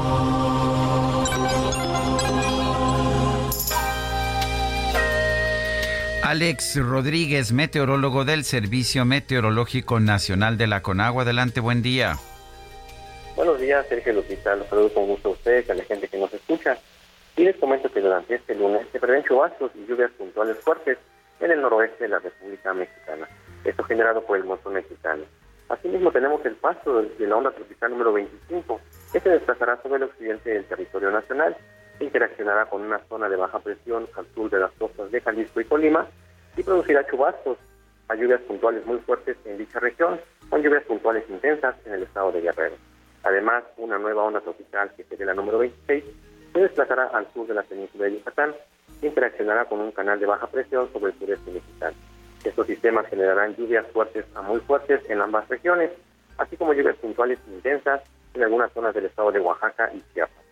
Alex 6.29 6.85
Rodríguez, 6.85 7.53
meteorólogo 7.53 8.25
del 8.25 8.43
Servicio 8.43 9.05
Meteorológico 9.05 10.01
Nacional 10.01 10.59
de 10.59 10.67
la 10.67 10.83
Conagua. 10.83 11.23
Adelante, 11.23 11.61
buen 11.61 11.83
día. 11.83 12.17
Buenos 13.37 13.61
días, 13.61 13.87
Sergio 13.89 14.13
Lupita. 14.13 14.57
Los 14.57 14.67
saludo 14.67 14.93
con 14.93 15.07
gusto 15.07 15.29
a 15.29 15.33
ustedes, 15.33 15.71
a 15.71 15.75
la 15.75 15.85
gente 15.85 16.09
que 16.09 16.19
nos 16.19 16.35
escucha. 16.35 16.79
Y 17.37 17.45
les 17.45 17.55
comento 17.59 17.93
que 17.93 18.01
durante 18.01 18.35
este 18.35 18.57
lunes 18.57 18.89
se 18.91 18.99
prevén 18.99 19.23
chubascos 19.23 19.71
y 19.77 19.87
lluvias 19.87 20.11
puntuales 20.19 20.57
fuertes 20.65 20.99
en 21.39 21.53
el 21.53 21.61
noroeste 21.61 22.03
de 22.03 22.11
la 22.11 22.19
República 22.19 22.75
Mexicana. 22.75 23.29
Esto 23.63 23.85
generado 23.85 24.27
por 24.27 24.37
el 24.37 24.43
monzón 24.43 24.75
mexicano. 24.75 25.23
Asimismo, 25.69 26.11
tenemos 26.11 26.45
el 26.45 26.57
paso 26.57 27.03
de 27.03 27.27
la 27.29 27.37
onda 27.37 27.53
tropical 27.53 27.93
número 27.93 28.13
25, 28.13 28.81
que 29.13 29.21
se 29.21 29.29
desplazará 29.29 29.81
sobre 29.81 29.99
el 29.99 30.03
occidente 30.03 30.51
del 30.51 30.65
territorio 30.65 31.13
nacional 31.13 31.57
interaccionará 32.01 32.67
con 32.67 32.83
una 32.83 32.99
zona 33.09 33.29
de 33.29 33.37
baja 33.37 33.59
presión 33.59 34.07
al 34.17 34.27
sur 34.35 34.51
de 34.51 34.61
las 34.61 34.73
costas 34.73 35.11
de 35.11 35.21
Jalisco 35.21 35.61
y 35.61 35.65
Colima 35.65 36.07
y 36.57 36.63
producirá 36.63 37.07
chubascos 37.07 37.59
a 38.09 38.15
lluvias 38.15 38.41
puntuales 38.43 38.87
muy 38.87 38.99
fuertes 38.99 39.37
en 39.45 39.59
dicha 39.59 39.81
región, 39.81 40.21
con 40.49 40.63
lluvias 40.63 40.85
puntuales 40.85 41.25
intensas 41.29 41.75
en 41.87 41.95
el 41.95 42.03
estado 42.05 42.33
de 42.33 42.41
Guerrero. 42.41 42.77
Además, 43.25 43.65
una 43.77 43.99
nueva 43.99 44.23
onda 44.23 44.41
tropical, 44.41 44.93
que 44.97 45.05
sería 45.05 45.27
la 45.27 45.35
número 45.35 45.59
26, 45.59 46.05
se 46.53 46.61
desplazará 46.61 47.07
al 47.09 47.27
sur 47.33 47.47
de 47.47 47.55
la 47.55 47.63
península 47.63 48.05
de 48.05 48.13
Yucatán 48.13 48.55
e 49.03 49.07
interaccionará 49.07 49.65
con 49.65 49.81
un 49.81 49.91
canal 49.91 50.21
de 50.21 50.27
baja 50.27 50.47
presión 50.47 50.91
sobre 50.93 51.13
el 51.13 51.19
sureste 51.19 51.51
mexicano. 51.51 51.97
Estos 52.45 52.67
sistemas 52.69 53.09
generarán 53.09 53.57
lluvias 53.57 53.87
fuertes 53.89 54.25
a 54.37 54.43
muy 54.43 54.61
fuertes 54.61 55.01
en 55.11 55.21
ambas 55.21 55.49
regiones, 55.49 55.91
así 56.39 56.57
como 56.57 56.73
lluvias 56.73 56.97
puntuales 56.97 57.41
intensas 57.49 58.03
en 58.35 58.45
algunas 58.45 58.73
zonas 58.73 58.95
del 58.95 59.07
estado 59.07 59.33
de 59.33 59.41
Oaxaca 59.41 59.91
y 59.93 60.03
Chiapas. 60.15 60.46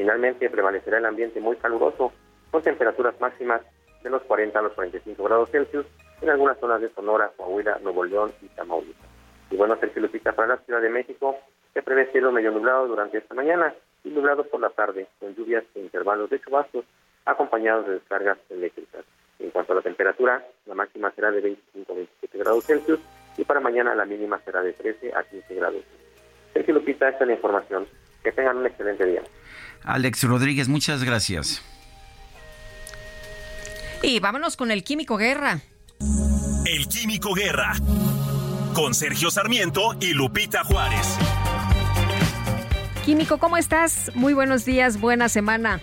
Finalmente 0.00 0.48
prevalecerá 0.48 0.96
el 0.96 1.04
ambiente 1.04 1.40
muy 1.42 1.56
caluroso, 1.56 2.10
con 2.50 2.62
temperaturas 2.62 3.20
máximas 3.20 3.60
de 4.02 4.08
los 4.08 4.22
40 4.22 4.58
a 4.58 4.62
los 4.62 4.72
45 4.72 5.22
grados 5.22 5.50
Celsius 5.50 5.84
en 6.22 6.30
algunas 6.30 6.58
zonas 6.58 6.80
de 6.80 6.88
Sonora, 6.94 7.30
Coahuila, 7.36 7.80
Nuevo 7.82 8.02
León 8.06 8.32
y 8.40 8.46
Tamaulipas. 8.46 9.10
Y 9.50 9.56
bueno, 9.56 9.76
Sergio 9.76 10.00
Lupita, 10.00 10.32
para 10.32 10.48
la 10.48 10.56
Ciudad 10.56 10.80
de 10.80 10.88
México 10.88 11.36
se 11.74 11.82
prevé 11.82 12.10
cielo 12.12 12.32
medio 12.32 12.50
nublado 12.50 12.88
durante 12.88 13.18
esta 13.18 13.34
mañana 13.34 13.74
y 14.02 14.08
nublado 14.08 14.44
por 14.44 14.62
la 14.62 14.70
tarde, 14.70 15.06
con 15.18 15.34
lluvias 15.34 15.64
e 15.74 15.80
intervalos 15.80 16.30
de 16.30 16.40
chubascos 16.40 16.86
acompañados 17.26 17.86
de 17.86 17.92
descargas 17.92 18.38
eléctricas. 18.48 19.04
En 19.38 19.50
cuanto 19.50 19.74
a 19.74 19.76
la 19.76 19.82
temperatura, 19.82 20.42
la 20.64 20.74
máxima 20.74 21.10
será 21.10 21.30
de 21.30 21.42
25 21.42 21.92
a 21.92 21.96
27 21.96 22.38
grados 22.38 22.64
Celsius 22.64 23.00
y 23.36 23.44
para 23.44 23.60
mañana 23.60 23.94
la 23.94 24.06
mínima 24.06 24.40
será 24.46 24.62
de 24.62 24.72
13 24.72 25.12
a 25.14 25.24
15 25.24 25.54
grados. 25.56 25.84
Sergio 26.54 26.72
Lupita, 26.72 27.10
esta 27.10 27.24
es 27.24 27.28
la 27.28 27.34
información. 27.34 27.86
Que 28.22 28.32
tengan 28.32 28.58
un 28.58 28.66
excelente 28.66 29.06
día. 29.06 29.22
Alex 29.84 30.24
Rodríguez, 30.24 30.68
muchas 30.68 31.04
gracias. 31.04 31.62
Y 34.02 34.20
vámonos 34.20 34.56
con 34.56 34.70
el 34.70 34.82
Químico 34.84 35.16
Guerra. 35.16 35.60
El 36.64 36.88
Químico 36.88 37.34
Guerra. 37.34 37.74
Con 38.74 38.94
Sergio 38.94 39.30
Sarmiento 39.30 39.96
y 40.00 40.12
Lupita 40.12 40.64
Juárez. 40.64 41.16
Químico, 43.04 43.38
¿cómo 43.38 43.56
estás? 43.56 44.10
Muy 44.14 44.34
buenos 44.34 44.64
días, 44.64 45.00
buena 45.00 45.28
semana. 45.28 45.80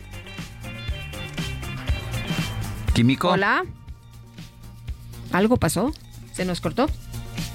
Químico. 2.93 3.29
Hola. 3.29 3.65
¿Algo 5.31 5.57
pasó? 5.57 5.93
¿Se 6.31 6.45
nos 6.45 6.61
cortó? 6.61 6.87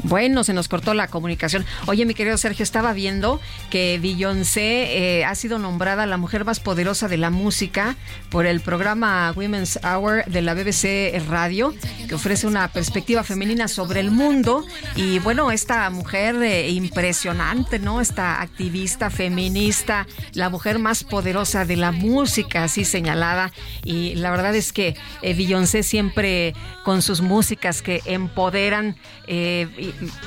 Bueno, 0.05 0.43
se 0.43 0.53
nos 0.53 0.67
cortó 0.67 0.95
la 0.95 1.07
comunicación. 1.07 1.65
Oye, 1.87 2.05
mi 2.05 2.15
querido 2.15 2.37
Sergio, 2.37 2.65
estaba 2.65 2.93
viendo 2.93 3.41
que 3.71 4.01
Beyoncé 4.03 5.21
eh, 5.21 5.25
ha 5.25 5.35
sido 5.37 5.61
nombrada 5.61 6.07
la 6.07 6.17
mujer 6.17 6.45
más 6.45 6.59
poderosa 6.59 7.07
de 7.07 7.19
la 7.19 7.31
música 7.31 7.95
por 8.29 8.47
el 8.47 8.61
programa 8.61 9.33
Women's 9.37 9.79
Hour 9.85 10.25
de 10.25 10.43
la 10.43 10.55
BBC 10.55 11.23
Radio, 11.29 11.73
que 12.09 12.17
ofrece 12.17 12.49
una 12.49 12.67
perspectiva 12.69 13.23
femenina 13.23 13.69
sobre 13.69 14.01
el 14.01 14.11
mundo. 14.11 14.65
Y 14.97 15.21
bueno, 15.21 15.53
esta 15.53 15.89
mujer 15.91 16.35
eh, 16.43 16.71
impresionante, 16.71 17.79
¿no? 17.79 18.01
Esta 18.01 18.41
activista 18.41 19.09
feminista, 19.09 20.09
la 20.33 20.51
mujer 20.51 20.81
más 20.81 21.05
poderosa 21.05 21.65
de 21.65 21.77
la 21.77 21.93
música, 21.93 22.65
así 22.65 22.85
señalada. 22.85 23.53
Y 23.85 24.17
la 24.17 24.33
verdad 24.33 24.57
es 24.57 24.73
que 24.73 24.97
eh, 25.23 25.35
Beyoncé 25.35 25.85
siempre 25.85 26.55
con 26.85 27.03
sus 27.03 27.21
músicas 27.21 27.83
que 27.83 28.03
empoderan. 28.05 28.97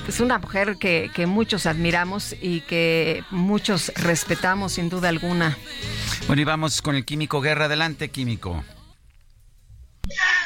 Es 0.07 0.19
una 0.19 0.37
mujer 0.37 0.77
que, 0.77 1.11
que 1.13 1.25
muchos 1.25 1.65
admiramos 1.65 2.35
y 2.41 2.61
que 2.61 3.23
muchos 3.31 3.91
respetamos 3.95 4.73
sin 4.73 4.89
duda 4.89 5.09
alguna. 5.09 5.57
Bueno, 6.27 6.41
y 6.41 6.45
vamos 6.45 6.81
con 6.81 6.95
el 6.95 7.05
Químico 7.05 7.41
Guerra. 7.41 7.65
Adelante, 7.65 8.09
Químico. 8.09 8.63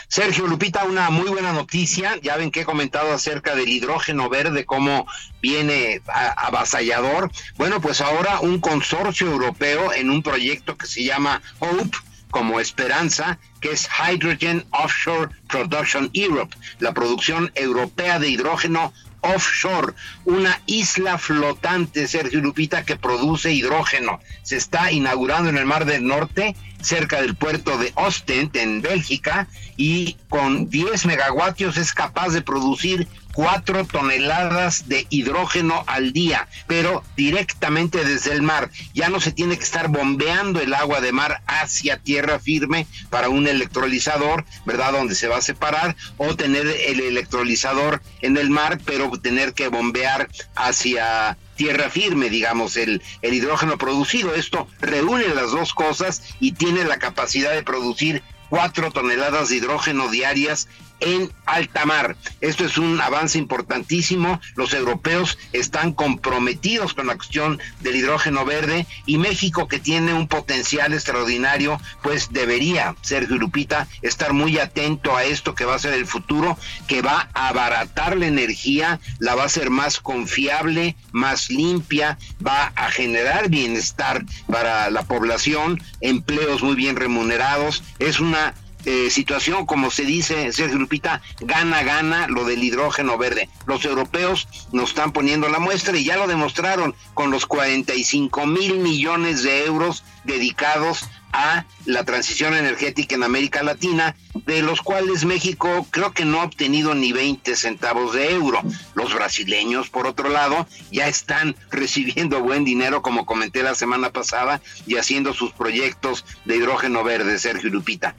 Sergio 0.08 0.48
Lupita, 0.48 0.86
una 0.86 1.12
muy 1.12 1.30
buena 1.30 1.54
noticia. 1.54 2.18
Ya 2.24 2.36
ven 2.36 2.50
que 2.50 2.62
he 2.62 2.66
comentado 2.66 3.14
acerca 3.14 3.56
del 3.56 3.70
hidrógeno 3.70 4.28
verde, 4.28 4.66
cómo 4.66 5.06
viene 5.42 6.02
avasallador. 6.08 7.32
Bueno, 7.58 7.80
pues 7.80 8.02
ahora 8.02 8.40
un 8.40 8.60
consorcio 8.60 9.28
europeo 9.28 9.94
en 9.94 10.10
un 10.10 10.24
proyecto 10.24 10.78
que 10.78 10.88
se 10.88 11.04
llama 11.04 11.44
HOPE, 11.60 11.98
como 12.32 12.60
esperanza, 12.60 13.40
que 13.60 13.72
es 13.72 13.88
Hydrogen 13.88 14.66
Offshore 14.72 15.30
Production 15.48 16.10
Europe, 16.14 16.56
la 16.80 16.94
producción 16.94 17.52
europea 17.56 18.20
de 18.20 18.30
hidrógeno 18.30 18.94
offshore, 19.22 19.94
una 20.26 20.62
isla 20.66 21.18
flotante, 21.18 22.08
Sergio 22.08 22.42
Lupita, 22.42 22.84
que 22.84 22.96
produce 22.96 23.52
hidrógeno. 23.52 24.20
Se 24.44 24.58
está 24.58 24.92
inaugurando 24.92 25.50
en 25.50 25.58
el 25.58 25.66
Mar 25.66 25.86
del 25.86 26.06
Norte, 26.06 26.56
cerca 26.82 27.22
del 27.22 27.36
puerto 27.36 27.78
de 27.78 27.92
Ostend, 27.96 28.56
en 28.56 28.82
Bélgica, 28.82 29.48
y 29.78 30.18
con 30.30 30.70
10 30.70 31.06
megawatios 31.06 31.78
es 31.78 31.94
capaz 31.94 32.30
de 32.30 32.42
producir 32.42 33.08
cuatro 33.40 33.86
toneladas 33.86 34.90
de 34.90 35.08
hidrógeno 35.10 35.86
al 35.88 36.12
día, 36.12 36.50
pero 36.68 37.06
directamente 37.16 38.04
desde 38.04 38.34
el 38.34 38.42
mar. 38.42 38.70
Ya 38.94 39.08
no 39.08 39.22
se 39.22 39.32
tiene 39.32 39.58
que 39.58 39.64
estar 39.64 39.88
bombeando 39.88 40.60
el 40.60 40.74
agua 40.74 41.00
de 41.00 41.14
mar 41.14 41.42
hacia 41.48 41.96
tierra 41.96 42.42
firme 42.42 42.86
para 43.10 43.30
un 43.30 43.48
electrolizador, 43.48 44.44
¿verdad? 44.66 44.92
Donde 44.92 45.16
se 45.16 45.30
va 45.30 45.38
a 45.38 45.42
separar, 45.42 45.96
o 46.18 46.36
tener 46.36 46.68
el 46.68 47.00
electrolizador 47.00 48.02
en 48.20 48.36
el 48.36 48.50
mar, 48.50 48.78
pero 48.84 49.10
tener 49.12 49.54
que 49.54 49.70
bombear 49.70 50.28
hacia 50.58 51.38
tierra 51.56 51.90
firme, 51.90 52.30
digamos, 52.30 52.76
el, 52.76 53.02
el 53.22 53.34
hidrógeno 53.34 53.78
producido. 53.78 54.36
Esto 54.36 54.68
reúne 54.82 55.30
las 55.30 55.52
dos 55.52 55.74
cosas 55.74 56.24
y 56.42 56.52
tiene 56.52 56.84
la 56.84 57.00
capacidad 57.00 57.54
de 57.54 57.64
producir 57.64 58.22
cuatro 58.50 58.92
toneladas 58.92 59.48
de 59.48 59.58
hidrógeno 59.58 60.10
diarias 60.10 60.68
en 61.00 61.32
alta 61.46 61.86
mar. 61.86 62.16
Esto 62.42 62.66
es 62.66 62.78
un 62.78 63.00
avance 63.02 63.38
importantísimo. 63.38 64.40
Los 64.56 64.74
europeos 64.74 65.38
están 65.54 65.94
comprometidos 65.94 66.94
con 66.94 67.08
la 67.08 67.16
cuestión 67.16 67.60
del 67.82 67.96
hidrógeno 67.96 68.46
verde 68.46 68.86
y 69.06 69.18
México, 69.18 69.68
que 69.68 69.80
tiene 69.80 70.14
un 70.14 70.28
potencial 70.28 70.94
extraordinario, 70.94 71.80
pues 72.04 72.30
debería, 72.32 72.96
Sergio 73.02 73.38
Lupita, 73.38 73.88
estar 74.02 74.34
muy 74.34 74.60
atento 74.60 75.16
a 75.16 75.24
esto 75.24 75.56
que 75.56 75.66
va 75.66 75.76
a 75.76 75.80
ser 75.80 75.94
el 75.94 76.06
futuro, 76.06 76.58
que 76.88 77.02
va 77.02 77.30
a 77.34 77.50
abaratar 77.50 78.18
la 78.18 78.28
energía, 78.28 79.00
la 79.20 79.36
va 79.36 79.44
a 79.44 79.48
hacer 79.48 79.70
más 79.70 80.00
confiable, 80.00 80.96
más 81.12 81.50
limpia, 81.50 82.18
va 82.46 82.72
a 82.76 82.92
generar 82.92 83.50
bienestar 83.50 84.26
para 84.52 84.90
la 84.90 85.04
población, 85.04 85.82
empleos 86.02 86.62
muy 86.64 86.76
bien 86.76 86.96
remunerados. 86.96 87.84
Es 88.00 88.20
una 88.20 88.54
eh, 88.86 89.10
situación, 89.10 89.66
como 89.66 89.92
se 89.92 90.04
dice, 90.04 90.52
Sergio 90.54 90.78
Lupita, 90.78 91.22
gana, 91.42 91.84
gana 91.84 92.28
lo 92.28 92.46
del 92.46 92.64
hidrógeno 92.64 93.18
verde. 93.18 93.50
Los 93.66 93.84
europeos 93.86 94.48
nos 94.72 94.90
están 94.90 95.12
poniendo 95.12 95.50
la 95.50 95.60
muestra 95.60 95.98
y 95.98 96.06
ya 96.06 96.18
lo 96.18 96.28
demostraron 96.28 96.96
con 97.14 97.32
los 97.32 97.46
45 97.46 98.46
mil 98.46 98.80
millones 98.80 99.44
de 99.44 99.66
euros 99.66 100.04
dedicados 100.24 101.10
a 101.32 101.66
la 101.86 102.04
transición 102.06 102.56
energética 102.56 103.16
en 103.16 103.24
América 103.24 103.64
Latina, 103.64 104.16
de 104.46 104.62
los 104.62 104.82
cuales 104.82 105.26
México 105.26 105.86
creo 105.92 106.12
que 106.12 106.26
no 106.26 106.42
ha 106.42 106.46
obtenido 106.46 106.96
ni 106.96 107.12
20 107.12 107.56
centavos 107.56 108.14
de 108.14 108.32
euro. 108.32 108.62
Los 108.96 109.14
brasileños, 109.14 109.90
por 109.90 110.08
otro 110.08 110.30
lado, 110.30 110.68
ya 110.92 111.08
están 111.08 111.56
recibiendo 111.72 112.42
buen 112.42 112.66
dinero, 112.66 113.02
como 113.02 113.26
comenté 113.26 113.64
la 113.64 113.76
semana 113.76 114.12
pasada, 114.12 114.62
y 114.88 114.98
haciendo 114.98 115.34
sus 115.34 115.52
proyectos 115.52 116.26
de 116.46 116.58
hidrógeno 116.58 117.04
verde, 117.04 117.38
Sergio 117.38 117.70
Lupita. 117.70 118.16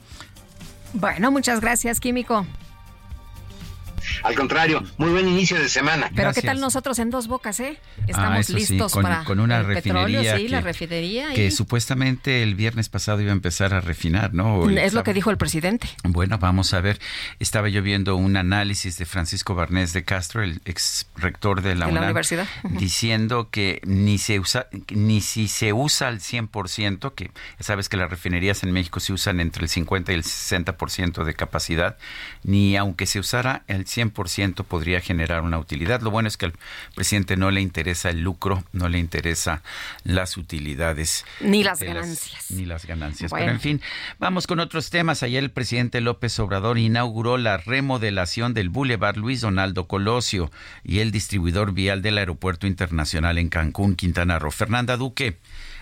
Bueno, 0.93 1.31
muchas 1.31 1.61
gracias, 1.61 2.01
Químico. 2.01 2.47
Al 4.23 4.35
contrario, 4.35 4.83
muy 4.99 5.11
buen 5.11 5.29
inicio 5.29 5.59
de 5.59 5.69
semana. 5.69 6.11
Pero 6.15 6.33
qué 6.33 6.43
tal 6.43 6.61
nosotros 6.61 6.99
en 6.99 7.11
dos 7.11 7.29
bocas, 7.29 7.61
¿eh? 7.61 7.79
Estamos 8.07 8.51
ah, 8.51 8.53
listos 8.53 8.93
con, 8.93 9.03
para 9.03 9.25
con 9.25 9.41
una 9.41 9.59
el 9.59 9.67
refinería 9.67 10.07
petróleo, 10.21 10.37
sí, 10.37 10.43
que, 10.45 10.49
la 10.49 10.61
refinería. 10.61 11.35
que 11.35 11.47
y- 11.47 11.51
supuestamente 11.51 12.43
el 12.43 12.55
viernes 12.55 12.89
pasado 12.89 13.21
iba 13.21 13.31
a 13.31 13.35
empezar 13.35 13.75
a 13.75 13.81
refinar, 13.81 14.35
¿no? 14.35 14.69
El 14.69 14.79
es 14.79 14.93
lo 14.93 15.03
que 15.03 15.15
dijo 15.15 15.31
el 15.31 15.37
presidente. 15.39 15.89
Bueno, 16.05 16.39
vamos 16.39 16.75
a 16.75 16.81
ver. 16.81 16.99
Estaba 17.39 17.69
yo 17.69 17.83
viendo 17.83 18.17
un 18.17 18.37
análisis 18.37 18.99
de 18.99 19.07
Francisco 19.07 19.55
Barnés 19.55 19.93
de 19.93 20.05
Castro, 20.05 20.43
el 20.43 20.61
ex 20.65 21.07
rector 21.17 21.63
de 21.63 21.75
la, 21.75 21.87
De 21.87 21.93
la 21.93 21.99
UNAM, 21.99 22.05
universidad. 22.05 22.47
Diciendo 22.65 23.49
que 23.51 23.81
ni 23.85 24.19
se 24.19 24.39
usa, 24.41 24.67
ni 24.91 25.21
si 25.21 25.49
se 25.49 25.73
usa 25.73 26.09
al 26.09 26.21
100%, 26.21 27.15
que 27.15 27.31
sabes 27.61 27.89
que 27.89 27.97
las 27.97 28.11
refinerías 28.11 28.63
en 28.63 28.73
México 28.73 29.01
se 29.01 29.13
usan 29.13 29.41
entre 29.41 29.63
el 29.63 29.69
50 29.69 30.13
y 30.13 30.15
el 30.15 30.23
60% 30.23 31.25
de 31.25 31.35
capacidad, 31.35 31.97
ni 32.43 32.77
aunque 32.77 33.07
se 33.07 33.19
usara 33.19 33.63
el 33.67 33.85
100% 33.87 34.00
podría 34.09 35.03
generar 35.03 35.43
una 35.43 35.59
utilidad. 35.59 36.01
Lo 36.01 36.11
bueno 36.11 36.29
es 36.29 36.39
que 36.39 36.47
al 36.47 36.55
presidente 36.95 37.37
no 37.37 37.51
le 37.51 37.61
interesa 37.61 38.09
el 38.09 38.23
lucro, 38.23 38.65
no 38.73 38.89
le 38.89 38.99
interesa 38.99 39.63
las 40.05 40.39
utilidades. 40.39 41.27
Ni 41.41 41.63
las 41.63 41.81
ganancias. 41.81 42.51
ni 42.51 42.65
las 42.65 42.87
ganancias. 42.87 43.31
Bueno. 43.31 43.45
Pero 43.45 43.55
en 43.57 43.61
fin, 43.61 43.83
vamos 44.19 44.47
con 44.47 44.61
otros 44.61 44.89
temas. 44.89 45.23
Ayer 45.23 45.45
el 45.45 45.51
presidente 45.51 46.01
López 46.01 46.39
Obrador 46.39 46.79
inauguró 46.79 47.37
la 47.37 47.59
remodelación 47.59 48.55
del 48.55 48.71
Boulevard 48.71 49.17
Luis 49.17 49.43
Donaldo 49.43 49.87
Colosio 49.87 50.51
y 50.85 51.01
el 51.01 51.11
distribuidor 51.11 51.73
vial 51.73 52.01
del 52.01 52.17
Aeropuerto 52.17 52.67
Internacional 52.67 53.37
en 53.37 53.51
Cancún, 53.51 53.97
Quintana 53.97 54.39
Roo. 54.39 54.51
Fernanda 54.51 54.97
Duque, 54.97 55.39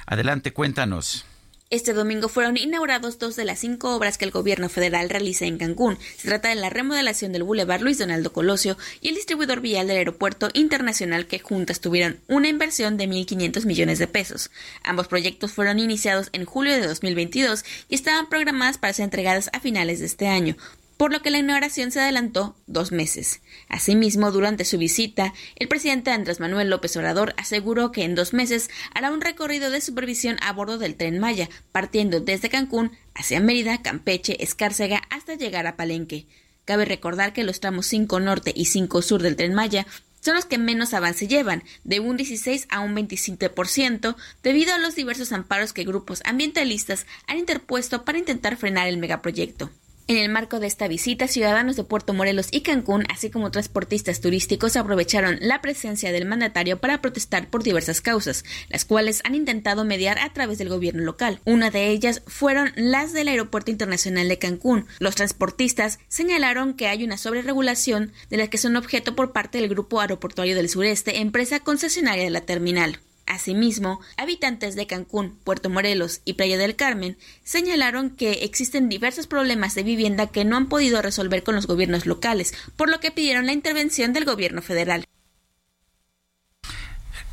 adelante, 0.07 0.53
cuéntanos. 0.53 1.28
Este 1.71 1.93
domingo 1.93 2.31
fueron 2.31 2.57
inaugurados 2.57 3.19
dos 3.19 3.37
de 3.37 3.45
las 3.45 3.59
cinco 3.59 3.95
obras 3.95 4.17
que 4.17 4.25
el 4.25 4.31
gobierno 4.31 4.71
federal 4.71 5.11
realiza 5.11 5.45
en 5.45 5.59
Cancún. 5.59 5.99
Se 6.17 6.27
trata 6.27 6.49
de 6.49 6.55
la 6.55 6.71
remodelación 6.71 7.31
del 7.31 7.43
Boulevard 7.43 7.83
Luis 7.83 7.99
Donaldo 7.99 8.33
Colosio 8.33 8.79
y 9.03 9.11
el 9.11 9.17
distribuidor 9.17 9.61
vial 9.61 9.87
del 9.87 9.99
Aeropuerto 9.99 10.49
Internacional 10.55 11.27
que 11.27 11.41
juntas 11.41 11.81
tuvieron 11.81 12.21
una 12.27 12.49
inversión 12.49 12.97
de 12.97 13.07
1.500 13.07 13.67
millones 13.67 13.99
de 13.99 14.07
pesos. 14.07 14.51
Ambos 14.83 15.09
proyectos 15.09 15.53
fueron 15.53 15.79
iniciados 15.79 16.31
en 16.33 16.47
julio 16.47 16.73
de 16.73 16.87
2022 16.87 17.63
y 17.91 17.97
estaban 17.97 18.31
programadas 18.31 18.79
para 18.79 18.95
ser 18.95 19.05
entregadas 19.05 19.51
a 19.53 19.61
finales 19.61 19.99
de 20.01 20.07
este 20.07 20.27
año 20.27 20.57
por 20.99 21.13
lo 21.13 21.23
que 21.23 21.31
la 21.31 21.39
inauguración 21.39 21.93
se 21.93 22.01
adelantó 22.01 22.57
dos 22.67 22.93
meses. 22.93 23.41
Asimismo, 23.69 24.33
durante 24.33 24.65
su 24.65 24.79
visita, 24.79 25.33
el 25.55 25.69
presidente 25.69 26.11
Andrés 26.11 26.41
Manuel 26.41 26.69
López 26.69 26.97
Obrador 26.97 27.35
aseguró 27.39 27.93
que 27.93 28.03
en 28.03 28.17
dos 28.17 28.35
meses 28.35 28.69
hará 28.95 29.13
un 29.13 29.21
recorrido 29.21 29.71
de 29.71 29.81
supervisión 29.81 30.37
a 30.43 30.53
bordo 30.53 30.77
del 30.77 30.97
tren 30.97 31.21
Maya, 31.21 31.49
partiendo 31.71 32.21
desde 32.21 32.51
Cancún 32.51 32.91
hacia 33.15 33.41
Mérida, 33.41 33.81
Campeche, 33.81 34.43
Escárcega 34.43 35.01
hasta 35.09 35.37
llegar 35.37 35.69
a 35.69 35.77
Palenque. 35.77 36.27
Cabe 36.65 36.85
recordar 36.85 37.33
que 37.33 37.45
los 37.45 37.61
tramos 37.61 37.87
5 37.87 38.19
Norte 38.19 38.53
y 38.55 38.65
5 38.65 39.01
Sur 39.01 39.23
del 39.23 39.37
tren 39.37 39.55
Maya 39.55 39.87
son 40.21 40.35
los 40.35 40.47
que 40.47 40.59
menos 40.59 40.95
avance 40.95 41.29
llevan, 41.29 41.63
de 41.85 42.01
un 42.01 42.17
16 42.17 42.67
a 42.71 42.81
un 42.81 42.97
27%, 42.97 44.17
debido 44.43 44.75
a 44.75 44.79
los 44.79 44.97
diversos 44.97 45.31
amparos 45.31 45.73
que 45.73 45.85
grupos 45.85 46.23
ambientalistas 46.25 47.07
han 47.29 47.39
interpuesto 47.39 48.05
para 48.05 48.19
intentar 48.19 48.57
frenar 48.57 48.89
el 48.89 48.99
megaproyecto. 48.99 49.71
En 50.11 50.17
el 50.17 50.31
marco 50.31 50.59
de 50.59 50.67
esta 50.67 50.89
visita, 50.89 51.29
ciudadanos 51.29 51.77
de 51.77 51.85
Puerto 51.85 52.15
Morelos 52.15 52.49
y 52.51 52.63
Cancún, 52.63 53.05
así 53.13 53.29
como 53.29 53.51
transportistas 53.51 54.23
turísticos, 54.23 54.75
aprovecharon 54.75 55.37
la 55.43 55.61
presencia 55.61 56.13
del 56.13 56.25
mandatario 56.25 56.81
para 56.81 57.03
protestar 57.03 57.51
por 57.51 57.63
diversas 57.63 58.01
causas, 58.01 58.43
las 58.71 58.87
cuales 58.87 59.21
han 59.25 59.35
intentado 59.35 59.85
mediar 59.85 60.19
a 60.19 60.33
través 60.33 60.57
del 60.57 60.71
gobierno 60.71 61.03
local. 61.03 61.43
Una 61.45 61.71
de 61.71 61.89
ellas 61.89 62.23
fueron 62.27 62.73
las 62.75 63.13
del 63.13 63.29
Aeropuerto 63.29 63.71
Internacional 63.71 64.31
de 64.31 64.39
Cancún. 64.39 64.87
Los 64.99 65.15
transportistas 65.15 65.99
señalaron 66.09 66.73
que 66.73 66.89
hay 66.89 67.05
una 67.05 67.19
sobreregulación 67.19 68.13
de 68.31 68.39
la 68.39 68.47
que 68.47 68.57
son 68.57 68.77
objeto 68.77 69.15
por 69.15 69.33
parte 69.33 69.59
del 69.59 69.69
Grupo 69.69 70.01
Aeroportuario 70.01 70.57
del 70.57 70.71
Sureste, 70.71 71.19
empresa 71.19 71.61
concesionaria 71.61 72.25
de 72.25 72.31
la 72.31 72.41
terminal. 72.41 72.99
Asimismo, 73.29 74.01
habitantes 74.17 74.75
de 74.75 74.87
Cancún, 74.87 75.39
Puerto 75.45 75.69
Morelos 75.69 76.23
y 76.25 76.33
Playa 76.33 76.57
del 76.57 76.77
Carmen 76.77 77.19
señalaron 77.45 78.09
que 78.09 78.45
existen 78.45 78.89
diversos 78.89 79.27
problemas 79.27 79.75
de 79.75 79.83
vivienda 79.83 80.29
que 80.29 80.47
no 80.47 80.57
han 80.57 80.71
podido 80.71 81.03
resolver 81.03 81.43
con 81.43 81.55
los 81.55 81.67
gobiernos 81.67 82.07
locales, 82.07 82.55
por 82.77 82.89
lo 82.89 83.01
que 83.01 83.11
pidieron 83.11 83.45
la 83.45 83.53
intervención 83.53 84.15
del 84.15 84.25
gobierno 84.25 84.63
federal. 84.63 85.05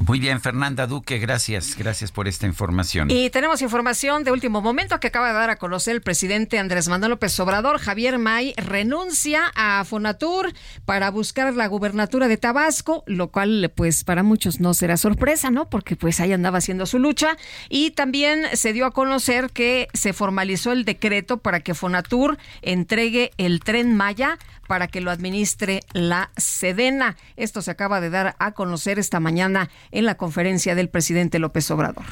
Muy 0.07 0.19
bien, 0.19 0.39
Fernanda 0.39 0.85
Duque, 0.85 1.17
gracias, 1.17 1.75
gracias 1.75 2.11
por 2.11 2.27
esta 2.27 2.45
información. 2.45 3.09
Y 3.09 3.31
tenemos 3.31 3.63
información 3.63 4.23
de 4.23 4.31
último 4.31 4.61
momento 4.61 4.99
que 4.99 5.07
acaba 5.07 5.29
de 5.29 5.33
dar 5.33 5.49
a 5.49 5.55
conocer 5.55 5.95
el 5.95 6.01
presidente 6.03 6.59
Andrés 6.59 6.87
Manuel 6.87 7.09
López 7.09 7.39
Obrador. 7.39 7.79
Javier 7.79 8.19
May 8.19 8.53
renuncia 8.55 9.51
a 9.55 9.83
Fonatur 9.83 10.53
para 10.85 11.09
buscar 11.09 11.51
la 11.55 11.65
gubernatura 11.65 12.27
de 12.27 12.37
Tabasco, 12.37 13.03
lo 13.07 13.29
cual 13.29 13.71
pues 13.73 14.03
para 14.03 14.21
muchos 14.21 14.59
no 14.59 14.75
será 14.75 14.95
sorpresa, 14.97 15.49
¿no? 15.49 15.71
Porque 15.71 15.95
pues 15.95 16.19
ahí 16.19 16.33
andaba 16.33 16.59
haciendo 16.59 16.85
su 16.85 16.99
lucha. 16.99 17.35
Y 17.67 17.89
también 17.89 18.43
se 18.53 18.73
dio 18.73 18.85
a 18.85 18.91
conocer 18.91 19.49
que 19.49 19.87
se 19.95 20.13
formalizó 20.13 20.71
el 20.71 20.85
decreto 20.85 21.37
para 21.39 21.61
que 21.61 21.73
Fonatur 21.73 22.37
entregue 22.61 23.31
el 23.39 23.59
tren 23.59 23.95
Maya 23.95 24.37
para 24.67 24.87
que 24.87 25.01
lo 25.01 25.11
administre 25.11 25.81
la 25.93 26.31
Sedena. 26.37 27.15
Esto 27.37 27.61
se 27.61 27.71
acaba 27.71 28.01
de 28.01 28.09
dar 28.09 28.35
a 28.39 28.51
conocer 28.53 28.99
esta 28.99 29.19
mañana 29.19 29.69
en 29.91 30.05
la 30.05 30.15
conferencia 30.15 30.75
del 30.75 30.89
presidente 30.89 31.39
López 31.39 31.69
Obrador. 31.71 32.05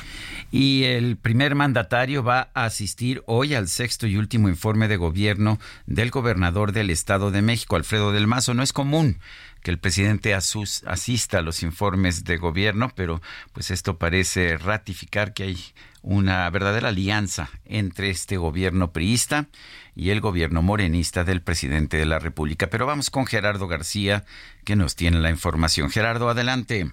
Y 0.52 0.84
el 0.84 1.18
primer 1.18 1.56
mandatario 1.56 2.24
va 2.24 2.50
a 2.54 2.66
asistir 2.66 3.24
hoy 3.26 3.56
al 3.56 3.68
sexto 3.68 4.06
y 4.08 4.18
último 4.18 4.50
informe 4.50 4.88
de 4.88 4.98
gobierno 4.98 5.60
del 5.88 6.12
gobernador 6.12 6.72
del 6.72 6.90
Estado 6.90 7.32
de 7.32 7.42
México, 7.42 7.76
Alfredo 7.76 8.12
del 8.12 8.28
Mazo. 8.28 8.54
No 8.54 8.62
es 8.64 8.74
común 8.74 9.20
que 9.64 9.72
el 9.72 9.80
presidente 9.80 10.36
asus- 10.36 10.84
asista 10.86 11.40
a 11.40 11.42
los 11.42 11.64
informes 11.64 12.24
de 12.26 12.38
gobierno, 12.38 12.92
pero 12.96 13.22
pues 13.54 13.72
esto 13.72 13.98
parece 13.98 14.58
ratificar 14.58 15.34
que 15.34 15.44
hay 15.44 15.58
una 16.02 16.50
verdadera 16.50 16.90
alianza 16.90 17.50
entre 17.66 18.10
este 18.10 18.36
gobierno 18.36 18.92
priista 18.92 19.48
y 19.96 20.10
el 20.10 20.22
gobierno 20.22 20.62
morenista 20.62 21.24
del 21.24 21.42
presidente 21.42 21.98
de 21.98 22.06
la 22.06 22.20
República. 22.20 22.68
Pero 22.68 22.86
vamos 22.86 23.10
con 23.10 23.26
Gerardo 23.26 23.68
García, 23.68 24.26
que 24.64 24.76
nos 24.76 24.96
tiene 24.96 25.20
la 25.20 25.30
información. 25.30 25.90
Gerardo, 25.90 26.30
adelante. 26.30 26.92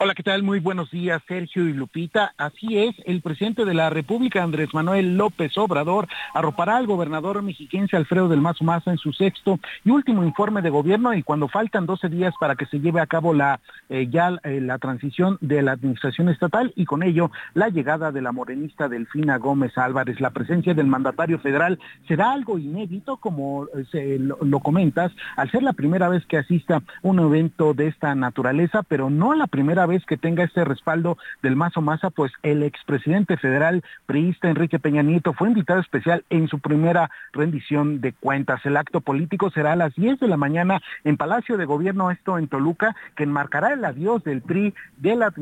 Hola, 0.00 0.14
¿qué 0.14 0.22
tal? 0.22 0.44
Muy 0.44 0.60
buenos 0.60 0.92
días, 0.92 1.20
Sergio 1.26 1.68
y 1.68 1.72
Lupita. 1.72 2.32
Así 2.38 2.78
es, 2.78 2.94
el 3.04 3.20
presidente 3.20 3.64
de 3.64 3.74
la 3.74 3.90
República, 3.90 4.44
Andrés 4.44 4.72
Manuel 4.72 5.16
López 5.16 5.58
Obrador, 5.58 6.06
arropará 6.34 6.76
al 6.76 6.86
gobernador 6.86 7.42
mexiquense 7.42 7.96
Alfredo 7.96 8.28
del 8.28 8.40
Mazo 8.40 8.62
Maza 8.62 8.92
en 8.92 8.98
su 8.98 9.12
sexto 9.12 9.58
y 9.84 9.90
último 9.90 10.22
informe 10.22 10.62
de 10.62 10.70
gobierno 10.70 11.14
y 11.14 11.24
cuando 11.24 11.48
faltan 11.48 11.84
12 11.84 12.10
días 12.10 12.32
para 12.38 12.54
que 12.54 12.66
se 12.66 12.78
lleve 12.78 13.00
a 13.00 13.08
cabo 13.08 13.34
la 13.34 13.58
eh, 13.88 14.06
ya 14.08 14.38
eh, 14.44 14.60
la 14.60 14.78
transición 14.78 15.36
de 15.40 15.62
la 15.62 15.72
administración 15.72 16.28
estatal 16.28 16.72
y 16.76 16.84
con 16.84 17.02
ello 17.02 17.32
la 17.54 17.68
llegada 17.68 18.12
de 18.12 18.22
la 18.22 18.30
morenista 18.30 18.88
Delfina 18.88 19.38
Gómez 19.38 19.76
Álvarez. 19.76 20.20
La 20.20 20.30
presencia 20.30 20.74
del 20.74 20.86
mandatario 20.86 21.40
federal 21.40 21.80
será 22.06 22.30
algo 22.30 22.56
inédito, 22.56 23.16
como 23.16 23.66
eh, 23.94 24.18
lo, 24.20 24.38
lo 24.42 24.60
comentas, 24.60 25.10
al 25.36 25.50
ser 25.50 25.64
la 25.64 25.72
primera 25.72 26.08
vez 26.08 26.24
que 26.26 26.36
asista 26.36 26.84
un 27.02 27.18
evento 27.18 27.74
de 27.74 27.88
esta 27.88 28.14
naturaleza, 28.14 28.84
pero 28.84 29.10
no 29.10 29.34
la 29.34 29.48
primera 29.48 29.87
vez 29.88 30.04
que 30.06 30.16
tenga 30.16 30.44
este 30.44 30.64
respaldo 30.64 31.18
del 31.42 31.56
Mazo 31.56 31.80
Maza, 31.80 32.10
pues 32.10 32.30
el 32.44 32.62
expresidente 32.62 33.36
federal 33.36 33.82
priista 34.06 34.48
Enrique 34.48 34.78
Peña 34.78 35.02
Nieto 35.02 35.32
fue 35.32 35.48
invitado 35.48 35.80
especial 35.80 36.24
en 36.30 36.46
su 36.46 36.60
primera 36.60 37.10
rendición 37.32 38.00
de 38.00 38.12
cuentas. 38.12 38.64
El 38.64 38.76
acto 38.76 39.00
político 39.00 39.50
será 39.50 39.72
a 39.72 39.76
las 39.76 39.94
10 39.96 40.20
de 40.20 40.28
la 40.28 40.36
mañana 40.36 40.80
en 41.02 41.16
Palacio 41.16 41.56
de 41.56 41.64
Gobierno, 41.64 42.10
esto 42.10 42.38
en 42.38 42.46
Toluca, 42.46 42.94
que 43.16 43.24
enmarcará 43.24 43.72
el 43.72 43.84
adiós 43.84 44.22
del 44.22 44.42
PRI 44.42 44.74
de 44.98 45.16
la 45.16 45.32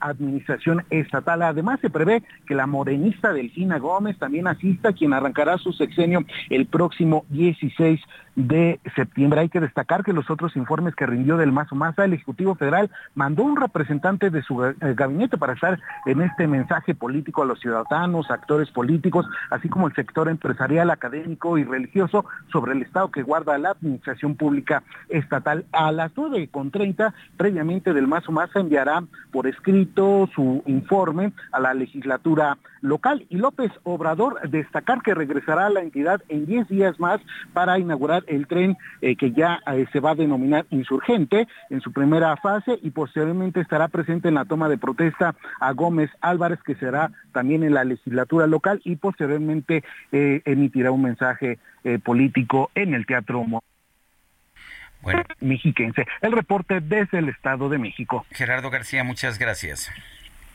administración 0.00 0.84
estatal. 0.90 1.42
Además, 1.42 1.80
se 1.80 1.90
prevé 1.90 2.22
que 2.46 2.54
la 2.54 2.66
morenista 2.66 3.32
Delfina 3.32 3.78
Gómez 3.78 4.18
también 4.18 4.46
asista, 4.46 4.92
quien 4.92 5.12
arrancará 5.12 5.56
su 5.58 5.72
sexenio 5.72 6.24
el 6.50 6.66
próximo 6.66 7.24
16 7.30 8.00
de 8.34 8.80
septiembre. 8.94 9.40
Hay 9.40 9.48
que 9.48 9.60
destacar 9.60 10.04
que 10.04 10.12
los 10.12 10.30
otros 10.30 10.56
informes 10.56 10.94
que 10.94 11.06
rindió 11.06 11.36
del 11.36 11.52
Mazo 11.52 11.74
Maza, 11.74 12.04
el 12.04 12.14
Ejecutivo 12.14 12.54
Federal 12.54 12.90
mandó 13.14 13.42
un 13.44 13.56
representante 13.56 14.30
de 14.30 14.42
su 14.42 14.64
eh, 14.64 14.74
gabinete 14.80 15.36
para 15.36 15.52
estar 15.52 15.78
en 16.06 16.22
este 16.22 16.46
mensaje 16.46 16.94
político 16.94 17.42
a 17.42 17.46
los 17.46 17.60
ciudadanos, 17.60 18.30
actores 18.30 18.70
políticos, 18.70 19.26
así 19.50 19.68
como 19.68 19.86
el 19.86 19.94
sector 19.94 20.28
empresarial, 20.28 20.90
académico 20.90 21.58
y 21.58 21.64
religioso 21.64 22.24
sobre 22.50 22.72
el 22.72 22.82
estado 22.82 23.10
que 23.10 23.22
guarda 23.22 23.58
la 23.58 23.70
administración 23.70 24.36
pública 24.36 24.82
estatal. 25.08 25.64
A 25.72 25.92
las 25.92 26.12
nueve 26.16 26.48
con 26.50 26.70
treinta, 26.70 27.14
previamente 27.36 27.92
del 27.92 28.06
Mazo 28.06 28.32
Maza 28.32 28.60
enviará 28.60 29.02
por 29.30 29.46
escrito 29.46 30.28
su 30.34 30.62
informe 30.66 31.32
a 31.52 31.60
la 31.60 31.74
legislatura 31.74 32.56
local 32.82 33.26
y 33.30 33.36
López 33.36 33.72
Obrador 33.84 34.48
destacar 34.50 35.02
que 35.02 35.14
regresará 35.14 35.66
a 35.66 35.70
la 35.70 35.80
entidad 35.80 36.20
en 36.28 36.46
10 36.46 36.68
días 36.68 37.00
más 37.00 37.20
para 37.54 37.78
inaugurar 37.78 38.24
el 38.26 38.46
tren 38.46 38.76
eh, 39.00 39.16
que 39.16 39.32
ya 39.32 39.60
eh, 39.66 39.86
se 39.92 40.00
va 40.00 40.10
a 40.10 40.14
denominar 40.14 40.66
insurgente 40.70 41.48
en 41.70 41.80
su 41.80 41.92
primera 41.92 42.36
fase 42.36 42.78
y 42.82 42.90
posteriormente 42.90 43.60
estará 43.60 43.88
presente 43.88 44.28
en 44.28 44.34
la 44.34 44.44
toma 44.44 44.68
de 44.68 44.78
protesta 44.78 45.34
a 45.60 45.72
Gómez 45.72 46.10
Álvarez 46.20 46.58
que 46.62 46.74
será 46.74 47.10
también 47.32 47.62
en 47.62 47.74
la 47.74 47.84
legislatura 47.84 48.46
local 48.46 48.80
y 48.84 48.96
posteriormente 48.96 49.82
eh, 50.10 50.42
emitirá 50.44 50.90
un 50.90 51.02
mensaje 51.02 51.58
político 52.04 52.70
en 52.76 52.94
el 52.94 53.06
Teatro 53.06 53.44
bueno, 55.02 55.24
mexiquense. 55.40 56.06
El 56.20 56.32
reporte 56.32 56.80
desde 56.80 57.18
el 57.18 57.28
Estado 57.28 57.68
de 57.68 57.78
México. 57.78 58.24
Gerardo 58.30 58.70
García, 58.70 59.02
muchas 59.04 59.38
gracias. 59.38 59.90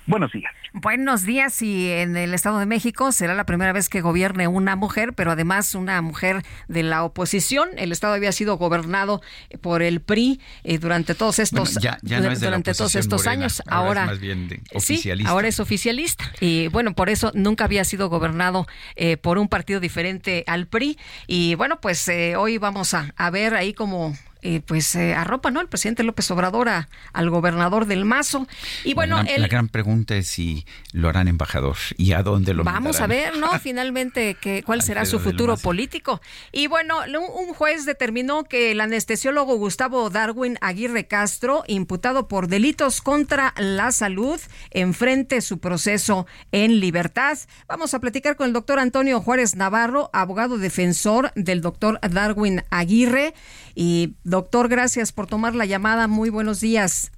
Buenos 0.07 0.31
días. 0.31 0.53
Buenos 0.71 1.23
días 1.23 1.61
y 1.61 1.91
en 1.91 2.15
el 2.15 2.33
Estado 2.33 2.59
de 2.59 2.65
México 2.65 3.11
será 3.11 3.35
la 3.35 3.45
primera 3.45 3.73
vez 3.73 3.89
que 3.89 3.99
gobierne 3.99 4.47
una 4.47 4.77
mujer, 4.77 5.11
pero 5.13 5.31
además 5.31 5.75
una 5.75 6.01
mujer 6.01 6.43
de 6.69 6.83
la 6.83 7.03
oposición. 7.03 7.69
El 7.77 7.91
Estado 7.91 8.13
había 8.13 8.31
sido 8.31 8.57
gobernado 8.57 9.21
por 9.59 9.81
el 9.81 9.99
PRI 9.99 10.39
eh, 10.63 10.77
durante 10.77 11.13
todos 11.13 11.39
estos 11.39 11.73
ya, 11.75 11.97
ya 12.03 12.21
no 12.21 12.31
es 12.31 12.39
durante 12.39 12.73
todos 12.73 12.95
estos 12.95 13.27
años. 13.27 13.61
Ahora, 13.67 14.03
es 14.03 14.07
más 14.11 14.19
bien 14.21 14.63
oficialista. 14.73 15.29
Sí, 15.29 15.29
ahora 15.29 15.49
es 15.49 15.59
oficialista 15.59 16.31
y 16.39 16.69
bueno, 16.69 16.93
por 16.95 17.09
eso 17.09 17.31
nunca 17.35 17.65
había 17.65 17.83
sido 17.83 18.07
gobernado 18.07 18.65
eh, 18.95 19.17
por 19.17 19.37
un 19.37 19.49
partido 19.49 19.81
diferente 19.81 20.45
al 20.47 20.67
PRI 20.67 20.97
y 21.27 21.55
bueno, 21.55 21.81
pues 21.81 22.07
eh, 22.07 22.37
hoy 22.37 22.57
vamos 22.57 22.93
a, 22.93 23.13
a 23.17 23.29
ver 23.29 23.55
ahí 23.55 23.73
como 23.73 24.15
eh, 24.41 24.61
pues 24.61 24.95
eh, 24.95 25.13
arropa, 25.13 25.51
¿no? 25.51 25.61
El 25.61 25.67
presidente 25.67 26.03
López 26.03 26.29
Obrador 26.31 26.67
al 26.67 27.29
gobernador 27.29 27.85
del 27.85 28.05
Mazo. 28.05 28.47
Y 28.83 28.93
bueno, 28.93 29.21
la, 29.23 29.47
gran 29.47 29.69
pregunta 29.69 30.15
es 30.15 30.27
si 30.27 30.65
lo 30.91 31.09
harán 31.09 31.27
embajador 31.27 31.77
y 31.97 32.13
a 32.13 32.23
dónde 32.23 32.53
lo 32.53 32.63
Vamos 32.63 32.99
a 32.99 33.07
ver, 33.07 33.37
¿no? 33.37 33.47
Finalmente, 33.59 34.35
que, 34.35 34.63
cuál 34.63 34.81
será 34.81 35.05
su 35.05 35.19
futuro 35.19 35.57
político. 35.57 36.21
Y 36.51 36.67
bueno, 36.67 36.99
un 37.37 37.53
juez 37.53 37.85
determinó 37.85 38.43
que 38.43 38.71
el 38.71 38.81
anestesiólogo 38.81 39.55
Gustavo 39.55 40.09
Darwin 40.09 40.57
Aguirre 40.61 41.07
Castro, 41.07 41.63
imputado 41.67 42.27
por 42.27 42.47
delitos 42.47 43.01
contra 43.01 43.53
la 43.57 43.91
salud, 43.91 44.39
enfrente 44.71 45.41
su 45.41 45.59
proceso 45.59 46.27
en 46.51 46.79
libertad. 46.79 47.37
Vamos 47.67 47.93
a 47.93 47.99
platicar 47.99 48.35
con 48.35 48.47
el 48.47 48.53
doctor 48.53 48.79
Antonio 48.79 49.21
Juárez 49.21 49.55
Navarro, 49.55 50.09
abogado 50.13 50.57
defensor 50.57 51.31
del 51.35 51.61
doctor 51.61 51.99
Darwin 52.01 52.63
Aguirre. 52.69 53.33
Y 53.79 54.15
doctor, 54.23 54.69
gracias 54.69 55.11
por 55.11 55.27
tomar 55.27 55.53
la 55.53 55.65
llamada. 55.65 56.07
Muy 56.07 56.31
buenos 56.31 56.59
días. 56.59 57.11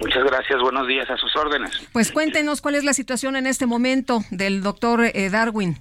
Muchas 0.00 0.22
gracias, 0.22 0.60
buenos 0.60 0.86
días 0.86 1.10
a 1.10 1.16
sus 1.16 1.34
órdenes. 1.34 1.72
Pues 1.92 2.12
cuéntenos 2.12 2.62
cuál 2.62 2.76
es 2.76 2.84
la 2.84 2.92
situación 2.92 3.34
en 3.34 3.48
este 3.48 3.66
momento 3.66 4.20
del 4.30 4.62
doctor 4.62 5.00
eh, 5.02 5.28
Darwin. 5.28 5.74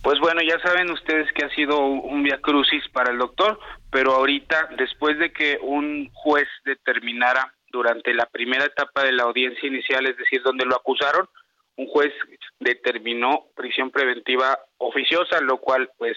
Pues 0.00 0.18
bueno, 0.20 0.40
ya 0.40 0.58
saben 0.60 0.90
ustedes 0.90 1.30
que 1.34 1.44
ha 1.44 1.50
sido 1.50 1.80
un 1.80 2.22
via 2.22 2.40
crucis 2.40 2.82
para 2.94 3.12
el 3.12 3.18
doctor, 3.18 3.60
pero 3.90 4.14
ahorita, 4.14 4.70
después 4.78 5.18
de 5.18 5.30
que 5.30 5.58
un 5.60 6.08
juez 6.14 6.48
determinara 6.64 7.52
durante 7.70 8.14
la 8.14 8.24
primera 8.24 8.64
etapa 8.64 9.02
de 9.02 9.12
la 9.12 9.24
audiencia 9.24 9.68
inicial, 9.68 10.06
es 10.06 10.16
decir, 10.16 10.40
donde 10.42 10.64
lo 10.64 10.76
acusaron, 10.76 11.28
un 11.76 11.86
juez 11.88 12.14
determinó 12.58 13.48
prisión 13.54 13.90
preventiva 13.90 14.58
oficiosa, 14.78 15.42
lo 15.42 15.58
cual 15.58 15.90
pues 15.98 16.16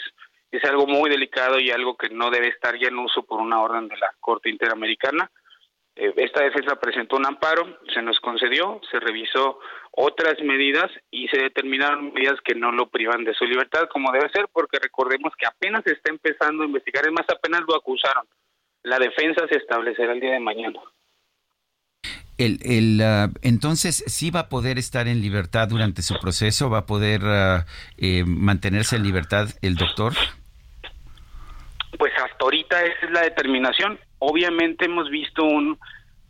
es 0.51 0.63
algo 0.65 0.85
muy 0.85 1.09
delicado 1.09 1.59
y 1.59 1.71
algo 1.71 1.95
que 1.95 2.09
no 2.09 2.29
debe 2.29 2.49
estar 2.49 2.77
ya 2.77 2.89
en 2.89 2.99
uso 2.99 3.23
por 3.23 3.39
una 3.39 3.61
orden 3.61 3.87
de 3.87 3.97
la 3.97 4.13
Corte 4.19 4.49
Interamericana. 4.49 5.31
Eh, 5.95 6.13
esta 6.17 6.43
defensa 6.43 6.75
presentó 6.75 7.15
un 7.15 7.25
amparo, 7.25 7.79
se 7.93 8.01
nos 8.01 8.19
concedió, 8.19 8.81
se 8.89 8.99
revisó 8.99 9.59
otras 9.91 10.39
medidas 10.41 10.89
y 11.09 11.27
se 11.27 11.37
determinaron 11.37 12.13
medidas 12.13 12.39
que 12.43 12.55
no 12.55 12.71
lo 12.71 12.89
privan 12.89 13.23
de 13.23 13.33
su 13.33 13.45
libertad 13.45 13.87
como 13.91 14.11
debe 14.11 14.29
ser, 14.29 14.47
porque 14.51 14.79
recordemos 14.79 15.33
que 15.37 15.47
apenas 15.47 15.85
está 15.87 16.11
empezando 16.11 16.63
a 16.63 16.65
investigar, 16.65 17.05
es 17.05 17.11
más, 17.11 17.25
apenas 17.29 17.61
lo 17.67 17.75
acusaron. 17.75 18.25
La 18.83 18.99
defensa 18.99 19.47
se 19.47 19.57
establecerá 19.57 20.13
el 20.13 20.19
día 20.19 20.31
de 20.31 20.39
mañana. 20.39 20.79
Ah, 23.03 23.29
entonces, 23.43 24.03
¿sí 24.07 24.31
va 24.31 24.41
a 24.41 24.49
poder 24.49 24.79
estar 24.79 25.07
en 25.07 25.21
libertad 25.21 25.67
durante 25.67 26.01
su 26.01 26.15
proceso? 26.19 26.69
¿Va 26.69 26.79
a 26.79 26.85
poder 26.85 27.21
ah, 27.23 27.65
eh, 27.97 28.23
mantenerse 28.25 28.95
en 28.95 29.03
libertad 29.03 29.49
el 29.61 29.75
doctor? 29.75 30.13
Pues 31.97 32.13
hasta 32.15 32.37
ahorita 32.39 32.83
esa 32.83 33.05
es 33.05 33.11
la 33.11 33.21
determinación. 33.21 33.99
Obviamente 34.19 34.85
hemos 34.85 35.09
visto 35.09 35.43
un 35.43 35.77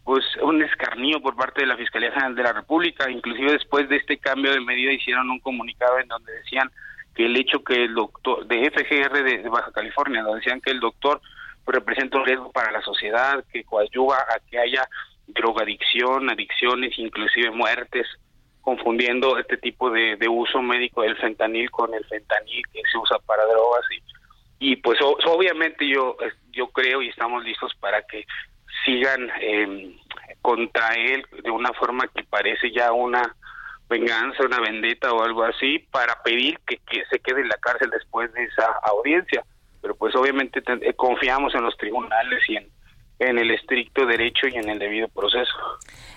pues 0.03 0.26
un 0.41 0.64
escarnio 0.64 1.22
por 1.22 1.36
parte 1.36 1.62
de 1.62 1.68
la 1.68 1.78
Fiscalía 1.78 2.12
General 2.12 2.36
de 2.36 2.43
la 2.43 2.53
República, 2.53 3.09
inclusive 3.09 3.51
después 3.53 3.88
de 3.88 3.97
este 3.97 4.18
cambio 4.18 4.51
de 4.51 4.59
medida 4.59 4.91
hicieron 4.91 5.30
un 5.30 5.39
comunicado 5.39 5.99
en 5.99 6.07
donde 6.07 6.34
decían 6.34 6.72
que 7.16 7.26
el 7.26 7.38
hecho 7.38 7.64
que 7.64 7.84
el 7.86 7.93
doctor 7.93 8.45
de 8.47 8.72
FGR 8.72 9.24
de, 9.24 9.49
Baja 9.49 9.72
California, 9.72 10.24
donde 10.24 10.39
decían 10.39 10.62
que 10.62 10.72
el 10.72 10.80
doctor 10.80 11.22
representa 11.68 12.18
un 12.18 12.26
riesgo 12.26 12.51
para 12.51 12.72
la 12.72 12.82
sociedad, 12.82 13.43
que 13.53 13.64
coadyuva 13.64 14.18
a 14.18 14.39
que 14.49 14.57
haya 14.57 14.88
drogadicción, 15.28 16.30
adicciones, 16.30 16.97
inclusive 16.97 17.51
muertes, 17.51 18.07
confundiendo 18.62 19.38
este 19.38 19.57
tipo 19.57 19.89
de, 19.91 20.16
de 20.18 20.28
uso 20.28 20.62
médico 20.62 21.03
del 21.03 21.16
fentanil 21.18 21.70
con 21.70 21.93
el 21.93 22.03
fentanil 22.05 22.64
que 22.74 22.82
se 22.91 22.97
usa 22.97 23.18
para 23.20 23.45
drogas 23.45 23.86
y 23.91 24.01
y 24.62 24.76
pues 24.76 24.99
obviamente 25.01 25.88
yo 25.88 26.16
yo 26.51 26.68
creo 26.68 27.01
y 27.01 27.09
estamos 27.09 27.43
listos 27.43 27.74
para 27.80 28.03
que 28.03 28.28
sigan 28.86 29.32
eh, 29.41 29.97
contra 30.39 30.93
él 30.93 31.26
de 31.43 31.49
una 31.49 31.74
forma 31.74 32.07
que 32.07 32.24
parece 32.24 32.72
ya 32.72 32.91
una 32.91 33.36
venganza, 33.89 34.45
una 34.45 34.59
vendetta 34.59 35.12
o 35.12 35.24
algo 35.24 35.43
así, 35.43 35.80
para 35.91 36.22
pedir 36.24 36.59
que, 36.68 36.78
que 36.78 37.03
se 37.09 37.20
quede 37.20 37.41
en 37.41 37.49
la 37.49 37.57
cárcel 37.57 37.89
después 37.89 38.32
de 38.34 38.43
esa 38.43 38.68
audiencia. 38.84 39.43
Pero 39.81 39.95
pues 39.95 40.15
obviamente 40.15 40.61
eh, 40.68 40.94
confiamos 40.94 41.56
en 41.56 41.64
los 41.64 41.76
tribunales 41.77 42.48
y 42.48 42.57
en, 42.57 42.69
en 43.22 43.38
el 43.38 43.52
estricto 43.52 44.06
derecho 44.06 44.48
y 44.48 44.56
en 44.56 44.68
el 44.68 44.80
debido 44.80 45.07
proceso. 45.07 45.53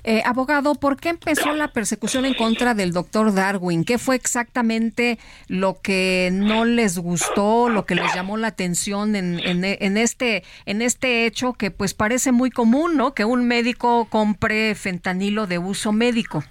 Eh, 0.05 0.23
abogado, 0.25 0.75
¿por 0.75 0.99
qué 0.99 1.11
empezó 1.11 1.53
la 1.53 1.69
persecución 1.69 2.25
en 2.25 2.35
contra 2.35 2.73
del 2.75 2.93
doctor 2.93 3.35
Darwin? 3.35 3.85
¿Qué 3.85 3.99
fue 3.99 4.17
exactamente 4.17 5.19
lo 5.47 5.81
que 5.83 6.31
no 6.33 6.65
les 6.65 6.99
gustó, 6.99 7.69
lo 7.69 7.85
que 7.85 7.95
les 7.95 8.15
llamó 8.15 8.39
la 8.39 8.49
atención 8.49 9.17
en, 9.17 9.39
en, 9.39 9.97
este, 9.97 10.45
en 10.65 10.81
este 10.81 11.27
hecho 11.27 11.53
que 11.53 11.71
pues 11.71 11.93
parece 11.93 12.33
muy 12.33 12.51
común, 12.51 12.97
¿no? 12.97 13.13
Que 13.13 13.27
un 13.27 13.47
médico 13.47 14.09
compre 14.11 14.75
fentanilo 14.75 15.47
de 15.47 15.59
uso 15.59 15.93
médico. 15.93 16.43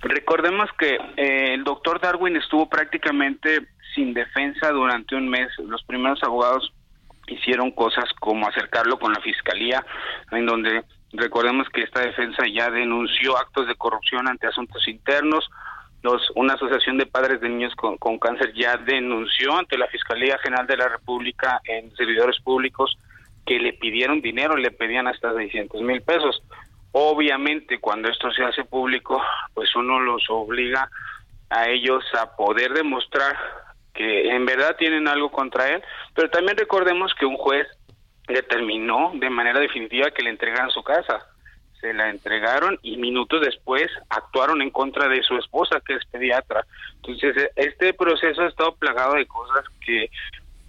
Recordemos 0.00 0.70
que 0.78 0.94
eh, 1.16 1.54
el 1.54 1.64
doctor 1.64 2.00
Darwin 2.00 2.36
estuvo 2.36 2.68
prácticamente 2.68 3.66
sin 3.94 4.14
defensa 4.14 4.70
durante 4.70 5.16
un 5.16 5.28
mes. 5.28 5.48
Los 5.58 5.82
primeros 5.84 6.22
abogados 6.22 6.72
hicieron 7.26 7.70
cosas 7.70 8.04
como 8.20 8.48
acercarlo 8.48 8.98
con 8.98 9.12
la 9.12 9.20
fiscalía, 9.20 9.84
en 10.30 10.46
donde 10.46 10.84
recordemos 11.12 11.68
que 11.68 11.82
esta 11.82 12.00
defensa 12.00 12.44
ya 12.52 12.70
denunció 12.70 13.36
actos 13.36 13.66
de 13.68 13.74
corrupción 13.74 14.28
ante 14.28 14.46
asuntos 14.46 14.86
internos, 14.88 15.48
los, 16.02 16.20
una 16.34 16.54
asociación 16.54 16.98
de 16.98 17.06
padres 17.06 17.40
de 17.40 17.48
niños 17.48 17.74
con, 17.76 17.96
con, 17.96 18.18
cáncer 18.18 18.52
ya 18.54 18.76
denunció 18.76 19.56
ante 19.56 19.78
la 19.78 19.86
Fiscalía 19.86 20.36
General 20.38 20.66
de 20.66 20.76
la 20.76 20.88
República 20.88 21.60
en 21.64 21.94
servidores 21.94 22.40
públicos 22.40 22.98
que 23.46 23.60
le 23.60 23.72
pidieron 23.74 24.20
dinero, 24.20 24.56
le 24.56 24.72
pedían 24.72 25.06
hasta 25.06 25.32
600 25.32 25.80
mil 25.82 26.02
pesos. 26.02 26.42
Obviamente, 26.92 27.78
cuando 27.78 28.08
esto 28.08 28.32
se 28.32 28.44
hace 28.44 28.64
público, 28.64 29.22
pues 29.54 29.74
uno 29.76 30.00
los 30.00 30.24
obliga 30.28 30.88
a 31.50 31.68
ellos 31.68 32.04
a 32.20 32.34
poder 32.36 32.72
demostrar 32.72 33.36
que 33.94 34.30
en 34.30 34.46
verdad 34.46 34.76
tienen 34.76 35.08
algo 35.08 35.30
contra 35.30 35.68
él, 35.68 35.82
pero 36.14 36.30
también 36.30 36.56
recordemos 36.56 37.12
que 37.14 37.26
un 37.26 37.36
juez 37.36 37.66
determinó 38.26 39.12
de 39.14 39.30
manera 39.30 39.60
definitiva 39.60 40.10
que 40.10 40.22
le 40.22 40.30
entregaran 40.30 40.70
su 40.70 40.82
casa 40.82 41.26
se 41.82 41.92
la 41.92 42.08
entregaron 42.08 42.78
y 42.82 42.96
minutos 42.96 43.42
después 43.42 43.88
actuaron 44.08 44.62
en 44.62 44.70
contra 44.70 45.08
de 45.08 45.22
su 45.24 45.36
esposa, 45.36 45.82
que 45.84 45.94
es 45.96 46.04
pediatra. 46.06 46.64
Entonces, 46.94 47.50
este 47.56 47.92
proceso 47.92 48.42
ha 48.42 48.48
estado 48.48 48.76
plagado 48.76 49.14
de 49.14 49.26
cosas 49.26 49.64
que 49.84 50.08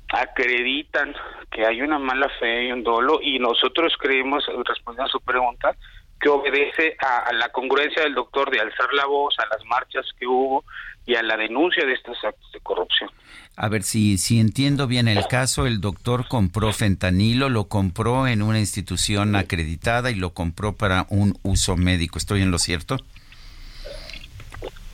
acreditan 0.10 1.16
que 1.52 1.66
hay 1.66 1.82
una 1.82 2.00
mala 2.00 2.28
fe 2.40 2.66
y 2.66 2.72
un 2.72 2.84
dolo 2.84 3.20
y 3.22 3.38
nosotros 3.38 3.94
creemos, 4.00 4.44
respondiendo 4.66 5.04
a 5.04 5.12
su 5.12 5.22
pregunta, 5.22 5.76
que 6.20 6.30
obedece 6.30 6.98
a, 7.00 7.30
a, 7.30 7.34
la 7.34 7.50
congruencia 7.50 8.04
del 8.04 8.16
doctor 8.16 8.50
de 8.50 8.60
alzar 8.60 8.92
la 8.94 9.06
voz, 9.06 9.38
a 9.40 9.46
las 9.56 9.64
marchas 9.66 10.06
que 10.20 10.26
hubo 10.26 10.64
y 11.06 11.16
a 11.16 11.24
la 11.24 11.38
denuncia 11.38 11.86
de 11.86 11.94
estos 11.94 12.18
actos 12.24 12.52
de 12.52 12.60
corrupción. 12.62 13.10
A 13.56 13.70
ver 13.70 13.84
si, 13.84 14.18
si 14.18 14.40
entiendo 14.40 14.88
bien 14.88 15.08
el 15.08 15.28
caso, 15.28 15.68
el 15.68 15.80
doctor 15.80 16.28
compró 16.28 16.74
fentanilo, 16.74 17.50
lo 17.50 17.66
compró 17.66 18.28
en 18.28 18.42
una 18.42 18.60
institución 18.60 19.36
acreditada 19.36 20.10
y 20.10 20.16
lo 20.16 20.34
compró 20.34 20.74
para 20.74 21.06
un 21.10 21.38
uso 21.44 21.78
médico. 21.78 22.18
¿Estoy 22.18 22.42
en 22.42 22.52
lo 22.52 22.58
cierto? 22.58 22.98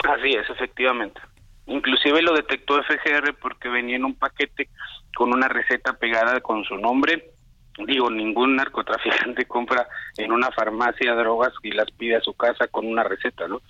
Así 0.04 0.34
es, 0.34 0.50
efectivamente. 0.50 1.22
Inclusive 1.68 2.22
lo 2.22 2.34
detectó 2.34 2.82
FGR 2.82 3.36
porque 3.40 3.70
venía 3.70 3.96
en 3.96 4.06
un 4.06 4.16
paquete 4.16 4.70
con 5.16 5.34
una 5.34 5.48
receta 5.48 5.94
pegada 5.94 6.42
con 6.42 6.64
su 6.64 6.76
nombre. 6.78 7.32
Digo, 7.86 8.10
ningún 8.10 8.56
narcotraficante 8.56 9.46
compra 9.48 9.88
en 10.18 10.32
una 10.32 10.52
farmacia 10.52 11.14
drogas 11.14 11.54
y 11.64 11.72
las 11.72 11.90
pide 11.92 12.16
a 12.18 12.22
su 12.22 12.34
casa 12.34 12.68
con 12.68 12.88
una 12.88 13.04
receta, 13.04 13.48
¿no? 13.48 13.62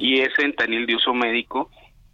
Y 0.00 0.20
es 0.20 0.34
fentanil 0.34 0.86
de 0.86 0.96
uso 0.96 1.12
médico 1.14 1.70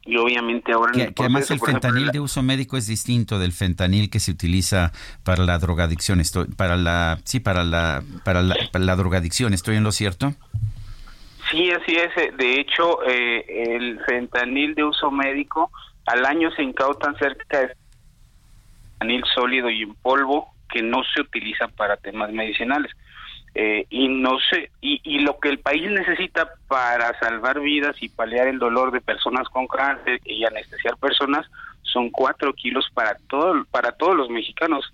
y 0.07 0.17
obviamente 0.17 0.73
ahora 0.73 0.93
que, 0.93 1.13
que 1.13 1.23
además 1.23 1.51
el 1.51 1.59
fentanil 1.59 2.03
ejemplo, 2.03 2.13
de 2.13 2.21
uso 2.21 2.43
médico 2.43 2.77
es 2.77 2.87
distinto 2.87 3.39
del 3.41 3.53
fentanil 3.53 4.09
que 4.09 4.21
se 4.21 4.31
utiliza 4.31 4.93
para 5.25 5.45
la 5.45 5.59
drogadicción. 5.59 6.21
Estoy 6.21 6.47
para 6.47 6.77
la 6.77 7.19
sí 7.25 7.41
para 7.41 7.65
la 7.65 8.03
para 8.25 8.43
la, 8.43 8.57
para 8.71 8.85
la 8.85 8.97
drogadicción. 8.97 9.53
Estoy 9.53 9.77
en 9.77 9.85
lo 9.85 9.93
cierto 9.93 10.35
sí 11.51 11.71
así 11.71 11.97
es. 11.97 12.37
De 12.37 12.61
hecho 12.61 13.05
eh, 13.05 13.75
el 13.77 14.01
fentanil 14.05 14.75
de 14.75 14.85
uso 14.85 15.11
médico 15.11 15.71
al 16.07 16.25
año 16.25 16.51
se 16.53 16.63
incautan 16.63 17.17
cerca 17.19 17.61
de 17.61 17.77
fentanil 18.99 19.25
sólido 19.35 19.71
y 19.71 19.83
en 19.83 19.95
polvo 19.97 20.55
que 20.71 20.83
no 20.83 21.03
se 21.15 21.21
utiliza 21.21 21.69
para 21.69 21.97
temas 21.97 22.31
medicinales 22.33 22.93
eh, 23.59 23.87
y 23.89 24.09
no 24.09 24.39
sé 24.51 24.71
y, 24.83 25.01
y, 25.03 25.21
lo 25.21 25.39
que 25.39 25.49
el 25.49 25.59
país 25.59 25.91
necesita 25.91 26.51
para 26.69 27.19
salvar 27.19 27.61
vidas 27.61 27.97
y 28.03 28.11
paliar 28.11 28.49
el 28.49 28.59
dolor 28.59 28.93
de 28.93 29.01
personas 29.01 29.49
con 29.49 29.67
cáncer 29.67 30.21
y 30.27 30.45
anestesiar 30.45 30.97
personas 30.99 31.47
son 31.81 32.11
cuatro 32.11 32.53
kilos 32.53 32.87
para 32.93 33.17
todo 33.29 33.65
para 33.71 33.93
todos 33.93 34.15
los 34.15 34.29
mexicanos 34.29 34.85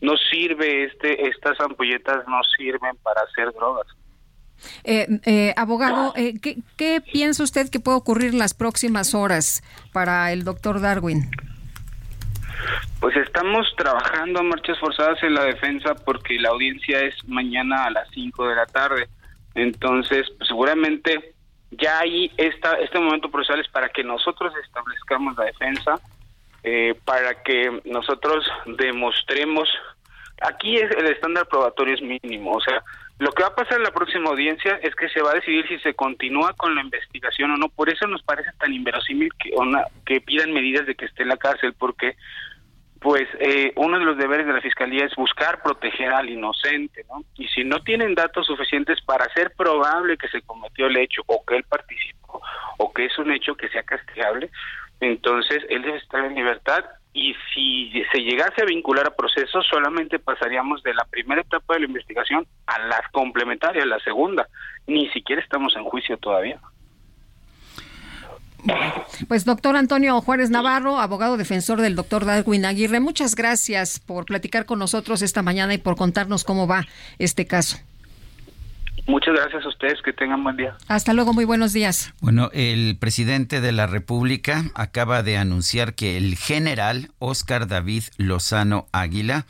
no 0.00 0.16
sirve 0.16 0.84
este 0.84 1.28
estas 1.28 1.60
ampolletas 1.60 2.26
no 2.26 2.40
sirven 2.56 2.96
para 3.04 3.20
hacer 3.22 3.52
drogas 3.52 3.86
eh, 4.82 5.20
eh, 5.24 5.54
abogado, 5.56 6.12
eh, 6.16 6.40
¿qué, 6.40 6.58
¿qué 6.76 7.00
piensa 7.00 7.44
usted 7.44 7.68
que 7.70 7.78
puede 7.78 7.98
ocurrir 7.98 8.34
las 8.34 8.54
próximas 8.54 9.14
horas 9.14 9.62
para 9.92 10.32
el 10.32 10.42
doctor 10.42 10.80
Darwin? 10.80 11.30
Pues 13.00 13.16
estamos 13.16 13.72
trabajando 13.76 14.40
a 14.40 14.42
marchas 14.42 14.78
forzadas 14.80 15.22
en 15.22 15.34
la 15.34 15.44
defensa 15.44 15.94
porque 15.94 16.38
la 16.38 16.48
audiencia 16.48 17.00
es 17.00 17.14
mañana 17.28 17.84
a 17.84 17.90
las 17.90 18.08
5 18.10 18.48
de 18.48 18.56
la 18.56 18.66
tarde. 18.66 19.08
Entonces, 19.54 20.26
pues 20.36 20.48
seguramente 20.48 21.34
ya 21.70 22.00
ahí 22.00 22.30
está, 22.36 22.74
este 22.74 22.98
momento 22.98 23.30
procesal 23.30 23.60
es 23.60 23.68
para 23.68 23.88
que 23.88 24.02
nosotros 24.02 24.52
establezcamos 24.64 25.36
la 25.36 25.44
defensa, 25.44 26.00
eh, 26.64 26.94
para 27.04 27.42
que 27.42 27.80
nosotros 27.84 28.44
demostremos, 28.66 29.68
aquí 30.40 30.76
es, 30.76 30.90
el 30.90 31.06
estándar 31.06 31.46
probatorio 31.46 31.94
es 31.94 32.02
mínimo, 32.02 32.52
o 32.52 32.60
sea, 32.60 32.82
lo 33.18 33.32
que 33.32 33.42
va 33.42 33.48
a 33.48 33.54
pasar 33.54 33.78
en 33.78 33.84
la 33.84 33.90
próxima 33.90 34.30
audiencia 34.30 34.78
es 34.82 34.94
que 34.94 35.08
se 35.08 35.20
va 35.20 35.32
a 35.32 35.34
decidir 35.34 35.66
si 35.66 35.78
se 35.80 35.94
continúa 35.94 36.52
con 36.54 36.74
la 36.76 36.82
investigación 36.82 37.50
o 37.50 37.56
no. 37.56 37.68
Por 37.68 37.90
eso 37.90 38.06
nos 38.06 38.22
parece 38.22 38.50
tan 38.60 38.72
inverosímil 38.72 39.30
que, 39.34 39.50
una, 39.56 39.84
que 40.06 40.20
pidan 40.20 40.52
medidas 40.52 40.86
de 40.86 40.94
que 40.94 41.06
esté 41.06 41.24
en 41.24 41.30
la 41.30 41.36
cárcel, 41.36 41.74
porque 41.76 42.16
pues 43.00 43.28
eh, 43.38 43.72
uno 43.76 43.98
de 43.98 44.04
los 44.04 44.18
deberes 44.18 44.46
de 44.46 44.52
la 44.52 44.60
fiscalía 44.60 45.04
es 45.04 45.14
buscar 45.14 45.62
proteger 45.62 46.12
al 46.12 46.28
inocente, 46.28 47.04
¿no? 47.08 47.22
Y 47.36 47.46
si 47.48 47.64
no 47.64 47.80
tienen 47.82 48.14
datos 48.14 48.46
suficientes 48.46 49.00
para 49.02 49.26
hacer 49.26 49.52
probable 49.56 50.16
que 50.16 50.28
se 50.28 50.42
cometió 50.42 50.86
el 50.86 50.96
hecho 50.96 51.22
o 51.26 51.44
que 51.44 51.56
él 51.56 51.64
participó 51.68 52.42
o 52.78 52.92
que 52.92 53.06
es 53.06 53.18
un 53.18 53.30
hecho 53.30 53.54
que 53.54 53.68
sea 53.68 53.82
castigable, 53.82 54.50
entonces 55.00 55.64
él 55.68 55.82
debe 55.82 55.98
estar 55.98 56.24
en 56.24 56.34
libertad 56.34 56.84
y 57.12 57.34
si 57.54 57.90
se 58.12 58.18
llegase 58.18 58.62
a 58.62 58.66
vincular 58.66 59.06
a 59.06 59.16
procesos 59.16 59.66
solamente 59.66 60.18
pasaríamos 60.18 60.82
de 60.82 60.94
la 60.94 61.04
primera 61.04 61.40
etapa 61.40 61.74
de 61.74 61.80
la 61.80 61.86
investigación 61.86 62.46
a 62.66 62.78
la 62.80 63.02
complementaria, 63.12 63.84
la 63.86 63.98
segunda. 64.00 64.46
Ni 64.86 65.08
siquiera 65.10 65.42
estamos 65.42 65.74
en 65.76 65.84
juicio 65.84 66.16
todavía. 66.18 66.60
Pues 69.28 69.44
doctor 69.44 69.76
Antonio 69.76 70.20
Juárez 70.20 70.50
Navarro, 70.50 70.98
abogado 70.98 71.36
defensor 71.36 71.80
del 71.80 71.94
doctor 71.94 72.24
Darwin 72.24 72.64
Aguirre, 72.64 73.00
muchas 73.00 73.34
gracias 73.34 73.98
por 73.98 74.26
platicar 74.26 74.66
con 74.66 74.78
nosotros 74.78 75.22
esta 75.22 75.42
mañana 75.42 75.74
y 75.74 75.78
por 75.78 75.96
contarnos 75.96 76.44
cómo 76.44 76.66
va 76.66 76.86
este 77.18 77.46
caso. 77.46 77.78
Muchas 79.08 79.34
gracias 79.34 79.64
a 79.64 79.68
ustedes, 79.68 80.02
que 80.02 80.12
tengan 80.12 80.44
buen 80.44 80.58
día. 80.58 80.76
Hasta 80.86 81.14
luego, 81.14 81.32
muy 81.32 81.46
buenos 81.46 81.72
días. 81.72 82.12
Bueno, 82.20 82.50
el 82.52 82.98
presidente 83.00 83.62
de 83.62 83.72
la 83.72 83.86
República 83.86 84.66
acaba 84.74 85.22
de 85.22 85.38
anunciar 85.38 85.94
que 85.94 86.18
el 86.18 86.36
general 86.36 87.10
Oscar 87.18 87.66
David 87.68 88.02
Lozano 88.18 88.86
Águila 88.92 89.46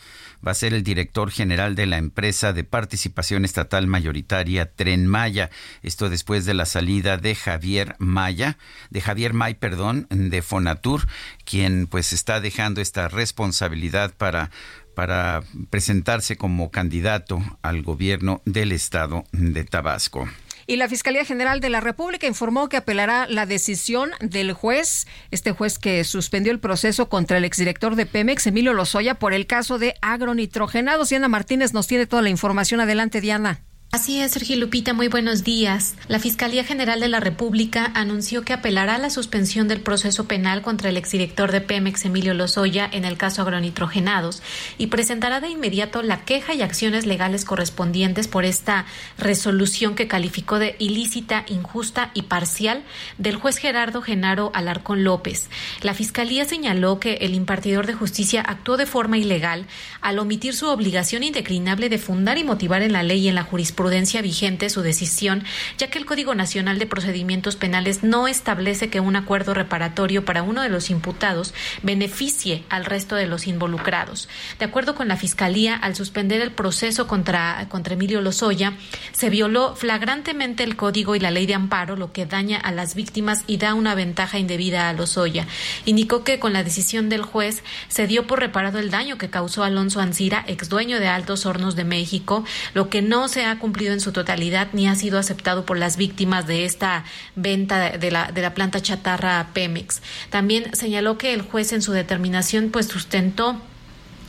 va 0.47 0.53
a 0.53 0.55
ser 0.55 0.75
el 0.75 0.85
director 0.85 1.33
general 1.33 1.75
de 1.75 1.87
la 1.87 1.99
empresa 1.99 2.53
de 2.53 2.63
participación 2.63 3.45
estatal 3.45 3.89
mayoritaria 3.89 4.71
Tren 4.71 5.09
Maya. 5.09 5.51
Esto 5.83 6.09
después 6.09 6.45
de 6.45 6.55
la 6.55 6.65
salida 6.65 7.17
de 7.17 7.35
Javier 7.35 7.97
Maya, 7.99 8.59
de 8.91 9.01
Javier 9.01 9.33
May, 9.33 9.55
perdón, 9.55 10.07
de 10.11 10.41
Fonatur, 10.41 11.09
quien 11.45 11.89
pues 11.89 12.13
está 12.13 12.41
dejando 12.41 12.81
esta 12.81 13.09
responsabilidad 13.09 14.15
para 14.17 14.51
para 14.99 15.45
presentarse 15.71 16.37
como 16.37 16.73
candidato 16.73 17.41
al 17.63 17.83
gobierno 17.83 18.43
del 18.45 18.73
estado 18.73 19.23
de 19.31 19.63
Tabasco. 19.63 20.29
Y 20.67 20.75
la 20.75 20.89
Fiscalía 20.89 21.25
General 21.25 21.61
de 21.61 21.71
la 21.71 21.81
República 21.81 22.27
informó 22.27 22.69
que 22.69 22.79
apelará 22.79 23.29
la 23.29 23.47
decisión 23.47 24.11
del 24.19 24.53
juez, 24.55 25.07
este 25.31 25.53
juez 25.53 25.79
que 25.79 26.03
suspendió 26.03 26.51
el 26.51 26.59
proceso 26.59 27.09
contra 27.09 27.37
el 27.37 27.45
exdirector 27.45 27.95
de 27.95 28.07
Pemex, 28.07 28.49
Emilio 28.49 28.73
Lozoya, 28.73 29.15
por 29.21 29.35
el 29.35 29.47
caso 29.47 29.79
de 29.79 29.95
agronitrogenados. 30.03 31.11
Diana 31.11 31.29
Martínez 31.29 31.73
nos 31.73 31.87
tiene 31.87 32.07
toda 32.07 32.23
la 32.23 32.31
información. 32.31 32.81
Adelante, 32.81 33.21
Diana. 33.21 33.61
Así 33.91 34.21
es, 34.21 34.33
Sergio 34.33 34.59
Lupita, 34.59 34.93
muy 34.93 35.09
buenos 35.09 35.45
días. 35.45 35.95
La 36.09 36.19
Fiscalía 36.19 36.63
General 36.63 37.01
de 37.01 37.09
la 37.09 37.21
República 37.21 37.91
anunció 37.95 38.43
que 38.43 38.53
apelará 38.53 38.99
la 38.99 39.09
suspensión 39.09 39.67
del 39.67 39.81
proceso 39.81 40.29
penal 40.29 40.61
contra 40.61 40.91
el 40.91 40.99
exdirector 40.99 41.53
de 41.53 41.63
Pemex, 41.63 42.05
Emilio 42.05 42.35
Lozoya, 42.35 42.87
en 42.93 43.07
el 43.07 43.17
caso 43.17 43.41
agronitrogenados 43.41 44.43
y 44.77 44.89
presentará 44.89 45.41
de 45.41 45.49
inmediato 45.49 46.03
la 46.03 46.27
queja 46.27 46.53
y 46.53 46.61
acciones 46.61 47.07
legales 47.07 47.47
correspondientes 47.47 48.29
por 48.29 48.45
esta 48.45 48.85
resolución 49.17 49.95
que 49.95 50.07
calificó 50.07 50.59
de 50.59 50.77
ilícita, 50.79 51.47
injusta 51.49 52.11
y 52.13 52.23
parcial 52.23 52.83
del 53.17 53.37
juez 53.37 53.57
Gerardo 53.57 54.03
Genaro 54.03 54.51
Alarcón 54.53 55.03
López. 55.03 55.49
La 55.81 55.95
Fiscalía 55.95 56.45
señaló 56.45 57.01
que 57.01 57.15
el 57.23 57.33
impartidor 57.33 57.87
de 57.87 57.95
justicia 57.95 58.43
actuó 58.43 58.77
de 58.77 58.85
forma 58.85 59.17
ilegal 59.17 59.65
al 60.03 60.19
omitir 60.19 60.55
su 60.55 60.69
obligación 60.69 61.23
indeclinable 61.23 61.89
de 61.89 61.97
fundar 61.97 62.37
y 62.37 62.45
motivar 62.45 62.83
en 62.83 62.93
la 62.93 63.03
ley 63.03 63.21
y 63.21 63.29
en 63.29 63.35
la 63.35 63.45
jurisprudencia 63.45 63.78
jurisprudencia 63.79 64.23
vigente 64.23 64.71
su 64.71 64.83
decisión, 64.83 65.45
ya 65.79 65.87
que 65.87 65.99
el 65.99 66.05
Código 66.05 66.35
Nacional 66.35 66.81
de 66.81 66.87
Procedimientos 66.87 67.55
Penales 67.55 68.03
no 68.03 68.27
establece 68.27 68.91
que 68.91 68.99
un 68.99 69.15
acuerdo 69.15 69.55
reparatorio 69.55 70.25
para 70.25 70.43
uno 70.43 70.63
de 70.63 70.69
los 70.69 70.91
imputados 70.91 71.55
beneficie 71.85 72.65
al 72.71 72.85
resto 72.85 73.15
de 73.15 73.29
los 73.29 73.47
involucrados. 73.47 74.29
De 74.59 74.65
acuerdo 74.65 74.97
con 74.97 75.07
la 75.07 75.17
Fiscalía, 75.17 75.77
al 75.77 75.95
suspender 75.95 76.41
el 76.41 76.51
proceso 76.51 77.07
contra, 77.07 77.69
contra 77.69 77.95
Emilio 77.95 78.21
Lozoya, 78.21 78.73
se 79.13 79.31
violó 79.31 79.77
flagrantemente 79.77 80.65
el 80.65 80.75
Código 80.75 81.15
y 81.15 81.21
la 81.21 81.31
Ley 81.31 81.47
de 81.47 81.55
Amparo, 81.55 81.95
lo 81.95 82.13
que 82.13 82.27
daña 82.27 82.59
a 82.59 82.73
las 82.73 82.97
víctimas 82.97 83.45
y 83.47 83.59
da 83.59 83.75
una 83.75 83.95
ventaja 83.95 84.41
indebida 84.41 84.89
a 84.89 84.93
Lozoya. 84.93 85.47
Indicó 85.85 86.25
que 86.25 86.41
con 86.41 86.53
la 86.53 86.65
decisión 86.65 87.09
del 87.09 87.23
juez 87.23 87.63
se 87.87 88.09
dio 88.09 88.27
por 88.27 88.41
reparado 88.41 88.81
el 88.81 88.91
daño 88.91 89.19
que 89.19 89.31
causó 89.31 89.63
Alonso 89.63 90.01
Ancira, 90.01 90.45
ex 90.49 90.69
dueño 90.69 90.99
de 90.99 91.07
Altos 91.07 91.47
Hornos 91.47 91.77
de 91.77 91.85
México, 91.85 92.45
lo 92.75 92.91
que 92.91 93.03
no 93.03 93.29
se 93.29 93.45
ha 93.45 93.57
cumplido 93.61 93.68
en 93.77 94.01
su 94.01 94.13
totalidad 94.13 94.69
ni 94.73 94.89
ha 94.89 94.95
sido 94.95 95.19
aceptado 95.19 95.65
por 95.65 95.79
las 95.79 95.97
víctimas 95.97 96.47
de 96.47 96.65
esta 96.65 97.05
venta 97.37 97.97
de 97.97 98.11
la, 98.11 98.33
de 98.33 98.43
la 98.43 98.55
planta 98.55 98.81
chatarra 98.81 99.51
Pemex. 99.53 100.03
También 100.31 100.75
señaló 100.75 101.19
que 101.19 101.33
el 101.35 101.43
juez 101.43 101.73
en 101.73 101.83
su 101.83 101.93
determinación 101.93 102.71
pues 102.71 102.87
sustentó 102.87 103.61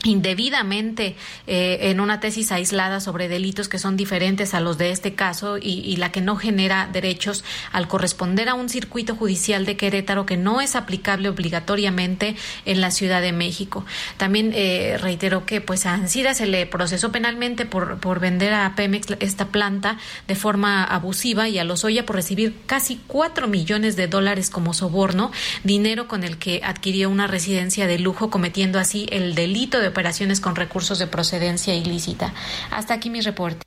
indebidamente 0.04 1.16
eh, 1.46 1.78
en 1.82 2.00
una 2.00 2.20
tesis 2.20 2.52
aislada 2.52 3.00
sobre 3.00 3.28
delitos 3.28 3.68
que 3.68 3.78
son 3.78 3.96
diferentes 3.96 4.54
a 4.54 4.60
los 4.60 4.78
de 4.78 4.90
este 4.90 5.14
caso 5.14 5.58
y, 5.58 5.96
la 5.96 6.12
que 6.12 6.20
no 6.20 6.36
genera 6.36 6.88
derechos 6.90 7.44
al 7.72 7.88
corresponder 7.88 8.48
a 8.48 8.54
un 8.54 8.68
circuito 8.68 9.14
judicial 9.14 9.66
de 9.66 9.76
Querétaro 9.76 10.24
que 10.24 10.38
no 10.38 10.60
es 10.60 10.76
aplicable 10.76 11.28
obligatoriamente 11.28 12.36
en 12.64 12.80
la 12.80 12.90
Ciudad 12.90 13.20
de 13.20 13.32
México. 13.32 13.84
También 14.16 14.52
eh, 14.54 14.96
reiteró 14.98 15.44
que 15.44 15.60
pues 15.60 15.84
a 15.84 15.94
Ancira 15.94 16.32
se 16.32 16.46
le 16.46 16.64
procesó 16.64 17.12
penalmente 17.12 17.66
por, 17.66 17.98
por 17.98 18.20
vender 18.20 18.54
a 18.54 18.74
Pemex 18.76 19.08
esta 19.20 19.48
planta 19.48 19.98
de 20.26 20.34
forma 20.34 20.84
abusiva 20.84 21.48
y 21.48 21.58
a 21.58 21.64
Lozoya 21.64 22.06
por 22.06 22.16
recibir 22.16 22.54
casi 22.66 23.00
cuatro 23.06 23.48
millones 23.48 23.96
de 23.96 24.06
dólares 24.06 24.48
como 24.48 24.72
soborno, 24.72 25.32
dinero 25.64 26.08
con 26.08 26.24
el 26.24 26.38
que 26.38 26.62
adquirió 26.64 27.10
una 27.10 27.26
residencia 27.26 27.86
de 27.86 27.98
lujo 27.98 28.30
cometiendo 28.30 28.78
así 28.78 29.06
el 29.10 29.34
delito 29.34 29.80
de 29.80 29.89
operaciones 29.90 30.40
con 30.40 30.56
recursos 30.56 30.98
de 30.98 31.06
procedencia 31.06 31.74
ilícita. 31.74 32.32
Hasta 32.70 32.94
aquí 32.94 33.10
mi 33.10 33.20
reporte. 33.20 33.62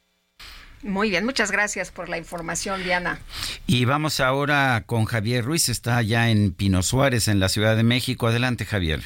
Muy 0.83 1.09
bien, 1.09 1.23
muchas 1.23 1.49
gracias 1.49 1.91
por 1.91 2.09
la 2.09 2.17
información, 2.17 2.83
Diana. 2.83 3.19
Y 3.65 3.85
vamos 3.85 4.19
ahora 4.19 4.83
con 4.85 5.05
Javier 5.05 5.45
Ruiz, 5.45 5.69
está 5.69 5.95
allá 5.95 6.29
en 6.29 6.53
Pino 6.53 6.83
Suárez, 6.83 7.29
en 7.29 7.39
la 7.39 7.47
Ciudad 7.47 7.77
de 7.77 7.83
México. 7.83 8.27
Adelante, 8.27 8.65
Javier. 8.65 8.99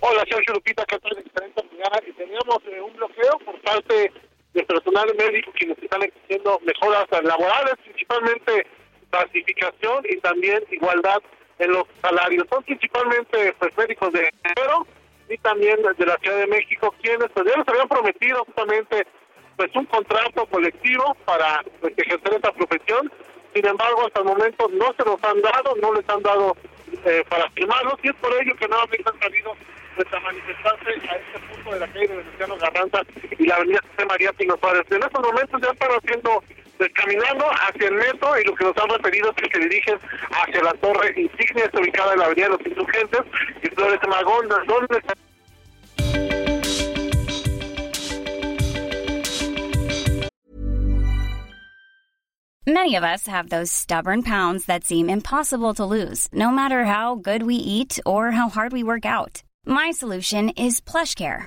Hola, 0.00 0.24
Sergio 0.30 0.54
Lupita, 0.54 0.84
¿qué 0.86 0.98
tal? 0.98 1.18
Excelente 1.18 1.62
Y 2.08 2.12
teníamos 2.12 2.58
eh, 2.72 2.80
un 2.80 2.96
bloqueo 2.96 3.38
por 3.44 3.60
parte 3.60 4.10
del 4.54 4.64
personal 4.64 5.12
médico 5.18 5.52
quienes 5.58 5.76
están 5.78 6.02
exigiendo 6.02 6.58
mejoras 6.64 7.06
laborales, 7.22 7.74
principalmente 7.84 8.66
clasificación 9.10 10.04
y 10.08 10.16
también 10.20 10.62
igualdad 10.70 11.18
en 11.58 11.72
los 11.72 11.84
salarios. 12.00 12.46
Son 12.50 12.62
principalmente 12.62 13.54
pues, 13.58 13.76
médicos 13.76 14.12
de 14.12 14.32
enero 14.44 14.86
y 15.28 15.38
también 15.38 15.76
de 15.82 16.06
la 16.06 16.16
Ciudad 16.16 16.38
de 16.38 16.46
México, 16.46 16.94
quienes 17.00 17.28
pues, 17.34 17.46
ya 17.46 17.58
les 17.58 17.68
habían 17.68 17.88
prometido 17.88 18.44
justamente 18.44 19.06
pues 19.56 19.74
un 19.74 19.86
contrato 19.86 20.46
colectivo 20.46 21.16
para 21.24 21.62
pues, 21.80 21.92
ejercer 21.96 22.34
esta 22.34 22.52
profesión. 22.52 23.12
Sin 23.54 23.66
embargo, 23.66 24.06
hasta 24.06 24.20
el 24.20 24.26
momento 24.26 24.68
no 24.72 24.94
se 24.96 25.04
los 25.04 25.22
han 25.24 25.40
dado, 25.42 25.74
no 25.82 25.94
les 25.94 26.08
han 26.08 26.22
dado 26.22 26.56
eh, 27.04 27.24
para 27.28 27.50
firmarlos 27.50 27.94
y 28.02 28.08
es 28.08 28.14
por 28.16 28.32
ello 28.40 28.54
que 28.56 28.68
nuevamente 28.68 29.10
han 29.10 29.20
salido 29.20 29.56
pues, 29.96 30.06
a 30.12 30.20
manifestarse 30.20 30.90
a 30.90 31.16
este 31.16 31.38
punto 31.50 31.72
de 31.72 31.80
la 31.80 31.86
calle 31.88 32.08
de 32.08 32.16
Venustiano 32.16 32.56
Garranza 32.56 33.00
y 33.38 33.46
la 33.46 33.56
avenida 33.56 33.80
José 33.90 34.06
María 34.06 34.32
Pino 34.32 34.56
Suárez. 34.60 34.86
En 34.90 35.02
estos 35.02 35.22
momentos 35.22 35.60
ya 35.60 35.70
están 35.70 35.90
haciendo 35.90 36.42
caminando 36.94 37.46
hacia 37.50 37.88
el 37.88 37.94
metro 37.94 38.38
y 38.38 38.44
lo 38.44 38.54
que 38.54 38.64
nos 38.64 38.76
han 38.76 38.88
referido 38.88 39.30
es 39.30 39.36
que 39.36 39.50
se 39.52 39.68
dirigen 39.68 39.98
hacia 40.30 40.62
la 40.62 40.72
torre 40.74 41.12
insignia 41.16 41.70
ubicada 41.72 42.12
en 42.12 42.18
la 42.18 42.26
avenida 42.26 42.46
de 42.46 42.52
los 42.52 42.66
insurgentes 42.66 43.20
y 43.62 44.06
Magón, 44.08 44.48
donde 44.66 45.02
Many 52.66 52.96
of 52.96 53.02
us 53.02 53.26
have 53.26 53.48
those 53.48 53.72
stubborn 53.72 54.22
pounds 54.22 54.66
that 54.66 54.84
seem 54.84 55.08
impossible 55.08 55.72
to 55.74 55.86
lose, 55.86 56.28
no 56.32 56.50
matter 56.50 56.84
how 56.84 57.14
good 57.14 57.42
we 57.42 57.54
eat 57.54 57.98
or 58.04 58.32
how 58.32 58.50
hard 58.50 58.74
we 58.74 58.82
work 58.82 59.06
out. 59.06 59.42
My 59.64 59.90
solution 59.90 60.50
is 60.50 60.82
PlushCare. 60.82 61.46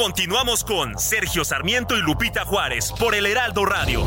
Continuamos 0.00 0.64
con 0.64 0.98
Sergio 0.98 1.44
Sarmiento 1.44 1.94
y 1.94 2.00
Lupita 2.00 2.46
Juárez 2.46 2.90
por 2.98 3.14
el 3.14 3.26
Heraldo 3.26 3.66
Radio. 3.66 4.02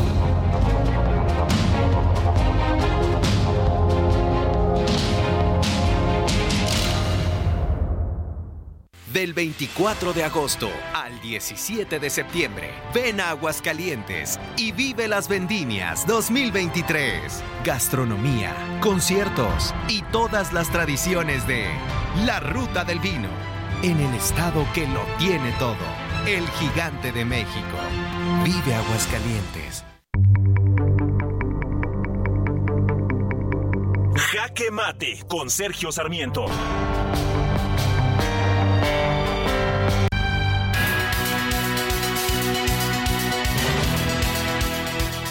Del 9.12 9.34
24 9.34 10.12
de 10.12 10.24
agosto 10.24 10.68
al 10.94 11.20
17 11.20 12.00
de 12.00 12.10
septiembre, 12.10 12.72
ven 12.92 13.20
Aguascalientes 13.20 14.40
y 14.56 14.72
vive 14.72 15.06
las 15.06 15.28
vendimias 15.28 16.04
2023. 16.08 17.40
Gastronomía, 17.64 18.52
conciertos 18.80 19.72
y 19.86 20.02
todas 20.10 20.52
las 20.52 20.70
tradiciones 20.70 21.46
de 21.46 21.68
la 22.26 22.40
Ruta 22.40 22.84
del 22.84 22.98
Vino 22.98 23.53
en 23.84 24.00
el 24.00 24.14
estado 24.14 24.66
que 24.72 24.88
lo 24.88 25.02
tiene 25.18 25.52
todo, 25.58 25.76
el 26.26 26.48
gigante 26.52 27.12
de 27.12 27.26
México. 27.26 27.76
Vive 28.42 28.74
Aguascalientes. 28.74 29.84
Jaque 34.14 34.70
Mate 34.70 35.22
con 35.28 35.50
Sergio 35.50 35.92
Sarmiento. 35.92 36.46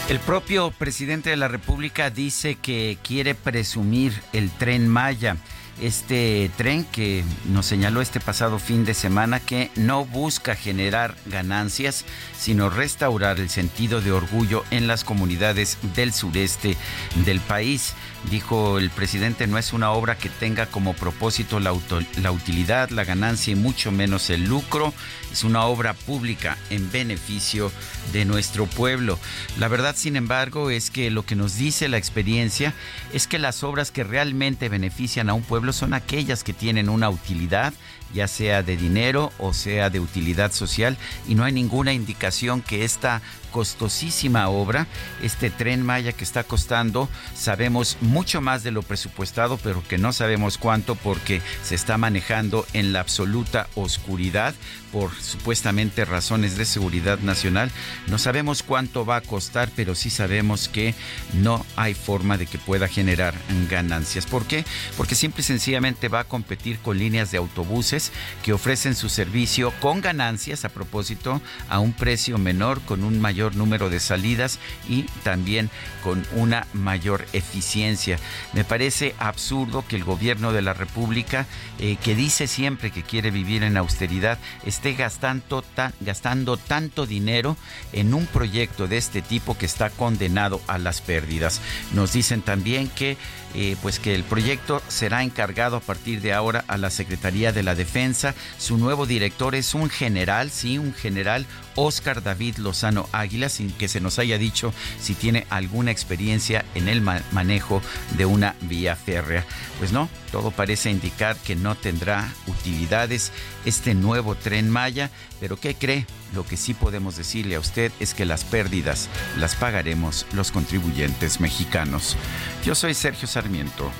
El 0.08 0.20
propio 0.20 0.70
presidente 0.70 1.30
de 1.30 1.36
la 1.36 1.48
República 1.48 2.10
dice 2.10 2.54
que 2.54 2.98
quiere 3.02 3.34
presumir 3.34 4.12
el 4.32 4.48
tren 4.52 4.86
Maya 4.86 5.38
este 5.80 6.50
tren 6.56 6.84
que 6.84 7.24
nos 7.46 7.66
señaló 7.66 8.00
este 8.00 8.20
pasado 8.20 8.58
fin 8.58 8.84
de 8.84 8.94
semana 8.94 9.40
que 9.40 9.70
no 9.76 10.04
busca 10.04 10.54
generar 10.54 11.14
ganancias, 11.26 12.04
sino 12.38 12.70
restaurar 12.70 13.40
el 13.40 13.50
sentido 13.50 14.00
de 14.00 14.12
orgullo 14.12 14.64
en 14.70 14.86
las 14.86 15.04
comunidades 15.04 15.78
del 15.94 16.12
sureste 16.12 16.76
del 17.24 17.40
país. 17.40 17.94
Dijo 18.30 18.78
el 18.78 18.90
presidente, 18.90 19.46
no 19.46 19.58
es 19.58 19.72
una 19.72 19.90
obra 19.90 20.16
que 20.16 20.30
tenga 20.30 20.66
como 20.66 20.94
propósito 20.94 21.60
la, 21.60 21.74
la 22.22 22.32
utilidad, 22.32 22.88
la 22.90 23.04
ganancia 23.04 23.52
y 23.52 23.56
mucho 23.56 23.92
menos 23.92 24.30
el 24.30 24.44
lucro. 24.44 24.94
Es 25.30 25.44
una 25.44 25.64
obra 25.64 25.94
pública 25.94 26.56
en 26.70 26.90
beneficio 26.90 27.70
de 28.12 28.24
nuestro 28.24 28.66
pueblo. 28.66 29.18
La 29.58 29.68
verdad, 29.68 29.94
sin 29.96 30.16
embargo, 30.16 30.70
es 30.70 30.90
que 30.90 31.10
lo 31.10 31.24
que 31.24 31.36
nos 31.36 31.56
dice 31.56 31.88
la 31.88 31.98
experiencia 31.98 32.72
es 33.12 33.26
que 33.26 33.38
las 33.38 33.62
obras 33.62 33.90
que 33.90 34.04
realmente 34.04 34.68
benefician 34.68 35.28
a 35.28 35.34
un 35.34 35.42
pueblo 35.42 35.72
son 35.72 35.92
aquellas 35.92 36.44
que 36.44 36.54
tienen 36.54 36.88
una 36.88 37.10
utilidad 37.10 37.74
ya 38.14 38.28
sea 38.28 38.62
de 38.62 38.76
dinero 38.76 39.32
o 39.38 39.52
sea 39.52 39.90
de 39.90 40.00
utilidad 40.00 40.52
social, 40.52 40.96
y 41.28 41.34
no 41.34 41.44
hay 41.44 41.52
ninguna 41.52 41.92
indicación 41.92 42.62
que 42.62 42.84
esta 42.84 43.20
costosísima 43.54 44.48
obra, 44.48 44.88
este 45.22 45.48
tren 45.48 45.80
Maya 45.80 46.10
que 46.10 46.24
está 46.24 46.42
costando, 46.42 47.08
sabemos 47.36 47.96
mucho 48.00 48.40
más 48.40 48.64
de 48.64 48.72
lo 48.72 48.82
presupuestado, 48.82 49.58
pero 49.58 49.80
que 49.86 49.96
no 49.96 50.12
sabemos 50.12 50.58
cuánto 50.58 50.96
porque 50.96 51.40
se 51.62 51.76
está 51.76 51.96
manejando 51.96 52.66
en 52.72 52.92
la 52.92 52.98
absoluta 52.98 53.68
oscuridad 53.76 54.56
por 54.94 55.12
supuestamente 55.20 56.04
razones 56.04 56.56
de 56.56 56.64
seguridad 56.64 57.18
nacional. 57.18 57.72
No 58.06 58.16
sabemos 58.16 58.62
cuánto 58.62 59.04
va 59.04 59.16
a 59.16 59.20
costar, 59.20 59.68
pero 59.74 59.96
sí 59.96 60.08
sabemos 60.08 60.68
que 60.68 60.94
no 61.32 61.66
hay 61.74 61.94
forma 61.94 62.38
de 62.38 62.46
que 62.46 62.58
pueda 62.58 62.86
generar 62.86 63.34
ganancias. 63.68 64.24
¿Por 64.24 64.46
qué? 64.46 64.64
Porque 64.96 65.16
simple 65.16 65.40
y 65.40 65.44
sencillamente 65.44 66.08
va 66.08 66.20
a 66.20 66.28
competir 66.28 66.78
con 66.78 66.96
líneas 66.98 67.32
de 67.32 67.38
autobuses 67.38 68.12
que 68.44 68.52
ofrecen 68.52 68.94
su 68.94 69.08
servicio 69.08 69.72
con 69.80 70.00
ganancias 70.00 70.64
a 70.64 70.68
propósito 70.68 71.42
a 71.68 71.80
un 71.80 71.92
precio 71.92 72.38
menor, 72.38 72.80
con 72.82 73.02
un 73.02 73.20
mayor 73.20 73.43
número 73.52 73.90
de 73.90 74.00
salidas 74.00 74.58
y 74.88 75.02
también 75.22 75.70
con 76.02 76.26
una 76.34 76.66
mayor 76.72 77.26
eficiencia. 77.32 78.18
Me 78.52 78.64
parece 78.64 79.14
absurdo 79.18 79.84
que 79.86 79.96
el 79.96 80.04
gobierno 80.04 80.52
de 80.52 80.62
la 80.62 80.74
República, 80.74 81.46
eh, 81.78 81.96
que 82.02 82.14
dice 82.14 82.46
siempre 82.46 82.90
que 82.90 83.02
quiere 83.02 83.30
vivir 83.30 83.62
en 83.62 83.76
austeridad, 83.76 84.38
esté 84.64 84.94
gastando, 84.94 85.64
gastando 86.00 86.56
tanto 86.56 87.06
dinero 87.06 87.56
en 87.92 88.14
un 88.14 88.26
proyecto 88.26 88.88
de 88.88 88.96
este 88.96 89.22
tipo 89.22 89.56
que 89.56 89.66
está 89.66 89.90
condenado 89.90 90.60
a 90.66 90.78
las 90.78 91.00
pérdidas. 91.00 91.60
Nos 91.92 92.12
dicen 92.12 92.42
también 92.42 92.88
que 92.88 93.16
eh, 93.56 93.76
pues 93.82 94.00
que 94.00 94.16
el 94.16 94.24
proyecto 94.24 94.82
será 94.88 95.22
encargado 95.22 95.76
a 95.76 95.80
partir 95.80 96.20
de 96.20 96.32
ahora 96.32 96.64
a 96.66 96.76
la 96.76 96.90
Secretaría 96.90 97.52
de 97.52 97.62
la 97.62 97.76
Defensa. 97.76 98.34
Su 98.58 98.78
nuevo 98.78 99.06
director 99.06 99.54
es 99.54 99.74
un 99.74 99.88
general, 99.90 100.50
sí, 100.50 100.76
un 100.76 100.92
general, 100.92 101.46
Oscar 101.76 102.22
David 102.22 102.58
Lozano 102.58 103.08
Águila, 103.12 103.48
sin 103.48 103.70
que 103.72 103.88
se 103.88 104.00
nos 104.00 104.18
haya 104.18 104.38
dicho 104.38 104.72
si 105.00 105.14
tiene 105.14 105.46
alguna 105.50 105.90
experiencia 105.90 106.64
en 106.74 106.88
el 106.88 107.00
manejo 107.00 107.82
de 108.16 108.26
una 108.26 108.54
vía 108.62 108.96
férrea. 108.96 109.44
Pues 109.78 109.92
no, 109.92 110.08
todo 110.32 110.50
parece 110.50 110.90
indicar 110.90 111.36
que 111.36 111.56
no 111.56 111.74
tendrá 111.74 112.32
utilidades 112.46 113.32
este 113.64 113.94
nuevo 113.94 114.34
tren 114.34 114.70
Maya, 114.70 115.10
pero 115.40 115.58
¿qué 115.58 115.74
cree? 115.74 116.06
Lo 116.34 116.46
que 116.46 116.56
sí 116.56 116.74
podemos 116.74 117.16
decirle 117.16 117.54
a 117.56 117.60
usted 117.60 117.92
es 118.00 118.14
que 118.14 118.24
las 118.24 118.44
pérdidas 118.44 119.08
las 119.38 119.54
pagaremos 119.54 120.26
los 120.32 120.50
contribuyentes 120.52 121.40
mexicanos. 121.40 122.16
Yo 122.64 122.74
soy 122.74 122.94
Sergio 122.94 123.28
Sarmiento 123.28 123.90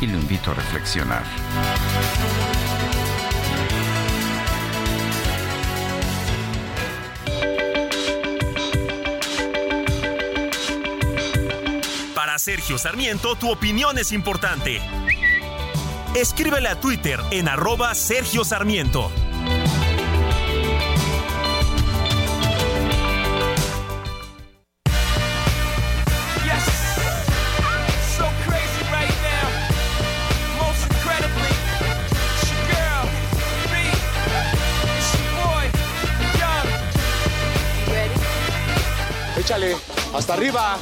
y 0.00 0.06
lo 0.06 0.18
invito 0.18 0.50
a 0.52 0.54
reflexionar. 0.54 1.24
Sergio 12.40 12.78
Sarmiento, 12.78 13.36
tu 13.36 13.50
opinión 13.50 13.98
es 13.98 14.12
importante. 14.12 14.80
Escríbele 16.14 16.70
a 16.70 16.80
Twitter 16.80 17.20
en 17.30 17.48
arroba 17.48 17.94
Sergio 17.94 18.44
Sarmiento. 18.44 19.12
Échale, 39.36 39.76
hasta 40.14 40.32
arriba. 40.32 40.78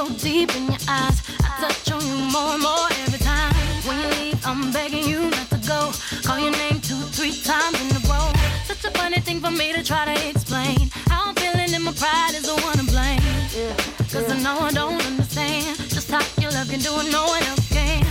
So 0.00 0.14
deep 0.14 0.54
in 0.56 0.64
your 0.64 0.82
eyes. 0.88 1.16
I 1.44 1.48
touch 1.60 1.92
on 1.92 2.00
you 2.00 2.16
more 2.32 2.52
and 2.56 2.62
more 2.62 2.88
every 3.04 3.18
time. 3.18 3.52
When 3.86 3.96
you 4.00 4.08
leave, 4.16 4.46
I'm 4.46 4.72
begging 4.72 5.04
you 5.04 5.28
not 5.28 5.48
to 5.50 5.60
go. 5.68 5.92
Call 6.26 6.38
your 6.38 6.52
name 6.52 6.80
two, 6.80 7.02
three 7.16 7.36
times 7.52 7.76
in 7.82 7.88
a 7.96 8.00
row. 8.08 8.32
Such 8.64 8.84
a 8.88 8.90
funny 8.98 9.20
thing 9.20 9.40
for 9.40 9.50
me 9.50 9.72
to 9.74 9.82
try 9.84 10.04
to 10.10 10.16
explain. 10.28 10.88
How 11.10 11.28
I'm 11.28 11.34
feeling 11.34 11.74
and 11.74 11.84
my 11.84 11.92
pride 11.92 12.34
is 12.34 12.44
the 12.50 12.56
one 12.68 12.78
to 12.80 12.86
blame. 12.94 13.20
Cause 14.12 14.26
I 14.30 14.38
know 14.44 14.56
I 14.60 14.72
don't 14.72 15.04
understand 15.04 15.76
just 15.94 16.10
how 16.10 16.24
your 16.40 16.52
love 16.52 16.70
can 16.70 16.80
do 16.80 16.92
it, 17.00 17.12
no 17.12 17.26
one 17.26 17.42
else 17.50 17.68
can. 17.68 18.02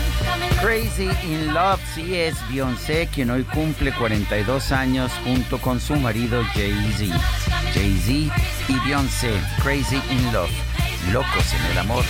Crazy 0.61 1.09
in 1.23 1.53
Love, 1.53 1.81
sí 1.95 2.15
es 2.15 2.35
Beyoncé, 2.49 3.07
quien 3.13 3.31
hoy 3.31 3.43
cumple 3.43 3.91
42 3.93 4.71
años 4.71 5.11
junto 5.23 5.57
con 5.59 5.79
su 5.79 5.95
marido 5.95 6.43
Jay-Z. 6.53 7.17
Jay-Z 7.73 8.11
y 8.67 8.79
Beyoncé, 8.85 9.31
Crazy 9.63 10.01
in 10.11 10.33
Love, 10.33 10.51
locos 11.09 11.53
en 11.53 11.71
el 11.71 11.77
amor. 11.77 12.05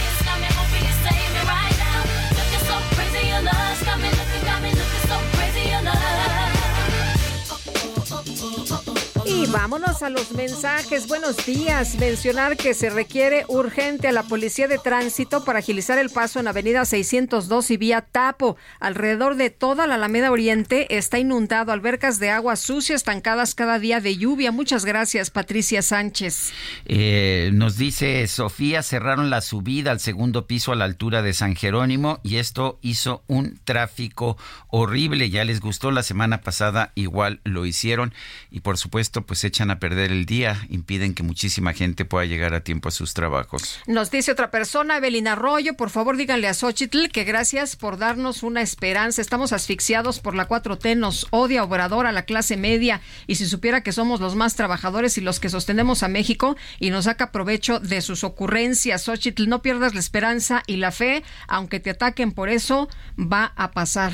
Y 9.31 9.45
vámonos 9.45 10.01
a 10.01 10.09
los 10.09 10.31
mensajes. 10.31 11.07
Buenos 11.07 11.45
días. 11.45 11.95
Mencionar 11.99 12.57
que 12.57 12.73
se 12.73 12.89
requiere 12.89 13.45
urgente 13.47 14.07
a 14.07 14.11
la 14.11 14.23
policía 14.23 14.67
de 14.67 14.79
tránsito 14.79 15.45
para 15.45 15.59
agilizar 15.59 15.99
el 15.99 16.09
paso 16.09 16.39
en 16.39 16.47
Avenida 16.47 16.83
602 16.83 17.69
y 17.69 17.77
vía 17.77 18.01
Tapo. 18.01 18.57
Alrededor 18.79 19.35
de 19.35 19.51
toda 19.51 19.85
la 19.85 19.95
Alameda 19.95 20.31
Oriente 20.31 20.97
está 20.97 21.19
inundado. 21.19 21.71
Albercas 21.71 22.17
de 22.17 22.31
agua 22.31 22.55
sucia 22.55 22.95
estancadas 22.95 23.53
cada 23.53 23.77
día 23.77 24.01
de 24.01 24.17
lluvia. 24.17 24.51
Muchas 24.51 24.83
gracias, 24.83 25.29
Patricia 25.29 25.83
Sánchez. 25.83 26.51
Eh, 26.85 27.51
nos 27.53 27.77
dice 27.77 28.25
Sofía, 28.25 28.81
cerraron 28.81 29.29
la 29.29 29.41
subida 29.41 29.91
al 29.91 29.99
segundo 29.99 30.47
piso 30.47 30.71
a 30.71 30.75
la 30.75 30.85
altura 30.85 31.21
de 31.21 31.33
San 31.33 31.55
Jerónimo 31.55 32.19
y 32.23 32.37
esto 32.37 32.79
hizo 32.81 33.23
un 33.27 33.59
tráfico 33.63 34.37
horrible. 34.69 35.29
Ya 35.29 35.45
les 35.45 35.59
gustó 35.59 35.91
la 35.91 36.01
semana 36.01 36.41
pasada, 36.41 36.91
igual 36.95 37.41
lo 37.43 37.67
hicieron 37.67 38.11
y 38.49 38.61
por 38.61 38.79
supuesto 38.79 39.18
pues 39.21 39.43
echan 39.43 39.71
a 39.71 39.79
perder 39.79 40.11
el 40.11 40.25
día, 40.25 40.65
impiden 40.69 41.13
que 41.13 41.23
muchísima 41.23 41.73
gente 41.73 42.05
pueda 42.05 42.25
llegar 42.25 42.53
a 42.53 42.63
tiempo 42.63 42.89
a 42.89 42.91
sus 42.91 43.13
trabajos. 43.13 43.79
Nos 43.87 44.11
dice 44.11 44.31
otra 44.31 44.51
persona, 44.51 44.97
Evelyn 44.97 45.27
Arroyo, 45.27 45.75
por 45.75 45.89
favor 45.89 46.17
díganle 46.17 46.47
a 46.47 46.53
Xochitl 46.53 47.09
que 47.09 47.23
gracias 47.23 47.75
por 47.75 47.97
darnos 47.97 48.43
una 48.43 48.61
esperanza. 48.61 49.21
Estamos 49.21 49.53
asfixiados 49.53 50.19
por 50.19 50.35
la 50.35 50.47
4T, 50.47 50.97
nos 50.97 51.27
odia 51.31 51.63
Obrador 51.63 52.05
a 52.05 52.11
la 52.11 52.23
clase 52.23 52.57
media 52.57 53.01
y 53.27 53.35
si 53.35 53.45
supiera 53.45 53.83
que 53.83 53.91
somos 53.91 54.19
los 54.19 54.35
más 54.35 54.55
trabajadores 54.55 55.17
y 55.17 55.21
los 55.21 55.39
que 55.39 55.49
sostenemos 55.49 56.03
a 56.03 56.07
México 56.07 56.55
y 56.79 56.89
nos 56.89 57.05
saca 57.05 57.31
provecho 57.31 57.79
de 57.79 58.01
sus 58.01 58.23
ocurrencias. 58.23 59.03
Xochitl, 59.03 59.47
no 59.47 59.61
pierdas 59.61 59.93
la 59.93 59.99
esperanza 59.99 60.63
y 60.67 60.77
la 60.77 60.91
fe, 60.91 61.23
aunque 61.47 61.79
te 61.79 61.91
ataquen 61.91 62.31
por 62.31 62.49
eso, 62.49 62.89
va 63.17 63.53
a 63.55 63.71
pasar. 63.71 64.13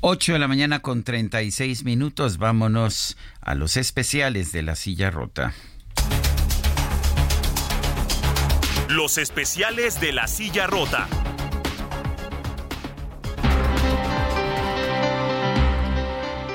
8 0.00 0.34
de 0.34 0.38
la 0.38 0.48
mañana 0.48 0.80
con 0.80 1.02
36 1.02 1.84
minutos. 1.84 2.38
Vámonos 2.38 3.16
a 3.40 3.54
los 3.54 3.76
especiales 3.76 4.52
de 4.52 4.62
la 4.62 4.76
silla 4.76 5.10
rota. 5.10 5.54
Los 8.88 9.18
especiales 9.18 10.00
de 10.00 10.12
la 10.12 10.26
silla 10.26 10.66
rota. 10.66 11.08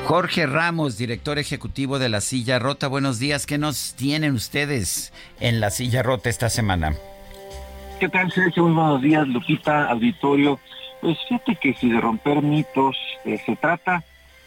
Jorge 0.05 0.45
Ramos, 0.45 0.97
director 0.97 1.39
ejecutivo 1.39 1.97
de 1.97 2.09
la 2.09 2.21
silla 2.21 2.59
rota. 2.59 2.87
Buenos 2.87 3.17
días. 3.17 3.45
¿Qué 3.45 3.57
nos 3.57 3.95
tienen 3.95 4.33
ustedes 4.33 5.13
en 5.39 5.59
la 5.59 5.71
silla 5.71 6.03
rota 6.03 6.29
esta 6.29 6.49
semana? 6.49 6.95
¿Qué 7.99 8.09
tal, 8.09 8.31
Sergio? 8.31 8.63
Muy 8.63 8.73
buenos 8.73 9.01
días, 9.01 9.27
Lupita, 9.27 9.85
auditorio. 9.85 10.59
Pues 11.01 11.17
fíjate 11.27 11.55
que 11.55 11.73
si 11.73 11.89
de 11.89 11.99
romper 11.99 12.41
mitos 12.41 12.95
eh, 13.25 13.37
se 13.43 13.55
trata, 13.55 14.03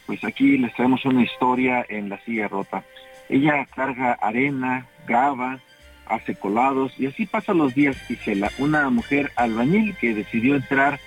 pues 0.07 0.23
aquí 0.25 0.57
les 0.57 0.73
traemos 0.75 1.05
una 1.05 1.23
historia 1.23 1.85
en 1.89 2.09
la 2.09 2.19
silla 2.25 2.49
rota. 2.49 2.85
Ella 3.29 3.67
carga 3.75 4.13
arena, 4.13 4.87
grava, 5.07 5.59
hace 6.07 6.35
colados 6.35 6.93
y 6.99 7.07
así 7.07 7.27
pasan 7.27 7.59
los 7.59 7.75
días, 7.75 7.97
Gisela, 8.07 8.51
una 8.59 8.89
mujer 8.91 9.33
albañil 9.37 9.97
que 9.97 10.15
decidió 10.15 10.55
entrar 10.55 11.01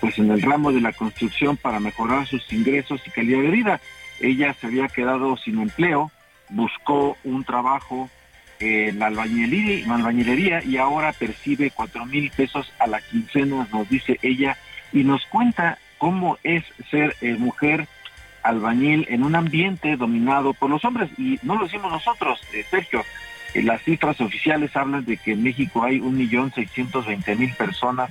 pues 0.00 0.18
en 0.18 0.30
el 0.30 0.42
ramo 0.42 0.72
de 0.72 0.80
la 0.80 0.92
construcción 0.92 1.56
para 1.56 1.80
mejorar 1.80 2.26
sus 2.26 2.52
ingresos 2.52 3.00
y 3.06 3.10
calidad 3.10 3.42
de 3.42 3.50
vida. 3.50 3.80
Ella 4.20 4.54
se 4.54 4.66
había 4.66 4.88
quedado 4.88 5.36
sin 5.36 5.60
empleo, 5.60 6.10
buscó 6.50 7.16
un 7.24 7.44
trabajo 7.44 8.10
en 8.60 8.98
la 8.98 9.06
albañilería 9.06 10.62
y 10.62 10.76
ahora 10.76 11.12
percibe 11.12 11.70
cuatro 11.70 12.04
mil 12.04 12.30
pesos 12.30 12.70
a 12.78 12.86
la 12.86 13.00
quincena, 13.00 13.66
nos 13.72 13.88
dice 13.88 14.18
ella, 14.22 14.58
y 14.92 15.04
nos 15.04 15.24
cuenta 15.26 15.78
cómo 15.98 16.38
es 16.42 16.64
ser 16.90 17.14
eh, 17.20 17.34
mujer 17.34 17.86
albañil 18.42 19.06
en 19.10 19.22
un 19.22 19.34
ambiente 19.34 19.96
dominado 19.96 20.54
por 20.54 20.70
los 20.70 20.84
hombres. 20.84 21.10
Y 21.18 21.38
no 21.42 21.56
lo 21.56 21.64
decimos 21.64 21.92
nosotros, 21.92 22.40
eh, 22.52 22.64
Sergio, 22.68 23.04
Eh, 23.54 23.62
las 23.62 23.82
cifras 23.82 24.20
oficiales 24.20 24.76
hablan 24.76 25.04
de 25.04 25.16
que 25.16 25.32
en 25.32 25.42
México 25.42 25.82
hay 25.82 26.00
1.620.000 26.00 27.56
personas 27.56 28.10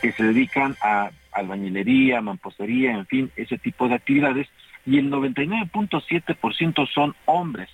que 0.00 0.12
se 0.12 0.22
dedican 0.22 0.76
a 0.80 1.10
albañilería, 1.32 2.20
mampostería, 2.20 2.92
en 2.92 3.06
fin, 3.06 3.30
ese 3.36 3.58
tipo 3.58 3.88
de 3.88 3.96
actividades, 3.96 4.48
y 4.86 4.98
el 4.98 5.10
99.7% 5.10 6.88
son 6.92 7.14
hombres. 7.26 7.68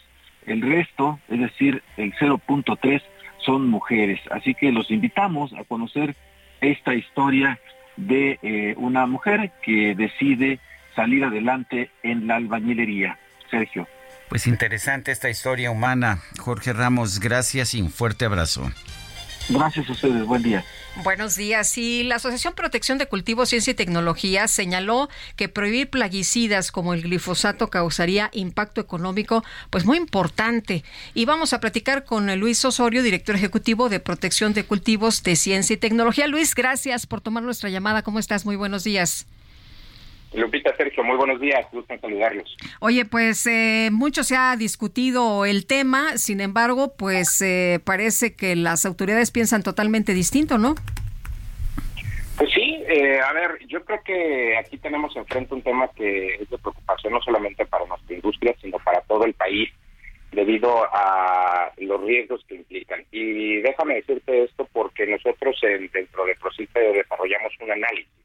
El 0.46 0.60
resto, 0.60 1.20
es 1.28 1.40
decir, 1.40 1.82
el 1.96 2.12
0.3 2.14 3.02
son 3.38 3.68
mujeres. 3.68 4.20
Así 4.30 4.54
que 4.54 4.72
los 4.72 4.90
invitamos 4.90 5.52
a 5.52 5.64
conocer 5.64 6.16
esta 6.60 6.94
historia 6.94 7.58
de 7.96 8.38
eh, 8.42 8.74
una 8.76 9.06
mujer 9.06 9.52
que 9.62 9.94
decide 9.94 10.58
salir 10.94 11.24
adelante 11.24 11.90
en 12.02 12.26
la 12.26 12.36
albañilería. 12.36 13.18
Sergio. 13.50 13.86
Pues 14.28 14.46
interesante 14.46 15.12
esta 15.12 15.30
historia 15.30 15.70
humana. 15.70 16.20
Jorge 16.38 16.72
Ramos, 16.72 17.20
gracias 17.20 17.74
y 17.74 17.82
un 17.82 17.90
fuerte 17.90 18.24
abrazo. 18.24 18.70
Gracias 19.48 19.88
a 19.88 19.92
ustedes, 19.92 20.24
buen 20.24 20.42
día. 20.42 20.64
Buenos 21.02 21.34
días. 21.34 21.76
Y 21.76 22.04
la 22.04 22.16
Asociación 22.16 22.54
Protección 22.54 22.98
de 22.98 23.08
Cultivos, 23.08 23.48
Ciencia 23.48 23.72
y 23.72 23.74
Tecnología 23.74 24.46
señaló 24.46 25.08
que 25.34 25.48
prohibir 25.48 25.90
plaguicidas 25.90 26.70
como 26.70 26.94
el 26.94 27.02
glifosato 27.02 27.68
causaría 27.68 28.30
impacto 28.32 28.80
económico 28.80 29.42
pues 29.70 29.84
muy 29.84 29.96
importante. 29.96 30.84
Y 31.12 31.24
vamos 31.24 31.52
a 31.52 31.60
platicar 31.60 32.04
con 32.04 32.32
Luis 32.38 32.64
Osorio, 32.64 33.02
director 33.02 33.34
ejecutivo 33.34 33.88
de 33.88 33.98
Protección 33.98 34.54
de 34.54 34.64
Cultivos 34.64 35.24
de 35.24 35.34
Ciencia 35.34 35.74
y 35.74 35.78
Tecnología. 35.78 36.28
Luis, 36.28 36.54
gracias 36.54 37.06
por 37.06 37.20
tomar 37.20 37.42
nuestra 37.42 37.70
llamada. 37.70 38.02
¿Cómo 38.02 38.20
estás? 38.20 38.46
Muy 38.46 38.54
buenos 38.54 38.84
días. 38.84 39.26
Lupita, 40.34 40.74
Sergio, 40.76 41.04
muy 41.04 41.16
buenos 41.16 41.40
días, 41.40 41.64
gusto 41.70 41.94
saludarlos. 42.00 42.56
Oye, 42.80 43.04
pues 43.04 43.46
eh, 43.46 43.90
mucho 43.92 44.24
se 44.24 44.36
ha 44.36 44.56
discutido 44.56 45.44
el 45.44 45.66
tema, 45.66 46.18
sin 46.18 46.40
embargo, 46.40 46.94
pues 46.96 47.40
eh, 47.40 47.80
parece 47.84 48.34
que 48.34 48.56
las 48.56 48.84
autoridades 48.84 49.30
piensan 49.30 49.62
totalmente 49.62 50.12
distinto, 50.12 50.58
¿no? 50.58 50.74
Pues 52.36 52.50
sí, 52.52 52.82
eh, 52.88 53.20
a 53.20 53.32
ver, 53.32 53.64
yo 53.68 53.84
creo 53.84 54.02
que 54.02 54.56
aquí 54.56 54.76
tenemos 54.78 55.14
enfrente 55.14 55.54
un 55.54 55.62
tema 55.62 55.88
que 55.94 56.34
es 56.34 56.50
de 56.50 56.58
preocupación 56.58 57.12
no 57.12 57.20
solamente 57.22 57.64
para 57.66 57.86
nuestra 57.86 58.16
industria, 58.16 58.54
sino 58.60 58.78
para 58.80 59.02
todo 59.02 59.24
el 59.24 59.34
país, 59.34 59.70
debido 60.32 60.84
a 60.92 61.70
los 61.76 62.02
riesgos 62.02 62.44
que 62.48 62.56
implican. 62.56 63.04
Y 63.12 63.60
déjame 63.60 63.94
decirte 63.94 64.42
esto 64.42 64.68
porque 64.72 65.06
nosotros 65.06 65.56
dentro 65.92 66.24
de 66.24 66.34
Procite 66.34 66.80
desarrollamos 66.80 67.52
un 67.60 67.70
análisis 67.70 68.23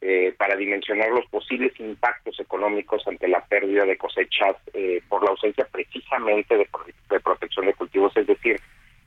eh, 0.00 0.32
para 0.38 0.54
dimensionar 0.54 1.10
los 1.10 1.26
posibles 1.26 1.72
impactos 1.80 2.38
económicos 2.38 3.02
ante 3.08 3.26
la 3.26 3.44
pérdida 3.44 3.84
de 3.84 3.98
cosechas 3.98 4.54
eh, 4.72 5.02
por 5.08 5.24
la 5.24 5.30
ausencia 5.30 5.66
precisamente 5.72 6.56
de, 6.56 6.68
protección 7.18 7.66
de 7.66 7.74
cultivos, 7.74 8.16
es 8.16 8.28
decir, 8.28 8.60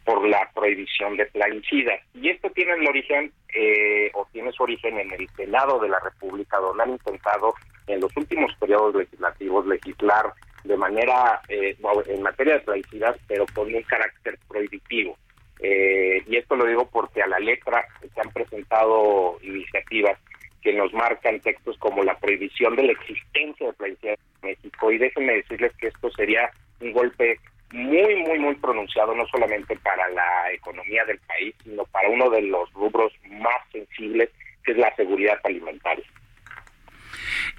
por 0.03 0.27
la 0.27 0.51
prohibición 0.53 1.15
de 1.15 1.27
plaguicidas. 1.27 2.01
Y 2.13 2.27
esto 2.27 2.49
tiene 2.49 2.73
el 2.73 2.85
origen 2.85 3.31
eh, 3.55 4.11
o 4.15 4.27
tiene 4.33 4.51
su 4.51 4.63
origen 4.63 4.99
en 4.99 5.13
el 5.13 5.29
Senado 5.29 5.79
de 5.79 5.87
la 5.87 5.99
República, 6.01 6.57
donde 6.57 6.83
han 6.83 6.89
intentado 6.89 7.53
en 7.87 8.01
los 8.01 8.11
últimos 8.17 8.53
periodos 8.55 8.93
legislativos 8.93 9.65
legislar 9.67 10.33
de 10.65 10.75
manera 10.75 11.41
en 11.47 12.21
materia 12.21 12.55
de 12.55 12.59
plaguicidas, 12.59 13.15
pero 13.29 13.45
con 13.55 13.73
un 13.73 13.81
carácter 13.83 14.37
prohibitivo. 14.45 15.17
y 15.61 16.35
esto 16.35 16.57
lo 16.57 16.65
digo 16.65 16.89
porque 16.91 17.21
a 17.21 17.27
la 17.27 17.39
letra 17.39 17.85
se 18.13 18.21
han 18.21 18.31
presentado 18.31 19.37
iniciativas 19.41 20.19
que 20.61 20.73
nos 20.73 20.93
marcan 20.93 21.39
textos 21.39 21.77
como 21.77 22.03
la 22.03 22.17
prohibición 22.17 22.75
de 22.75 22.83
la 22.83 22.91
existencia 22.91 23.67
de 23.67 23.73
plaguicidas 23.73 24.19
en 24.41 24.49
México. 24.49 24.91
Y 24.91 24.97
déjenme 24.97 25.33
decirles 25.33 25.71
que 25.77 25.87
esto 25.87 26.11
sería 26.11 26.49
un 26.79 26.91
golpe 26.91 27.39
muy, 27.71 28.15
muy, 28.23 28.39
muy 28.39 28.55
pronunciado, 28.55 29.15
no 29.15 29.25
solamente 29.27 29.75
para 29.77 30.09
la 30.09 30.51
economía 30.53 31.05
del 31.05 31.19
país, 31.19 31.55
sino 31.63 31.85
para 31.85 32.09
uno 32.09 32.29
de 32.29 32.41
los 32.43 32.71
rubros 32.73 33.13
más 33.29 33.61
sensibles, 33.71 34.29
que 34.63 34.73
es 34.73 34.77
la 34.77 34.93
seguridad 34.95 35.39
alimentaria. 35.43 36.05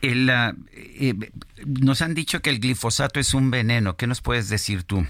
El, 0.01 0.29
eh, 0.29 1.15
nos 1.67 2.03
han 2.03 2.15
dicho 2.15 2.41
que 2.41 2.51
el 2.51 2.61
glifosato 2.61 3.21
es 3.21 3.35
un 3.35 3.51
veneno. 3.51 3.97
¿Qué 3.97 4.07
nos 4.07 4.21
puedes 4.21 4.49
decir 4.49 4.85
tú? 4.85 5.05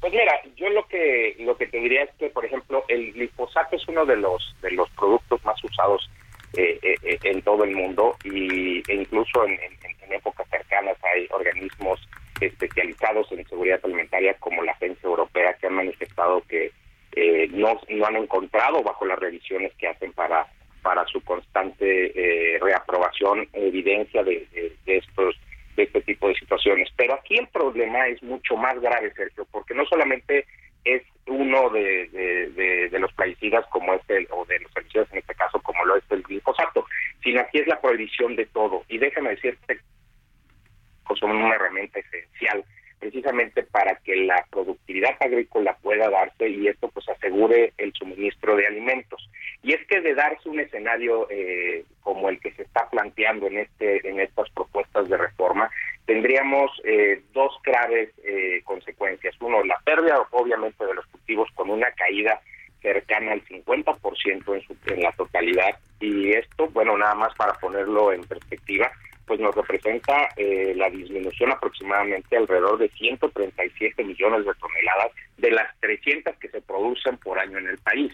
Pues 0.00 0.12
mira, 0.12 0.32
yo 0.56 0.68
lo 0.70 0.86
que 0.88 1.36
lo 1.40 1.56
que 1.56 1.66
te 1.66 1.78
diría 1.78 2.02
es 2.02 2.10
que, 2.18 2.28
por 2.28 2.44
ejemplo, 2.44 2.84
el 2.88 3.12
glifosato 3.12 3.76
es 3.76 3.86
uno 3.86 4.04
de 4.04 4.16
los 4.16 4.56
de 4.60 4.72
los 4.72 4.90
productos 4.90 5.44
más 5.44 5.62
usados 5.62 6.10
eh, 6.54 6.78
eh, 6.82 7.18
en 7.22 7.40
todo 7.42 7.64
el 7.64 7.70
mundo 7.74 8.16
y, 8.24 8.82
e 8.90 8.94
incluso 8.94 9.46
en, 9.46 9.58
épocas 10.10 10.46
cercanas 10.50 10.98
hay 11.02 11.26
organismos 11.30 11.98
especializados 12.38 13.32
en 13.32 13.48
seguridad 13.48 13.80
alimentaria 13.82 14.34
como 14.34 14.62
la 14.62 14.72
Agencia 14.72 15.06
Europea 15.06 15.56
que 15.58 15.68
han 15.68 15.72
manifestado 15.72 16.42
que 16.42 16.70
eh, 17.12 17.48
no, 17.52 17.80
no 17.88 18.06
han 18.06 18.16
encontrado 18.16 18.82
bajo 18.82 19.06
las 19.06 19.18
revisiones 19.18 19.72
que 19.78 19.88
hacen 19.88 20.12
para 20.12 20.46
para 20.82 21.06
su 21.06 21.22
constante 21.22 22.58
reaprobación 22.60 23.48
evidencia 23.52 24.22
de, 24.24 24.46
estos 24.84 25.36
de 25.76 25.84
este 25.84 26.00
tipo 26.02 26.26
de 26.28 26.34
situaciones. 26.34 26.88
Pero 26.96 27.14
aquí 27.14 27.38
el 27.38 27.46
problema 27.46 28.08
es 28.08 28.20
mucho 28.22 28.56
más 28.56 28.78
grave, 28.80 29.12
Sergio, 29.14 29.46
porque 29.52 29.74
no 29.74 29.86
solamente 29.86 30.44
es 30.84 31.02
uno 31.26 31.70
de, 31.70 32.88
los 32.92 33.12
plaguicidas 33.12 33.66
como 33.68 33.94
es 33.94 34.02
el, 34.08 34.26
o 34.30 34.44
de 34.46 34.58
los 34.60 34.76
herbicidas 34.76 35.10
en 35.12 35.18
este 35.18 35.34
caso 35.34 35.60
como 35.60 35.84
lo 35.84 35.96
es 35.96 36.04
el 36.10 36.22
glifosato, 36.22 36.86
sino 37.22 37.40
aquí 37.40 37.58
es 37.58 37.66
la 37.66 37.80
prohibición 37.80 38.36
de 38.36 38.46
todo. 38.46 38.84
Y 38.88 38.98
déjame 38.98 39.30
decirte 39.30 39.78
que 41.08 41.16
son 41.16 41.30
una 41.30 41.54
herramienta 41.54 42.00
esencial 42.00 42.64
precisamente 43.02 43.64
para 43.64 43.96
que 43.96 44.14
la 44.14 44.46
productividad 44.48 45.16
agrícola 45.18 45.76
pueda 45.82 46.08
darse 46.08 46.48
y 46.48 46.68
esto 46.68 46.88
pues 46.88 47.08
asegure 47.08 47.72
el 47.76 47.92
suministro 47.94 48.54
de 48.54 48.68
alimentos. 48.68 49.28
Y 49.64 49.72
es 49.72 49.84
que 49.88 50.00
de 50.00 50.14
darse 50.14 50.48
un 50.48 50.60
escenario 50.60 51.26
eh, 51.28 51.84
como 52.02 52.28
el 52.28 52.38
que 52.38 52.52
se 52.52 52.62
está 52.62 52.88
planteando 52.88 53.48
en 53.48 53.58
este 53.58 54.08
en 54.08 54.20
estas 54.20 54.48
propuestas 54.50 55.08
de 55.08 55.16
reforma, 55.16 55.68
tendríamos 56.06 56.70
eh, 56.84 57.20
dos 57.32 57.52
graves 57.64 58.10
eh, 58.22 58.60
consecuencias. 58.62 59.34
Uno, 59.40 59.64
la 59.64 59.80
pérdida 59.84 60.24
obviamente 60.30 60.86
de 60.86 60.94
los 60.94 61.06
cultivos 61.06 61.48
con 61.56 61.70
una 61.70 61.90
caída 61.90 62.40
cercana 62.82 63.32
al 63.32 63.44
50% 63.44 64.54
en, 64.54 64.62
su, 64.62 64.76
en 64.86 65.02
la 65.02 65.10
totalidad 65.12 65.76
y 65.98 66.30
esto, 66.34 66.68
bueno, 66.68 66.96
nada 66.96 67.16
más 67.16 67.34
para 67.34 67.54
ponerlo 67.54 68.12
en 68.12 68.22
perspectiva, 68.22 68.92
pues 69.26 69.40
nos 69.40 69.54
representa 69.54 70.28
eh, 70.36 70.74
la 70.76 70.90
disminución 70.90 71.52
aproximadamente 71.52 72.36
alrededor 72.36 72.78
de 72.78 72.88
137 72.90 74.04
millones 74.04 74.44
de 74.44 74.54
toneladas 74.54 75.12
de 75.38 75.50
las 75.50 75.78
300 75.80 76.36
que 76.36 76.48
se 76.48 76.60
producen 76.60 77.16
por 77.18 77.38
año 77.38 77.58
en 77.58 77.68
el 77.68 77.78
país. 77.78 78.12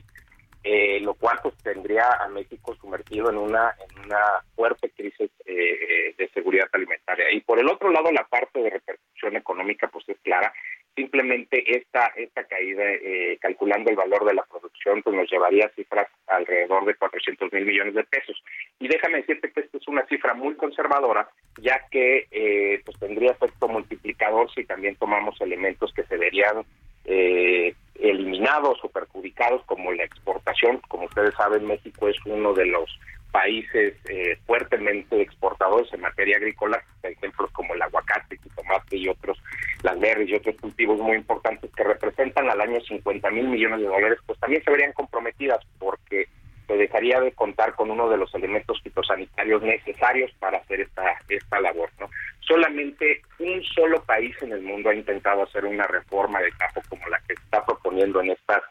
Eh, 0.65 0.99
lo 1.01 1.15
cual 1.15 1.39
pues 1.41 1.55
tendría 1.63 2.05
a 2.21 2.29
México 2.29 2.77
sumergido 2.81 3.31
en 3.31 3.37
una 3.39 3.73
en 3.79 4.05
una 4.05 4.19
fuerte 4.57 4.91
crisis 4.91 5.31
eh, 5.47 6.15
de 6.19 6.29
seguridad 6.31 6.69
alimentaria 6.73 7.31
y 7.33 7.41
por 7.41 7.61
el 7.61 7.69
otro 7.69 7.91
lado 7.91 8.11
la 8.11 8.27
parte 8.27 8.61
de 8.61 8.69
repercusión 8.69 9.37
económica 9.37 9.89
pues 9.89 10.09
es 10.09 10.19
clara 10.19 10.53
simplemente 10.99 11.63
esta 11.79 12.09
esta 12.17 12.43
caída 12.45 12.83
eh, 12.85 13.39
calculando 13.41 13.91
el 13.91 13.97
valor 13.97 14.25
de 14.25 14.35
la 14.35 14.43
producción 14.43 15.01
pues 15.03 15.15
nos 15.15 15.31
llevaría 15.31 15.67
a 15.67 15.75
cifras 15.77 16.09
alrededor 16.27 16.85
de 16.87 16.97
400 16.97 17.53
mil 17.53 17.67
millones 17.67 17.95
de 17.95 18.03
pesos 18.03 18.43
y 18.81 18.89
déjame 18.89 19.19
decirte 19.19 19.53
que 19.53 19.61
esta 19.61 19.79
es 19.79 19.87
una 19.87 20.05
cifra 20.07 20.35
muy 20.35 20.57
conservadora 20.57 21.29
ya 21.61 21.87
que 21.91 22.81
pues 22.85 22.99
tendría 22.99 23.31
efecto 23.31 23.69
multiplicador 23.69 24.51
si 24.53 24.65
también 24.65 24.97
tomamos 24.97 25.41
elementos 25.41 25.93
que 25.93 26.03
se 26.05 26.17
verían 26.17 26.65
eh, 27.11 27.75
eliminados 27.99 28.79
o 28.85 28.89
perjudicados 28.91 29.65
como 29.65 29.93
la 29.93 30.05
exportación. 30.05 30.79
Como 30.89 31.07
ustedes 31.07 31.35
saben, 31.35 31.67
México 31.67 32.07
es 32.07 32.17
uno 32.27 32.53
de 32.53 32.67
los 32.67 32.99
países 33.31 33.95
eh, 34.09 34.39
fuertemente 34.47 35.21
exportadores 35.21 35.93
en 35.93 36.01
materia 36.01 36.37
agrícola, 36.37 36.83
ejemplos 37.03 37.51
como 37.53 37.75
el 37.75 37.83
aguacate, 37.83 38.39
el 38.43 38.55
tomate 38.55 38.97
y 38.97 39.09
otros, 39.09 39.39
las 39.83 39.99
berries 39.99 40.31
y 40.31 40.35
otros 40.35 40.57
cultivos 40.61 40.99
muy 40.99 41.17
importantes 41.17 41.71
que 41.75 41.85
representan 41.85 42.49
al 42.51 42.61
año 42.61 42.81
50 42.81 43.31
mil 43.31 43.49
millones 43.49 43.81
de 43.81 43.87
dólares, 43.87 44.19
pues 44.27 44.39
también 44.41 44.63
se 44.65 44.71
verían 44.71 44.93
comprometidas 44.93 45.61
porque 45.79 46.29
se 46.67 46.77
dejaría 46.77 47.21
de 47.21 47.33
contar 47.33 47.75
con 47.75 47.91
uno 47.91 48.09
de 48.11 48.19
los 48.19 48.33
elementos 48.35 48.81
fitosanitarios 48.83 49.63
necesarios 49.63 50.31
para 50.39 50.59
hacer 50.59 50.81
esta, 50.83 51.19
esta 51.29 51.61
labor. 51.61 51.91
¿no? 51.99 52.11
Solamente 52.41 53.23
un 53.39 53.63
solo 53.65 54.03
país 54.05 54.37
en 54.43 54.53
el 54.53 54.63
mundo 54.63 54.91
ha 54.91 54.95
intentado 54.95 55.43
hacer 55.43 55.65
una 55.65 55.87
reforma 55.87 56.41
de 56.41 56.53
campo 56.53 56.83
como 56.89 57.09
la 57.09 57.19
que 57.21 57.35
se 57.35 57.43
está 57.43 57.65
proponiendo 57.65 58.21
en 58.21 58.31
estas 58.31 58.63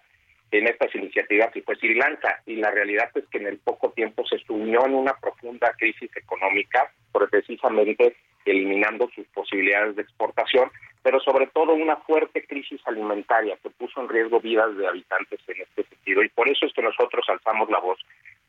en 0.51 0.67
estas 0.67 0.93
iniciativas 0.95 1.55
y 1.55 1.61
fue 1.61 1.75
Sri 1.75 1.95
Lanka 1.95 2.41
y 2.45 2.55
la 2.55 2.71
realidad 2.71 3.09
es 3.15 3.25
que 3.27 3.37
en 3.37 3.47
el 3.47 3.57
poco 3.57 3.91
tiempo 3.91 4.25
se 4.25 4.37
sumió 4.39 4.85
en 4.85 4.95
una 4.95 5.13
profunda 5.13 5.73
crisis 5.77 6.09
económica 6.15 6.91
precisamente 7.11 8.15
eliminando 8.45 9.09
sus 9.13 9.27
posibilidades 9.27 9.97
de 9.97 10.03
exportación 10.03 10.71
pero 11.07 11.21
sobre 11.21 11.47
todo 11.47 11.73
una 11.73 11.95
fuerte 11.95 12.45
crisis 12.45 12.81
alimentaria 12.85 13.57
que 13.63 13.69
puso 13.69 14.01
en 14.01 14.09
riesgo 14.09 14.41
vidas 14.41 14.75
de 14.75 14.87
habitantes 14.87 15.39
en 15.47 15.61
este 15.61 15.85
sentido. 15.85 16.21
Y 16.21 16.27
por 16.27 16.49
eso 16.49 16.65
es 16.65 16.73
que 16.73 16.81
nosotros 16.81 17.25
alzamos 17.29 17.69
la 17.69 17.79
voz 17.79 17.97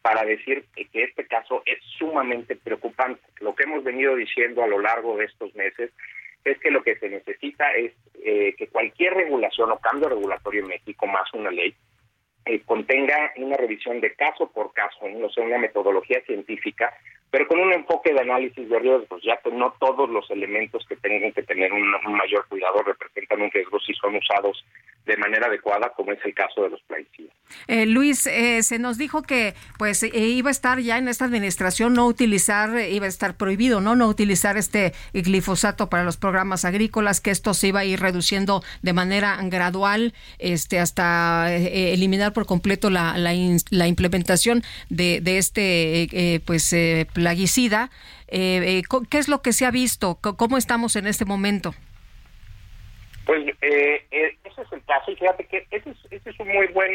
para 0.02 0.24
decir 0.24 0.64
que 0.74 1.04
este 1.04 1.24
caso 1.28 1.62
es 1.66 1.78
sumamente 1.98 2.56
preocupante. 2.56 3.22
Lo 3.38 3.54
que 3.54 3.62
hemos 3.62 3.84
venido 3.84 4.16
diciendo 4.16 4.64
a 4.64 4.66
lo 4.66 4.80
largo 4.80 5.16
de 5.16 5.26
estos 5.26 5.54
meses 5.54 5.92
es 6.44 6.58
que 6.58 6.72
lo 6.72 6.82
que 6.82 6.96
se 6.96 7.08
necesita 7.08 7.72
es 7.74 7.92
eh, 8.24 8.52
que 8.58 8.66
cualquier 8.66 9.14
regulación 9.14 9.70
o 9.70 9.78
cambio 9.78 10.08
regulatorio 10.08 10.62
en 10.62 10.68
México, 10.68 11.06
más 11.06 11.32
una 11.34 11.52
ley, 11.52 11.76
eh, 12.44 12.62
contenga 12.64 13.32
una 13.36 13.56
revisión 13.56 14.00
de 14.00 14.14
caso 14.14 14.50
por 14.50 14.72
caso, 14.72 15.08
no 15.08 15.28
sea, 15.30 15.44
una 15.44 15.58
metodología 15.58 16.20
científica 16.26 16.94
pero 17.30 17.46
con 17.46 17.60
un 17.60 17.72
enfoque 17.72 18.12
de 18.12 18.20
análisis 18.20 18.68
de 18.68 18.78
riesgos, 18.78 19.22
ya 19.22 19.36
que 19.42 19.50
no 19.50 19.74
todos 19.78 20.08
los 20.08 20.30
elementos 20.30 20.84
que 20.88 20.96
tengan 20.96 21.32
que 21.32 21.42
tener 21.42 21.72
un, 21.72 21.90
mayor 21.90 22.46
cuidado 22.48 22.82
representan 22.82 23.42
un 23.42 23.50
riesgo 23.50 23.78
si 23.80 23.92
son 23.94 24.16
usados 24.16 24.64
de 25.04 25.16
manera 25.16 25.46
adecuada, 25.46 25.92
como 25.96 26.12
es 26.12 26.18
el 26.24 26.34
caso 26.34 26.62
de 26.62 26.70
los 26.70 26.82
plaguicidas. 26.82 27.34
Eh, 27.66 27.86
Luis, 27.86 28.26
eh, 28.26 28.62
se 28.62 28.78
nos 28.78 28.98
dijo 28.98 29.22
que 29.22 29.54
pues 29.78 30.02
eh, 30.02 30.10
iba 30.12 30.50
a 30.50 30.50
estar 30.50 30.80
ya 30.80 30.98
en 30.98 31.08
esta 31.08 31.24
administración 31.24 31.94
no 31.94 32.06
utilizar, 32.06 32.78
iba 32.78 33.06
a 33.06 33.08
estar 33.08 33.36
prohibido, 33.36 33.80
¿no? 33.80 33.96
No 33.96 34.06
utilizar 34.06 34.58
este 34.58 34.92
glifosato 35.14 35.88
para 35.88 36.04
los 36.04 36.18
programas 36.18 36.66
agrícolas, 36.66 37.22
que 37.22 37.30
esto 37.30 37.54
se 37.54 37.68
iba 37.68 37.80
a 37.80 37.84
ir 37.86 38.00
reduciendo 38.00 38.62
de 38.82 38.92
manera 38.92 39.38
gradual, 39.44 40.12
este, 40.38 40.78
hasta 40.78 41.54
eliminar 41.54 42.34
por 42.34 42.44
completo 42.44 42.90
la, 42.90 43.16
la, 43.16 43.86
implementación 43.86 44.62
de, 44.90 45.20
de 45.22 45.38
este, 45.38 46.42
pues, 46.44 46.74
plaguicida. 47.18 47.90
Eh, 48.28 48.78
eh 48.78 48.82
¿Qué 49.10 49.18
es 49.18 49.28
lo 49.28 49.42
que 49.42 49.52
se 49.52 49.66
ha 49.66 49.70
visto? 49.70 50.18
¿Cómo 50.20 50.56
estamos 50.56 50.94
en 50.94 51.06
este 51.06 51.24
momento? 51.24 51.74
Pues 53.26 53.46
eh, 53.60 54.06
eh, 54.10 54.36
ese 54.44 54.62
es 54.62 54.72
el 54.72 54.84
caso 54.84 55.10
y 55.10 55.16
fíjate 55.16 55.44
que 55.44 55.66
ese 55.70 55.90
es, 56.10 56.40
un 56.40 56.48
muy 56.48 56.68
buen 56.68 56.90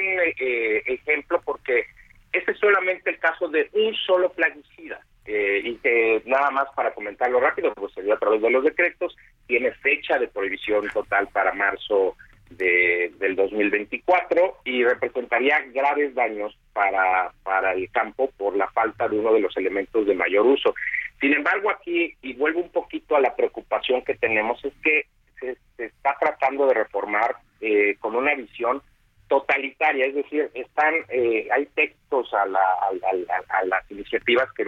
ejemplo 0.87 1.41
porque 1.45 1.85
este 2.31 2.53
es 2.53 2.57
solamente 2.57 3.09
el 3.11 3.19
caso 3.19 3.49
de 3.49 3.69
un 3.73 3.93
solo 4.07 4.31
plaguicida 4.31 5.01
y 5.25 5.75
que 5.75 6.21
nada 6.25 6.49
más 6.51 6.67
para 6.75 6.93
comentarlo 6.93 7.39
rápido, 7.39 7.73
pues 7.75 7.93
se 7.93 8.01
dio 8.01 8.13
a 8.13 8.19
través 8.19 8.41
de 8.41 8.49
los 8.49 8.63
decretos, 8.63 9.15
tiene 9.47 9.71
fecha 9.71 10.17
de 10.17 10.27
prohibición 10.27 10.89
total 10.89 11.27
para 11.27 11.53
marzo 11.53 12.17
de, 12.57 13.11
del 13.17 13.35
2024 13.35 14.59
y 14.65 14.83
representaría 14.83 15.59
graves 15.73 16.13
daños 16.15 16.57
para, 16.73 17.31
para 17.43 17.73
el 17.73 17.89
campo 17.91 18.31
por 18.37 18.55
la 18.55 18.67
falta 18.69 19.07
de 19.07 19.19
uno 19.19 19.33
de 19.33 19.41
los 19.41 19.55
elementos 19.57 20.05
de 20.05 20.13
mayor 20.13 20.45
uso. 20.45 20.73
Sin 21.19 21.33
embargo, 21.33 21.69
aquí, 21.69 22.13
y 22.21 22.33
vuelvo 22.33 22.61
un 22.61 22.69
poquito 22.69 23.15
a 23.15 23.21
la 23.21 23.35
preocupación 23.35 24.03
que 24.03 24.15
tenemos, 24.15 24.63
es 24.65 24.73
que 24.83 25.05
se, 25.39 25.57
está 25.85 26.15
tratando 26.19 26.67
de 26.67 26.73
reformar 26.73 27.35
eh, 27.61 27.95
con 27.99 28.15
una 28.15 28.33
visión 28.35 28.81
totalitaria, 29.27 30.05
es 30.05 30.15
decir, 30.15 30.49
están 30.53 30.93
eh, 31.09 31.47
hay 31.51 31.65
textos 31.67 32.33
a, 32.33 32.45
la, 32.45 32.59
a, 32.59 33.65
las 33.65 33.91
iniciativas 33.91 34.51
que, 34.53 34.65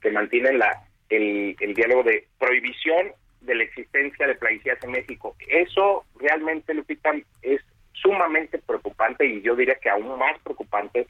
que 0.00 0.10
mantienen 0.10 0.58
la, 0.58 0.82
el 1.08 1.74
diálogo 1.74 2.02
de 2.02 2.26
prohibición 2.38 3.12
de 3.40 3.54
la 3.54 3.64
existencia 3.64 4.26
de 4.26 4.34
plaguicidas 4.34 4.82
en 4.82 4.92
México. 4.92 5.36
Eso 5.48 6.04
realmente, 6.18 6.74
Lupita, 6.74 7.12
es 7.42 7.60
sumamente 7.92 8.58
preocupante 8.58 9.26
y 9.26 9.42
yo 9.42 9.56
diría 9.56 9.76
que 9.76 9.88
aún 9.88 10.18
más 10.18 10.38
preocupante 10.40 11.06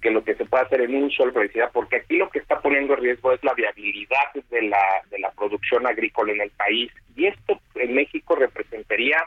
que 0.00 0.10
lo 0.10 0.22
que 0.22 0.34
se 0.36 0.44
puede 0.44 0.64
hacer 0.64 0.82
en 0.82 0.94
un 0.94 1.10
solo 1.10 1.32
plaguicida, 1.32 1.70
porque 1.70 1.96
aquí 1.96 2.16
lo 2.16 2.30
que 2.30 2.38
está 2.38 2.60
poniendo 2.60 2.94
en 2.94 3.00
riesgo 3.00 3.32
es 3.32 3.42
la 3.42 3.54
viabilidad 3.54 4.32
de 4.48 4.62
la, 4.62 4.78
de 5.10 5.18
la 5.18 5.32
producción 5.32 5.86
agrícola 5.86 6.32
en 6.32 6.42
el 6.42 6.50
país. 6.50 6.92
Y 7.16 7.26
esto 7.26 7.60
en 7.74 7.94
México 7.94 8.36
representaría 8.36 9.18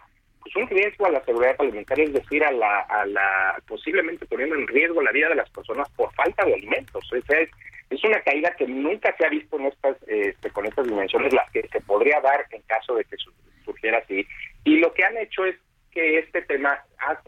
pues 0.41 0.55
un 0.55 0.67
riesgo 0.67 1.05
a 1.05 1.11
la 1.11 1.23
seguridad 1.23 1.55
alimentaria, 1.59 2.05
es 2.05 2.13
decir, 2.13 2.43
a 2.43 2.51
la, 2.51 2.79
a 2.81 3.05
la 3.05 3.61
posiblemente 3.67 4.25
poniendo 4.25 4.55
en 4.55 4.67
riesgo 4.67 5.01
la 5.01 5.11
vida 5.11 5.29
de 5.29 5.35
las 5.35 5.49
personas 5.49 5.89
por 5.91 6.13
falta 6.13 6.43
de 6.45 6.55
alimentos. 6.55 7.11
O 7.13 7.21
sea, 7.21 7.39
es, 7.39 7.49
es 7.89 8.03
una 8.03 8.21
caída 8.21 8.55
que 8.57 8.67
nunca 8.67 9.15
se 9.17 9.25
ha 9.25 9.29
visto 9.29 9.59
en 9.59 9.67
estas, 9.67 9.97
este, 10.07 10.49
con 10.49 10.65
estas 10.65 10.87
dimensiones, 10.87 11.33
las 11.33 11.49
que 11.51 11.67
se 11.67 11.81
podría 11.81 12.19
dar 12.21 12.45
en 12.51 12.61
caso 12.63 12.95
de 12.95 13.03
que 13.03 13.17
surgiera 13.65 13.99
así. 13.99 14.25
Y 14.63 14.77
lo 14.77 14.93
que 14.93 15.03
han 15.03 15.17
hecho 15.17 15.45
es 15.45 15.55
que 15.91 16.19
este 16.19 16.41
tema 16.43 16.79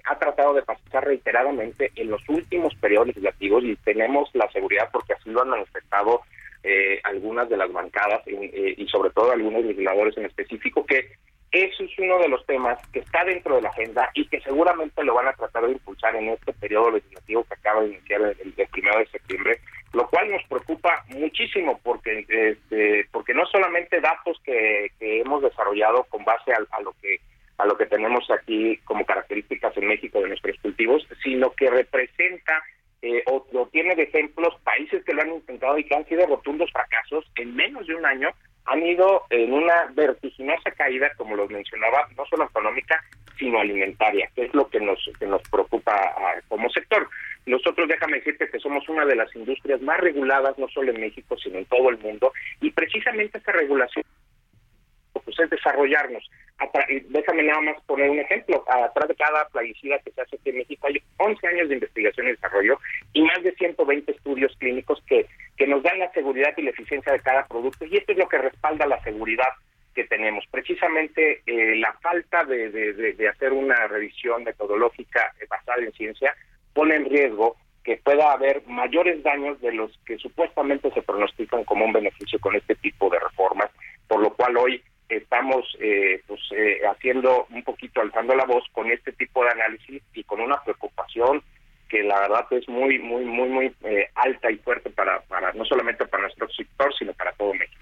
ha, 0.06 0.20
tratado 0.20 0.54
de 0.54 0.62
pasar 0.62 1.06
reiteradamente 1.06 1.92
en 1.96 2.10
los 2.10 2.28
últimos 2.30 2.74
periodos 2.76 3.08
legislativos 3.08 3.64
y 3.64 3.76
tenemos 3.78 4.30
la 4.34 4.50
seguridad 4.52 4.90
porque 4.92 5.14
así 5.14 5.30
lo 5.30 5.42
han 5.42 5.50
manifestado 5.50 6.22
eh, 6.64 7.02
algunas 7.04 7.50
de 7.50 7.58
las 7.58 7.72
bancadas 7.72 8.22
eh, 8.26 8.76
y 8.78 8.88
sobre 8.88 9.10
todo 9.10 9.32
algunos 9.32 9.66
legisladores 9.66 10.16
en 10.18 10.26
específico 10.26 10.86
que 10.86 11.12
eso 11.54 11.84
es 11.84 12.00
uno 12.00 12.18
de 12.18 12.30
los 12.30 12.44
temas 12.48 12.80
que 12.92 13.00
está 13.00 13.24
dentro 13.24 13.56
de 13.56 13.62
la 13.62 13.70
agenda 13.70 14.10
y 14.16 14.26
que 14.28 14.42
seguramente 14.42 15.04
lo 15.04 15.14
van 15.14 15.28
a 15.28 15.34
tratar 15.34 15.68
de 15.68 15.74
impulsar 15.74 16.16
en 16.16 16.30
este 16.30 16.52
periodo 16.54 16.90
legislativo 16.90 17.44
que 17.44 17.54
acaba 17.54 17.82
de 17.82 17.90
iniciar 17.90 18.22
el, 18.22 18.54
el 18.58 18.68
primero 18.70 18.98
de 18.98 19.06
septiembre, 19.06 19.60
lo 19.94 20.10
cual 20.10 20.32
nos 20.32 20.44
preocupa 20.48 21.06
muchísimo 21.10 21.80
porque 21.84 22.26
este, 22.28 23.08
porque 23.12 23.36
no 23.36 23.46
solamente 23.46 24.02
datos 24.02 24.42
que, 24.44 24.92
hemos 25.00 25.44
desarrollado 25.44 26.06
con 26.06 26.26
base 26.26 26.52
a, 26.54 26.82
lo 26.82 26.94
que 27.00 27.20
a 27.60 27.66
lo 27.68 27.78
que 27.78 27.86
tenemos 27.86 28.30
aquí 28.32 28.78
como 28.84 29.06
características 29.06 29.78
en 29.78 29.88
México 29.88 30.20
de 30.22 30.30
nuestros 30.30 30.58
cultivos, 30.60 31.08
sino 31.24 31.52
que 31.52 31.70
representa 31.70 32.64
eh, 33.04 33.22
o, 33.28 33.46
o 33.54 33.68
tiene 33.68 33.96
de 33.96 34.04
ejemplos 34.04 34.56
países 34.64 35.04
que 35.06 35.14
lo 35.14 35.22
han 35.22 35.34
intentado 35.34 35.78
y 35.78 35.84
que 35.84 35.96
han 35.96 36.08
sido 36.08 36.26
rotundos 36.26 36.72
fracasos 36.72 37.26
en 37.36 37.56
menos 37.56 37.86
de 37.86 37.94
un 37.94 38.06
año 38.08 38.32
han 38.66 38.86
ido 38.86 39.24
en 39.30 39.54
una 39.54 39.86
vertiginosa 39.94 40.72
caída, 40.72 41.12
como 41.18 41.36
lo 41.36 41.48
mencionaba, 41.48 42.08
no 42.18 42.26
solo 42.26 42.46
económica, 42.46 43.04
sino 43.38 43.60
alimentaria, 43.60 44.30
que 44.36 44.46
es 44.46 44.54
lo 44.54 44.70
que 44.70 44.80
nos, 44.80 45.00
que 45.20 45.26
nos 45.26 45.42
preocupa 45.50 46.16
como 46.48 46.70
sector. 46.70 47.10
Nosotros, 47.46 47.88
déjame 47.88 48.18
decirte 48.18 48.50
que 48.50 48.60
somos 48.60 48.88
una 48.88 49.06
de 49.06 49.16
las 49.16 49.36
industrias 49.36 49.82
más 49.82 50.00
reguladas, 50.00 50.58
no 50.58 50.68
solo 50.70 50.92
en 50.92 51.02
México, 51.02 51.38
sino 51.38 51.58
en 51.58 51.66
todo 51.66 51.90
el 51.90 51.98
mundo, 51.98 52.32
y 52.62 52.72
precisamente 52.72 53.38
esta 53.38 53.52
regulación 53.52 54.06
pues 55.24 55.40
es 55.40 55.50
desarrollarnos. 55.50 56.30
Déjame 57.10 57.44
nada 57.44 57.62
más 57.62 57.82
poner 57.84 58.10
un 58.10 58.20
ejemplo. 58.20 58.64
Atrás 58.68 59.08
de 59.08 59.16
cada 59.16 59.48
plaguicida 59.50 60.00
que 60.00 60.12
se 60.12 60.22
hace 60.22 60.36
aquí 60.36 60.50
en 60.50 60.58
México 60.58 60.88
hay 60.88 61.02
11 61.18 61.48
años 61.48 61.70
de 61.70 61.76
investigación 61.76 62.28
y 62.28 62.32
desarrollo 62.32 62.80
y 63.14 63.22
más 63.24 63.44
de 63.44 63.54
120 63.54 64.12
estudios 64.12 64.56
clínicos 64.58 65.04
que, 65.08 65.28
que 65.58 65.68
nos 65.68 65.84
dan 65.84 66.00
la 66.00 66.12
seguridad 66.14 66.54
y 66.58 66.64
la 66.64 66.72
eficiencia 66.72 67.12
de 67.12 67.20
cada 67.20 67.46
producto. 67.48 67.86
Y 67.86 67.98
esto 67.98 68.14
es 68.14 68.18
lo 68.18 68.30
que 68.30 68.38
respalda 68.38 68.86
la 68.86 69.02
seguridad 69.04 69.50
que 69.94 70.06
tenemos. 70.06 70.46
Precisamente 70.50 71.42
eh, 71.46 71.76
la 71.76 71.94
falta 72.02 72.44
de, 72.46 72.70
de, 72.70 73.30
hacer 73.30 73.54
una 73.54 73.88
revisión 73.88 74.44
metodológica 74.44 75.34
basada 75.50 75.84
en 75.84 75.94
ciencia 75.94 76.36
pone 76.74 76.96
en 76.96 77.10
riesgo 77.10 77.56
que 77.84 77.98
pueda 77.98 78.32
haber 78.32 78.66
mayores 78.66 79.22
daños 79.24 79.60
de 79.62 79.74
los 79.74 79.92
que 80.06 80.18
supuestamente 80.18 80.90
se 80.92 81.02
pronostican 81.02 81.64
como 81.66 81.86
un 81.86 81.94
beneficio 81.94 82.40
con 82.40 82.56
este 82.56 82.76
tipo 82.76 83.10
de 83.10 83.20
reformas, 83.20 83.70
por 84.08 84.22
lo 84.22 84.34
cual 84.34 84.58
hoy 84.58 84.82
estamos 85.18 85.66
eh, 85.80 86.22
pues 86.28 86.42
eh, 86.52 86.82
haciendo 86.90 87.48
un 87.50 87.64
poquito 87.64 88.02
alzando 88.02 88.36
la 88.36 88.46
voz 88.46 88.64
con 88.72 88.92
este 88.92 89.12
tipo 89.14 89.44
de 89.44 89.52
análisis 89.52 90.02
y 90.14 90.24
con 90.24 90.42
una 90.42 90.62
preocupación 90.64 91.44
que 91.94 92.02
la 92.02 92.22
verdad 92.22 92.48
es 92.50 92.68
muy 92.68 92.98
muy 92.98 93.24
muy 93.24 93.50
muy 93.50 93.76
eh, 93.84 94.10
alta 94.16 94.50
y 94.50 94.58
fuerte 94.58 94.90
para, 94.90 95.22
para 95.22 95.54
no 95.54 95.64
solamente 95.64 96.08
para 96.08 96.24
nuestro 96.24 96.50
sector 96.50 96.92
sino 96.98 97.14
para 97.14 97.34
todo 97.34 97.54
México. 97.54 97.80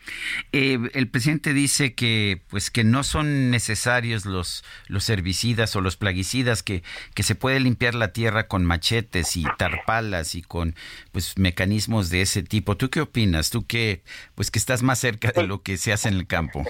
el 0.52 1.10
presidente 1.10 1.54
dice 1.54 1.96
que 1.96 2.42
pues 2.50 2.72
que 2.72 2.84
no 2.84 3.04
son 3.04 3.52
necesarios 3.52 4.26
los 4.26 4.66
los 4.90 5.10
herbicidas 5.10 5.78
o 5.78 5.82
los 5.82 5.96
plaguicidas 5.96 6.62
que 6.62 6.84
que 7.16 7.24
se 7.24 7.36
puede 7.36 7.62
limpiar 7.62 7.96
la 7.96 8.12
tierra 8.12 8.50
con 8.50 8.66
machetes 8.66 9.38
y 9.38 9.46
tarpalas 9.58 10.36
y 10.36 10.42
con 10.42 10.76
pues 11.14 11.38
mecanismos 11.38 12.10
de 12.10 12.22
ese 12.22 12.44
tipo. 12.44 12.76
¿Tú 12.76 12.90
qué 12.90 13.00
opinas? 13.00 13.50
Tú 13.50 13.66
que 13.66 14.02
pues 14.36 14.52
que 14.52 14.60
estás 14.60 14.84
más 14.84 15.00
cerca 15.00 15.30
de 15.30 15.36
pues 15.36 15.48
lo 15.48 15.62
que 15.62 15.78
se 15.78 15.94
hace 15.94 16.10
en 16.10 16.16
el 16.16 16.28
campo. 16.28 16.66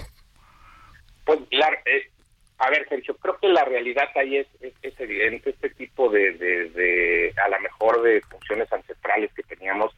Pues, 1.24 1.40
la, 1.50 1.68
eh, 1.86 2.10
a 2.58 2.70
ver, 2.70 2.88
Sergio, 2.88 3.16
creo 3.16 3.38
que 3.38 3.48
la 3.48 3.64
realidad 3.64 4.08
ahí 4.14 4.36
es, 4.36 4.46
es, 4.60 5.00
evidente. 5.00 5.50
Este 5.50 5.70
tipo 5.70 6.08
de, 6.10 6.32
de, 6.32 7.34
a 7.44 7.48
lo 7.48 7.60
mejor, 7.60 8.02
de 8.02 8.20
funciones 8.22 8.72
ancestrales 8.72 9.32
que 9.34 9.42
teníamos, 9.42 9.92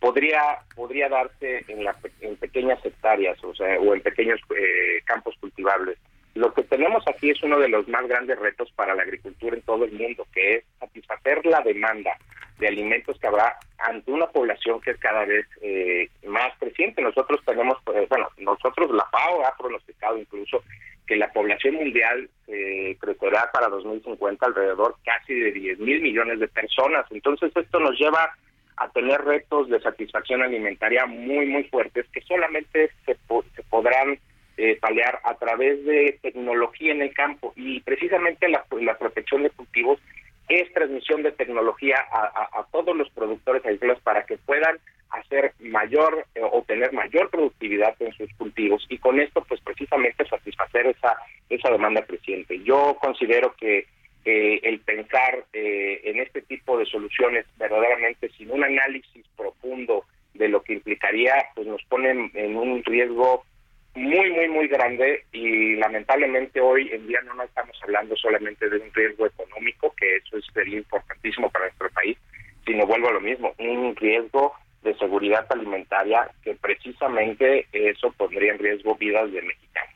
podría 0.00 0.58
podría 0.74 1.08
darse 1.08 1.64
en, 1.68 1.84
la, 1.84 1.96
en 2.20 2.36
pequeñas 2.36 2.84
hectáreas, 2.84 3.42
o 3.44 3.54
sea, 3.54 3.78
o 3.78 3.94
en 3.94 4.00
pequeños 4.00 4.40
eh, 4.56 5.00
campos 5.04 5.34
cultivables. 5.40 5.98
Lo 6.36 6.52
que 6.52 6.64
tenemos 6.64 7.02
aquí 7.08 7.30
es 7.30 7.42
uno 7.42 7.58
de 7.58 7.70
los 7.70 7.88
más 7.88 8.06
grandes 8.06 8.38
retos 8.38 8.70
para 8.72 8.94
la 8.94 9.04
agricultura 9.04 9.56
en 9.56 9.62
todo 9.62 9.86
el 9.86 9.92
mundo, 9.92 10.26
que 10.34 10.56
es 10.56 10.64
satisfacer 10.78 11.46
la 11.46 11.62
demanda 11.62 12.12
de 12.58 12.68
alimentos 12.68 13.18
que 13.18 13.26
habrá 13.26 13.56
ante 13.78 14.10
una 14.10 14.26
población 14.26 14.82
que 14.82 14.90
es 14.90 14.98
cada 14.98 15.24
vez 15.24 15.46
eh, 15.62 16.10
más 16.26 16.52
creciente. 16.58 17.00
Nosotros 17.00 17.40
tenemos, 17.46 17.78
pues, 17.84 18.06
bueno, 18.10 18.28
nosotros 18.36 18.90
la 18.90 19.06
FAO 19.06 19.46
ha 19.46 19.56
pronosticado 19.56 20.18
incluso 20.18 20.62
que 21.06 21.16
la 21.16 21.32
población 21.32 21.76
mundial 21.76 22.28
eh, 22.48 22.98
crecerá 23.00 23.50
para 23.50 23.68
2050 23.68 24.44
alrededor 24.44 24.96
casi 25.06 25.32
de 25.32 25.52
10 25.52 25.78
mil 25.78 26.02
millones 26.02 26.38
de 26.38 26.48
personas. 26.48 27.06
Entonces 27.12 27.50
esto 27.56 27.80
nos 27.80 27.98
lleva 27.98 28.36
a 28.76 28.90
tener 28.90 29.22
retos 29.22 29.70
de 29.70 29.80
satisfacción 29.80 30.42
alimentaria 30.42 31.06
muy, 31.06 31.46
muy 31.46 31.64
fuertes 31.64 32.04
que 32.12 32.20
solamente 32.20 32.90
se, 33.06 33.14
se 33.54 33.62
podrán 33.70 34.18
eh, 34.58 34.78
paliar 34.80 35.20
a 35.24 35.34
través 35.34 35.84
de 35.84 36.18
tecnología 36.22 36.92
en 36.92 37.02
el 37.02 37.12
campo 37.12 37.52
y 37.56 37.80
precisamente 37.80 38.48
la, 38.48 38.64
la 38.80 38.96
protección 38.96 39.42
de 39.42 39.50
cultivos 39.50 40.00
es 40.48 40.72
transmisión 40.72 41.22
de 41.22 41.32
tecnología 41.32 41.96
a, 42.10 42.64
todos 42.72 42.96
los 42.96 43.10
productores 43.10 43.64
agrícolas 43.66 44.00
para 44.00 44.24
que 44.24 44.38
puedan 44.38 44.78
hacer 45.10 45.52
mayor 45.58 46.24
eh, 46.34 46.40
o 46.42 46.62
tener 46.62 46.92
mayor 46.92 47.28
productividad 47.30 47.94
en 48.00 48.12
sus 48.12 48.32
cultivos 48.34 48.86
y 48.88 48.96
con 48.98 49.20
esto 49.20 49.44
pues 49.46 49.60
precisamente 49.60 50.26
satisfacer 50.26 50.86
esa 50.86 51.16
esa 51.50 51.70
demanda 51.70 52.02
creciente. 52.02 52.62
Yo 52.62 52.96
considero 53.00 53.54
que 53.56 53.86
el 54.24 54.80
pensar 54.80 55.44
eh, 55.52 56.00
en 56.04 56.18
este 56.18 56.42
tipo 56.42 56.78
de 56.78 56.86
soluciones 56.86 57.46
verdaderamente 57.58 58.28
sin 58.30 58.50
un 58.50 58.64
análisis 58.64 59.24
profundo 59.36 60.04
de 60.34 60.48
lo 60.48 60.62
que 60.62 60.72
implicaría, 60.72 61.34
pues 61.54 61.66
nos 61.66 61.82
pone 61.84 62.30
en 62.34 62.56
un 62.56 62.82
riesgo 62.84 63.44
muy, 63.96 64.30
muy, 64.30 64.48
muy 64.48 64.68
grande 64.68 65.24
y 65.32 65.74
lamentablemente 65.76 66.60
hoy 66.60 66.90
en 66.92 67.06
día 67.06 67.18
no 67.22 67.42
estamos 67.42 67.76
hablando 67.82 68.14
solamente 68.16 68.68
de 68.68 68.76
un 68.76 68.92
riesgo 68.92 69.26
económico, 69.26 69.92
que 69.96 70.16
eso 70.16 70.36
sería 70.52 70.78
importantísimo 70.78 71.50
para 71.50 71.64
nuestro 71.66 71.90
país, 71.90 72.16
sino 72.66 72.86
vuelvo 72.86 73.08
a 73.08 73.12
lo 73.12 73.20
mismo, 73.20 73.54
un 73.58 73.96
riesgo 73.96 74.52
de 74.82 74.94
seguridad 74.98 75.46
alimentaria 75.50 76.30
que 76.44 76.54
precisamente 76.54 77.66
eso 77.72 78.12
pondría 78.12 78.52
en 78.52 78.58
riesgo 78.58 78.94
vidas 78.96 79.32
de 79.32 79.42
mexicanos. 79.42 79.94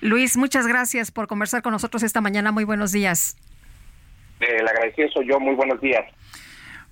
Luis, 0.00 0.36
muchas 0.36 0.66
gracias 0.66 1.10
por 1.10 1.26
conversar 1.26 1.62
con 1.62 1.72
nosotros 1.72 2.02
esta 2.02 2.20
mañana. 2.20 2.52
Muy 2.52 2.64
buenos 2.64 2.92
días. 2.92 3.36
Eh, 4.40 4.56
el 4.58 4.68
agradecido 4.68 5.08
soy 5.10 5.28
yo. 5.28 5.38
Muy 5.38 5.54
buenos 5.54 5.80
días. 5.80 6.04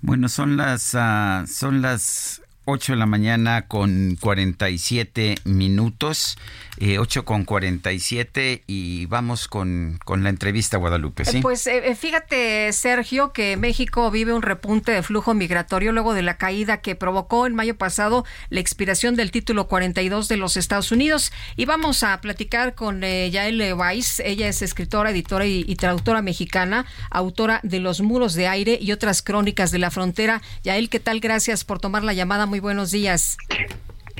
Bueno, 0.01 0.29
son 0.29 0.57
las 0.57 0.93
uh, 0.93 1.47
son 1.47 1.81
las 1.81 2.44
8 2.65 2.93
de 2.93 2.97
la 2.97 3.05
mañana 3.05 3.67
con 3.67 4.17
47 4.19 5.35
minutos, 5.45 6.37
eh, 6.79 6.97
8 6.97 7.23
con 7.23 7.45
47 7.45 8.63
y 8.65 9.05
vamos 9.05 9.47
con, 9.47 9.99
con 10.03 10.23
la 10.23 10.29
entrevista 10.29 10.77
Guadalupe. 10.77 11.25
¿sí? 11.25 11.41
Pues 11.41 11.67
eh, 11.67 11.89
eh, 11.91 11.95
fíjate, 11.95 12.73
Sergio, 12.73 13.33
que 13.33 13.55
México 13.55 14.09
vive 14.09 14.33
un 14.33 14.41
repunte 14.41 14.91
de 14.91 15.03
flujo 15.03 15.35
migratorio 15.35 15.91
luego 15.91 16.15
de 16.15 16.23
la 16.23 16.37
caída 16.37 16.81
que 16.81 16.95
provocó 16.95 17.45
en 17.45 17.53
mayo 17.53 17.77
pasado 17.77 18.25
la 18.49 18.59
expiración 18.59 19.15
del 19.15 19.29
título 19.29 19.67
42 19.67 20.27
de 20.27 20.37
los 20.37 20.57
Estados 20.57 20.91
Unidos. 20.91 21.31
Y 21.55 21.65
vamos 21.65 22.01
a 22.01 22.19
platicar 22.19 22.73
con 22.73 23.03
eh, 23.03 23.29
Yael 23.29 23.73
Weiss. 23.73 24.21
Ella 24.21 24.47
es 24.47 24.63
escritora, 24.63 25.11
editora 25.11 25.45
y, 25.45 25.65
y 25.67 25.75
traductora 25.75 26.23
mexicana, 26.23 26.87
autora 27.11 27.59
de 27.61 27.79
Los 27.79 28.01
Muros 28.01 28.33
de 28.33 28.47
Aire 28.47 28.79
y 28.81 28.91
otras 28.91 29.21
crónicas 29.21 29.69
de 29.69 29.77
la 29.77 29.91
frontera. 29.91 30.41
Yael, 30.63 30.89
¿qué 30.89 30.99
tal? 30.99 31.19
Gracias 31.19 31.63
por 31.63 31.79
tomar 31.79 32.03
la 32.03 32.13
llamada 32.13 32.47
muy 32.47 32.54
buenos 32.59 32.91
días. 32.91 33.37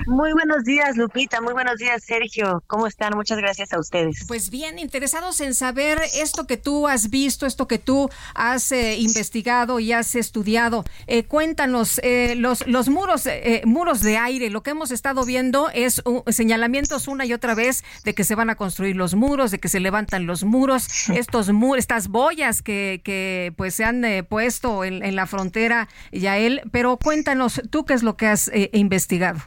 Muy 0.08 0.34
buenos 0.34 0.64
días, 0.64 0.98
Lupita. 0.98 1.42
Muy 1.42 1.54
buenos 1.54 1.78
días, 1.78 2.04
Sergio. 2.04 2.64
¿Cómo 2.68 2.88
están? 2.88 3.16
Muchas 3.16 3.38
gracias 3.38 3.74
a 3.74 3.80
ustedes. 3.80 4.26
Pues 4.28 4.50
bien, 4.50 4.78
interesados 4.80 5.40
en 5.42 5.54
saber 5.54 6.00
esto 6.16 6.46
que 6.48 6.58
tú 6.58 6.88
has 6.88 7.10
visto, 7.10 7.46
esto 7.46 7.68
que 7.68 7.80
tú 7.80 8.10
has 8.34 8.72
eh, 8.72 8.98
investigado 8.98 9.80
y 9.80 9.94
has 9.94 10.16
estudiado. 10.16 10.86
Eh, 11.08 11.24
cuéntanos, 11.24 12.00
eh, 12.04 12.36
los, 12.36 12.68
los 12.68 12.90
muros, 12.90 13.26
eh, 13.26 13.62
muros 13.66 14.02
de 14.02 14.18
aire, 14.18 14.50
lo 14.50 14.64
que 14.64 14.72
hemos 14.72 14.92
estado 14.92 15.26
viendo 15.26 15.70
es 15.74 16.02
uh, 16.06 16.24
señalamientos 16.28 17.08
una 17.08 17.26
y 17.26 17.34
otra 17.34 17.56
vez 17.56 17.84
de 18.04 18.14
que 18.14 18.24
se 18.24 18.36
van 18.36 18.50
a 18.50 18.56
construir 18.56 18.96
los 18.96 19.16
muros, 19.16 19.52
de 19.52 19.60
que 19.60 19.70
se 19.70 19.80
levantan 19.80 20.26
los 20.26 20.44
muros, 20.44 21.10
estos 21.10 21.52
muros, 21.52 21.80
estas 21.80 22.08
boyas 22.08 22.62
que, 22.62 23.02
que 23.04 23.54
pues 23.58 23.76
se 23.76 23.84
han 23.84 24.04
eh, 24.06 24.24
puesto 24.24 24.84
en, 24.84 25.04
en, 25.04 25.16
la 25.16 25.28
frontera, 25.28 25.88
Yael. 26.12 26.62
Pero 26.72 26.98
cuéntanos, 26.98 27.62
tú 27.70 27.86
qué 27.86 27.94
es 27.94 28.04
lo 28.04 28.18
que 28.18 28.28
has 28.28 28.50
eh, 28.50 28.70
investigado. 28.74 29.40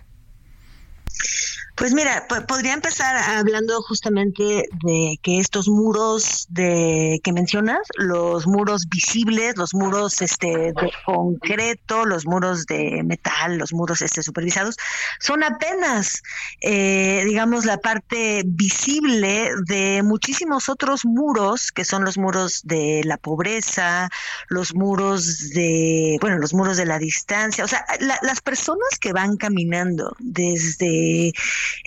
Pues 1.79 1.95
mira, 1.95 2.27
podría 2.49 2.75
empezar 2.75 3.17
hablando 3.39 3.81
justamente 3.83 4.65
de 4.83 5.17
que 5.23 5.39
estos 5.39 5.69
muros 5.69 6.47
de 6.51 7.21
que 7.23 7.33
mencionas, 7.33 7.79
los 7.95 8.49
muros 8.49 8.89
visibles, 8.89 9.57
los 9.57 9.75
muros 9.75 10.21
este 10.21 10.73
de 10.73 10.93
concreto, 11.07 12.05
los 12.05 12.27
muros 12.27 12.67
de 12.67 13.05
metal, 13.05 13.59
los 13.59 13.73
muros 13.73 14.03
este 14.03 14.25
supervisados, 14.25 14.77
son 15.21 15.45
apenas, 15.45 16.25
eh, 16.63 17.23
digamos, 17.25 17.65
la 17.65 17.79
parte 17.79 18.43
visible 18.45 19.53
de 19.67 20.03
muchísimos 20.03 20.69
otros 20.69 21.05
muros 21.05 21.71
que 21.71 21.85
son 21.85 22.05
los 22.05 22.19
muros 22.19 22.63
de 22.65 23.03
la 23.05 23.19
pobreza, 23.19 24.11
los 24.49 24.75
muros 24.75 25.51
de, 25.51 26.19
bueno, 26.21 26.39
los 26.39 26.55
muros 26.55 26.77
de 26.77 26.87
la 26.87 26.99
distancia, 26.99 27.65
o 27.65 27.69
sea, 27.69 27.87
la, 28.01 28.19
las 28.23 28.41
personas 28.41 28.99
que 29.01 29.13
van 29.13 29.37
caminando 29.37 30.17
desde 30.19 31.33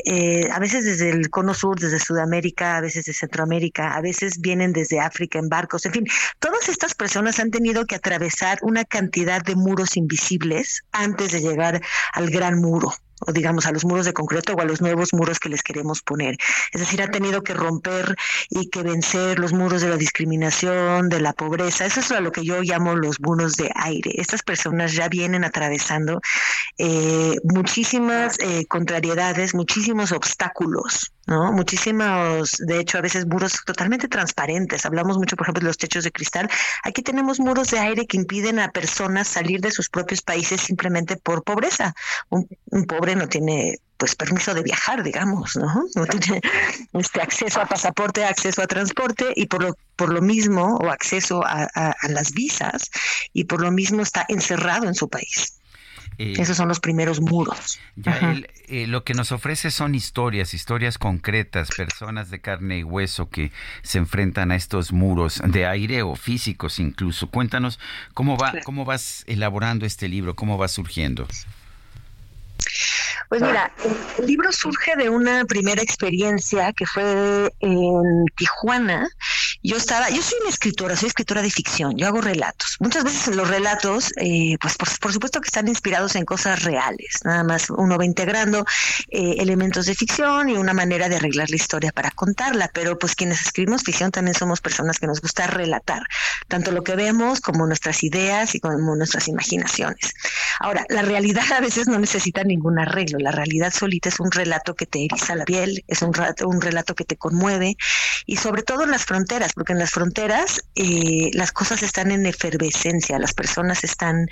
eh, 0.06 0.48
a 0.52 0.60
veces 0.60 0.86
desde 0.86 1.10
el 1.10 1.30
cono 1.30 1.53
sur, 1.53 1.80
desde 1.80 1.99
Sudamérica, 1.99 2.78
a 2.78 2.82
veces 2.82 3.06
de 3.06 3.14
Centroamérica, 3.14 3.95
a 3.95 4.02
veces 4.02 4.40
vienen 4.40 4.74
desde 4.74 4.99
África 4.99 5.40
en 5.40 5.49
barcos, 5.49 5.86
en 5.86 5.94
fin, 5.94 6.06
todas 6.40 6.70
estas 6.70 6.94
personas 6.94 7.40
han 7.40 7.52
tenido 7.52 7.86
que 7.86 7.95
atravesar 7.95 8.60
una 8.62 8.86
cantidad 8.86 9.41
de 9.41 9.56
muros 9.56 9.98
invisibles 9.98 10.84
antes 10.91 11.32
de 11.32 11.41
llegar 11.41 11.82
al 12.14 12.30
gran 12.30 12.60
muro 12.60 12.94
o 13.26 13.31
digamos 13.31 13.65
a 13.65 13.72
los 13.72 13.85
muros 13.85 14.06
de 14.06 14.14
concreto 14.14 14.53
o 14.53 14.61
a 14.61 14.65
los 14.65 14.81
nuevos 14.81 15.14
muros 15.14 15.39
que 15.39 15.49
les 15.49 15.64
queremos 15.64 16.02
poner. 16.02 16.38
Es 16.73 16.81
decir, 16.81 17.02
ha 17.02 17.10
tenido 17.10 17.43
que 17.43 17.53
romper 17.53 18.15
y 18.49 18.69
que 18.69 18.84
vencer 18.84 19.39
los 19.39 19.53
muros 19.53 19.81
de 19.81 19.89
la 19.89 19.98
discriminación, 19.98 21.10
de 21.10 21.22
la 21.22 21.34
pobreza. 21.34 21.85
Eso 21.85 21.99
es 21.99 22.11
a 22.11 22.19
lo 22.19 22.31
que 22.31 22.43
yo 22.43 22.61
llamo 22.61 22.95
los 22.95 23.19
muros 23.19 23.53
de 23.53 23.72
aire. 23.76 24.14
Estas 24.15 24.43
personas 24.43 24.93
ya 24.93 25.07
vienen 25.07 25.43
atravesando 25.43 26.22
eh, 26.77 27.35
muchísimas 27.43 28.38
eh, 28.39 28.65
contrariedades, 28.68 29.53
muchísimos 29.53 30.11
obstáculos. 30.11 31.11
¿no? 31.27 31.52
Muchísimos, 31.52 32.57
de 32.57 32.80
hecho, 32.80 32.98
a 32.98 33.02
veces 33.02 33.26
muros 33.26 33.53
totalmente 33.65 34.07
transparentes. 34.07 34.85
Hablamos 34.85 35.18
mucho, 35.18 35.35
por 35.35 35.45
ejemplo, 35.45 35.61
de 35.61 35.68
los 35.68 35.77
techos 35.77 36.03
de 36.03 36.11
cristal. 36.11 36.49
Aquí 36.84 37.02
tenemos 37.02 37.39
muros 37.39 37.69
de 37.69 37.80
aire 37.80 38.06
que 38.06 38.18
impiden 38.18 38.60
a 38.60 38.72
personas 38.72 39.27
salir 39.27 39.61
de 39.61 39.72
sus 39.72 39.89
propios 39.89 40.22
países 40.22 40.61
simplemente 40.61 41.18
por 41.18 41.43
pobreza. 41.43 41.93
Un, 42.30 42.48
un 42.65 42.85
pobre 43.12 43.16
no 43.16 43.28
tiene 43.28 43.80
pues 43.98 44.16
permiso 44.16 44.54
de 44.56 44.64
viajar, 44.64 45.04
digamos, 45.04 45.56
¿no? 45.56 45.86
No 45.96 46.06
tiene 46.06 46.42
este 46.94 47.22
acceso 47.22 47.62
a 47.62 47.66
pasaporte, 47.66 48.26
acceso 48.26 48.62
a 48.62 48.68
transporte 48.68 49.34
y 49.36 49.46
por 49.46 49.62
lo 49.62 49.76
por 49.96 50.12
lo 50.12 50.22
mismo 50.22 50.78
o 50.78 50.90
acceso 50.90 51.46
a, 51.46 51.68
a, 51.76 51.92
a 51.92 52.08
las 52.10 52.32
visas 52.32 52.90
y 53.34 53.44
por 53.44 53.62
lo 53.62 53.72
mismo 53.72 54.02
está 54.02 54.26
encerrado 54.28 54.88
en 54.88 54.96
su 54.96 55.08
país. 55.08 55.60
Eh, 56.18 56.34
Esos 56.38 56.58
son 56.58 56.68
los 56.68 56.80
primeros 56.80 57.22
muros. 57.22 57.80
Ya 57.96 58.18
él, 58.18 58.48
eh, 58.68 58.86
lo 58.88 59.04
que 59.04 59.14
nos 59.14 59.32
ofrece 59.32 59.72
son 59.72 59.96
historias, 59.96 60.54
historias 60.54 60.98
concretas, 60.98 61.70
personas 61.70 62.30
de 62.30 62.42
carne 62.42 62.80
y 62.80 62.84
hueso 62.84 63.30
que 63.30 63.52
se 63.84 63.98
enfrentan 63.98 64.52
a 64.52 64.56
estos 64.56 64.92
muros 64.92 65.42
de 65.46 65.66
aire 65.66 66.02
o 66.04 66.16
físicos 66.16 66.80
incluso. 66.80 67.30
Cuéntanos 67.30 67.80
cómo 68.14 68.38
va, 68.38 68.54
cómo 68.64 68.86
vas 68.86 69.24
elaborando 69.28 69.86
este 69.86 70.10
libro, 70.10 70.36
cómo 70.36 70.58
va 70.58 70.68
surgiendo. 70.68 71.28
Pues 73.30 73.41
mira, 73.41 73.72
el 74.18 74.26
libro 74.26 74.52
surge 74.52 74.95
de 74.95 75.10
una 75.10 75.45
primera 75.45 75.81
experiencia 75.81 76.73
que 76.73 76.85
fue 76.85 77.52
en 77.60 78.26
Tijuana. 78.35 79.10
Yo 79.64 79.77
estaba, 79.77 80.10
yo 80.10 80.22
soy 80.22 80.39
una 80.41 80.49
escritora, 80.49 80.95
soy 80.95 81.07
escritora 81.07 81.41
de 81.41 81.52
ficción, 81.52 81.95
yo 81.95 82.07
hago 82.07 82.22
relatos. 82.22 82.77
Muchas 82.80 83.03
veces 83.03 83.35
los 83.35 83.48
relatos, 83.48 84.11
eh, 84.18 84.57
pues 84.60 84.76
por, 84.76 84.88
por, 84.99 85.14
supuesto 85.14 85.39
que 85.39 85.48
están 85.48 85.68
inspirados 85.68 86.15
en 86.15 86.26
cosas 86.26 86.64
reales, 86.64 87.19
nada 87.23 87.43
más 87.43 87.69
uno 87.69 87.98
va 87.98 88.06
integrando 88.06 88.65
eh, 89.10 89.35
elementos 89.38 89.85
de 89.85 89.93
ficción 89.93 90.49
y 90.49 90.57
una 90.57 90.73
manera 90.73 91.10
de 91.10 91.18
arreglar 91.18 91.49
la 91.49 91.56
historia 91.56 91.91
para 91.91 92.11
contarla, 92.11 92.69
pero 92.73 92.98
pues 92.98 93.15
quienes 93.15 93.41
escribimos 93.41 93.84
ficción 93.84 94.11
también 94.11 94.35
somos 94.35 94.61
personas 94.61 94.98
que 94.99 95.07
nos 95.07 95.22
gusta 95.22 95.48
relatar, 95.48 96.02
tanto 96.48 96.72
lo 96.72 96.84
que 96.84 96.95
vemos 96.95 97.39
como 97.39 97.68
nuestras 97.68 98.03
ideas 98.03 98.56
y 98.56 98.60
como 98.60 98.95
nuestras 98.95 99.27
imaginaciones. 99.27 100.14
Ahora, 100.60 100.85
la 100.89 101.02
realidad 101.02 101.43
a 101.56 101.61
veces 101.61 101.88
no 101.88 101.99
necesita 101.99 102.43
ningún 102.43 102.80
la 103.20 103.32
realidad 103.32 103.74
solita 103.74 104.10
es 104.10 104.20
un 104.20 104.32
relato 104.32 104.76
que 104.76 104.86
te 104.86 105.06
eriza 105.06 105.36
la 105.36 105.46
piel, 105.46 105.84
es 105.88 106.02
un 106.02 106.14
relato, 106.14 106.48
un 106.48 106.62
relato 106.62 106.96
que 106.96 107.06
te 107.06 107.18
conmueve 107.18 107.78
y 108.26 108.38
sobre 108.38 108.64
todo 108.64 108.84
en 108.84 108.92
las 108.92 109.06
fronteras, 109.06 109.54
porque 109.54 109.74
en 109.74 109.80
las 109.80 109.92
fronteras 109.92 110.62
eh, 110.76 111.32
las 111.34 111.52
cosas 111.52 111.84
están 111.84 112.12
en 112.12 112.26
efervescencia, 112.26 113.20
las 113.20 113.34
personas 113.34 113.84
están, 113.84 114.28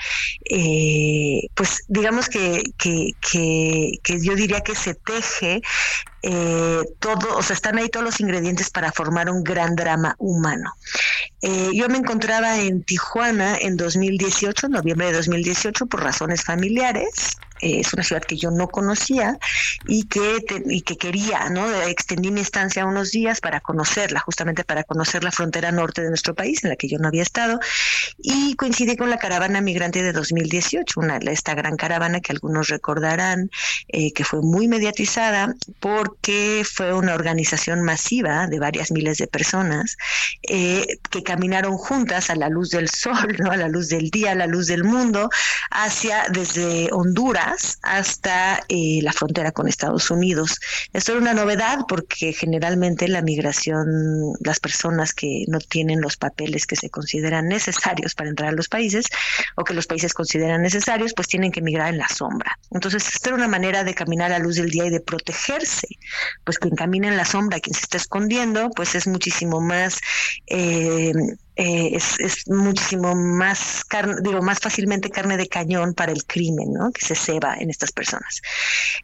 eh, 0.49 1.47
pues 1.53 1.83
digamos 1.87 2.29
que, 2.29 2.63
que, 2.77 3.11
que, 3.19 3.91
que 4.03 4.23
yo 4.23 4.35
diría 4.35 4.61
que 4.61 4.75
se 4.75 4.95
teje 4.95 5.61
eh, 6.21 6.81
todo, 6.99 7.37
o 7.37 7.43
sea, 7.43 7.53
están 7.53 7.77
ahí 7.77 7.87
todos 7.87 8.05
los 8.05 8.19
ingredientes 8.19 8.69
para 8.69 8.91
formar 8.91 9.29
un 9.29 9.43
gran 9.43 9.75
drama 9.75 10.15
humano. 10.17 10.73
Eh, 11.41 11.69
yo 11.73 11.87
me 11.87 11.97
encontraba 11.97 12.59
en 12.59 12.83
Tijuana 12.83 13.57
en 13.57 13.77
2018, 13.77 14.67
en 14.67 14.73
noviembre 14.73 15.07
de 15.07 15.13
2018, 15.13 15.85
por 15.85 16.03
razones 16.03 16.43
familiares. 16.43 17.37
Eh, 17.61 17.79
es 17.81 17.93
una 17.93 18.03
ciudad 18.03 18.23
que 18.23 18.37
yo 18.37 18.51
no 18.51 18.67
conocía 18.67 19.37
y 19.87 20.03
que, 20.03 20.41
te, 20.41 20.61
y 20.65 20.81
que 20.81 20.97
quería, 20.97 21.49
¿no? 21.49 21.69
Extendí 21.83 22.31
mi 22.31 22.41
estancia 22.41 22.85
unos 22.85 23.11
días 23.11 23.41
para 23.41 23.59
conocerla, 23.59 24.19
justamente 24.19 24.63
para 24.63 24.83
conocer 24.83 25.23
la 25.23 25.31
frontera 25.31 25.71
norte 25.71 26.01
de 26.01 26.09
nuestro 26.09 26.35
país, 26.35 26.63
en 26.63 26.69
la 26.69 26.75
que 26.75 26.87
yo 26.87 26.97
no 26.99 27.07
había 27.07 27.23
estado, 27.23 27.59
y 28.17 28.55
coincidí 28.55 28.95
con 28.95 29.09
la 29.09 29.17
caravana 29.17 29.61
migrante 29.61 30.03
de 30.03 30.13
2018, 30.13 30.99
una, 30.99 31.17
esta 31.17 31.53
gran 31.53 31.75
caravana 31.75 32.21
que 32.21 32.31
algunos 32.31 32.69
recordarán, 32.69 33.49
eh, 33.89 34.13
que 34.13 34.23
fue 34.23 34.41
muy 34.41 34.67
mediatizada 34.67 35.55
porque 35.79 36.63
fue 36.69 36.93
una 36.93 37.13
organización 37.13 37.81
masiva 37.83 38.47
de 38.47 38.59
varias 38.59 38.91
miles 38.91 39.17
de 39.17 39.27
personas 39.27 39.97
eh, 40.43 40.85
que 41.09 41.23
caminaron 41.23 41.77
juntas 41.77 42.29
a 42.29 42.35
la 42.35 42.49
luz 42.49 42.69
del 42.69 42.89
sol, 42.89 43.35
¿no? 43.39 43.51
a 43.51 43.57
la 43.57 43.67
luz 43.67 43.89
del 43.89 44.09
día, 44.09 44.31
a 44.31 44.35
la 44.35 44.47
luz 44.47 44.67
del 44.67 44.83
mundo, 44.83 45.29
hacia 45.71 46.25
desde 46.29 46.89
Honduras 46.91 47.48
Hasta 47.81 48.63
eh, 48.67 48.99
la 49.01 49.13
frontera 49.13 49.51
con 49.51 49.67
Estados 49.67 50.09
Unidos. 50.11 50.59
Esto 50.93 51.13
era 51.13 51.21
una 51.21 51.33
novedad 51.33 51.79
porque 51.87 52.33
generalmente 52.33 53.07
la 53.07 53.21
migración, 53.21 54.33
las 54.39 54.59
personas 54.59 55.13
que 55.13 55.45
no 55.47 55.59
tienen 55.59 56.01
los 56.01 56.17
papeles 56.17 56.65
que 56.65 56.75
se 56.75 56.89
consideran 56.89 57.47
necesarios 57.47 58.15
para 58.15 58.29
entrar 58.29 58.49
a 58.49 58.53
los 58.53 58.67
países 58.67 59.05
o 59.55 59.63
que 59.63 59.73
los 59.73 59.87
países 59.87 60.13
consideran 60.13 60.61
necesarios, 60.61 61.13
pues 61.15 61.27
tienen 61.27 61.51
que 61.51 61.61
migrar 61.61 61.89
en 61.89 61.99
la 61.99 62.07
sombra. 62.07 62.57
Entonces, 62.71 63.07
esta 63.07 63.29
era 63.29 63.37
una 63.37 63.47
manera 63.47 63.83
de 63.83 63.93
caminar 63.93 64.31
a 64.31 64.37
la 64.37 64.43
luz 64.43 64.55
del 64.55 64.69
día 64.69 64.85
y 64.85 64.89
de 64.89 65.01
protegerse. 65.01 65.87
Pues 66.43 66.59
quien 66.59 66.75
camina 66.75 67.07
en 67.07 67.17
la 67.17 67.25
sombra, 67.25 67.59
quien 67.59 67.73
se 67.73 67.81
está 67.81 67.97
escondiendo, 67.97 68.69
pues 68.71 68.95
es 68.95 69.07
muchísimo 69.07 69.61
más... 69.61 69.99
Eh, 70.47 71.13
eh, 71.61 71.91
es, 71.93 72.47
muchísimo 72.47 73.15
más 73.15 73.83
carne, 73.83 74.15
digo, 74.21 74.41
más 74.41 74.59
fácilmente 74.59 75.09
carne 75.09 75.35
de 75.35 75.49
cañón 75.49 75.93
para 75.93 76.13
el 76.13 76.23
crimen, 76.23 76.71
¿no? 76.71 76.89
Que 76.93 77.05
se 77.05 77.15
ceba 77.15 77.57
en 77.59 77.69
estas 77.69 77.91
personas. 77.91 78.41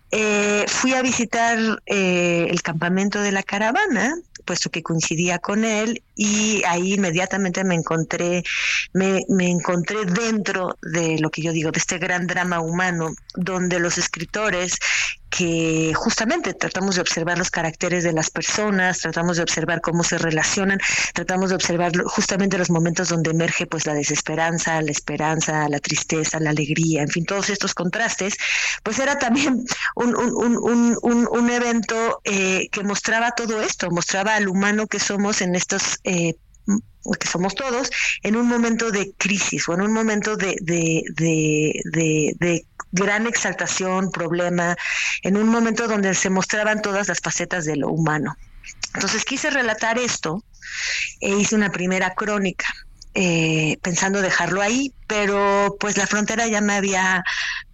Eh, 0.09 0.63
fui 0.69 0.93
a 0.93 1.01
visitar 1.01 1.57
eh, 1.85 2.47
el 2.49 2.61
campamento 2.61 3.19
de 3.19 3.33
la 3.33 3.43
caravana, 3.43 4.15
puesto 4.45 4.69
que 4.69 4.83
coincidía 4.83 5.39
con 5.39 5.65
él, 5.65 6.01
y 6.15 6.63
ahí 6.65 6.93
inmediatamente 6.93 7.65
me 7.65 7.75
encontré, 7.75 8.45
me, 8.93 9.25
me 9.27 9.49
encontré 9.49 10.05
dentro 10.05 10.77
de 10.81 11.19
lo 11.19 11.31
que 11.31 11.41
yo 11.41 11.51
digo, 11.51 11.71
de 11.71 11.79
este 11.79 11.97
gran 11.97 12.25
drama 12.25 12.61
humano, 12.61 13.13
donde 13.35 13.79
los 13.81 13.97
escritores 13.97 14.77
que 15.35 15.91
justamente 15.93 16.53
tratamos 16.53 16.95
de 16.95 17.01
observar 17.01 17.37
los 17.37 17.51
caracteres 17.51 18.03
de 18.03 18.13
las 18.13 18.29
personas, 18.29 18.99
tratamos 18.99 19.37
de 19.37 19.43
observar 19.43 19.81
cómo 19.81 20.03
se 20.03 20.17
relacionan, 20.17 20.79
tratamos 21.13 21.49
de 21.49 21.55
observar 21.55 21.91
justamente 22.05 22.57
los 22.57 22.69
momentos 22.69 23.09
donde 23.09 23.31
emerge 23.31 23.67
pues 23.67 23.85
la 23.85 23.93
desesperanza, 23.93 24.81
la 24.81 24.91
esperanza, 24.91 25.67
la 25.67 25.79
tristeza, 25.79 26.39
la 26.39 26.51
alegría, 26.51 27.01
en 27.01 27.09
fin, 27.09 27.25
todos 27.25 27.49
estos 27.49 27.73
contrastes, 27.73 28.35
pues 28.83 28.99
era 28.99 29.19
también 29.19 29.65
un, 29.95 30.15
un, 30.15 30.57
un, 30.57 30.97
un, 31.01 31.27
un 31.29 31.49
evento 31.49 32.21
eh, 32.23 32.69
que 32.71 32.83
mostraba 32.83 33.31
todo 33.31 33.61
esto, 33.61 33.91
mostraba 33.91 34.35
al 34.35 34.47
humano 34.47 34.87
que 34.87 34.99
somos 34.99 35.41
en 35.41 35.55
estos 35.55 35.99
eh, 36.05 36.35
que 37.19 37.27
somos 37.27 37.55
todos, 37.55 37.89
en 38.23 38.35
un 38.35 38.47
momento 38.47 38.91
de 38.91 39.13
crisis 39.17 39.67
o 39.69 39.73
en 39.73 39.81
un 39.81 39.93
momento 39.93 40.35
de, 40.35 40.55
de, 40.61 41.03
de, 41.15 42.35
de, 42.39 42.65
gran 42.91 43.27
exaltación, 43.27 44.09
problema, 44.09 44.75
en 45.21 45.37
un 45.37 45.49
momento 45.49 45.87
donde 45.87 46.15
se 46.15 46.29
mostraban 46.29 46.81
todas 46.81 47.09
las 47.09 47.19
facetas 47.19 47.65
de 47.65 47.75
lo 47.75 47.89
humano. 47.89 48.37
Entonces 48.93 49.25
quise 49.25 49.49
relatar 49.49 49.99
esto 49.99 50.43
e 51.19 51.29
hice 51.35 51.55
una 51.55 51.71
primera 51.71 52.13
crónica. 52.13 52.67
Eh, 53.17 53.77
pensando 53.81 54.21
dejarlo 54.21 54.61
ahí, 54.61 54.93
pero 55.07 55.77
pues 55.79 55.95
la 55.95 56.05
frontera 56.05 56.47
ya 56.47 56.59
me 56.59 56.73
había 56.73 57.23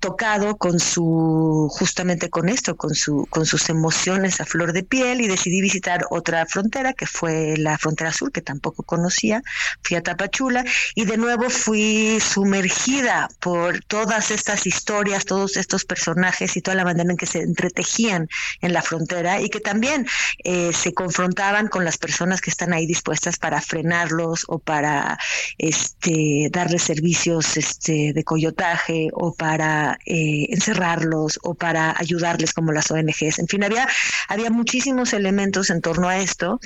tocado 0.02 0.57
con 0.57 0.80
su 0.80 1.69
justamente 1.72 2.30
con 2.30 2.49
esto, 2.49 2.76
con 2.76 2.95
su 2.95 3.28
con 3.30 3.45
sus 3.45 3.69
emociones 3.69 4.41
a 4.41 4.45
flor 4.45 4.73
de 4.73 4.84
piel 4.84 5.22
y 5.22 5.28
decidí 5.28 5.61
visitar 5.61 6.06
otra 6.10 6.45
frontera 6.48 6.94
que 6.94 7.06
fue 7.06 7.56
la 7.57 7.78
frontera 7.78 8.11
sur 8.11 8.32
que 8.32 8.41
tampoco 8.41 8.84
conocía, 8.84 9.44
fui 9.84 9.95
a 9.95 10.02
Tapachula 10.02 10.65
y 10.95 11.06
de 11.06 11.18
nuevo 11.18 11.49
fui 11.49 12.19
sumergida 12.19 13.30
por 13.40 13.84
todas 13.86 14.32
estas 14.32 14.65
historias, 14.65 15.26
todos 15.26 15.56
estos 15.56 15.86
personajes 15.86 16.57
y 16.57 16.61
toda 16.61 16.76
la 16.76 16.84
manera 16.84 17.11
en 17.11 17.18
que 17.18 17.28
se 17.28 17.41
entretejían 17.41 18.28
en 18.61 18.73
la 18.73 18.82
frontera 18.82 19.40
y 19.40 19.49
que 19.49 19.60
también 19.60 20.07
eh, 20.44 20.73
se 20.73 20.94
confrontaban 20.94 21.68
con 21.68 21.86
las 21.86 21.98
personas 21.99 22.41
que 22.41 22.49
están 22.49 22.73
ahí 22.73 22.88
dispuestas 22.88 23.38
para 23.38 23.61
frenarlos 23.61 24.45
o 24.48 24.57
para 24.57 25.19
este 25.60 26.49
darles 26.52 26.82
servicio 26.82 27.40
este, 27.40 28.14
de 28.14 28.23
coyotaje 28.23 29.10
o 29.14 29.34
para 29.34 29.90
eh, 30.05 30.47
encerrarlos 30.49 31.39
o 31.43 31.53
para 31.53 31.95
ayudarles 31.97 32.53
como 32.53 32.72
las 32.72 32.91
ONGs. 32.91 33.39
En 33.39 33.47
fin, 33.47 33.63
había, 33.63 33.88
había 34.27 34.49
muchísimos 34.49 35.13
elementos 35.13 35.69
en 35.69 35.81
torno 35.81 36.07
a 36.07 36.19
esto 36.19 36.59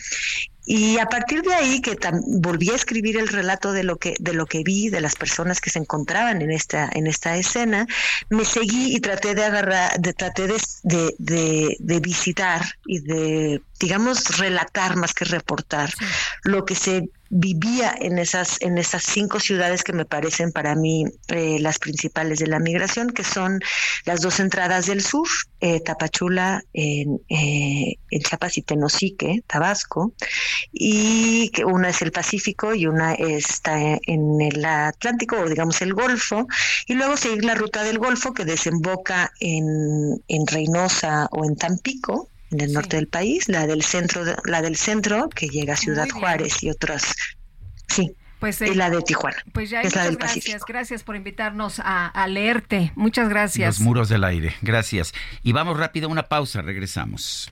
y 0.66 0.98
a 0.98 1.06
partir 1.06 1.44
de 1.44 1.54
ahí 1.54 1.80
que 1.80 1.96
volví 2.26 2.72
a 2.72 2.76
escribir 2.76 3.18
el 3.18 3.28
relato 3.28 3.72
de 3.72 3.84
lo 3.84 3.98
que 3.98 4.16
de 4.20 4.34
lo 4.34 4.48
que 4.48 4.64
vi 4.64 4.90
de 4.90 5.00
las 5.00 5.16
personas 5.16 5.62
que 5.62 5.70
se 5.70 5.78
encontraban 5.78 6.42
en 6.42 6.50
esta 6.50 6.90
en 6.92 7.06
esta 7.06 7.38
escena, 7.38 7.86
me 8.30 8.46
seguí 8.46 8.96
y 8.96 9.00
traté 9.00 9.36
de 9.36 9.44
agarrar, 9.44 10.00
de 10.00 10.14
traté 10.14 10.48
de, 10.48 10.58
de, 11.20 11.78
de, 11.80 12.00
visitar 12.00 12.66
y 12.88 13.00
de 13.00 13.62
digamos 13.80 14.40
relatar 14.40 14.96
más 14.96 15.14
que 15.14 15.26
reportar 15.26 15.94
lo 16.44 16.66
que 16.66 16.74
se 16.74 17.10
vivía 17.38 17.94
en 18.00 18.18
esas, 18.18 18.62
en 18.62 18.78
esas 18.78 19.04
cinco 19.04 19.42
ciudades 19.42 19.84
que 19.84 19.92
me 19.92 20.06
parecen 20.06 20.54
para 20.54 20.74
mí 20.74 21.04
eh, 21.28 21.60
las 21.60 21.80
principales 21.80 22.40
de 22.40 22.48
la 22.48 22.60
migración, 22.60 23.10
que 23.10 23.26
son 23.26 23.60
las 24.06 24.22
dos 24.22 24.40
entradas 24.40 24.86
del 24.86 25.02
sur, 25.02 25.28
eh, 25.60 25.82
Tapachula 25.82 26.64
en, 26.72 27.20
eh, 27.28 27.98
en 28.10 28.22
Chiapas 28.22 28.58
y 28.58 28.62
Tenosique, 28.62 29.44
Tabasco, 29.48 30.14
y 30.72 31.50
que 31.50 31.66
una 31.66 31.90
es 31.90 32.02
el 32.02 32.14
Pacífico 32.14 32.74
y 32.74 32.88
una 32.88 33.14
está 33.16 33.78
en 33.80 34.40
el 34.40 34.64
Atlántico 34.64 35.36
o 35.38 35.50
digamos 35.50 35.82
el 35.82 35.94
Golfo, 35.94 36.48
y 36.88 36.94
luego 36.94 37.18
seguir 37.18 37.44
la 37.44 37.56
ruta 37.56 37.84
del 37.84 38.00
Golfo 38.00 38.34
que 38.34 38.46
desemboca 38.46 39.34
en, 39.42 40.24
en 40.30 40.48
Reynosa 40.48 41.28
o 41.32 41.44
en 41.44 41.58
Tampico, 41.58 42.30
en 42.52 42.62
el 42.62 42.74
norte 42.74 42.96
del 42.98 43.08
país, 43.08 43.48
la 43.50 43.68
del 43.68 43.84
centro, 43.84 44.24
la 44.46 44.62
del 44.62 44.76
centro 44.76 45.30
que 45.30 45.48
llega 45.48 45.74
a 45.74 45.78
Ciudad 45.78 46.10
Juárez 46.10 46.64
y 46.64 46.70
otras, 46.70 47.14
sí. 47.88 48.16
Pues, 48.40 48.62
y 48.62 48.76
la 48.76 48.90
de 48.90 49.02
Tijuana, 49.02 49.38
pues 49.54 49.70
ya, 49.70 49.82
es 49.82 49.96
la 49.96 50.04
del 50.04 50.18
gracias, 50.18 50.46
Pacífico. 50.46 50.66
Gracias 50.68 51.04
por 51.04 51.16
invitarnos 51.16 51.80
a, 51.80 52.08
a, 52.08 52.28
leerte. 52.28 52.92
Muchas 52.96 53.30
gracias. 53.30 53.80
Los 53.80 53.86
muros 53.86 54.10
del 54.10 54.24
aire. 54.24 54.54
Gracias. 54.62 55.14
Y 55.42 55.54
vamos 55.54 55.78
rápido 55.78 56.08
a 56.08 56.12
una 56.12 56.24
pausa. 56.24 56.62
Regresamos. 56.62 57.52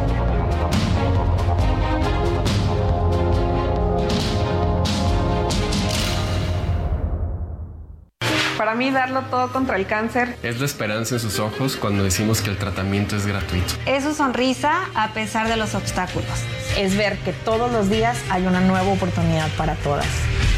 Para 8.61 8.75
mí 8.75 8.91
darlo 8.91 9.21
todo 9.21 9.51
contra 9.51 9.75
el 9.75 9.87
cáncer 9.87 10.37
es 10.43 10.59
la 10.59 10.67
esperanza 10.67 11.15
en 11.15 11.19
sus 11.19 11.39
ojos 11.39 11.75
cuando 11.77 12.03
decimos 12.03 12.41
que 12.41 12.51
el 12.51 12.59
tratamiento 12.59 13.15
es 13.15 13.25
gratuito. 13.25 13.73
Es 13.87 14.03
su 14.03 14.13
sonrisa 14.13 14.87
a 14.93 15.13
pesar 15.13 15.47
de 15.47 15.57
los 15.57 15.73
obstáculos. 15.73 16.29
Es 16.77 16.95
ver 16.95 17.17
que 17.25 17.33
todos 17.33 17.71
los 17.71 17.89
días 17.89 18.19
hay 18.29 18.45
una 18.45 18.61
nueva 18.61 18.87
oportunidad 18.91 19.49
para 19.57 19.73
todas. 19.77 20.05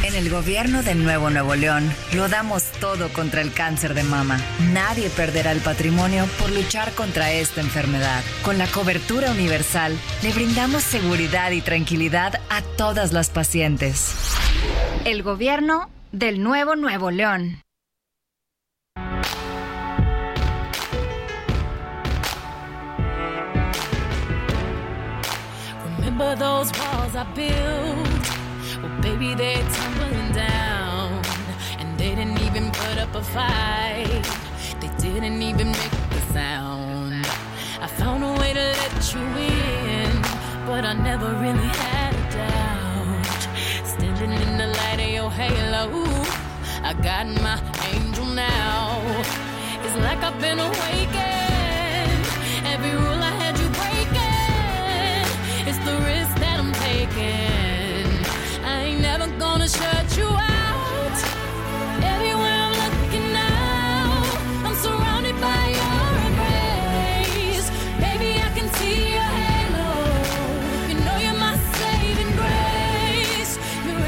En 0.04 0.16
el 0.16 0.30
gobierno 0.30 0.84
de 0.84 0.96
Nuevo 0.96 1.30
Nuevo 1.30 1.56
León 1.56 1.90
lo 2.14 2.28
damos 2.28 2.66
todo 2.82 3.08
contra 3.08 3.40
el 3.40 3.54
cáncer 3.54 3.94
de 3.94 4.04
mama. 4.04 4.38
Nadie 4.74 5.10
perderá 5.10 5.54
el 5.54 5.62
patrimonio 5.62 6.26
por 6.40 6.52
luchar 6.52 6.92
contra 6.96 7.32
esta 7.32 7.62
enfermedad. 7.62 8.22
Con 8.44 8.58
la 8.58 8.68
cobertura 8.68 9.32
universal 9.32 9.98
le 10.24 10.34
brindamos 10.34 10.84
seguridad 10.84 11.52
y 11.52 11.62
tranquilidad 11.62 12.42
a 12.50 12.62
todas 12.76 13.14
las 13.14 13.30
pacientes. 13.30 14.14
El 15.06 15.24
gobierno 15.24 15.90
del 16.12 16.44
Nuevo 16.44 16.76
Nuevo 16.76 17.10
León. 17.10 17.63
Remember 26.16 26.36
those 26.36 26.72
walls 26.80 27.16
I 27.16 27.24
built? 27.34 28.84
Well, 28.84 29.02
baby, 29.02 29.34
they're 29.34 29.64
tumbling 29.70 30.32
down. 30.32 31.24
And 31.80 31.98
they 31.98 32.14
didn't 32.14 32.40
even 32.42 32.72
put 32.72 32.98
up 33.00 33.16
a 33.16 33.24
fight. 33.24 34.24
They 34.80 34.90
didn't 35.00 35.42
even 35.42 35.72
make 35.72 35.94
a 36.12 36.22
sound. 36.34 37.26
I 37.82 37.88
found 37.88 38.24
a 38.24 38.32
way 38.40 38.54
to 38.54 38.60
let 38.60 39.14
you 39.16 39.22
in, 39.22 40.22
but 40.68 40.86
I 40.86 40.94
never 40.94 41.34
really 41.34 41.72
had 41.82 42.14
a 42.14 42.26
doubt. 42.38 43.88
Standing 43.88 44.34
in 44.34 44.58
the 44.58 44.68
light 44.68 45.00
of 45.00 45.10
your 45.10 45.32
halo, 45.32 46.43
I 46.86 46.94
got 46.96 47.28
my 47.42 47.58
angel 47.94 48.26
now. 48.26 49.02
It's 49.86 49.96
like 49.98 50.22
I've 50.22 50.40
been 50.42 50.60
awakened. 50.60 52.26
Every 52.66 52.92
rule 52.92 53.22
I 53.24 53.34
had 53.42 53.58
you 53.58 53.70
breaking. 53.80 55.26
It's 55.66 55.80
the 55.88 55.96
risk 56.12 56.36
that 56.44 56.60
I'm 56.60 56.74
taking. 56.74 58.66
I 58.66 58.82
ain't 58.84 59.02
never 59.02 59.28
gonna 59.40 59.70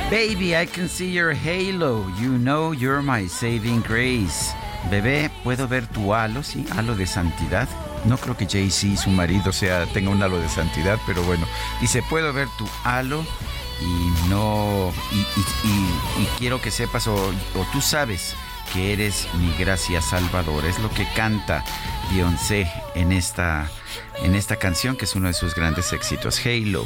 Baby, 0.10 0.56
I 0.56 0.68
can 0.68 0.88
see 0.88 1.10
your 1.10 1.34
halo. 1.34 2.07
You 2.19 2.38
know 2.38 2.73
you're 2.73 3.02
my 3.02 3.26
saving 3.26 3.82
grace. 3.82 4.53
Bebé, 4.91 5.32
¿puedo 5.44 5.68
ver 5.68 5.88
tu 5.88 6.14
halo? 6.14 6.44
Sí, 6.44 6.64
halo 6.72 6.94
de 6.94 7.07
santidad. 7.07 7.68
No 8.06 8.18
creo 8.18 8.38
que 8.38 8.45
Jay-Z, 8.45 9.02
su 9.02 9.10
marido, 9.10 9.52
sea, 9.52 9.88
tenga 9.88 10.11
un 10.11 10.22
halo 10.22 10.40
de 10.40 10.48
santidad, 10.48 10.99
pero 11.07 11.23
bueno. 11.23 11.48
Dice, 11.82 12.03
puedo 12.07 12.32
ver 12.34 12.48
tu 12.56 12.68
halo 12.84 13.26
y 13.82 14.30
no. 14.30 14.94
Y, 15.11 16.26
quiero 16.38 16.61
que 16.61 16.69
sepas, 16.69 17.07
o, 17.07 17.15
o, 17.15 17.65
tú 17.73 17.82
sabes, 17.82 18.36
que 18.73 18.94
eres 18.94 19.27
mi 19.40 19.52
gracia 19.57 20.03
salvadora. 20.03 20.68
Es 20.69 20.77
lo 20.77 20.91
que 20.91 21.07
canta 21.15 21.64
Beyoncé 22.11 22.72
en 22.94 23.11
esta, 23.11 23.72
en 24.22 24.36
esta 24.36 24.57
canción, 24.57 24.98
que 24.98 25.06
es 25.06 25.15
uno 25.15 25.30
de 25.30 25.34
sus 25.34 25.56
grandes 25.56 25.94
éxitos. 25.94 26.40
Halo. 26.45 26.86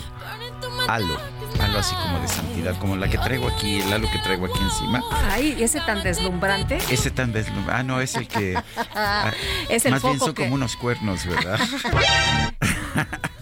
Halo 0.87 1.38
halo 1.59 1.79
así 1.79 1.95
como 1.95 2.19
de 2.19 2.27
santidad, 2.27 2.77
como 2.79 2.95
la 2.95 3.09
que 3.09 3.17
traigo 3.17 3.47
aquí, 3.47 3.81
el 3.81 3.91
halo 3.91 4.09
que 4.11 4.19
traigo 4.19 4.45
aquí 4.45 4.59
encima. 4.61 5.01
Ay, 5.29 5.55
ese 5.59 5.79
tan 5.81 6.03
deslumbrante. 6.03 6.77
Ese 6.89 7.11
tan 7.11 7.31
deslumbrante. 7.31 7.79
Ah, 7.79 7.83
no, 7.83 8.01
es 8.01 8.15
el 8.15 8.27
que. 8.27 8.59
Ah, 8.95 9.31
es 9.69 9.85
el 9.85 9.91
más 9.91 10.03
bien 10.03 10.19
son 10.19 10.33
como 10.33 10.55
unos 10.55 10.75
cuernos, 10.75 11.25
¿verdad? 11.25 11.59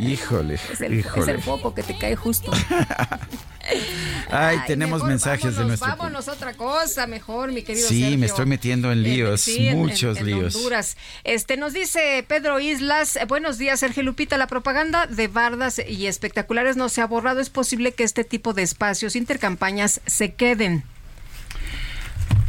híjole, 0.00 0.54
es 0.54 0.80
el, 0.80 0.94
híjole. 0.94 1.22
Es 1.22 1.28
el 1.28 1.42
foco 1.42 1.74
que 1.74 1.82
te 1.82 1.96
cae 1.96 2.16
justo. 2.16 2.50
Ay, 4.30 4.58
tenemos 4.66 5.04
mensajes 5.04 5.56
de 5.56 5.64
nuestro 5.64 5.88
Vámonos 5.88 6.28
otra 6.28 6.54
cosa, 6.54 7.06
mejor, 7.06 7.52
mi 7.52 7.62
querido 7.62 7.86
Sí, 7.86 8.16
me 8.16 8.26
estoy 8.26 8.46
metiendo 8.46 8.90
en 8.90 9.02
líos, 9.02 9.48
muchos 9.72 10.20
líos. 10.20 10.56
Honduras. 10.56 10.96
Este 11.24 11.56
nos 11.56 11.72
dice 11.72 12.24
Pedro 12.26 12.60
Islas, 12.60 13.18
buenos 13.28 13.58
días, 13.58 13.80
Sergio 13.80 14.02
Lupita, 14.02 14.38
la 14.38 14.46
propaganda 14.46 15.06
de 15.06 15.28
bardas 15.28 15.80
y 15.86 16.06
espectaculares 16.06 16.76
no 16.76 16.88
se 16.88 17.00
ha 17.00 17.06
borrado, 17.06 17.40
es 17.40 17.50
posible 17.50 17.92
que 17.92 18.04
este 18.04 18.24
tipo 18.24 18.54
de 18.54 18.62
espacios 18.62 19.16
intercampañas 19.16 20.00
se 20.06 20.34
queden. 20.34 20.84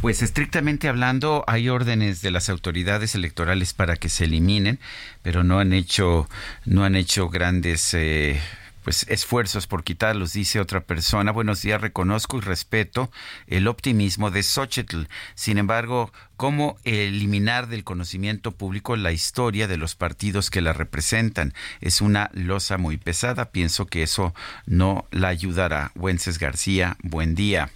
Pues 0.02 0.20
estrictamente 0.20 0.88
hablando, 0.88 1.44
hay 1.46 1.68
órdenes 1.68 2.22
de 2.22 2.32
las 2.32 2.48
autoridades 2.48 3.14
electorales 3.14 3.72
para 3.72 3.94
que 3.94 4.08
se 4.08 4.24
eliminen, 4.24 4.80
pero 5.22 5.44
no 5.44 5.60
han 5.60 5.72
hecho, 5.72 6.28
no 6.64 6.82
han 6.82 6.96
hecho 6.96 7.28
grandes 7.28 7.94
eh, 7.94 8.40
pues 8.82 9.06
esfuerzos 9.08 9.68
por 9.68 9.84
quitarlos, 9.84 10.32
dice 10.32 10.58
otra 10.58 10.80
persona. 10.80 11.30
Buenos 11.30 11.62
días, 11.62 11.80
reconozco 11.80 12.38
y 12.38 12.40
respeto 12.40 13.12
el 13.46 13.68
optimismo 13.68 14.32
de 14.32 14.42
Xochitl. 14.42 15.04
Sin 15.36 15.56
embargo, 15.56 16.12
¿cómo 16.36 16.78
eliminar 16.82 17.68
del 17.68 17.84
conocimiento 17.84 18.50
público 18.50 18.96
la 18.96 19.12
historia 19.12 19.68
de 19.68 19.76
los 19.76 19.94
partidos 19.94 20.50
que 20.50 20.62
la 20.62 20.72
representan? 20.72 21.54
Es 21.80 22.00
una 22.00 22.28
losa 22.32 22.76
muy 22.76 22.96
pesada. 22.96 23.52
Pienso 23.52 23.86
que 23.86 24.02
eso 24.02 24.34
no 24.66 25.06
la 25.12 25.28
ayudará. 25.28 25.92
Wences 25.94 26.40
García, 26.40 26.96
buen 27.04 27.36
día. 27.36 27.70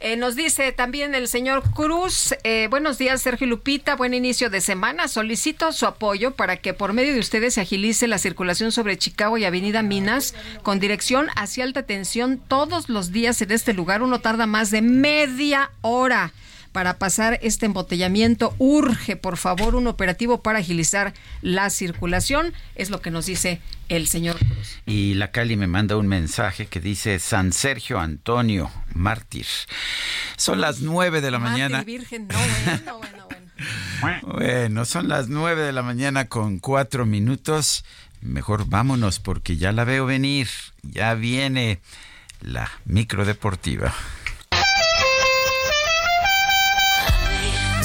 Eh, 0.00 0.14
nos 0.14 0.36
dice 0.36 0.70
también 0.70 1.16
el 1.16 1.26
señor 1.26 1.64
Cruz, 1.74 2.32
eh, 2.44 2.68
buenos 2.70 2.98
días 2.98 3.20
Sergio 3.20 3.48
Lupita, 3.48 3.96
buen 3.96 4.14
inicio 4.14 4.48
de 4.48 4.60
semana. 4.60 5.08
Solicito 5.08 5.72
su 5.72 5.86
apoyo 5.86 6.34
para 6.34 6.56
que 6.58 6.72
por 6.72 6.92
medio 6.92 7.14
de 7.14 7.18
ustedes 7.18 7.54
se 7.54 7.62
agilice 7.62 8.06
la 8.06 8.18
circulación 8.18 8.70
sobre 8.70 8.96
Chicago 8.96 9.38
y 9.38 9.44
Avenida 9.44 9.82
Minas 9.82 10.36
con 10.62 10.78
dirección 10.78 11.26
hacia 11.34 11.64
alta 11.64 11.82
tensión 11.82 12.38
todos 12.38 12.88
los 12.88 13.10
días 13.10 13.42
en 13.42 13.50
este 13.50 13.72
lugar. 13.72 14.02
Uno 14.02 14.20
tarda 14.20 14.46
más 14.46 14.70
de 14.70 14.82
media 14.82 15.72
hora 15.80 16.32
para 16.72 16.98
pasar 16.98 17.38
este 17.42 17.66
embotellamiento. 17.66 18.54
Urge, 18.58 19.16
por 19.16 19.36
favor, 19.36 19.74
un 19.74 19.86
operativo 19.86 20.42
para 20.42 20.58
agilizar 20.58 21.14
la 21.42 21.70
circulación. 21.70 22.52
Es 22.74 22.90
lo 22.90 23.00
que 23.00 23.10
nos 23.10 23.26
dice 23.26 23.60
el 23.88 24.06
señor 24.06 24.38
Cruz. 24.38 24.78
Y 24.86 25.14
la 25.14 25.30
Cali 25.30 25.56
me 25.56 25.66
manda 25.66 25.96
un 25.96 26.08
mensaje 26.08 26.66
que 26.66 26.80
dice 26.80 27.18
San 27.18 27.52
Sergio 27.52 27.98
Antonio, 27.98 28.70
mártir. 28.94 29.46
Son 30.36 30.60
las 30.60 30.80
nueve 30.80 31.20
de 31.20 31.30
la 31.30 31.38
mañana. 31.38 31.82
Virgen, 31.82 32.28
no, 32.28 32.38
bueno, 32.38 32.98
bueno, 32.98 33.26
bueno. 33.26 33.48
Bueno, 34.22 34.84
son 34.84 35.08
las 35.08 35.28
nueve 35.28 35.62
de 35.62 35.72
la 35.72 35.82
mañana 35.82 36.28
con 36.28 36.60
cuatro 36.60 37.06
minutos. 37.06 37.84
Mejor 38.20 38.68
vámonos 38.68 39.18
porque 39.18 39.56
ya 39.56 39.72
la 39.72 39.84
veo 39.84 40.06
venir. 40.06 40.48
Ya 40.82 41.14
viene 41.14 41.80
la 42.40 42.70
micro 42.84 43.24
deportiva. 43.24 43.92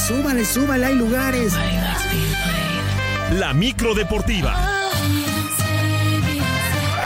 Súbale, 0.08 0.44
súbale, 0.44 0.86
hay 0.86 0.96
lugares. 0.96 1.54
La 3.32 3.54
micro 3.54 3.96
deportiva. 3.96 4.54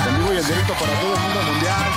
En 0.07 0.18
vivo 0.18 0.34
y 0.34 0.38
en 0.38 0.45
directo 0.48 0.74
para 0.74 0.94
todo 0.99 1.14
el 1.14 1.19
mundo 1.19 1.41
mundial. 1.44 1.91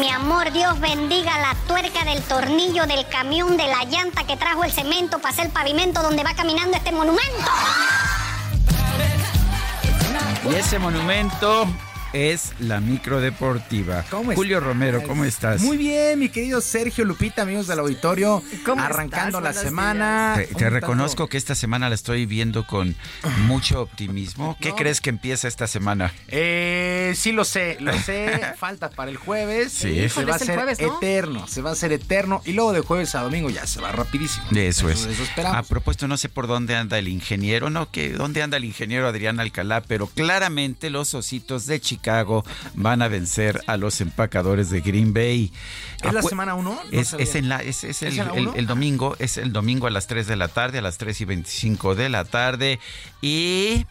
Mi 0.00 0.08
amor, 0.08 0.50
Dios 0.50 0.80
bendiga 0.80 1.38
la 1.40 1.54
tuerca 1.68 2.06
del 2.06 2.22
tornillo 2.22 2.86
del 2.86 3.06
camión 3.06 3.58
de 3.58 3.66
la 3.66 3.84
llanta 3.84 4.24
que 4.24 4.38
trajo 4.38 4.64
el 4.64 4.72
cemento 4.72 5.18
para 5.18 5.34
hacer 5.34 5.46
el 5.46 5.52
pavimento 5.52 6.02
donde 6.02 6.24
va 6.24 6.32
caminando 6.32 6.78
este 6.78 6.90
monumento. 6.90 7.50
Y 10.50 10.54
ese 10.54 10.78
monumento 10.78 11.66
es 12.12 12.52
la 12.58 12.80
micro 12.80 13.20
deportiva. 13.20 14.04
Julio 14.34 14.60
Romero, 14.60 15.02
¿cómo 15.02 15.24
estás? 15.24 15.62
Muy 15.62 15.76
bien, 15.76 16.18
mi 16.18 16.28
querido 16.28 16.60
Sergio 16.60 17.04
Lupita, 17.04 17.42
amigos 17.42 17.66
del 17.66 17.78
auditorio. 17.78 18.42
arrancando 18.76 19.40
la 19.40 19.52
semana. 19.52 20.36
Te, 20.56 20.70
reconozco 20.70 21.28
que 21.28 21.36
esta 21.38 21.54
semana 21.54 21.88
la 21.88 21.94
estoy 21.94 22.26
viendo 22.26 22.66
con 22.66 22.94
mucho 23.46 23.80
optimismo. 23.80 24.56
¿Qué 24.60 24.72
crees 24.72 25.00
que 25.00 25.10
empieza 25.10 25.48
esta 25.48 25.66
semana? 25.66 26.12
Eh, 26.28 27.14
sí, 27.16 27.32
lo 27.32 27.44
sé, 27.44 27.78
lo 27.80 27.92
sé. 27.98 28.40
Falta 28.56 28.90
para 28.90 29.10
el 29.10 29.16
jueves. 29.16 29.72
Sí. 29.72 30.08
Se 30.08 30.24
va 30.24 30.36
a 30.36 30.38
ser 30.38 30.58
eterno, 30.78 31.46
se 31.48 31.62
va 31.62 31.70
a 31.70 31.74
ser 31.74 31.92
eterno. 31.92 32.42
Y 32.44 32.52
luego 32.52 32.72
de 32.72 32.80
jueves 32.80 33.14
a 33.14 33.22
domingo 33.22 33.48
ya 33.50 33.66
se 33.66 33.80
va 33.80 33.92
rapidísimo. 33.92 34.46
Eso, 34.54 34.88
es. 34.88 35.08
a 35.44 35.62
propósito, 35.62 36.08
no 36.08 36.16
sé 36.16 36.28
por 36.28 36.46
dónde 36.46 36.76
anda 36.76 36.98
el 36.98 37.08
ingeniero, 37.08 37.70
no, 37.70 37.90
que 37.90 38.10
dónde 38.10 38.42
anda 38.42 38.56
el 38.56 38.64
ingeniero 38.64 39.08
Adrián 39.08 39.40
Alcalá, 39.40 39.80
pero 39.80 40.06
claramente 40.06 40.90
los 40.90 41.14
ositos 41.14 41.66
de 41.66 41.80
Chicago 41.80 42.01
Chicago 42.02 42.44
van 42.74 43.00
a 43.00 43.06
vencer 43.06 43.60
a 43.68 43.76
los 43.76 44.00
empacadores 44.00 44.70
de 44.70 44.80
Green 44.80 45.14
Bay. 45.14 45.52
¿Es 46.02 46.12
la 46.12 46.22
semana 46.22 46.56
1? 46.56 46.80
es, 46.90 47.34
en 47.36 47.48
la, 47.48 47.62
es, 47.62 47.84
el, 48.02 48.66
domingo, 48.66 49.14
es 49.20 49.38
el 49.38 49.52
domingo 49.52 49.86
a 49.86 49.90
las 49.90 50.08
3 50.08 50.26
de 50.26 50.34
la 50.34 50.48
tarde, 50.48 50.78
a 50.78 50.82
las 50.82 50.98
3 50.98 51.20
y 51.20 51.24
25 51.26 51.94
de 51.94 52.08
la 52.08 52.24
tarde. 52.24 52.80
Y 53.20 53.86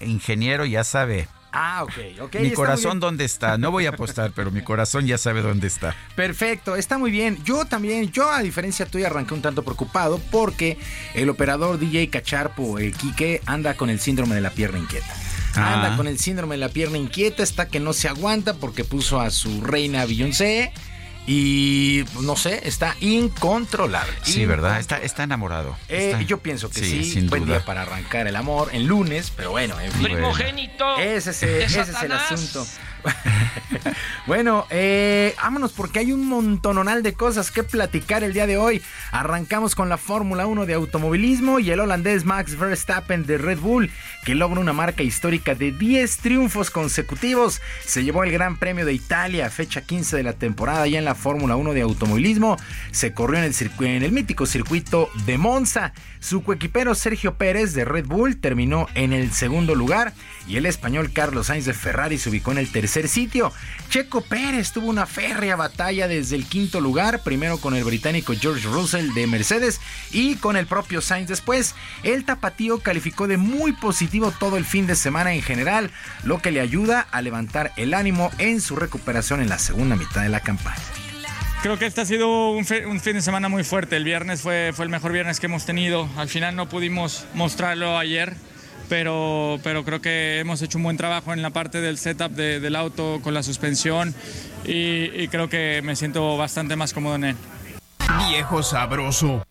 ingeniero 0.00 0.66
ya 0.66 0.84
sabe, 0.84 1.28
Ah, 1.58 1.84
ok, 1.84 2.20
ok. 2.20 2.34
Mi 2.40 2.50
corazón, 2.50 3.00
¿dónde 3.00 3.24
está? 3.24 3.56
No 3.56 3.70
voy 3.70 3.86
a 3.86 3.90
apostar, 3.90 4.32
pero 4.34 4.50
mi 4.50 4.60
corazón 4.60 5.06
ya 5.06 5.16
sabe 5.16 5.40
dónde 5.40 5.68
está. 5.68 5.96
Perfecto, 6.14 6.76
está 6.76 6.98
muy 6.98 7.10
bien. 7.10 7.42
Yo 7.44 7.64
también, 7.64 8.12
yo 8.12 8.30
a 8.30 8.42
diferencia 8.42 8.84
tuya, 8.84 9.06
arranqué 9.06 9.32
un 9.32 9.40
tanto 9.40 9.62
preocupado 9.62 10.20
porque 10.30 10.76
el 11.14 11.30
operador 11.30 11.78
DJ 11.78 12.10
Cacharpo, 12.10 12.78
el 12.78 12.94
Quique, 12.94 13.40
anda 13.46 13.72
con 13.72 13.88
el 13.88 14.00
síndrome 14.00 14.34
de 14.34 14.42
la 14.42 14.50
pierna 14.50 14.78
inquieta. 14.78 15.25
Anda 15.56 15.94
ah. 15.94 15.96
con 15.96 16.06
el 16.06 16.18
síndrome 16.18 16.56
de 16.56 16.60
la 16.60 16.68
pierna 16.68 16.98
inquieta, 16.98 17.42
está 17.42 17.68
que 17.68 17.80
no 17.80 17.92
se 17.92 18.08
aguanta 18.08 18.54
porque 18.54 18.84
puso 18.84 19.20
a 19.20 19.30
su 19.30 19.60
reina 19.60 20.04
Beyoncé. 20.04 20.72
Y 21.28 22.04
no 22.20 22.36
sé, 22.36 22.60
está 22.68 22.94
incontrolable. 23.00 24.12
Sí, 24.22 24.46
¿verdad? 24.46 24.78
Está, 24.78 24.98
está 24.98 25.24
enamorado. 25.24 25.76
Eh, 25.88 26.24
yo 26.24 26.38
pienso 26.38 26.70
que 26.70 26.80
sí. 26.80 27.26
Buen 27.28 27.46
día 27.46 27.64
para 27.64 27.82
arrancar 27.82 28.28
el 28.28 28.36
amor 28.36 28.70
en 28.72 28.86
lunes, 28.86 29.32
pero 29.34 29.50
bueno, 29.50 29.78
en 29.80 29.90
fin. 29.90 30.04
Primogénito. 30.04 30.98
Ese, 30.98 31.30
ese 31.30 31.64
es 31.64 32.02
el 32.02 32.12
asunto. 32.12 32.64
bueno, 34.26 34.66
eh, 34.70 35.34
vámonos 35.36 35.72
porque 35.72 36.00
hay 36.00 36.12
un 36.12 36.26
montononal 36.26 37.02
de 37.02 37.14
cosas 37.14 37.50
que 37.50 37.62
platicar 37.62 38.24
el 38.24 38.32
día 38.32 38.46
de 38.46 38.56
hoy. 38.56 38.82
Arrancamos 39.12 39.74
con 39.74 39.88
la 39.88 39.96
Fórmula 39.96 40.46
1 40.46 40.66
de 40.66 40.74
automovilismo 40.74 41.58
y 41.58 41.70
el 41.70 41.80
holandés 41.80 42.24
Max 42.24 42.58
Verstappen 42.58 43.26
de 43.26 43.38
Red 43.38 43.58
Bull, 43.58 43.90
que 44.24 44.34
logra 44.34 44.60
una 44.60 44.72
marca 44.72 45.02
histórica 45.02 45.54
de 45.54 45.72
10 45.72 46.16
triunfos 46.18 46.70
consecutivos. 46.70 47.60
Se 47.84 48.04
llevó 48.04 48.24
el 48.24 48.32
Gran 48.32 48.56
Premio 48.56 48.84
de 48.84 48.92
Italia, 48.92 49.50
fecha 49.50 49.82
15 49.82 50.16
de 50.16 50.22
la 50.22 50.32
temporada 50.32 50.86
ya 50.86 50.98
en 50.98 51.04
la 51.04 51.14
Fórmula 51.14 51.56
1 51.56 51.72
de 51.72 51.82
automovilismo. 51.82 52.56
Se 52.90 53.12
corrió 53.12 53.38
en 53.38 53.44
el, 53.44 53.54
en 53.86 54.02
el 54.02 54.12
mítico 54.12 54.46
circuito 54.46 55.10
de 55.26 55.38
Monza. 55.38 55.92
Su 56.20 56.42
coequipero 56.42 56.94
Sergio 56.94 57.34
Pérez 57.34 57.72
de 57.72 57.84
Red 57.84 58.06
Bull 58.06 58.38
terminó 58.38 58.88
en 58.94 59.12
el 59.12 59.32
segundo 59.32 59.74
lugar 59.74 60.12
y 60.46 60.56
el 60.56 60.66
español 60.66 61.12
Carlos 61.12 61.48
Sainz 61.48 61.66
de 61.66 61.74
Ferrari 61.74 62.18
se 62.18 62.30
ubicó 62.30 62.52
en 62.52 62.58
el 62.58 62.70
tercer 62.70 63.08
sitio. 63.08 63.52
Checo 63.88 64.20
Pérez 64.20 64.72
tuvo 64.72 64.88
una 64.88 65.06
férrea 65.06 65.56
batalla 65.56 66.08
desde 66.08 66.36
el 66.36 66.46
quinto 66.46 66.80
lugar, 66.80 67.22
primero 67.22 67.58
con 67.58 67.74
el 67.74 67.84
británico 67.84 68.34
George 68.38 68.68
Russell 68.68 69.12
de 69.14 69.26
Mercedes 69.26 69.80
y 70.10 70.36
con 70.36 70.56
el 70.56 70.66
propio 70.66 71.00
Sainz 71.00 71.28
después. 71.28 71.74
El 72.02 72.24
tapatío 72.24 72.78
calificó 72.80 73.26
de 73.26 73.36
muy 73.36 73.72
positivo 73.72 74.32
todo 74.32 74.56
el 74.56 74.64
fin 74.64 74.86
de 74.86 74.96
semana 74.96 75.34
en 75.34 75.42
general, 75.42 75.90
lo 76.24 76.40
que 76.40 76.50
le 76.50 76.60
ayuda 76.60 77.06
a 77.10 77.22
levantar 77.22 77.72
el 77.76 77.94
ánimo 77.94 78.30
en 78.38 78.60
su 78.60 78.76
recuperación 78.76 79.40
en 79.40 79.48
la 79.48 79.58
segunda 79.58 79.96
mitad 79.96 80.22
de 80.22 80.28
la 80.28 80.40
campaña. 80.40 80.82
Creo 81.62 81.78
que 81.78 81.86
este 81.86 82.00
ha 82.00 82.06
sido 82.06 82.50
un, 82.50 82.64
fin 82.64 83.14
de 83.14 83.22
semana 83.22 83.48
muy 83.48 83.64
fuerte. 83.64 83.96
El 83.96 84.04
viernes 84.04 84.40
fue, 84.40 84.72
fue 84.72 84.84
el 84.84 84.90
mejor 84.90 85.10
viernes 85.10 85.40
que 85.40 85.46
hemos 85.46 85.66
tenido. 85.66 86.08
Al 86.16 86.28
final 86.28 86.54
no 86.54 86.68
pudimos 86.68 87.26
mostrarlo 87.34 87.98
ayer 87.98 88.36
pero, 88.88 89.58
pero 89.62 89.84
creo 89.84 90.00
que 90.00 90.38
hemos 90.38 90.62
hecho 90.62 90.78
un 90.78 90.84
buen 90.84 90.96
trabajo 90.96 91.32
en 91.32 91.42
la 91.42 91.50
parte 91.50 91.80
del 91.80 91.98
setup 91.98 92.30
del 92.32 92.76
auto 92.76 93.20
con 93.22 93.34
la 93.34 93.42
suspensión 93.42 94.14
y, 94.64 95.04
y 95.22 95.28
creo 95.28 95.48
que 95.48 95.80
me 95.84 95.96
siento 95.96 96.36
bastante 96.36 96.76
más 96.76 96.92
cómodo 96.92 97.16
en 97.16 97.24
él. 97.24 97.36
Viejo 98.28 98.62
sabroso. 98.62 99.42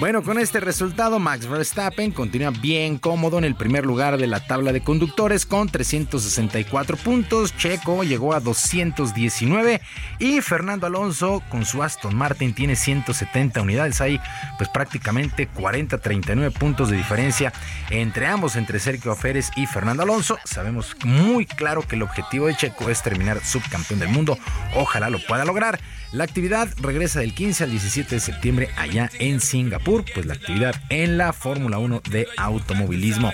Bueno, 0.00 0.22
con 0.22 0.38
este 0.38 0.60
resultado, 0.60 1.18
Max 1.18 1.46
Verstappen 1.46 2.10
continúa 2.10 2.48
bien 2.48 2.96
cómodo 2.96 3.36
en 3.36 3.44
el 3.44 3.54
primer 3.54 3.84
lugar 3.84 4.16
de 4.16 4.26
la 4.26 4.40
tabla 4.46 4.72
de 4.72 4.80
conductores 4.80 5.44
con 5.44 5.68
364 5.68 6.96
puntos. 6.96 7.54
Checo 7.54 8.02
llegó 8.02 8.32
a 8.32 8.40
219 8.40 9.82
y 10.18 10.40
Fernando 10.40 10.86
Alonso 10.86 11.42
con 11.50 11.66
su 11.66 11.82
Aston 11.82 12.16
Martin 12.16 12.54
tiene 12.54 12.76
170 12.76 13.60
unidades. 13.60 14.00
Hay 14.00 14.18
pues 14.56 14.70
prácticamente 14.70 15.50
40-39 15.52 16.50
puntos 16.50 16.88
de 16.88 16.96
diferencia 16.96 17.52
entre 17.90 18.26
ambos, 18.26 18.56
entre 18.56 18.78
Sergio 18.78 19.14
Férez 19.14 19.50
y 19.54 19.66
Fernando 19.66 20.04
Alonso. 20.04 20.38
Sabemos 20.44 20.96
muy 21.04 21.44
claro 21.44 21.86
que 21.86 21.96
el 21.96 22.02
objetivo 22.02 22.46
de 22.46 22.56
Checo 22.56 22.88
es 22.88 23.02
terminar 23.02 23.44
subcampeón 23.44 24.00
del 24.00 24.08
mundo. 24.08 24.38
Ojalá 24.74 25.10
lo 25.10 25.18
pueda 25.26 25.44
lograr. 25.44 25.78
La 26.12 26.24
actividad 26.24 26.68
regresa 26.78 27.20
del 27.20 27.34
15 27.34 27.64
al 27.64 27.70
17 27.70 28.16
de 28.16 28.20
septiembre 28.20 28.68
allá 28.76 29.08
en 29.20 29.40
Singapur, 29.40 29.89
pues 29.90 30.26
la 30.26 30.34
actividad 30.34 30.74
en 30.88 31.18
la 31.18 31.32
Fórmula 31.32 31.78
1 31.78 32.02
de 32.10 32.28
automovilismo. 32.36 33.32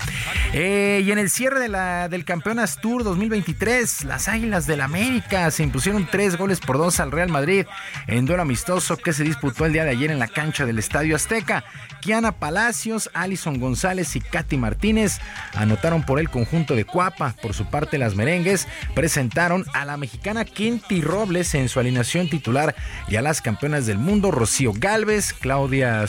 Eh, 0.53 1.03
y 1.05 1.11
en 1.11 1.19
el 1.19 1.28
cierre 1.28 1.61
de 1.61 1.69
la, 1.69 2.09
del 2.09 2.24
Campeonas 2.24 2.81
Tour 2.81 3.05
2023, 3.05 4.05
las 4.05 4.28
Águilas 4.28 4.66
del 4.66 4.81
América 4.81 5.51
se 5.51 5.62
impusieron 5.62 6.09
tres 6.11 6.37
goles 6.37 6.61
por 6.61 6.78
dos 6.78 6.99
al 7.01 7.12
Real 7.12 7.28
Madrid 7.28 7.66
en 8.07 8.24
duelo 8.24 8.43
amistoso 8.43 8.97
que 8.97 9.12
se 9.12 9.23
disputó 9.23 9.66
el 9.66 9.74
día 9.74 9.85
de 9.85 9.91
ayer 9.91 10.11
en 10.11 10.19
la 10.19 10.28
cancha 10.28 10.65
del 10.65 10.78
Estadio 10.78 11.16
Azteca. 11.16 11.65
Kiana 12.01 12.33
Palacios, 12.33 13.11
Alison 13.12 13.59
González 13.59 14.16
y 14.16 14.20
Katy 14.20 14.57
Martínez 14.57 15.19
anotaron 15.55 16.05
por 16.05 16.20
el 16.20 16.31
conjunto 16.31 16.74
de 16.74 16.85
Cuapa. 16.85 17.35
Por 17.43 17.53
su 17.53 17.66
parte, 17.66 17.99
las 17.99 18.15
merengues 18.15 18.66
presentaron 18.95 19.65
a 19.74 19.85
la 19.85 19.97
mexicana 19.97 20.45
Quinty 20.45 21.03
Robles 21.03 21.55
en 21.55 21.69
su 21.69 21.81
alineación 21.81 22.31
titular 22.31 22.74
y 23.09 23.16
a 23.16 23.23
las 23.23 23.43
campeonas 23.43 23.87
del 23.87 23.99
mundo 23.99 24.31
Rocío 24.31 24.73
Galvez, 24.74 25.33
Claudia 25.33 26.07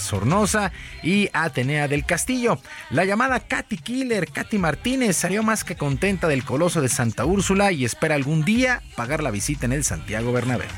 Y 1.04 1.30
Atenea 1.34 1.88
del 1.88 2.06
Castillo. 2.06 2.60
La 2.90 3.06
llamada 3.06 3.40
Katy 3.40 3.78
Killer, 3.78 4.28
Katy 4.32 4.58
Martínez, 4.58 5.16
salió 5.16 5.44
más 5.44 5.64
que 5.64 5.76
contenta 5.76 6.28
del 6.28 6.44
coloso 6.44 6.82
de 6.82 6.90
Santa 6.90 7.26
Úrsula 7.26 7.72
y 7.72 7.86
espera 7.86 8.16
algún 8.16 8.44
día 8.44 8.82
pagar 8.96 9.24
la 9.24 9.32
visita 9.32 9.66
en 9.66 9.74
el 9.74 9.84
Santiago 9.84 10.32
Bernabéu. 10.32 10.70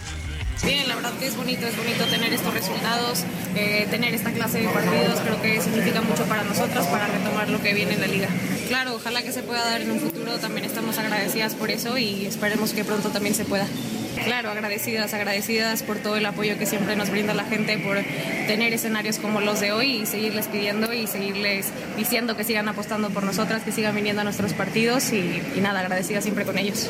Bien, 0.63 0.87
la 0.87 0.95
verdad 0.95 1.13
que 1.17 1.27
es 1.27 1.37
bonito, 1.37 1.65
es 1.65 1.77
bonito 1.77 2.05
tener 2.05 2.33
estos 2.33 2.53
resultados, 2.53 3.23
eh, 3.55 3.87
tener 3.89 4.13
esta 4.13 4.31
clase 4.31 4.59
de 4.59 4.67
partidos, 4.67 5.19
creo 5.21 5.41
que 5.41 5.61
significa 5.61 6.01
mucho 6.01 6.23
para 6.25 6.43
nosotros 6.43 6.85
para 6.87 7.07
retomar 7.07 7.49
lo 7.49 7.61
que 7.61 7.73
viene 7.73 7.93
en 7.93 8.01
la 8.01 8.07
liga. 8.07 8.27
Claro, 8.67 8.95
ojalá 8.95 9.21
que 9.21 9.31
se 9.31 9.41
pueda 9.41 9.63
dar 9.63 9.81
en 9.81 9.91
un 9.91 9.99
futuro, 9.99 10.37
también 10.37 10.65
estamos 10.65 10.97
agradecidas 10.97 11.55
por 11.55 11.71
eso 11.71 11.97
y 11.97 12.25
esperemos 12.25 12.73
que 12.73 12.83
pronto 12.83 13.09
también 13.09 13.35
se 13.35 13.45
pueda. 13.45 13.67
Claro, 14.25 14.51
agradecidas, 14.51 15.13
agradecidas 15.13 15.81
por 15.81 15.97
todo 15.97 16.17
el 16.17 16.25
apoyo 16.25 16.57
que 16.57 16.65
siempre 16.65 16.95
nos 16.97 17.09
brinda 17.09 17.33
la 17.33 17.45
gente, 17.45 17.77
por 17.77 17.97
tener 18.47 18.73
escenarios 18.73 19.17
como 19.17 19.39
los 19.39 19.61
de 19.61 19.71
hoy 19.71 20.01
y 20.01 20.05
seguirles 20.05 20.47
pidiendo 20.47 20.93
y 20.93 21.07
seguirles 21.07 21.67
diciendo 21.95 22.35
que 22.35 22.43
sigan 22.43 22.67
apostando 22.67 23.09
por 23.11 23.23
nosotras, 23.23 23.63
que 23.63 23.71
sigan 23.71 23.95
viniendo 23.95 24.21
a 24.21 24.23
nuestros 24.25 24.53
partidos 24.53 25.13
y, 25.13 25.41
y 25.55 25.61
nada, 25.61 25.79
agradecida 25.79 26.21
siempre 26.21 26.43
con 26.43 26.57
ellos. 26.57 26.89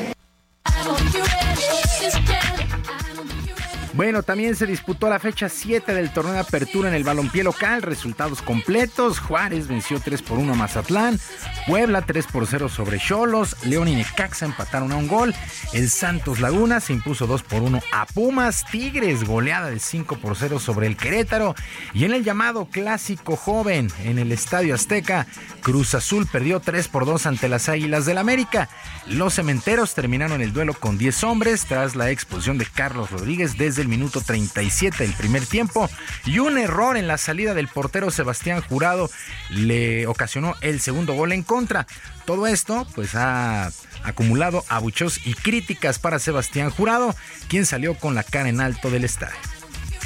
Bueno, 3.92 4.22
también 4.22 4.54
se 4.54 4.66
disputó 4.66 5.08
la 5.08 5.18
fecha 5.18 5.48
7 5.48 5.92
del 5.92 6.12
torneo 6.12 6.34
de 6.34 6.38
apertura 6.38 6.88
en 6.88 6.94
el 6.94 7.02
balompié 7.02 7.42
local. 7.42 7.82
Resultados 7.82 8.40
completos. 8.40 9.18
Juárez 9.18 9.66
venció 9.66 9.98
3 9.98 10.22
por 10.22 10.38
1 10.38 10.52
a 10.52 10.56
Mazatlán. 10.56 11.18
Puebla 11.66 12.02
3 12.02 12.26
por 12.26 12.46
0 12.46 12.68
sobre 12.68 13.00
Cholos. 13.00 13.56
León 13.64 13.88
y 13.88 13.96
Necaxa 13.96 14.46
empataron 14.46 14.92
a 14.92 14.96
un 14.96 15.08
gol. 15.08 15.34
El 15.72 15.90
Santos 15.90 16.38
Laguna 16.38 16.78
se 16.78 16.92
impuso 16.92 17.26
2 17.26 17.42
por 17.42 17.62
1 17.62 17.80
a 17.92 18.06
Pumas. 18.06 18.64
Tigres 18.70 19.24
goleada 19.24 19.70
de 19.70 19.80
5 19.80 20.18
por 20.18 20.36
0 20.36 20.60
sobre 20.60 20.86
el 20.86 20.96
Querétaro. 20.96 21.56
Y 21.92 22.04
en 22.04 22.14
el 22.14 22.22
llamado 22.22 22.66
clásico 22.66 23.34
joven 23.34 23.88
en 24.04 24.20
el 24.20 24.30
Estadio 24.30 24.76
Azteca, 24.76 25.26
Cruz 25.62 25.96
Azul 25.96 26.28
perdió 26.30 26.60
3 26.60 26.86
por 26.86 27.06
2 27.06 27.26
ante 27.26 27.48
las 27.48 27.68
Águilas 27.68 28.06
del 28.06 28.18
América. 28.18 28.68
Los 29.06 29.34
cementeros 29.34 29.94
terminaron 29.94 30.42
el 30.42 30.52
duelo 30.52 30.74
con 30.74 30.96
10 30.96 31.24
hombres 31.24 31.64
tras 31.64 31.96
la 31.96 32.10
expulsión 32.10 32.56
de 32.56 32.66
Carlos 32.66 33.10
Rodríguez 33.10 33.58
desde 33.58 33.79
el 33.80 33.88
minuto 33.88 34.20
37 34.20 35.04
del 35.04 35.12
primer 35.14 35.46
tiempo 35.46 35.88
y 36.24 36.38
un 36.38 36.58
error 36.58 36.96
en 36.96 37.06
la 37.06 37.18
salida 37.18 37.54
del 37.54 37.68
portero 37.68 38.10
Sebastián 38.10 38.60
Jurado 38.60 39.10
le 39.50 40.06
ocasionó 40.06 40.54
el 40.60 40.80
segundo 40.80 41.14
gol 41.14 41.32
en 41.32 41.42
contra. 41.42 41.86
Todo 42.24 42.46
esto 42.46 42.86
pues 42.94 43.14
ha 43.14 43.70
acumulado 44.02 44.64
abuchos 44.68 45.26
y 45.26 45.34
críticas 45.34 45.98
para 45.98 46.18
Sebastián 46.18 46.70
Jurado, 46.70 47.14
quien 47.48 47.66
salió 47.66 47.94
con 47.94 48.14
la 48.14 48.22
cara 48.22 48.48
en 48.48 48.60
alto 48.60 48.90
del 48.90 49.04
estadio. 49.04 49.36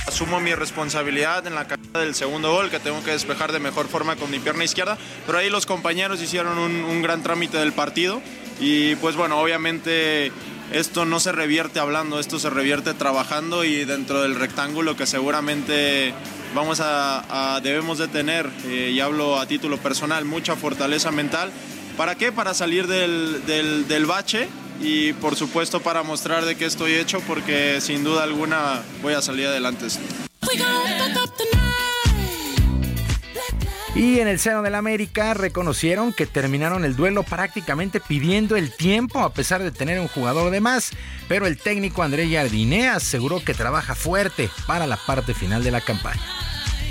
Asumo 0.06 0.38
mi 0.38 0.54
responsabilidad 0.54 1.46
en 1.46 1.54
la 1.54 1.66
caída 1.66 2.00
del 2.00 2.14
segundo 2.14 2.52
gol, 2.52 2.70
que 2.70 2.78
tengo 2.78 3.02
que 3.02 3.12
despejar 3.12 3.52
de 3.52 3.58
mejor 3.58 3.88
forma 3.88 4.16
con 4.16 4.30
mi 4.30 4.38
pierna 4.38 4.64
izquierda, 4.64 4.98
pero 5.26 5.38
ahí 5.38 5.48
los 5.48 5.64
compañeros 5.64 6.20
hicieron 6.20 6.58
un, 6.58 6.84
un 6.84 7.02
gran 7.02 7.22
trámite 7.22 7.56
del 7.56 7.72
partido 7.72 8.20
y 8.60 8.96
pues 8.96 9.16
bueno, 9.16 9.38
obviamente 9.40 10.30
esto 10.72 11.04
no 11.04 11.20
se 11.20 11.32
revierte 11.32 11.78
hablando, 11.78 12.18
esto 12.18 12.38
se 12.38 12.50
revierte 12.50 12.94
trabajando 12.94 13.64
y 13.64 13.84
dentro 13.84 14.22
del 14.22 14.34
rectángulo 14.34 14.96
que 14.96 15.06
seguramente 15.06 16.14
vamos 16.54 16.80
a, 16.82 17.60
debemos 17.62 17.98
de 17.98 18.08
tener, 18.08 18.50
eh, 18.66 18.90
y 18.92 19.00
hablo 19.00 19.38
a 19.38 19.46
título 19.46 19.78
personal, 19.78 20.24
mucha 20.24 20.56
fortaleza 20.56 21.10
mental. 21.10 21.50
¿Para 21.96 22.16
qué? 22.16 22.32
Para 22.32 22.54
salir 22.54 22.86
del, 22.86 23.44
del, 23.46 23.86
del 23.86 24.06
bache 24.06 24.48
y 24.80 25.12
por 25.14 25.36
supuesto 25.36 25.80
para 25.80 26.02
mostrar 26.02 26.44
de 26.44 26.56
qué 26.56 26.64
estoy 26.64 26.94
hecho 26.94 27.20
porque 27.20 27.80
sin 27.80 28.02
duda 28.02 28.24
alguna 28.24 28.82
voy 29.02 29.14
a 29.14 29.22
salir 29.22 29.46
adelante. 29.46 29.86
Y 33.94 34.18
en 34.18 34.26
el 34.26 34.40
seno 34.40 34.62
del 34.62 34.74
América 34.74 35.34
reconocieron 35.34 36.12
que 36.12 36.26
terminaron 36.26 36.84
el 36.84 36.96
duelo 36.96 37.22
prácticamente 37.22 38.00
pidiendo 38.00 38.56
el 38.56 38.74
tiempo 38.74 39.20
a 39.20 39.32
pesar 39.32 39.62
de 39.62 39.70
tener 39.70 40.00
un 40.00 40.08
jugador 40.08 40.50
de 40.50 40.60
más, 40.60 40.90
pero 41.28 41.46
el 41.46 41.58
técnico 41.58 42.02
André 42.02 42.28
Jardiné 42.28 42.88
aseguró 42.88 43.44
que 43.44 43.54
trabaja 43.54 43.94
fuerte 43.94 44.50
para 44.66 44.86
la 44.86 44.96
parte 44.96 45.32
final 45.32 45.62
de 45.62 45.70
la 45.70 45.80
campaña. 45.80 46.22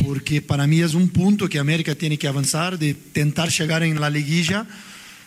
Porque 0.06 0.42
para 0.42 0.66
mí 0.66 0.82
es 0.82 0.94
un 0.94 1.10
punto 1.10 1.50
que 1.50 1.60
América 1.60 1.96
tiene 1.96 2.18
que 2.18 2.28
avanzar, 2.28 2.80
de 2.80 2.94
tentar 2.94 3.50
llegar 3.50 3.84
en 3.84 4.00
la 4.00 4.10
liguilla 4.10 4.66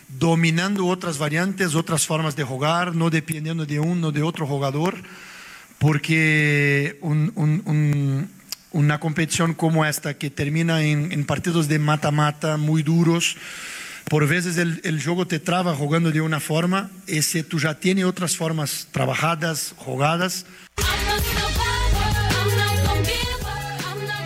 dominando 0.07 0.87
otras 0.87 1.17
variantes, 1.17 1.75
otras 1.75 2.05
formas 2.05 2.35
de 2.35 2.43
jugar, 2.43 2.95
no 2.95 3.09
dependiendo 3.09 3.65
de 3.65 3.79
uno 3.79 4.11
de 4.11 4.23
otro 4.23 4.47
jugador, 4.47 4.95
porque 5.79 6.97
un, 7.01 7.31
un, 7.35 8.29
una 8.71 8.99
competición 8.99 9.53
como 9.53 9.85
esta 9.85 10.15
que 10.15 10.29
termina 10.29 10.83
en, 10.83 11.25
partidos 11.25 11.67
de 11.67 11.79
mata-mata 11.79 12.57
muy 12.57 12.83
duros, 12.83 13.37
por 14.09 14.27
veces 14.27 14.57
el, 14.57 14.79
el, 14.83 15.03
juego 15.03 15.27
te 15.27 15.39
traba 15.39 15.75
jugando 15.75 16.11
de 16.11 16.21
una 16.21 16.39
forma, 16.39 16.89
ese 17.07 17.43
tú 17.43 17.59
ya 17.59 17.79
tienes 17.79 18.05
otras 18.05 18.37
formas 18.37 18.87
trabajadas, 18.91 19.73
jugadas. 19.77 20.45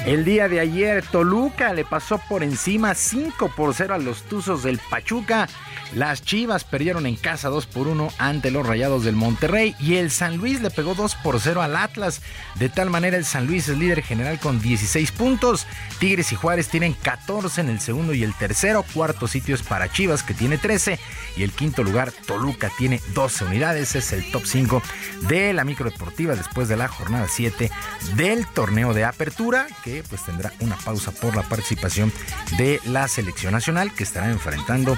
El 0.06 0.26
día 0.26 0.48
de 0.48 0.60
ayer 0.60 1.04
Toluca 1.12 1.74
le 1.74 1.86
pasó 1.86 2.20
por 2.28 2.44
encima 2.44 2.96
5 2.96 3.54
por 3.56 3.76
0 3.76 3.94
a 3.94 3.98
los 4.00 4.24
Tuzos 4.24 4.64
del 4.64 4.80
Pachuca. 4.90 5.48
Las 5.94 6.24
Chivas 6.24 6.64
perdieron 6.64 7.06
en 7.06 7.18
casa 7.18 7.50
2 7.50 7.66
por 7.66 7.88
1 7.88 8.12
ante 8.18 8.50
los 8.50 8.66
Rayados 8.66 9.04
del 9.04 9.16
Monterrey 9.16 9.76
y 9.78 9.96
el 9.96 10.10
San 10.10 10.38
Luis 10.38 10.62
le 10.62 10.70
pegó 10.70 10.96
2 10.96 11.16
por 11.16 11.40
0 11.40 11.62
al 11.62 11.76
Atlas. 11.76 12.22
De 12.56 12.70
tal 12.70 12.90
manera 12.90 13.18
el 13.18 13.26
San 13.26 13.46
Luis 13.46 13.68
es 13.68 13.78
líder 13.78 14.02
general 14.02 14.40
con 14.40 14.62
16 14.62 15.12
puntos. 15.12 15.68
Tigres 16.00 16.32
y 16.32 16.36
Juárez 16.36 16.70
tienen 16.70 16.94
14 16.94 17.62
en 17.62 17.70
el 17.70 17.82
segundo 17.82 18.14
y 18.14 18.24
el 18.24 18.34
tercero. 18.34 18.86
Cuarto 18.94 19.28
sitio 19.28 19.54
es 19.54 19.64
para 19.64 19.92
Chivas 19.92 20.24
que 20.24 20.34
tiene 20.34 20.58
13 20.58 20.98
y 21.36 21.44
el 21.44 21.52
quinto 21.52 21.84
lugar 21.84 22.14
Toluca 22.26 22.72
tiene 22.78 23.02
12 23.14 23.46
unidades. 23.46 23.96
Es 23.96 24.14
el 24.14 24.32
top 24.32 24.44
5 24.46 24.82
de 25.28 25.52
la 25.52 25.66
microdeportiva 25.66 26.36
después 26.36 26.70
de 26.70 26.78
la 26.78 26.88
jornada 26.88 27.28
7 27.30 27.70
del 28.16 28.48
torneo 28.48 28.94
de 28.94 29.04
apertura 29.04 29.68
que 29.84 30.04
pues 30.08 30.24
tendrá 30.24 30.54
una 30.62 30.78
pausa 30.78 31.12
por 31.12 31.36
la 31.36 31.44
participación 31.44 32.14
de 32.58 32.80
la 32.86 33.10
selección 33.10 33.52
nacional 33.52 33.94
que 33.94 34.04
estará 34.04 34.30
enfrentando 34.30 34.98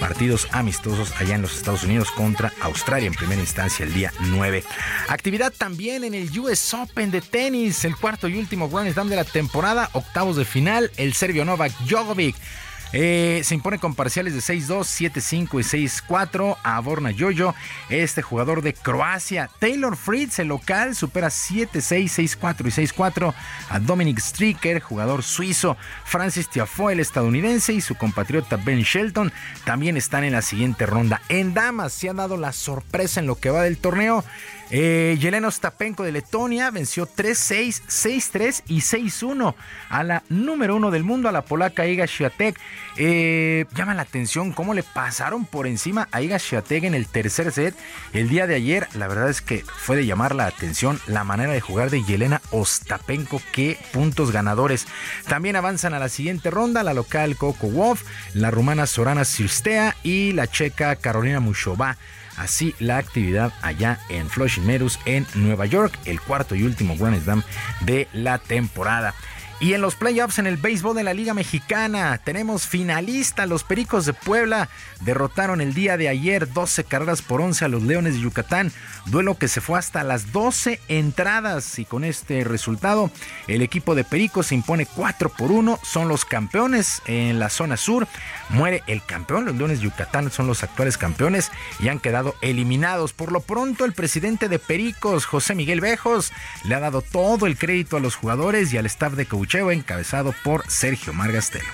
partidos 0.00 0.31
amistosos 0.52 1.12
allá 1.20 1.34
en 1.34 1.42
los 1.42 1.54
Estados 1.54 1.84
Unidos 1.84 2.10
contra 2.10 2.52
Australia 2.60 3.06
en 3.06 3.14
primera 3.14 3.40
instancia 3.40 3.84
el 3.84 3.92
día 3.92 4.12
9. 4.20 4.64
Actividad 5.08 5.52
también 5.52 6.04
en 6.04 6.14
el 6.14 6.38
US 6.38 6.72
Open 6.74 7.10
de 7.10 7.20
tenis, 7.20 7.84
el 7.84 7.96
cuarto 7.96 8.28
y 8.28 8.38
último 8.38 8.68
Grand 8.68 8.92
Slam 8.92 9.08
de 9.08 9.16
la 9.16 9.24
temporada, 9.24 9.90
octavos 9.92 10.36
de 10.36 10.44
final, 10.44 10.90
el 10.96 11.12
serbio 11.12 11.44
Novak 11.44 11.72
Djokovic 11.80 12.34
Eh, 12.92 13.40
se 13.44 13.54
impone 13.54 13.78
con 13.78 13.94
parciales 13.94 14.34
de 14.34 14.40
6-2, 14.40 14.84
7-5 15.12 15.60
y 15.60 15.88
6-4 15.88 16.56
a 16.62 16.80
Borna 16.80 17.10
Yoyo, 17.10 17.54
este 17.88 18.22
jugador 18.22 18.62
de 18.62 18.74
Croacia. 18.74 19.48
Taylor 19.58 19.96
Fritz, 19.96 20.38
el 20.38 20.48
local, 20.48 20.94
supera 20.94 21.28
7-6, 21.28 22.38
6-4 22.38 22.66
y 22.66 22.86
6-4 22.86 23.34
a 23.70 23.78
Dominic 23.78 24.18
Stricker, 24.18 24.80
jugador 24.80 25.22
suizo. 25.22 25.76
Francis 26.04 26.48
Tiafoe, 26.48 26.92
el 26.92 27.00
estadounidense, 27.00 27.72
y 27.72 27.80
su 27.80 27.94
compatriota 27.94 28.56
Ben 28.56 28.82
Shelton 28.82 29.32
también 29.64 29.96
están 29.96 30.24
en 30.24 30.32
la 30.32 30.42
siguiente 30.42 30.86
ronda. 30.86 31.22
En 31.28 31.54
damas 31.54 31.92
se 31.92 32.10
ha 32.10 32.14
dado 32.14 32.36
la 32.36 32.52
sorpresa 32.52 33.20
en 33.20 33.26
lo 33.26 33.36
que 33.36 33.50
va 33.50 33.62
del 33.62 33.78
torneo. 33.78 34.24
Eh, 34.74 35.18
Yelena 35.20 35.48
Ostapenko 35.48 36.02
de 36.02 36.12
Letonia 36.12 36.70
venció 36.70 37.06
3-6, 37.06 37.82
6-3 37.86 38.62
y 38.68 38.78
6-1 38.78 39.54
a 39.90 40.02
la 40.02 40.22
número 40.30 40.74
uno 40.74 40.90
del 40.90 41.04
mundo, 41.04 41.28
a 41.28 41.32
la 41.32 41.44
polaca 41.44 41.86
Iga 41.86 42.06
Swiatek. 42.06 42.58
Eh, 42.96 43.66
llama 43.74 43.92
la 43.92 44.00
atención 44.00 44.52
cómo 44.52 44.72
le 44.72 44.82
pasaron 44.82 45.44
por 45.44 45.66
encima 45.66 46.08
a 46.10 46.22
Iga 46.22 46.38
Swiatek 46.38 46.84
en 46.84 46.94
el 46.94 47.06
tercer 47.06 47.52
set 47.52 47.76
el 48.14 48.30
día 48.30 48.46
de 48.46 48.54
ayer. 48.54 48.88
La 48.94 49.08
verdad 49.08 49.28
es 49.28 49.42
que 49.42 49.62
fue 49.76 49.96
de 49.96 50.06
llamar 50.06 50.34
la 50.34 50.46
atención 50.46 50.98
la 51.06 51.22
manera 51.22 51.52
de 51.52 51.60
jugar 51.60 51.90
de 51.90 52.02
Yelena 52.02 52.40
Ostapenko. 52.50 53.42
Qué 53.52 53.78
puntos 53.92 54.32
ganadores. 54.32 54.86
También 55.28 55.56
avanzan 55.56 55.92
a 55.92 55.98
la 55.98 56.08
siguiente 56.08 56.50
ronda 56.50 56.82
la 56.82 56.94
local 56.94 57.36
Coco 57.36 57.66
Wolf, 57.66 58.04
la 58.32 58.50
rumana 58.50 58.86
Sorana 58.86 59.26
Sirstea 59.26 59.96
y 60.02 60.32
la 60.32 60.46
checa 60.46 60.96
Carolina 60.96 61.40
Mushova 61.40 61.98
así 62.36 62.74
la 62.78 62.98
actividad 62.98 63.52
allá 63.62 63.98
en 64.08 64.28
Flushing 64.28 64.66
Meadows 64.66 64.98
en 65.04 65.26
Nueva 65.34 65.66
York, 65.66 65.98
el 66.04 66.20
cuarto 66.20 66.54
y 66.54 66.62
último 66.62 66.96
Grand 66.96 67.22
Slam 67.22 67.42
de 67.80 68.08
la 68.12 68.38
temporada. 68.38 69.14
Y 69.62 69.74
en 69.74 69.80
los 69.80 69.94
playoffs 69.94 70.40
en 70.40 70.48
el 70.48 70.56
béisbol 70.56 70.96
de 70.96 71.04
la 71.04 71.14
Liga 71.14 71.34
Mexicana 71.34 72.18
tenemos 72.18 72.66
finalistas. 72.66 73.48
Los 73.48 73.62
Pericos 73.62 74.04
de 74.04 74.12
Puebla 74.12 74.68
derrotaron 75.02 75.60
el 75.60 75.72
día 75.72 75.96
de 75.96 76.08
ayer 76.08 76.52
12 76.52 76.82
carreras 76.82 77.22
por 77.22 77.40
11 77.40 77.66
a 77.66 77.68
los 77.68 77.84
Leones 77.84 78.14
de 78.14 78.20
Yucatán. 78.22 78.72
Duelo 79.06 79.38
que 79.38 79.46
se 79.46 79.60
fue 79.60 79.78
hasta 79.78 80.02
las 80.02 80.32
12 80.32 80.80
entradas. 80.88 81.78
Y 81.78 81.84
con 81.84 82.02
este 82.02 82.42
resultado, 82.42 83.12
el 83.46 83.62
equipo 83.62 83.94
de 83.94 84.02
Pericos 84.02 84.48
se 84.48 84.56
impone 84.56 84.84
4 84.84 85.28
por 85.28 85.52
1. 85.52 85.78
Son 85.84 86.08
los 86.08 86.24
campeones 86.24 87.00
en 87.06 87.38
la 87.38 87.48
zona 87.48 87.76
sur. 87.76 88.08
Muere 88.48 88.82
el 88.88 89.00
campeón. 89.04 89.44
Los 89.44 89.54
Leones 89.54 89.78
de 89.78 89.84
Yucatán 89.84 90.32
son 90.32 90.48
los 90.48 90.64
actuales 90.64 90.98
campeones 90.98 91.52
y 91.78 91.86
han 91.86 92.00
quedado 92.00 92.34
eliminados. 92.40 93.12
Por 93.12 93.30
lo 93.30 93.38
pronto, 93.38 93.84
el 93.84 93.92
presidente 93.92 94.48
de 94.48 94.58
Pericos, 94.58 95.24
José 95.24 95.54
Miguel 95.54 95.80
Bejos, 95.80 96.32
le 96.64 96.74
ha 96.74 96.80
dado 96.80 97.00
todo 97.00 97.46
el 97.46 97.56
crédito 97.56 97.96
a 97.96 98.00
los 98.00 98.16
jugadores 98.16 98.72
y 98.72 98.76
al 98.76 98.86
staff 98.86 99.12
de 99.12 99.26
encabezado 99.60 100.34
por 100.42 100.64
Sergio 100.70 101.12
Margastelo. 101.12 101.68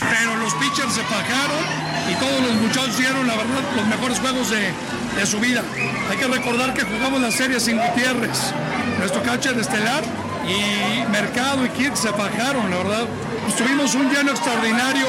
Pero 0.00 0.36
los 0.36 0.52
pitchers 0.54 0.94
se 0.94 1.02
pajaron 1.02 1.62
y 2.10 2.14
todos 2.14 2.42
los 2.42 2.52
muchachos 2.54 2.98
dieron, 2.98 3.26
la 3.26 3.36
verdad, 3.36 3.62
los 3.76 3.86
mejores 3.86 4.18
juegos 4.18 4.50
de, 4.50 4.72
de 5.16 5.26
su 5.26 5.38
vida. 5.38 5.62
Hay 6.10 6.16
que 6.16 6.26
recordar 6.26 6.74
que 6.74 6.82
jugamos 6.82 7.20
la 7.20 7.30
serie 7.30 7.60
sin 7.60 7.78
Gutiérrez, 7.78 8.52
nuestro 8.98 9.22
catcher 9.22 9.56
estelar, 9.58 10.02
y 10.48 11.08
Mercado 11.10 11.64
y 11.66 11.68
Kirk 11.70 11.96
se 11.96 12.10
pajaron, 12.12 12.70
la 12.70 12.78
verdad. 12.78 13.06
Pues 13.44 13.56
tuvimos 13.56 13.94
un 13.94 14.12
lleno 14.12 14.32
extraordinario 14.32 15.06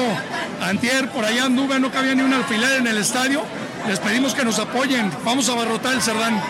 antier, 0.62 1.10
por 1.10 1.24
allá 1.24 1.46
anduve, 1.46 1.80
no 1.80 1.90
cabía 1.90 2.14
ni 2.14 2.22
un 2.22 2.32
alfiler 2.32 2.80
en 2.80 2.86
el 2.86 2.98
estadio. 2.98 3.42
Les 3.88 3.98
pedimos 3.98 4.34
que 4.34 4.44
nos 4.44 4.58
apoyen, 4.58 5.10
vamos 5.24 5.48
a 5.48 5.52
abarrotar 5.52 5.94
el 5.94 6.02
Cerdán. 6.02 6.40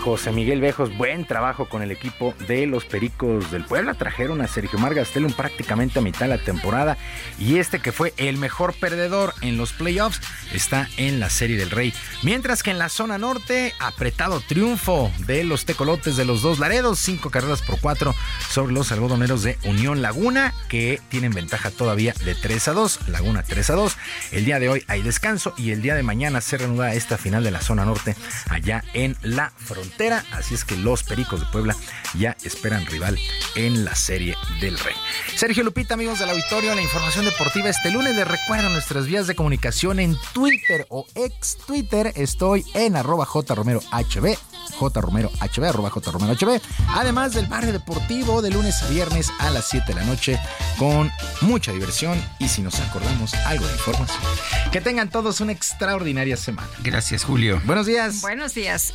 José 0.00 0.32
Miguel 0.32 0.62
Bejos, 0.62 0.96
buen 0.96 1.26
trabajo 1.26 1.68
con 1.68 1.82
el 1.82 1.90
equipo 1.90 2.34
de 2.48 2.66
los 2.66 2.86
Pericos 2.86 3.50
del 3.50 3.64
Puebla. 3.64 3.92
Trajeron 3.92 4.40
a 4.40 4.48
Sergio 4.48 4.78
Margastelum 4.78 5.32
prácticamente 5.32 5.98
a 5.98 6.02
mitad 6.02 6.20
de 6.20 6.28
la 6.28 6.42
temporada 6.42 6.96
y 7.38 7.58
este 7.58 7.80
que 7.80 7.92
fue 7.92 8.14
el 8.16 8.38
mejor 8.38 8.72
perdedor 8.74 9.34
en 9.42 9.58
los 9.58 9.74
playoffs 9.74 10.20
está 10.54 10.88
en 10.96 11.20
la 11.20 11.28
Serie 11.28 11.58
del 11.58 11.70
Rey. 11.70 11.92
Mientras 12.22 12.62
que 12.62 12.70
en 12.70 12.78
la 12.78 12.88
zona 12.88 13.18
norte, 13.18 13.74
apretado 13.78 14.40
triunfo 14.40 15.12
de 15.26 15.44
los 15.44 15.66
tecolotes 15.66 16.16
de 16.16 16.24
los 16.24 16.40
dos 16.40 16.58
Laredos, 16.58 16.98
cinco 16.98 17.30
carreras 17.30 17.60
por 17.60 17.78
cuatro 17.78 18.14
sobre 18.48 18.72
los 18.72 18.92
algodoneros 18.92 19.42
de 19.42 19.58
Unión 19.64 20.00
Laguna 20.00 20.54
que 20.68 21.00
tienen 21.10 21.32
ventaja 21.32 21.70
todavía 21.70 22.14
de 22.24 22.34
3 22.34 22.68
a 22.68 22.72
2. 22.72 23.08
Laguna 23.08 23.42
3 23.42 23.70
a 23.70 23.74
2. 23.74 23.96
El 24.32 24.44
día 24.46 24.58
de 24.58 24.70
hoy 24.70 24.84
hay 24.88 25.02
descanso 25.02 25.52
y 25.58 25.72
el 25.72 25.82
día 25.82 25.94
de 25.94 26.02
mañana 26.02 26.40
se 26.40 26.56
reanuda 26.56 26.94
esta 26.94 27.18
final 27.18 27.44
de 27.44 27.50
la 27.50 27.60
zona 27.60 27.84
norte 27.84 28.16
allá 28.48 28.82
en 28.94 29.16
la 29.22 29.50
frontera 29.56 29.89
Así 30.32 30.54
es 30.54 30.64
que 30.64 30.76
los 30.76 31.02
Pericos 31.02 31.40
de 31.40 31.46
Puebla 31.46 31.76
ya 32.14 32.36
esperan 32.44 32.86
rival 32.86 33.18
en 33.56 33.84
la 33.84 33.94
Serie 33.94 34.36
del 34.60 34.78
Rey. 34.78 34.94
Sergio 35.36 35.62
Lupita, 35.62 35.94
amigos 35.94 36.18
del 36.18 36.30
auditorio, 36.30 36.74
la 36.74 36.82
información 36.82 37.24
deportiva 37.24 37.68
este 37.68 37.90
lunes. 37.90 38.14
Les 38.14 38.26
recuerdo 38.26 38.68
nuestras 38.70 39.06
vías 39.06 39.26
de 39.26 39.34
comunicación 39.34 40.00
en 40.00 40.16
Twitter 40.32 40.86
o 40.88 41.06
ex 41.14 41.58
Twitter. 41.66 42.12
Estoy 42.16 42.64
en 42.74 42.96
arroba 42.96 43.26
jromerohb 43.26 43.82
jromerohb, 44.78 45.64
arroba 45.68 45.90
jromerohb. 45.90 46.60
Además 46.88 47.34
del 47.34 47.46
barrio 47.46 47.72
deportivo 47.72 48.42
de 48.42 48.50
lunes 48.50 48.82
a 48.82 48.88
viernes 48.88 49.30
a 49.38 49.50
las 49.50 49.68
7 49.68 49.86
de 49.88 49.94
la 49.94 50.04
noche 50.04 50.38
con 50.78 51.10
mucha 51.42 51.72
diversión 51.72 52.22
y 52.38 52.48
si 52.48 52.62
nos 52.62 52.78
acordamos 52.80 53.34
algo 53.34 53.66
de 53.66 53.72
información. 53.72 54.22
Que 54.72 54.80
tengan 54.80 55.10
todos 55.10 55.40
una 55.40 55.52
extraordinaria 55.52 56.36
semana. 56.36 56.68
Gracias, 56.82 57.24
Julio. 57.24 57.60
Buenos 57.64 57.86
días. 57.86 58.20
Buenos 58.22 58.54
días. 58.54 58.94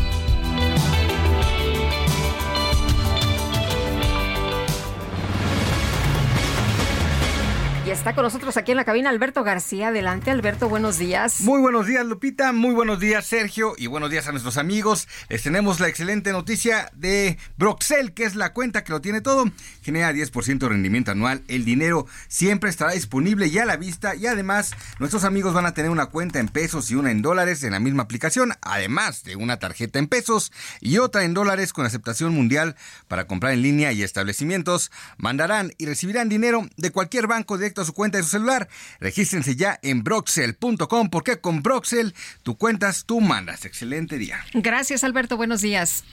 está 7.91 8.15
con 8.15 8.23
nosotros 8.23 8.55
aquí 8.55 8.71
en 8.71 8.77
la 8.77 8.85
cabina 8.85 9.09
Alberto 9.09 9.43
García. 9.43 9.89
Adelante, 9.89 10.31
Alberto, 10.31 10.69
buenos 10.69 10.97
días. 10.97 11.41
Muy 11.41 11.59
buenos 11.59 11.87
días, 11.87 12.05
Lupita. 12.05 12.53
Muy 12.53 12.73
buenos 12.73 13.01
días, 13.01 13.25
Sergio. 13.25 13.73
Y 13.77 13.87
buenos 13.87 14.09
días 14.09 14.27
a 14.27 14.31
nuestros 14.31 14.55
amigos. 14.57 15.09
Les 15.27 15.43
tenemos 15.43 15.81
la 15.81 15.89
excelente 15.89 16.31
noticia 16.31 16.89
de 16.95 17.37
Broxel, 17.57 18.13
que 18.13 18.23
es 18.23 18.35
la 18.35 18.53
cuenta 18.53 18.85
que 18.85 18.93
lo 18.93 19.01
tiene 19.01 19.19
todo. 19.19 19.43
Genera 19.81 20.13
10% 20.13 20.59
de 20.59 20.69
rendimiento 20.69 21.11
anual. 21.11 21.43
El 21.49 21.65
dinero 21.65 22.07
siempre 22.29 22.69
estará 22.69 22.93
disponible 22.93 23.47
y 23.47 23.57
a 23.57 23.65
la 23.65 23.75
vista. 23.75 24.15
Y 24.15 24.25
además, 24.25 24.71
nuestros 24.99 25.25
amigos 25.25 25.53
van 25.53 25.65
a 25.65 25.73
tener 25.73 25.91
una 25.91 26.05
cuenta 26.05 26.39
en 26.39 26.47
pesos 26.47 26.89
y 26.91 26.95
una 26.95 27.11
en 27.11 27.21
dólares 27.21 27.61
en 27.63 27.71
la 27.71 27.81
misma 27.81 28.03
aplicación. 28.03 28.53
Además 28.61 29.25
de 29.25 29.35
una 29.35 29.59
tarjeta 29.59 29.99
en 29.99 30.07
pesos 30.07 30.53
y 30.79 30.97
otra 30.99 31.25
en 31.25 31.33
dólares 31.33 31.73
con 31.73 31.85
aceptación 31.85 32.33
mundial 32.33 32.77
para 33.09 33.27
comprar 33.27 33.51
en 33.51 33.63
línea 33.63 33.91
y 33.91 34.01
establecimientos. 34.01 34.91
Mandarán 35.17 35.73
y 35.77 35.87
recibirán 35.87 36.29
dinero 36.29 36.69
de 36.77 36.91
cualquier 36.91 37.27
banco 37.27 37.57
directo 37.57 37.80
su 37.85 37.93
cuenta 37.93 38.17
de 38.17 38.23
su 38.23 38.29
celular. 38.29 38.69
Regístrense 38.99 39.55
ya 39.55 39.79
en 39.81 40.03
broxel.com 40.03 41.09
porque 41.09 41.39
con 41.39 41.61
Broxel 41.61 42.13
tú 42.43 42.57
cuentas, 42.57 43.05
tú 43.05 43.21
mandas. 43.21 43.65
Excelente 43.65 44.17
día. 44.17 44.39
Gracias, 44.53 45.03
Alberto. 45.03 45.37
Buenos 45.37 45.61
días. 45.61 46.03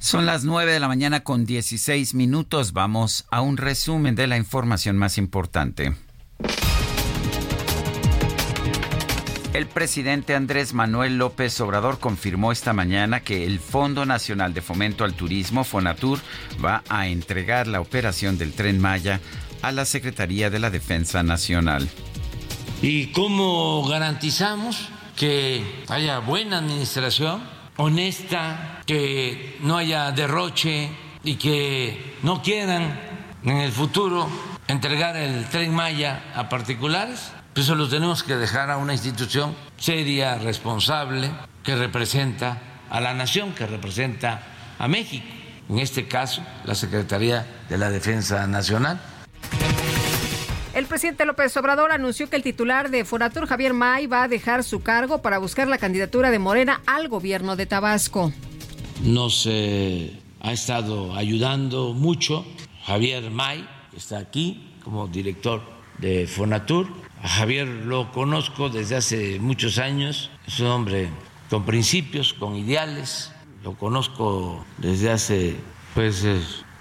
Son 0.00 0.26
las 0.26 0.44
9 0.44 0.72
de 0.72 0.80
la 0.80 0.86
mañana 0.86 1.20
con 1.24 1.44
16 1.44 2.14
minutos. 2.14 2.72
Vamos 2.72 3.26
a 3.30 3.40
un 3.40 3.56
resumen 3.56 4.14
de 4.14 4.28
la 4.28 4.36
información 4.36 4.96
más 4.96 5.18
importante. 5.18 5.94
El 9.58 9.66
presidente 9.66 10.36
Andrés 10.36 10.72
Manuel 10.72 11.18
López 11.18 11.60
Obrador 11.60 11.98
confirmó 11.98 12.52
esta 12.52 12.72
mañana 12.72 13.20
que 13.20 13.44
el 13.44 13.58
Fondo 13.58 14.06
Nacional 14.06 14.54
de 14.54 14.60
Fomento 14.60 15.02
al 15.02 15.14
Turismo, 15.14 15.64
FONATUR, 15.64 16.20
va 16.64 16.84
a 16.88 17.08
entregar 17.08 17.66
la 17.66 17.80
operación 17.80 18.38
del 18.38 18.52
tren 18.52 18.78
Maya 18.78 19.20
a 19.62 19.72
la 19.72 19.84
Secretaría 19.84 20.50
de 20.50 20.58
la 20.58 20.70
Defensa 20.70 21.22
Nacional. 21.22 21.88
¿Y 22.82 23.08
cómo 23.08 23.84
garantizamos 23.88 24.88
que 25.16 25.84
haya 25.88 26.20
buena 26.20 26.58
administración, 26.58 27.42
honesta, 27.76 28.82
que 28.86 29.58
no 29.60 29.76
haya 29.76 30.12
derroche 30.12 30.90
y 31.24 31.34
que 31.34 32.16
no 32.22 32.42
quieran 32.42 33.00
en 33.42 33.56
el 33.56 33.72
futuro 33.72 34.28
entregar 34.68 35.16
el 35.16 35.46
tren 35.46 35.74
Maya 35.74 36.32
a 36.34 36.48
particulares? 36.48 37.32
Pues 37.52 37.66
eso 37.66 37.74
lo 37.74 37.88
tenemos 37.88 38.22
que 38.22 38.36
dejar 38.36 38.70
a 38.70 38.76
una 38.76 38.92
institución 38.92 39.56
seria, 39.76 40.38
responsable, 40.38 41.30
que 41.64 41.74
representa 41.74 42.58
a 42.88 43.00
la 43.00 43.14
nación, 43.14 43.52
que 43.52 43.66
representa 43.66 44.40
a 44.78 44.86
México, 44.86 45.26
en 45.68 45.80
este 45.80 46.06
caso 46.06 46.42
la 46.64 46.76
Secretaría 46.76 47.64
de 47.68 47.76
la 47.76 47.90
Defensa 47.90 48.46
Nacional. 48.46 49.00
Presidente 50.86 51.24
López 51.24 51.56
Obrador 51.56 51.92
anunció 51.92 52.30
que 52.30 52.36
el 52.36 52.42
titular 52.42 52.90
de 52.90 53.04
Fonatur, 53.04 53.46
Javier 53.46 53.74
May, 53.74 54.06
va 54.06 54.22
a 54.22 54.28
dejar 54.28 54.62
su 54.62 54.82
cargo 54.82 55.22
para 55.22 55.38
buscar 55.38 55.66
la 55.66 55.78
candidatura 55.78 56.30
de 56.30 56.38
Morena 56.38 56.82
al 56.86 57.08
gobierno 57.08 57.56
de 57.56 57.66
Tabasco. 57.66 58.32
Nos 59.02 59.46
eh, 59.50 60.18
ha 60.40 60.52
estado 60.52 61.14
ayudando 61.16 61.94
mucho 61.94 62.46
Javier 62.84 63.30
May, 63.30 63.66
que 63.90 63.96
está 63.96 64.18
aquí 64.18 64.74
como 64.84 65.08
director 65.08 65.62
de 65.98 66.26
Fonatur. 66.26 66.86
A 67.22 67.28
Javier 67.28 67.66
lo 67.66 68.12
conozco 68.12 68.68
desde 68.68 68.96
hace 68.96 69.40
muchos 69.40 69.78
años, 69.78 70.30
es 70.46 70.60
un 70.60 70.66
hombre 70.68 71.08
con 71.50 71.64
principios, 71.64 72.34
con 72.34 72.54
ideales, 72.54 73.32
lo 73.64 73.74
conozco 73.74 74.64
desde 74.76 75.10
hace 75.10 75.56
pues 75.94 76.24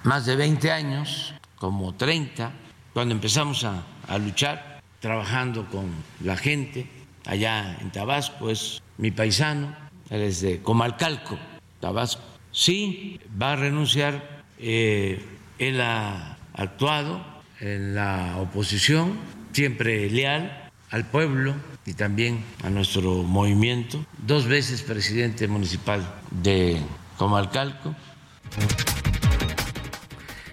más 0.04 0.26
de 0.26 0.36
20 0.36 0.72
años, 0.72 1.34
como 1.56 1.96
30 1.96 2.67
cuando 2.98 3.14
empezamos 3.14 3.64
a, 3.64 4.18
luchar, 4.18 4.82
trabajando 5.00 5.70
con 5.70 5.86
la 6.24 6.36
gente 6.36 6.88
allá 7.28 7.78
en 7.80 7.92
Tabasco, 7.92 8.50
es 8.50 8.82
mi 8.98 9.12
paisano, 9.12 9.76
él 10.10 10.22
es 10.22 10.42
de 10.42 10.64
Comalcalco, 10.64 11.38
Tabasco. 11.80 12.24
Sí, 12.52 13.20
va 13.40 13.54
a 13.54 13.56
renunciar, 13.56 14.44
eh, 14.58 15.24
él 15.60 15.80
ha 15.80 16.40
actuado 16.56 17.24
en 17.60 17.94
la 17.94 18.38
oposición, 18.38 19.14
siempre 19.52 20.10
leal 20.10 20.72
al 20.90 21.06
pueblo 21.06 21.54
y 21.86 21.94
también 21.94 22.44
a 22.64 22.72
nuestro 22.72 23.22
movimiento, 23.22 24.04
dos 24.26 24.48
veces 24.48 24.82
presidente 24.82 25.48
municipal 25.48 26.02
de 26.32 26.82
Comalcalco. 27.16 27.94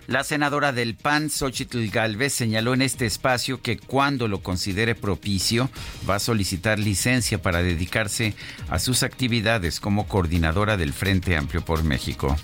La 0.07 0.23
senadora 0.23 0.73
del 0.73 0.97
PAN, 0.97 1.31
Xochitl 1.31 1.89
Galvez, 1.89 2.35
señaló 2.35 2.75
en 2.75 2.83
este 2.83 3.07
espacio 3.07 3.63
que 3.63 3.79
cuando 3.79 4.29
lo 4.29 4.43
considere 4.43 4.95
propicio 4.95 5.71
va 6.09 6.17
a 6.17 6.21
solicitar 6.21 6.79
licencia 6.79 7.41
para 7.41 7.63
dedicarse 7.63 8.35
a 8.69 8.79
sus 8.79 9.03
actividades 9.03 9.81
como 9.81 10.07
coordinadora 10.07 10.77
del 10.77 10.93
Frente 10.93 11.37
Amplio 11.37 11.65
por 11.65 11.85
México. 11.85 12.37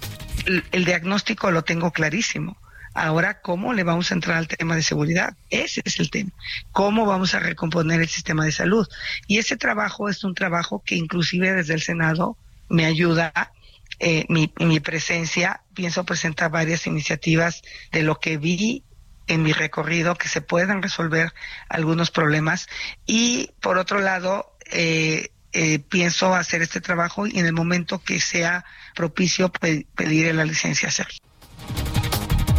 El, 0.47 0.85
diagnóstico 0.87 1.51
lo 1.51 1.63
tengo 1.63 1.91
clarísimo. 1.91 2.57
Ahora, 2.95 3.43
¿cómo 3.43 3.75
le 3.75 3.85
vamos 3.85 4.11
a 4.11 4.15
entrar 4.15 4.39
al 4.39 4.49
tema 4.49 4.75
de 4.75 4.83
seguridad? 4.83 5.37
Ese 5.51 5.83
es 5.85 6.01
el 6.01 6.11
tema. 6.11 6.31
¿Cómo 6.73 7.05
vamos 7.05 7.35
a 7.35 7.41
recomponer 7.41 8.01
el 8.01 8.09
sistema 8.09 8.45
de 8.47 8.53
salud? 8.53 8.89
Y 9.27 9.37
ese 9.37 9.59
trabajo 9.59 10.09
es 10.09 10.25
un 10.25 10.35
trabajo 10.35 10.83
que 10.85 10.97
inclusive 10.97 11.53
desde 11.53 11.75
el 11.75 11.83
Senado 11.83 12.39
me 12.71 12.87
ayuda 12.87 13.53
eh, 14.01 14.25
mi, 14.29 14.53
mi 14.59 14.81
presencia, 14.81 15.63
pienso 15.75 16.05
presentar 16.05 16.51
varias 16.51 16.87
iniciativas 16.87 17.63
de 17.93 18.03
lo 18.03 18.19
que 18.19 18.39
vi 18.39 18.85
en 19.27 19.43
mi 19.43 19.53
recorrido 19.53 20.17
que 20.17 20.29
se 20.29 20.41
puedan 20.41 20.83
resolver 20.83 21.33
algunos 21.69 22.11
problemas 22.11 22.67
y 23.07 23.51
por 23.61 23.79
otro 23.79 24.01
lado 24.01 24.57
eh, 24.73 25.29
eh, 25.53 25.79
pienso 25.81 26.35
hacer 26.35 26.63
este 26.63 26.81
trabajo 26.81 27.27
y 27.27 27.39
en 27.39 27.47
el 27.47 27.53
momento 27.53 28.03
que 28.03 28.21
sea 28.21 28.65
propicio 28.95 29.53
pedir 29.53 30.35
la 30.35 30.45
licencia 30.45 30.89
hacerlo. 30.89 31.15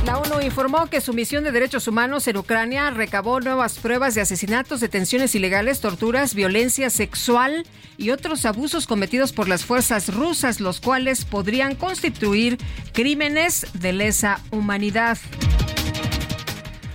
La 0.06 0.18
ONU 0.18 0.42
informó 0.42 0.88
que 0.88 1.00
su 1.00 1.14
misión 1.14 1.44
de 1.44 1.52
derechos 1.52 1.88
humanos 1.88 2.28
en 2.28 2.36
Ucrania 2.38 2.90
recabó 2.90 3.40
nuevas 3.40 3.78
pruebas 3.78 4.16
de 4.16 4.22
asesinatos, 4.22 4.80
detenciones 4.80 5.36
ilegales, 5.36 5.80
torturas, 5.80 6.34
violencia 6.34 6.90
sexual 6.90 7.68
y 7.98 8.10
otros 8.10 8.46
abusos 8.46 8.88
cometidos 8.88 9.32
por 9.32 9.48
las 9.48 9.64
fuerzas 9.64 10.12
rusas, 10.14 10.60
los 10.60 10.82
cuales 10.82 11.24
podrían 11.24 11.76
constituir 11.76 12.58
crímenes 12.94 13.68
de 13.74 13.94
lesa 13.94 14.40
humanidad. 14.50 15.20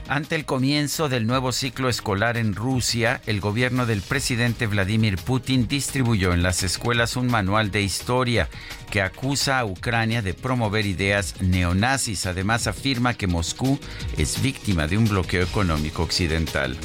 Ante 0.09 0.37
el 0.37 0.45
comienzo 0.45 1.09
del 1.09 1.27
nuevo 1.27 1.51
ciclo 1.51 1.89
escolar 1.89 2.37
en 2.37 2.55
Rusia, 2.55 3.21
el 3.27 3.41
gobierno 3.41 3.87
del 3.87 4.03
presidente 4.03 4.69
Vladimir 4.69 5.17
Putin 5.17 5.67
distribuyó 5.67 6.33
en 6.33 6.45
las 6.45 6.63
escuelas 6.63 7.17
un 7.17 7.27
manual 7.27 7.73
de 7.73 7.83
historia 7.83 8.49
que 8.89 9.03
acusa 9.03 9.59
a 9.59 9.65
Ucrania 9.65 10.23
de 10.23 10.33
promover 10.33 10.87
ideas 10.87 11.35
neonazis. 11.41 12.27
Además, 12.27 12.69
afirma 12.69 13.15
que 13.15 13.27
Moscú 13.27 13.81
es 14.17 14.41
víctima 14.41 14.87
de 14.87 14.97
un 14.97 15.09
bloqueo 15.09 15.43
económico 15.43 16.05
occidental 16.05 16.79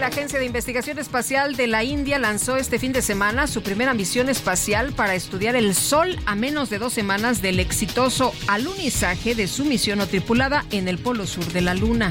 la 0.00 0.06
Agencia 0.06 0.38
de 0.38 0.46
Investigación 0.46 0.98
Espacial 0.98 1.56
de 1.56 1.66
la 1.66 1.84
India 1.84 2.18
lanzó 2.18 2.56
este 2.56 2.78
fin 2.78 2.90
de 2.90 3.02
semana 3.02 3.46
su 3.46 3.62
primera 3.62 3.92
misión 3.92 4.30
espacial 4.30 4.94
para 4.94 5.14
estudiar 5.14 5.56
el 5.56 5.74
Sol 5.74 6.18
a 6.24 6.34
menos 6.34 6.70
de 6.70 6.78
dos 6.78 6.94
semanas 6.94 7.42
del 7.42 7.60
exitoso 7.60 8.32
alunizaje 8.48 9.34
de 9.34 9.46
su 9.46 9.66
misión 9.66 9.98
no 9.98 10.06
tripulada 10.06 10.64
en 10.70 10.88
el 10.88 10.96
polo 10.96 11.26
sur 11.26 11.44
de 11.52 11.60
la 11.60 11.74
Luna. 11.74 12.10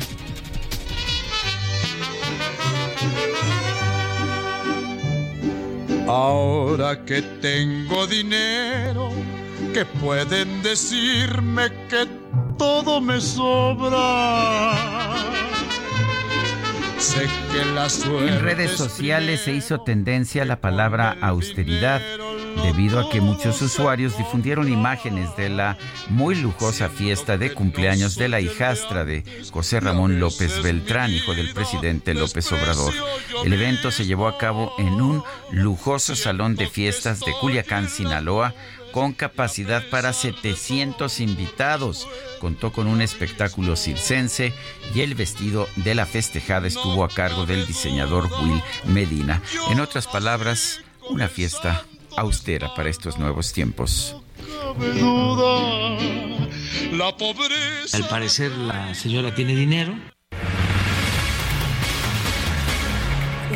Ahora 6.07 7.03
que 7.05 7.23
tengo 7.23 8.05
dinero, 8.05 9.09
que 9.73 9.85
pueden 9.85 10.61
decirme 10.61 11.71
que 11.89 12.07
todo 12.55 13.01
me 13.01 13.19
sobra 13.19 14.75
en 16.99 18.41
redes 18.41 18.71
sociales 18.71 19.39
se 19.45 19.53
hizo 19.53 19.79
tendencia 19.79 20.43
la 20.43 20.59
palabra 20.59 21.15
austeridad 21.21 22.01
debido 22.61 22.99
a 22.99 23.09
que 23.09 23.21
muchos 23.21 23.61
usuarios 23.61 24.17
difundieron 24.17 24.67
imágenes 24.67 25.33
de 25.37 25.47
la 25.47 25.77
muy 26.09 26.35
lujosa 26.35 26.89
fiesta 26.89 27.37
de 27.37 27.53
cumpleaños 27.53 28.17
de 28.17 28.27
la 28.27 28.41
hijastra 28.41 29.05
de 29.05 29.23
José 29.49 29.79
Ramón 29.79 30.19
López 30.19 30.61
Beltrán, 30.61 31.11
hijo 31.11 31.33
del 31.35 31.53
presidente 31.53 32.13
López 32.13 32.51
Obrador. 32.51 32.93
El 33.45 33.53
evento 33.53 33.91
se 33.91 34.05
llevó 34.05 34.27
a 34.27 34.37
cabo 34.37 34.73
en 34.77 34.99
un 35.01 35.23
lujoso 35.51 36.17
salón 36.17 36.55
de 36.55 36.67
fiestas 36.67 37.21
de 37.21 37.31
Culiacán, 37.39 37.87
Sinaloa, 37.87 38.53
con 38.91 39.13
capacidad 39.13 39.83
para 39.89 40.13
700 40.13 41.19
invitados. 41.19 42.07
Contó 42.39 42.71
con 42.71 42.87
un 42.87 43.01
espectáculo 43.01 43.75
circense 43.75 44.53
y 44.93 45.01
el 45.01 45.15
vestido 45.15 45.67
de 45.75 45.95
la 45.95 46.05
festejada 46.05 46.67
estuvo 46.67 47.03
a 47.03 47.09
cargo 47.09 47.45
del 47.45 47.65
diseñador 47.67 48.29
Will 48.41 48.61
Medina. 48.85 49.41
En 49.69 49.79
otras 49.79 50.07
palabras, 50.07 50.81
una 51.09 51.27
fiesta 51.27 51.83
austera 52.17 52.73
para 52.75 52.89
estos 52.89 53.17
nuevos 53.17 53.53
tiempos. 53.53 54.15
Al 57.93 58.07
parecer 58.09 58.51
la 58.51 58.93
señora 58.95 59.33
tiene 59.33 59.55
dinero 59.55 59.95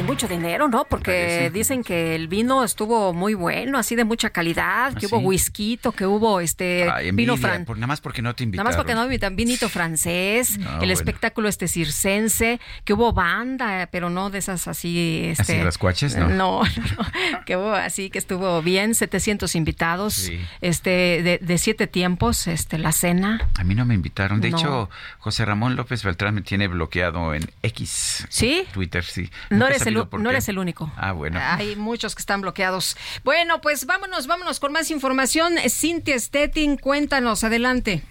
mucho 0.02 0.28
dinero, 0.28 0.68
¿no? 0.68 0.86
Porque 0.86 1.52
dicen 1.54 1.84
que 1.84 2.16
el 2.16 2.28
vino 2.28 2.64
estuvo 2.64 3.14
muy 3.14 3.34
bueno, 3.34 3.78
así 3.78 3.96
de 3.96 4.04
mucha 4.04 4.32
calidad, 4.32 4.94
que 4.96 5.06
¿Ah, 5.06 5.10
hubo 5.12 5.20
whisky, 5.20 5.80
que 5.96 6.06
hubo 6.06 6.40
este 6.40 6.88
vino 7.14 7.38
francés. 7.38 7.68
nada 7.76 7.88
más 7.88 8.02
porque 8.02 8.22
no 8.22 8.34
te 8.34 8.44
invitaron. 8.44 8.66
Nada 8.66 8.76
más 8.76 8.78
porque 8.78 8.94
no 8.96 9.02
me 9.02 9.06
invitan, 9.06 9.36
vinito 9.36 9.70
francés, 9.70 10.58
el 10.82 10.92
espectáculo 10.92 11.50
este 11.50 11.68
circense, 11.68 12.60
que 12.84 12.94
hubo 12.94 13.14
banda, 13.14 13.88
pero 13.92 14.10
no 14.10 14.30
de 14.30 14.40
esas 14.40 14.68
así. 14.68 15.26
Este, 15.26 15.54
¿Así 15.54 15.64
las 15.64 15.78
cuaches? 15.78 16.16
No. 16.16 16.30
No, 16.30 16.62
que 17.46 17.58
hubo 17.58 17.74
así, 17.74 18.10
que 18.10 18.20
estuvo 18.20 18.62
bien, 18.62 18.96
700 18.96 19.56
invitados, 19.56 20.32
este 20.62 21.40
de, 21.42 21.58
siete 21.58 21.88
tiempos, 21.88 22.48
este 22.48 22.78
la 22.78 22.92
cena. 22.92 23.48
A 23.58 23.64
mí 23.64 23.76
no 23.76 23.86
me 23.86 23.94
invitaron. 23.94 24.42
De 24.42 24.50
hecho, 24.50 24.90
José 25.20 25.46
Ramón 25.46 25.76
López 25.76 26.04
Beltrán 26.04 26.36
me 26.36 26.42
tiene 26.42 26.68
bloqueado 26.68 27.34
en 27.34 27.50
X. 27.62 28.26
¿Sí? 28.30 28.66
Twitter, 28.74 29.04
sí. 29.04 29.30
No 29.50 29.68
eres 29.68 29.83
el 29.88 29.96
no 29.96 30.30
eres 30.30 30.50
el 30.50 30.58
único. 30.58 30.92
Ah, 30.96 31.12
bueno. 31.12 31.40
Hay 31.42 31.76
muchos 31.76 32.16
que 32.16 32.20
están 32.20 32.42
bloqueados. 32.42 32.98
Bueno, 33.24 33.62
pues 33.62 33.86
vámonos, 33.86 34.28
vámonos 34.28 34.60
con 34.60 34.72
más 34.72 34.92
información. 34.92 35.56
Cintia 35.70 36.18
Stettin, 36.20 36.78
cuéntanos, 36.78 37.44
adelante. 37.44 38.04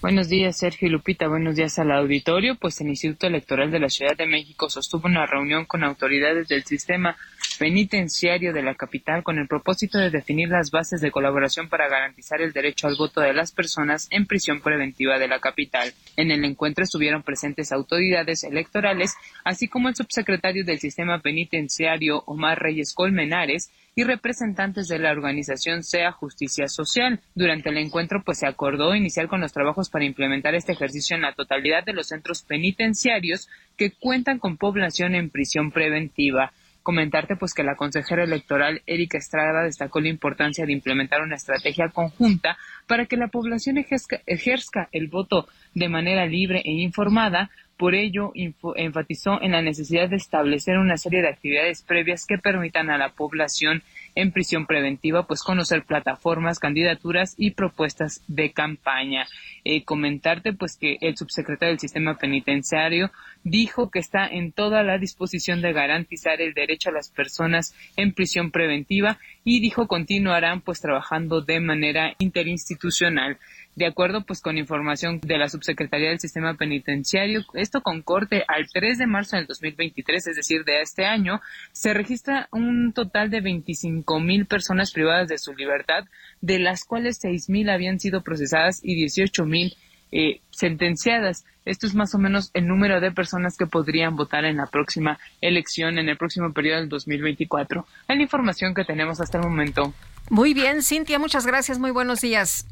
Buenos 0.00 0.30
días, 0.30 0.56
Sergio 0.56 0.88
y 0.88 0.90
Lupita. 0.90 1.28
Buenos 1.28 1.56
días 1.56 1.78
al 1.78 1.92
auditorio. 1.92 2.56
Pues 2.56 2.80
el 2.80 2.88
Instituto 2.88 3.26
Electoral 3.26 3.70
de 3.70 3.80
la 3.80 3.90
Ciudad 3.90 4.16
de 4.16 4.24
México 4.24 4.70
sostuvo 4.70 5.06
una 5.06 5.26
reunión 5.26 5.66
con 5.66 5.84
autoridades 5.84 6.48
del 6.48 6.64
sistema 6.64 7.18
penitenciario 7.58 8.52
de 8.52 8.62
la 8.62 8.74
capital 8.74 9.22
con 9.22 9.38
el 9.38 9.46
propósito 9.46 9.98
de 9.98 10.10
definir 10.10 10.48
las 10.48 10.70
bases 10.70 11.00
de 11.00 11.10
colaboración 11.10 11.68
para 11.68 11.88
garantizar 11.88 12.40
el 12.40 12.52
derecho 12.52 12.86
al 12.86 12.96
voto 12.96 13.20
de 13.20 13.32
las 13.32 13.52
personas 13.52 14.08
en 14.10 14.26
prisión 14.26 14.60
preventiva 14.60 15.18
de 15.18 15.28
la 15.28 15.40
capital. 15.40 15.92
En 16.16 16.30
el 16.30 16.44
encuentro 16.44 16.84
estuvieron 16.84 17.22
presentes 17.22 17.72
autoridades 17.72 18.44
electorales, 18.44 19.14
así 19.44 19.68
como 19.68 19.88
el 19.88 19.96
subsecretario 19.96 20.64
del 20.64 20.78
sistema 20.78 21.20
penitenciario 21.20 22.22
Omar 22.26 22.58
Reyes 22.58 22.94
Colmenares, 22.94 23.70
y 23.94 24.04
representantes 24.04 24.88
de 24.88 24.98
la 24.98 25.10
organización 25.10 25.82
SEA 25.82 26.12
Justicia 26.12 26.68
Social. 26.68 27.20
Durante 27.34 27.70
el 27.70 27.76
encuentro, 27.78 28.22
pues 28.24 28.38
se 28.38 28.46
acordó 28.46 28.94
iniciar 28.94 29.28
con 29.28 29.40
los 29.40 29.52
trabajos 29.52 29.90
para 29.90 30.04
implementar 30.04 30.54
este 30.54 30.72
ejercicio 30.72 31.16
en 31.16 31.22
la 31.22 31.34
totalidad 31.34 31.84
de 31.84 31.92
los 31.92 32.08
centros 32.08 32.42
penitenciarios 32.42 33.48
que 33.76 33.90
cuentan 33.90 34.38
con 34.38 34.56
población 34.56 35.14
en 35.14 35.30
prisión 35.30 35.70
preventiva. 35.72 36.52
Comentarte 36.82 37.36
pues 37.36 37.52
que 37.52 37.62
la 37.62 37.76
consejera 37.76 38.24
electoral 38.24 38.82
Erika 38.86 39.18
Estrada 39.18 39.62
destacó 39.62 40.00
la 40.00 40.08
importancia 40.08 40.64
de 40.64 40.72
implementar 40.72 41.20
una 41.22 41.36
estrategia 41.36 41.88
conjunta 41.90 42.56
para 42.86 43.06
que 43.06 43.16
la 43.16 43.28
población 43.28 43.78
ejerza, 43.78 44.16
ejerza 44.26 44.88
el 44.92 45.08
voto 45.08 45.46
de 45.74 45.88
manera 45.88 46.26
libre 46.26 46.62
e 46.64 46.72
informada 46.72 47.50
Por 47.80 47.94
ello, 47.94 48.32
enfatizó 48.76 49.40
en 49.40 49.52
la 49.52 49.62
necesidad 49.62 50.10
de 50.10 50.16
establecer 50.16 50.76
una 50.76 50.98
serie 50.98 51.22
de 51.22 51.30
actividades 51.30 51.82
previas 51.82 52.26
que 52.26 52.36
permitan 52.36 52.90
a 52.90 52.98
la 52.98 53.08
población 53.08 53.82
en 54.14 54.32
prisión 54.32 54.66
preventiva, 54.66 55.26
pues 55.26 55.42
conocer 55.42 55.84
plataformas, 55.84 56.58
candidaturas 56.58 57.34
y 57.38 57.52
propuestas 57.52 58.22
de 58.28 58.52
campaña. 58.52 59.26
Eh, 59.64 59.84
comentarte 59.84 60.52
pues 60.52 60.76
que 60.76 60.96
el 61.00 61.16
subsecretario 61.16 61.72
del 61.72 61.80
sistema 61.80 62.16
penitenciario 62.16 63.10
dijo 63.44 63.90
que 63.90 63.98
está 63.98 64.26
en 64.26 64.52
toda 64.52 64.82
la 64.82 64.98
disposición 64.98 65.60
de 65.60 65.72
garantizar 65.72 66.40
el 66.40 66.54
derecho 66.54 66.88
a 66.88 66.92
las 66.92 67.10
personas 67.10 67.74
en 67.96 68.12
prisión 68.14 68.50
preventiva 68.50 69.18
y 69.44 69.60
dijo 69.60 69.86
continuarán 69.86 70.62
pues 70.62 70.80
trabajando 70.80 71.42
de 71.42 71.60
manera 71.60 72.14
interinstitucional 72.18 73.38
de 73.80 73.86
acuerdo 73.86 74.26
pues 74.26 74.42
con 74.42 74.58
información 74.58 75.20
de 75.22 75.38
la 75.38 75.48
Subsecretaría 75.48 76.10
del 76.10 76.20
Sistema 76.20 76.52
Penitenciario, 76.52 77.40
esto 77.54 77.80
con 77.80 78.02
corte 78.02 78.44
al 78.46 78.68
3 78.70 78.98
de 78.98 79.06
marzo 79.06 79.36
del 79.36 79.46
2023, 79.46 80.26
es 80.26 80.36
decir, 80.36 80.64
de 80.64 80.82
este 80.82 81.06
año, 81.06 81.40
se 81.72 81.94
registra 81.94 82.46
un 82.52 82.92
total 82.92 83.30
de 83.30 83.40
25 83.40 84.20
mil 84.20 84.44
personas 84.44 84.92
privadas 84.92 85.28
de 85.28 85.38
su 85.38 85.54
libertad, 85.54 86.04
de 86.42 86.58
las 86.58 86.84
cuales 86.84 87.20
6 87.22 87.48
mil 87.48 87.70
habían 87.70 87.98
sido 87.98 88.22
procesadas 88.22 88.80
y 88.82 88.96
18 88.96 89.46
mil 89.46 89.74
eh, 90.12 90.42
sentenciadas. 90.50 91.46
Esto 91.64 91.86
es 91.86 91.94
más 91.94 92.14
o 92.14 92.18
menos 92.18 92.50
el 92.52 92.66
número 92.66 93.00
de 93.00 93.12
personas 93.12 93.56
que 93.56 93.66
podrían 93.66 94.14
votar 94.14 94.44
en 94.44 94.58
la 94.58 94.66
próxima 94.66 95.18
elección, 95.40 95.98
en 95.98 96.10
el 96.10 96.18
próximo 96.18 96.52
periodo 96.52 96.80
del 96.80 96.90
2024. 96.90 97.86
Es 98.08 98.16
la 98.16 98.22
información 98.22 98.74
que 98.74 98.84
tenemos 98.84 99.22
hasta 99.22 99.38
el 99.38 99.44
momento. 99.44 99.94
Muy 100.28 100.52
bien, 100.52 100.82
Cintia, 100.82 101.18
muchas 101.18 101.46
gracias. 101.46 101.78
Muy 101.78 101.92
buenos 101.92 102.20
días. 102.20 102.66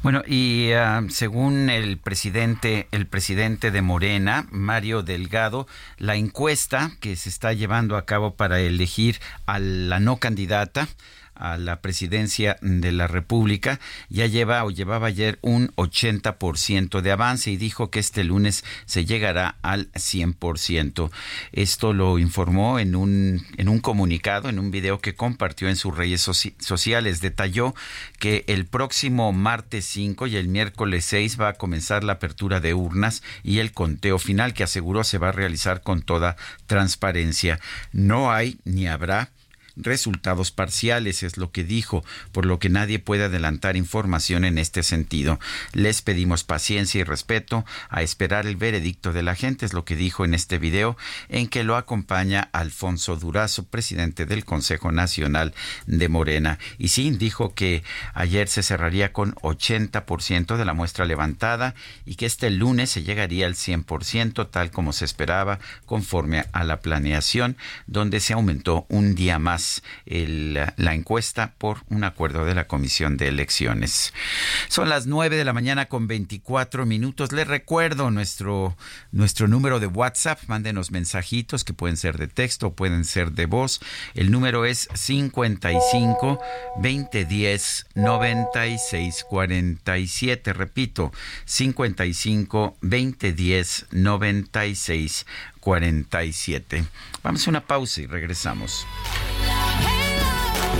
Bueno, 0.00 0.22
y 0.26 0.70
ah, 0.72 1.02
según 1.08 1.70
el 1.70 1.98
presidente, 1.98 2.86
el 2.92 3.06
presidente 3.06 3.72
de 3.72 3.82
Morena, 3.82 4.46
Mario 4.50 5.02
Delgado, 5.02 5.66
la 5.96 6.14
encuesta 6.14 6.92
que 7.00 7.16
se 7.16 7.28
está 7.28 7.52
llevando 7.52 7.96
a 7.96 8.06
cabo 8.06 8.34
para 8.34 8.60
elegir 8.60 9.18
a 9.46 9.58
la 9.58 9.98
no 9.98 10.18
candidata 10.18 10.86
a 11.38 11.56
la 11.56 11.80
presidencia 11.80 12.58
de 12.60 12.92
la 12.92 13.06
República, 13.06 13.80
ya 14.08 14.26
lleva 14.26 14.64
o 14.64 14.70
llevaba 14.70 15.08
ayer 15.08 15.38
un 15.42 15.68
80% 15.76 17.00
de 17.00 17.10
avance 17.10 17.50
y 17.50 17.56
dijo 17.56 17.90
que 17.90 18.00
este 18.00 18.24
lunes 18.24 18.64
se 18.86 19.04
llegará 19.04 19.56
al 19.62 19.90
100%. 19.92 21.10
Esto 21.52 21.92
lo 21.92 22.18
informó 22.18 22.78
en 22.78 22.94
un, 22.94 23.46
en 23.56 23.68
un 23.68 23.78
comunicado, 23.80 24.48
en 24.48 24.58
un 24.58 24.70
video 24.70 25.00
que 25.00 25.14
compartió 25.14 25.68
en 25.68 25.76
sus 25.76 25.96
redes 25.96 26.20
sociales. 26.58 27.20
Detalló 27.20 27.74
que 28.18 28.44
el 28.48 28.66
próximo 28.66 29.32
martes 29.32 29.84
5 29.86 30.26
y 30.26 30.36
el 30.36 30.48
miércoles 30.48 31.04
6 31.04 31.40
va 31.40 31.48
a 31.48 31.54
comenzar 31.54 32.04
la 32.04 32.14
apertura 32.14 32.60
de 32.60 32.74
urnas 32.74 33.22
y 33.42 33.58
el 33.58 33.72
conteo 33.72 34.18
final 34.18 34.54
que 34.54 34.64
aseguró 34.64 35.04
se 35.04 35.18
va 35.18 35.28
a 35.28 35.32
realizar 35.32 35.82
con 35.82 36.02
toda 36.02 36.36
transparencia. 36.66 37.60
No 37.92 38.32
hay 38.32 38.58
ni 38.64 38.86
habrá 38.86 39.30
resultados 39.78 40.50
parciales, 40.50 41.22
es 41.22 41.36
lo 41.36 41.50
que 41.50 41.64
dijo, 41.64 42.04
por 42.32 42.46
lo 42.46 42.58
que 42.58 42.68
nadie 42.68 42.98
puede 42.98 43.24
adelantar 43.24 43.76
información 43.76 44.44
en 44.44 44.58
este 44.58 44.82
sentido. 44.82 45.38
Les 45.72 46.02
pedimos 46.02 46.44
paciencia 46.44 47.00
y 47.00 47.04
respeto 47.04 47.64
a 47.88 48.02
esperar 48.02 48.46
el 48.46 48.56
veredicto 48.56 49.12
de 49.12 49.22
la 49.22 49.34
gente, 49.34 49.66
es 49.66 49.72
lo 49.72 49.84
que 49.84 49.96
dijo 49.96 50.24
en 50.24 50.34
este 50.34 50.58
video, 50.58 50.96
en 51.28 51.48
que 51.48 51.64
lo 51.64 51.76
acompaña 51.76 52.48
Alfonso 52.52 53.16
Durazo, 53.16 53.64
presidente 53.64 54.26
del 54.26 54.44
Consejo 54.44 54.92
Nacional 54.92 55.54
de 55.86 56.08
Morena. 56.08 56.58
Y 56.78 56.88
sí, 56.88 57.10
dijo 57.10 57.54
que 57.54 57.82
ayer 58.14 58.48
se 58.48 58.62
cerraría 58.62 59.12
con 59.12 59.34
80% 59.36 60.56
de 60.56 60.64
la 60.64 60.74
muestra 60.74 61.04
levantada 61.04 61.74
y 62.04 62.16
que 62.16 62.26
este 62.26 62.50
lunes 62.50 62.90
se 62.90 63.02
llegaría 63.02 63.46
al 63.46 63.54
100%, 63.54 64.50
tal 64.50 64.70
como 64.70 64.92
se 64.92 65.04
esperaba, 65.04 65.58
conforme 65.86 66.44
a 66.52 66.64
la 66.64 66.80
planeación, 66.80 67.56
donde 67.86 68.20
se 68.20 68.32
aumentó 68.32 68.86
un 68.88 69.14
día 69.14 69.38
más 69.38 69.67
la 70.06 70.94
encuesta 70.94 71.54
por 71.58 71.78
un 71.88 72.04
acuerdo 72.04 72.44
de 72.44 72.54
la 72.54 72.66
Comisión 72.66 73.16
de 73.16 73.28
Elecciones. 73.28 74.12
Son 74.68 74.88
las 74.88 75.06
9 75.06 75.36
de 75.36 75.44
la 75.44 75.52
mañana 75.52 75.86
con 75.86 76.06
24 76.06 76.86
minutos. 76.86 77.32
Les 77.32 77.46
recuerdo 77.46 78.10
nuestro, 78.10 78.76
nuestro 79.12 79.48
número 79.48 79.80
de 79.80 79.86
WhatsApp. 79.86 80.40
Mándenos 80.46 80.90
mensajitos 80.90 81.64
que 81.64 81.72
pueden 81.72 81.96
ser 81.96 82.18
de 82.18 82.28
texto, 82.28 82.72
pueden 82.72 83.04
ser 83.04 83.32
de 83.32 83.46
voz. 83.46 83.80
El 84.14 84.30
número 84.30 84.64
es 84.64 84.88
55 84.94 86.40
2010 86.76 87.86
96 87.94 89.24
47. 89.28 90.52
Repito, 90.52 91.12
55 91.44 92.76
2010 92.80 93.86
96 93.90 95.26
47. 95.60 96.84
Vamos 97.22 97.46
a 97.46 97.50
una 97.50 97.66
pausa 97.66 98.00
y 98.00 98.06
regresamos. 98.06 98.86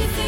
everything 0.00 0.27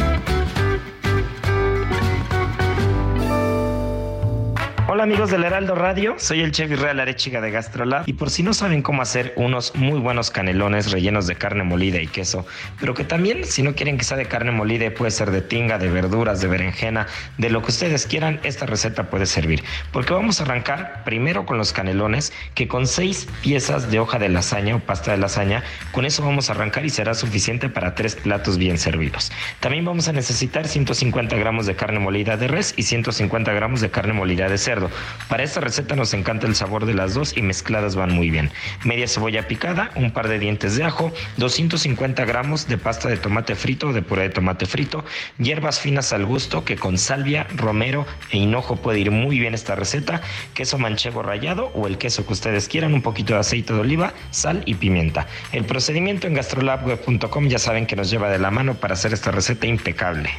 Hola 5.01 5.13
amigos 5.13 5.31
del 5.31 5.43
Heraldo 5.43 5.73
Radio, 5.73 6.13
soy 6.19 6.41
el 6.41 6.51
chef 6.51 6.71
Israel 6.71 6.99
Arechiga 6.99 7.41
de 7.41 7.49
Gastrolab 7.49 8.03
y 8.05 8.13
por 8.13 8.29
si 8.29 8.43
no 8.43 8.53
saben 8.53 8.83
cómo 8.83 9.01
hacer 9.01 9.33
unos 9.35 9.73
muy 9.73 9.99
buenos 9.99 10.29
canelones 10.29 10.91
rellenos 10.91 11.25
de 11.25 11.33
carne 11.33 11.63
molida 11.63 11.99
y 11.99 12.05
queso, 12.05 12.45
pero 12.79 12.93
que 12.93 13.03
también 13.03 13.43
si 13.45 13.63
no 13.63 13.73
quieren 13.73 13.97
que 13.97 14.03
sea 14.03 14.15
de 14.15 14.27
carne 14.27 14.51
molida 14.51 14.93
puede 14.93 15.09
ser 15.09 15.31
de 15.31 15.41
tinga, 15.41 15.79
de 15.79 15.89
verduras, 15.89 16.39
de 16.39 16.49
berenjena, 16.49 17.07
de 17.39 17.49
lo 17.49 17.63
que 17.63 17.71
ustedes 17.71 18.05
quieran, 18.05 18.39
esta 18.43 18.67
receta 18.67 19.09
puede 19.09 19.25
servir. 19.25 19.63
Porque 19.91 20.13
vamos 20.13 20.39
a 20.39 20.43
arrancar 20.43 21.03
primero 21.03 21.47
con 21.47 21.57
los 21.57 21.73
canelones 21.73 22.31
que 22.53 22.67
con 22.67 22.85
seis 22.85 23.27
piezas 23.41 23.89
de 23.89 23.99
hoja 23.99 24.19
de 24.19 24.29
lasaña 24.29 24.75
o 24.75 24.81
pasta 24.81 25.13
de 25.13 25.17
lasaña, 25.17 25.63
con 25.93 26.05
eso 26.05 26.23
vamos 26.23 26.51
a 26.51 26.53
arrancar 26.53 26.85
y 26.85 26.91
será 26.91 27.15
suficiente 27.15 27.69
para 27.69 27.95
tres 27.95 28.15
platos 28.15 28.59
bien 28.59 28.77
servidos. 28.77 29.31
También 29.61 29.83
vamos 29.83 30.07
a 30.09 30.13
necesitar 30.13 30.67
150 30.67 31.35
gramos 31.37 31.65
de 31.65 31.75
carne 31.75 31.97
molida 31.97 32.37
de 32.37 32.47
res 32.47 32.75
y 32.77 32.83
150 32.83 33.51
gramos 33.51 33.81
de 33.81 33.89
carne 33.89 34.13
molida 34.13 34.47
de 34.47 34.59
cerdo 34.59 34.90
Para 35.29 35.43
esta 35.43 35.61
receta 35.61 35.95
nos 35.95 36.13
encanta 36.13 36.47
el 36.47 36.55
sabor 36.55 36.85
de 36.85 36.93
las 36.93 37.13
dos 37.13 37.35
y 37.35 37.41
mezcladas 37.41 37.95
van 37.95 38.11
muy 38.11 38.29
bien. 38.29 38.51
Media 38.83 39.07
cebolla 39.07 39.47
picada, 39.47 39.91
un 39.95 40.11
par 40.11 40.27
de 40.27 40.39
dientes 40.39 40.75
de 40.75 40.83
ajo, 40.83 41.11
250 41.37 42.25
gramos 42.25 42.67
de 42.67 42.77
pasta 42.77 43.09
de 43.09 43.17
tomate 43.17 43.55
frito 43.55 43.87
o 43.87 43.93
de 43.93 44.01
puré 44.01 44.23
de 44.23 44.29
tomate 44.29 44.65
frito, 44.65 45.03
hierbas 45.37 45.79
finas 45.79 46.13
al 46.13 46.25
gusto 46.25 46.65
que 46.65 46.75
con 46.75 46.97
salvia, 46.97 47.47
romero 47.55 48.05
e 48.31 48.37
hinojo 48.37 48.75
puede 48.75 48.99
ir 48.99 49.11
muy 49.11 49.39
bien 49.39 49.53
esta 49.53 49.75
receta, 49.75 50.21
queso 50.53 50.77
manchego 50.77 51.23
rallado 51.23 51.71
o 51.75 51.87
el 51.87 51.97
queso 51.97 52.25
que 52.25 52.33
ustedes 52.33 52.67
quieran, 52.67 52.93
un 52.93 53.01
poquito 53.01 53.33
de 53.33 53.39
aceite 53.39 53.73
de 53.73 53.79
oliva, 53.79 54.13
sal 54.31 54.63
y 54.65 54.75
pimienta. 54.75 55.27
El 55.51 55.65
procedimiento 55.65 56.27
en 56.27 56.33
gastrolabweb.com 56.33 57.47
ya 57.47 57.59
saben 57.59 57.85
que 57.85 57.95
nos 57.95 58.09
lleva 58.09 58.29
de 58.29 58.39
la 58.39 58.51
mano 58.51 58.75
para 58.75 58.93
hacer 58.93 59.13
esta 59.13 59.31
receta 59.31 59.67
impecable. 59.67 60.29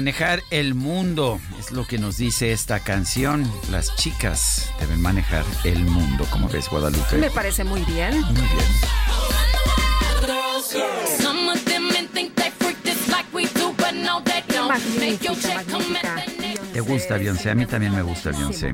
Manejar 0.00 0.42
el 0.50 0.74
mundo, 0.74 1.38
es 1.58 1.72
lo 1.72 1.86
que 1.86 1.98
nos 1.98 2.16
dice 2.16 2.52
esta 2.52 2.80
canción. 2.80 3.46
Las 3.70 3.94
chicas 3.96 4.72
deben 4.80 5.02
manejar 5.02 5.44
el 5.64 5.84
mundo, 5.84 6.26
como 6.30 6.48
ves, 6.48 6.70
Guadalupe. 6.70 7.18
Me 7.18 7.30
parece 7.30 7.64
muy 7.64 7.82
bien. 7.84 8.18
Muy 8.18 8.32
bien. 8.32 8.48
Magnífica, 14.66 15.54
magnífica. 15.54 16.24
¿Te 16.72 16.80
gusta 16.80 17.18
Beyoncé? 17.18 17.50
A 17.50 17.54
mí 17.54 17.66
también 17.66 17.94
me 17.94 18.00
gusta 18.00 18.30
Beyoncé. 18.30 18.72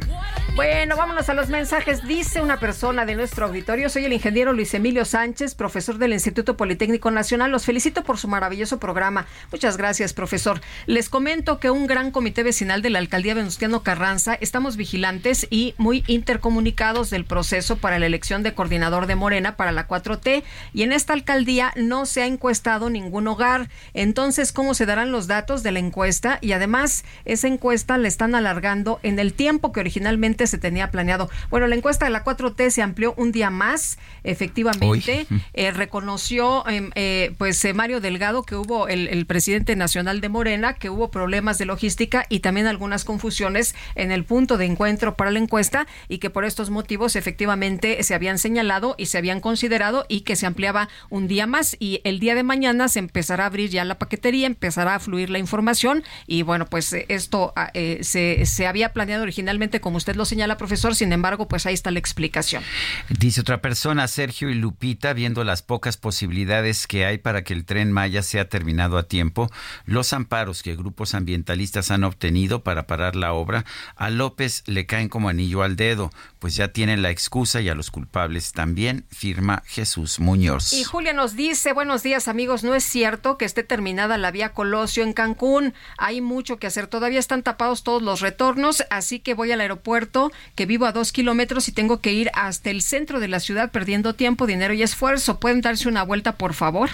Bueno, 0.57 0.97
vámonos 0.97 1.29
a 1.29 1.35
los 1.35 1.51
mensajes. 1.51 2.09
Dice 2.09 2.41
una 2.41 2.59
persona 2.59 3.05
de 3.05 3.15
nuestro 3.15 3.45
auditorio, 3.45 3.91
soy 3.91 4.07
el 4.07 4.15
ingeniero 4.15 4.55
Luis 4.55 4.73
Emilio 4.73 5.05
Sánchez, 5.05 5.55
profesor 5.55 5.99
del 5.99 6.15
Instituto 6.15 6.57
Politécnico 6.57 7.11
Nacional. 7.11 7.51
Los 7.51 7.67
felicito 7.67 8.03
por 8.03 8.17
su 8.17 8.27
maravilloso 8.27 8.79
programa. 8.79 9.27
Muchas 9.53 9.77
gracias, 9.77 10.15
profesor. 10.15 10.63
Les 10.87 11.11
comento 11.11 11.61
que 11.61 11.69
un 11.69 11.87
gran 11.87 12.11
comité 12.11 12.43
vecinal 12.43 12.81
de 12.81 12.89
la 12.89 13.01
alcaldía 13.01 13.35
Venustiano 13.35 13.83
Carranza 13.83 14.39
estamos 14.41 14.79
vigilantes 14.79 15.47
y 15.51 15.75
muy 15.77 16.05
intercomunicados 16.07 17.11
del 17.11 17.27
proceso 17.27 17.77
para 17.77 17.99
la 17.99 18.07
elección 18.07 18.43
de 18.43 18.55
coordinador 18.55 19.07
de 19.07 19.15
Morena 19.15 19.57
para 19.57 19.73
la 19.73 19.87
4T. 19.87 20.43
Y 20.73 20.85
en 20.85 20.93
esta 20.93 21.13
alcaldía 21.13 21.75
no 21.77 22.07
se 22.07 22.23
ha 22.23 22.27
encuestado 22.27 22.89
ningún 22.89 23.29
hogar. 23.29 23.69
Entonces, 23.93 24.53
¿cómo 24.53 24.73
se 24.73 24.87
darán 24.87 25.13
los 25.13 25.27
datos 25.27 25.63
de 25.63 25.73
la 25.73 25.81
encuesta? 25.81 26.39
Y 26.41 26.53
además, 26.53 27.05
esa 27.27 27.47
encuesta 27.47 27.99
la 27.99 28.09
están 28.09 28.35
alargando 28.35 29.01
en 29.03 29.19
el 29.19 29.35
tiempo 29.35 29.71
que 29.71 29.81
originalmente 29.81 30.46
se 30.47 30.59
tenía 30.59 30.91
planeado. 30.91 31.31
Bueno, 31.51 31.67
la 31.67 31.77
encuesta 31.77 32.07
de 32.07 32.11
la 32.11 32.25
4T 32.25 32.71
se 32.71 32.83
amplió 32.83 33.15
un 33.17 33.33
día 33.33 33.51
más, 33.51 33.99
efectivamente. 34.25 35.27
Eh, 35.53 35.71
reconoció 35.71 36.67
em, 36.69 36.91
eh, 36.95 37.35
pues 37.39 37.65
eh, 37.65 37.73
Mario 37.73 38.01
Delgado 38.01 38.43
que 38.43 38.57
hubo 38.57 38.89
el, 38.89 39.09
el, 39.09 39.27
presidente 39.27 39.75
nacional 39.77 40.21
de 40.21 40.29
Morena, 40.29 40.75
que 40.75 40.91
hubo 40.91 41.11
problemas 41.11 41.59
de 41.59 41.65
logística 41.65 42.27
y 42.29 42.41
también 42.41 42.67
algunas 42.67 43.05
confusiones 43.05 43.75
en 43.95 44.13
el 44.13 44.25
punto 44.25 44.59
de 44.59 44.67
encuentro 44.67 45.17
para 45.17 45.31
la 45.31 45.39
encuesta 45.39 45.87
y 46.09 46.19
que 46.19 46.31
por 46.31 46.45
estos 46.45 46.71
motivos 46.71 47.17
efectivamente 47.17 48.03
se 48.03 48.15
habían 48.15 48.39
señalado 48.39 48.95
y 48.99 49.07
se 49.07 49.19
habían 49.19 49.41
considerado 49.41 50.05
y 50.09 50.23
que 50.23 50.37
se 50.37 50.47
ampliaba 50.47 50.89
un 51.11 51.29
día 51.29 51.47
más 51.47 51.77
y 51.79 52.01
el 52.05 52.19
día 52.19 52.35
de 52.35 52.43
mañana 52.43 52.89
se 52.89 52.99
empezará 52.99 53.45
a 53.45 53.47
abrir 53.47 53.71
ya 53.71 53.85
la 53.85 53.99
paquetería, 53.99 54.47
empezará 54.47 54.97
a 54.97 55.01
fluir 55.01 55.31
la 55.31 55.39
información 55.39 56.05
y 56.27 56.43
bueno, 56.43 56.67
pues 56.67 56.93
esto 56.93 57.53
eh, 57.75 58.01
se, 58.03 58.45
se 58.47 58.67
había 58.67 58.93
planeado 58.93 59.23
originalmente 59.23 59.81
como 59.81 59.97
usted 59.97 60.17
lo 60.17 60.25
señala, 60.37 60.59
profesor. 60.59 60.95
Sin 60.95 61.15
embargo, 61.15 61.49
pues 61.49 61.65
ahí 61.65 61.73
está 61.73 61.91
la 61.91 61.99
explicación. 61.99 62.63
Dice 63.09 63.41
otra 63.41 63.63
persona, 63.63 64.07
Sergio 64.07 64.51
y 64.51 64.55
Lupita, 64.55 65.15
viendo 65.15 65.45
las 65.45 65.63
pocas 65.63 65.97
posibilidades 65.97 66.87
que 66.87 67.07
hay 67.07 67.17
para 67.17 67.43
que 67.43 67.55
el 67.55 67.65
tren 67.65 67.91
Maya 67.91 68.23
sea 68.23 68.47
terminado 68.51 68.99
a 68.99 69.05
tiempo, 69.05 69.51
los 69.87 70.13
amparos 70.13 70.63
que 70.63 70.77
grupos 70.77 71.15
ambientalistas 71.15 71.91
han 71.91 72.05
obtenido 72.05 72.63
para 72.63 72.87
parar 72.87 73.17
la 73.17 73.33
obra, 73.33 73.65
a 73.97 74.11
López 74.11 74.63
le 74.67 74.85
caen 74.85 75.09
como 75.09 75.31
anillo 75.31 75.63
al 75.63 75.75
dedo, 75.75 76.11
pues 76.39 76.55
ya 76.55 76.69
tienen 76.69 77.01
la 77.01 77.09
excusa 77.09 77.63
y 77.63 77.71
a 77.71 77.75
los 77.75 77.91
culpables 77.91 78.53
también, 78.53 79.07
firma 79.09 79.63
Jesús 79.65 80.21
Muñoz. 80.21 80.75
Y 80.75 80.85
Julia 80.85 81.15
nos 81.15 81.35
dice, 81.35 81.73
buenos 81.73 82.03
días 82.03 82.29
amigos, 82.29 82.63
no 82.63 82.75
es 82.75 82.85
cierto 82.85 83.39
que 83.39 83.47
esté 83.47 83.63
terminada 83.63 84.19
la 84.19 84.31
vía 84.31 84.53
Colosio 84.53 85.03
en 85.03 85.15
Cancún, 85.15 85.73
hay 85.97 86.21
mucho 86.21 86.59
que 86.59 86.67
hacer, 86.67 86.89
todavía 86.89 87.21
están 87.21 87.43
tapados 87.43 87.83
todos 87.83 88.03
los 88.03 88.21
retornos, 88.21 88.85
así 88.91 89.19
que 89.21 89.33
voy 89.33 89.51
al 89.53 89.63
aeropuerto 89.63 90.26
que 90.55 90.67
vivo 90.67 90.87
a 90.87 90.93
dos 90.93 91.13
kilómetros 91.13 91.69
y 91.69 91.73
tengo 91.73 92.01
que 92.01 92.13
ir 92.13 92.31
hasta 92.35 92.71
el 92.71 92.83
centro 92.83 93.21
de 93.21 93.29
la 93.29 93.41
ciudad 93.41 93.71
perdiendo 93.71 94.15
tiempo, 94.15 94.47
dinero 94.47 94.75
y 94.75 94.83
esfuerzo. 94.83 95.41
¿Pueden 95.41 95.61
darse 95.61 95.89
una 95.89 96.03
vuelta, 96.03 96.37
por 96.37 96.55
favor? 96.55 96.91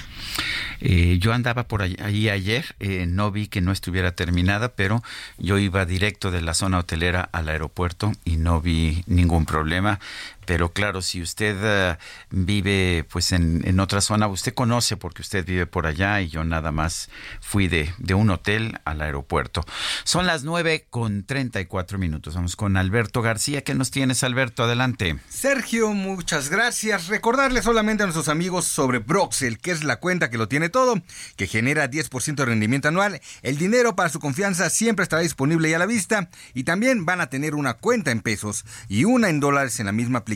Eh, 0.80 1.18
yo 1.20 1.32
andaba 1.32 1.68
por 1.68 1.82
ahí 1.82 2.28
ayer, 2.28 2.74
eh, 2.80 3.06
no 3.06 3.30
vi 3.30 3.46
que 3.46 3.60
no 3.60 3.72
estuviera 3.72 4.12
terminada, 4.12 4.70
pero 4.70 5.02
yo 5.38 5.59
iba 5.59 5.84
directo 5.84 6.30
de 6.30 6.42
la 6.42 6.54
zona 6.54 6.78
hotelera 6.78 7.28
al 7.32 7.48
aeropuerto 7.48 8.12
y 8.24 8.36
no 8.36 8.60
vi 8.60 9.04
ningún 9.06 9.46
problema 9.46 10.00
pero 10.44 10.73
claro, 10.73 11.02
si 11.02 11.23
usted 11.23 11.93
uh, 11.93 11.97
vive 12.31 13.06
pues 13.10 13.32
en, 13.32 13.62
en, 13.64 13.81
otra 13.81 14.01
zona, 14.01 14.27
usted 14.27 14.55
conoce 14.55 14.97
porque 14.97 15.23
usted 15.23 15.47
vive 15.47 15.66
por 15.66 15.86
allá 15.86 16.20
y 16.20 16.28
yo 16.28 16.44
nada 16.44 16.73
más 16.73 17.09
fui 17.40 17.69
de, 17.69 17.94
de 17.98 18.14
un 18.14 18.31
hotel 18.31 18.81
al 18.85 19.01
aeropuerto. 19.02 19.64
Son 20.05 20.27
las 20.27 20.43
nueve 20.43 20.86
con 20.90 21.24
treinta 21.24 21.60
y 21.60 21.66
cuatro 21.66 21.98
minutos. 21.98 22.35
Vamos 22.35 22.56
con 22.56 22.77
Alberto 22.77 23.23
García. 23.23 23.62
¿Qué 23.62 23.74
nos 23.74 23.90
tienes, 23.90 24.24
Alberto? 24.24 24.64
Adelante. 24.64 25.16
Sergio, 25.28 25.93
muchas 25.93 26.51
gracias. 26.51 27.06
Recordarle 27.06 27.62
solamente 27.62 28.02
a 28.02 28.06
nuestros 28.06 28.28
amigos 28.28 28.64
sobre 28.64 28.98
Broxel, 28.98 29.59
que 29.59 29.70
es 29.70 29.85
la 29.85 29.97
cuenta 29.97 30.28
que 30.28 30.39
lo 30.39 30.48
tiene 30.48 30.69
todo, 30.69 31.01
que 31.36 31.47
genera 31.47 31.90
10% 31.90 32.35
de 32.35 32.44
rendimiento 32.44 32.89
anual. 32.89 33.20
El 33.43 33.59
dinero 33.59 33.94
para 33.94 34.09
su 34.09 34.19
confianza 34.19 34.70
siempre 34.70 35.05
estará 35.05 35.23
disponible 35.23 35.70
y 35.70 35.74
a 35.74 35.78
la 35.78 35.86
vista. 35.86 36.31
Y 36.52 36.64
también 36.64 37.05
van 37.05 37.20
a 37.20 37.28
tener 37.28 37.55
una 37.55 37.74
cuenta 37.74 38.10
en 38.10 38.20
pesos 38.20 38.64
y 38.89 39.05
una 39.05 39.28
en 39.28 39.40
dólares 39.40 39.78
en 39.81 39.86
la 39.86 39.93
misma 39.93 40.19
aplicación 40.19 40.32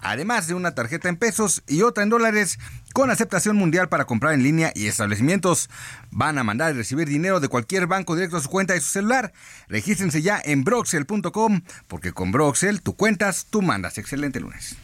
además 0.00 0.46
de 0.46 0.54
una 0.54 0.74
tarjeta 0.74 1.08
en 1.08 1.16
pesos 1.16 1.62
y 1.66 1.82
otra 1.82 2.02
en 2.02 2.10
dólares 2.10 2.58
con 2.92 3.10
aceptación 3.10 3.56
mundial 3.56 3.88
para 3.88 4.04
comprar 4.04 4.34
en 4.34 4.42
línea 4.42 4.72
y 4.74 4.86
establecimientos. 4.86 5.68
Van 6.10 6.38
a 6.38 6.44
mandar 6.44 6.74
y 6.74 6.78
recibir 6.78 7.08
dinero 7.08 7.40
de 7.40 7.48
cualquier 7.48 7.86
banco 7.86 8.14
directo 8.14 8.36
a 8.36 8.40
su 8.40 8.48
cuenta 8.48 8.74
de 8.74 8.80
su 8.80 8.90
celular. 8.90 9.32
Regístrense 9.68 10.22
ya 10.22 10.40
en 10.44 10.64
broxel.com 10.64 11.62
porque 11.88 12.12
con 12.12 12.32
Broxel 12.32 12.82
tú 12.82 12.94
cuentas, 12.94 13.46
tú 13.50 13.62
mandas. 13.62 13.98
Excelente 13.98 14.40
lunes. 14.40 14.76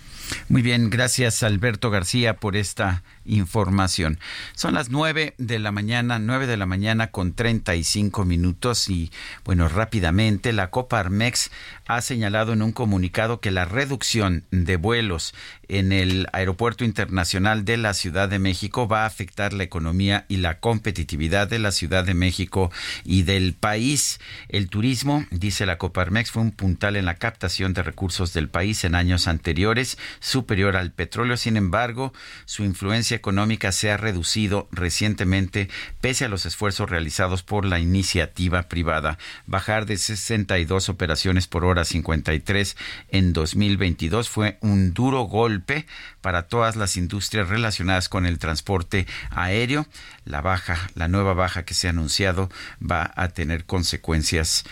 Muy 0.49 0.63
bien, 0.63 0.91
gracias 0.91 1.43
Alberto 1.43 1.91
García 1.91 2.37
por 2.37 2.57
esta 2.57 3.03
información. 3.31 4.19
Son 4.55 4.75
las 4.75 4.91
9 4.91 5.35
de 5.39 5.59
la 5.59 5.73
mañana, 5.73 6.19
9 6.19 6.47
de 6.47 6.57
la 6.57 6.67
mañana 6.67 7.11
con 7.11 7.33
35 7.33 8.25
minutos 8.25 8.89
y 8.89 9.11
bueno, 9.45 9.69
rápidamente 9.69 10.53
la 10.53 10.71
Coparmex 10.71 11.51
ha 11.87 12.01
señalado 12.01 12.53
en 12.53 12.63
un 12.63 12.73
comunicado 12.73 13.41
que 13.41 13.51
la 13.51 13.65
reducción 13.65 14.45
de 14.51 14.77
vuelos 14.77 15.35
en 15.69 15.93
el 15.93 16.27
Aeropuerto 16.33 16.85
Internacional 16.85 17.65
de 17.65 17.77
la 17.77 17.95
Ciudad 17.95 18.29
de 18.29 18.39
México 18.39 18.89
va 18.89 19.05
a 19.05 19.07
afectar 19.07 19.53
la 19.53 19.63
economía 19.63 20.25
y 20.29 20.39
la 20.39 20.59
competitividad 20.59 21.49
de 21.49 21.59
la 21.59 21.71
Ciudad 21.73 22.05
de 22.05 22.15
México 22.15 22.71
y 23.05 23.23
del 23.23 23.55
país. 23.55 24.21
El 24.49 24.69
turismo, 24.69 25.25
dice 25.31 25.67
la 25.67 25.79
Coparmex, 25.79 26.33
fue 26.33 26.43
un 26.43 26.51
puntal 26.51 26.97
en 26.97 27.05
la 27.05 27.15
captación 27.15 27.73
de 27.73 27.83
recursos 27.83 28.33
del 28.33 28.49
país 28.49 28.85
en 28.85 28.95
años 28.95 29.29
anteriores, 29.29 29.99
superior 30.19 30.77
al 30.77 30.93
petróleo. 30.93 31.37
Sin 31.37 31.57
embargo, 31.57 32.13
su 32.45 32.65
influencia 32.65 33.20
económica 33.21 33.71
se 33.71 33.91
ha 33.91 33.99
reducido 33.99 34.67
recientemente 34.73 35.69
pese 36.01 36.25
a 36.25 36.29
los 36.29 36.47
esfuerzos 36.47 36.89
realizados 36.89 37.43
por 37.43 37.67
la 37.67 37.79
iniciativa 37.79 38.63
privada. 38.63 39.19
Bajar 39.47 39.85
de 39.85 39.99
62 39.99 40.89
operaciones 40.89 41.47
por 41.47 41.67
hora 41.67 41.83
a 41.83 41.85
53 41.85 42.77
en 43.11 43.33
2022 43.35 44.31
fue 44.31 44.57
un 44.63 44.95
duro 44.95 45.25
golpe 45.25 45.87
para 46.23 46.49
todas 46.49 46.77
las 46.77 46.97
industrias 46.97 47.49
relacionadas 47.49 48.09
con 48.09 48.25
el 48.25 48.39
transporte 48.39 49.07
aéreo. 49.31 49.87
La 50.25 50.41
baja, 50.41 50.91
la 50.95 51.09
nueva 51.09 51.35
baja 51.35 51.65
que 51.65 51.75
se 51.75 51.87
ha 51.87 51.91
anunciado 51.91 52.51
va 52.81 53.13
a 53.17 53.29
tener 53.29 53.67
consecuencias 53.67 54.65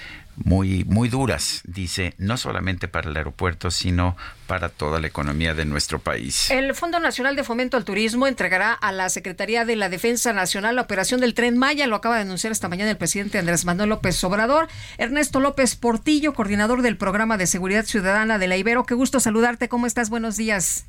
muy, 0.44 0.84
muy 0.84 1.08
duras, 1.08 1.62
dice, 1.64 2.14
no 2.18 2.36
solamente 2.36 2.88
para 2.88 3.10
el 3.10 3.16
aeropuerto, 3.16 3.70
sino 3.70 4.16
para 4.46 4.68
toda 4.68 5.00
la 5.00 5.06
economía 5.06 5.54
de 5.54 5.64
nuestro 5.64 5.98
país. 5.98 6.50
El 6.50 6.74
Fondo 6.74 7.00
Nacional 7.00 7.36
de 7.36 7.44
Fomento 7.44 7.76
al 7.76 7.84
Turismo 7.84 8.26
entregará 8.26 8.72
a 8.72 8.92
la 8.92 9.08
Secretaría 9.08 9.64
de 9.64 9.76
la 9.76 9.88
Defensa 9.88 10.32
Nacional 10.32 10.76
la 10.76 10.82
operación 10.82 11.20
del 11.20 11.34
Tren 11.34 11.58
Maya, 11.58 11.86
lo 11.86 11.96
acaba 11.96 12.16
de 12.16 12.22
anunciar 12.22 12.52
esta 12.52 12.68
mañana 12.68 12.90
el 12.90 12.96
presidente 12.96 13.38
Andrés 13.38 13.64
Manuel 13.64 13.90
López 13.90 14.22
Obrador. 14.24 14.68
Ernesto 14.96 15.40
López 15.40 15.76
Portillo, 15.76 16.34
coordinador 16.34 16.82
del 16.82 16.96
Programa 16.96 17.36
de 17.36 17.46
Seguridad 17.46 17.84
Ciudadana 17.84 18.38
de 18.38 18.48
la 18.48 18.56
Ibero, 18.56 18.84
qué 18.84 18.94
gusto 18.94 19.20
saludarte, 19.20 19.68
¿cómo 19.68 19.86
estás? 19.86 20.10
Buenos 20.10 20.36
días. 20.36 20.86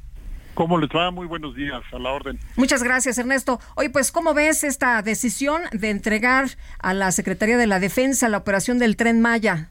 ¿Cómo 0.54 0.78
les 0.78 0.90
va? 0.90 1.10
Muy 1.12 1.26
buenos 1.26 1.56
días, 1.56 1.82
a 1.92 2.00
la 2.00 2.12
orden. 2.12 2.38
Muchas 2.58 2.84
gracias, 2.84 3.18
Ernesto. 3.18 3.60
Oye, 3.76 3.90
pues, 3.90 4.12
¿cómo 4.12 4.34
ves 4.34 4.64
esta 4.64 5.02
decisión 5.02 5.62
de 5.72 5.90
entregar 5.90 6.46
a 6.80 6.94
la 6.94 7.12
Secretaría 7.12 7.58
de 7.58 7.68
la 7.68 7.80
Defensa 7.80 8.28
la 8.30 8.38
operación 8.38 8.78
del 8.80 8.98
Tren 8.98 9.22
Maya? 9.22 9.70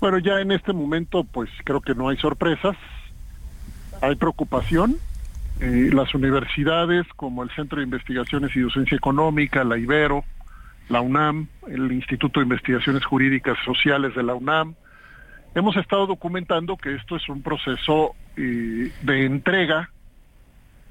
Bueno, 0.00 0.18
ya 0.18 0.40
en 0.40 0.52
este 0.52 0.72
momento, 0.72 1.24
pues 1.24 1.50
creo 1.64 1.80
que 1.80 1.94
no 1.94 2.08
hay 2.08 2.16
sorpresas. 2.18 2.76
Hay 4.00 4.14
preocupación. 4.14 4.96
Eh, 5.60 5.90
las 5.92 6.14
universidades, 6.14 7.04
como 7.16 7.42
el 7.42 7.50
Centro 7.50 7.78
de 7.78 7.84
Investigaciones 7.84 8.54
y 8.54 8.60
Docencia 8.60 8.96
Económica, 8.96 9.64
la 9.64 9.76
Ibero, 9.76 10.24
la 10.88 11.00
UNAM, 11.00 11.48
el 11.66 11.90
Instituto 11.90 12.38
de 12.38 12.44
Investigaciones 12.44 13.04
Jurídicas 13.04 13.58
Sociales 13.64 14.14
de 14.14 14.22
la 14.22 14.34
UNAM, 14.34 14.76
hemos 15.54 15.76
estado 15.76 16.06
documentando 16.06 16.76
que 16.76 16.94
esto 16.94 17.16
es 17.16 17.28
un 17.28 17.42
proceso 17.42 18.14
eh, 18.36 18.92
de 19.02 19.24
entrega 19.24 19.90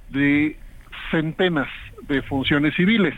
de 0.10 0.58
centenas 1.12 1.70
de 2.08 2.22
funciones 2.22 2.76
civiles. 2.76 3.16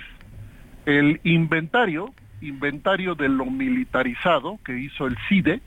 El 0.86 1.20
inventario, 1.24 2.14
inventario 2.42 3.16
de 3.16 3.30
lo 3.30 3.46
militarizado 3.46 4.60
que 4.64 4.80
hizo 4.80 5.08
el 5.08 5.18
CIDE, 5.28 5.62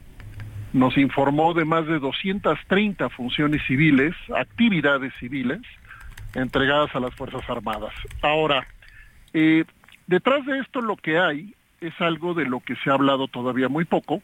nos 0.73 0.97
informó 0.97 1.53
de 1.53 1.65
más 1.65 1.87
de 1.87 1.99
230 1.99 3.11
funciones 3.11 3.63
civiles, 3.67 4.15
actividades 4.35 5.13
civiles, 5.21 5.61
entregadas 6.35 6.95
a 6.95 7.01
las 7.01 7.15
Fuerzas 7.15 7.43
Armadas. 7.49 7.93
Ahora, 8.23 8.67
eh, 9.35 9.65
detrás 10.07 10.45
de 10.47 10.59
esto 10.61 10.81
lo 10.81 10.97
que 10.97 11.19
hay 11.19 11.55
es 11.81 11.93
algo 12.01 12.33
de 12.35 12.47
lo 12.47 12.61
que 12.61 12.77
se 12.77 12.91
ha 12.91 12.95
hablado 12.95 13.29
todavía 13.29 13.69
muy 13.69 13.85
poco, 13.85 14.23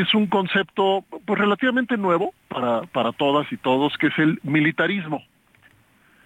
es 0.00 0.12
un 0.14 0.26
concepto 0.26 1.04
pues, 1.24 1.38
relativamente 1.38 1.96
nuevo 1.96 2.34
para, 2.48 2.82
para 2.82 3.12
todas 3.12 3.50
y 3.52 3.56
todos, 3.56 3.96
que 3.96 4.08
es 4.08 4.18
el 4.18 4.40
militarismo. 4.42 5.22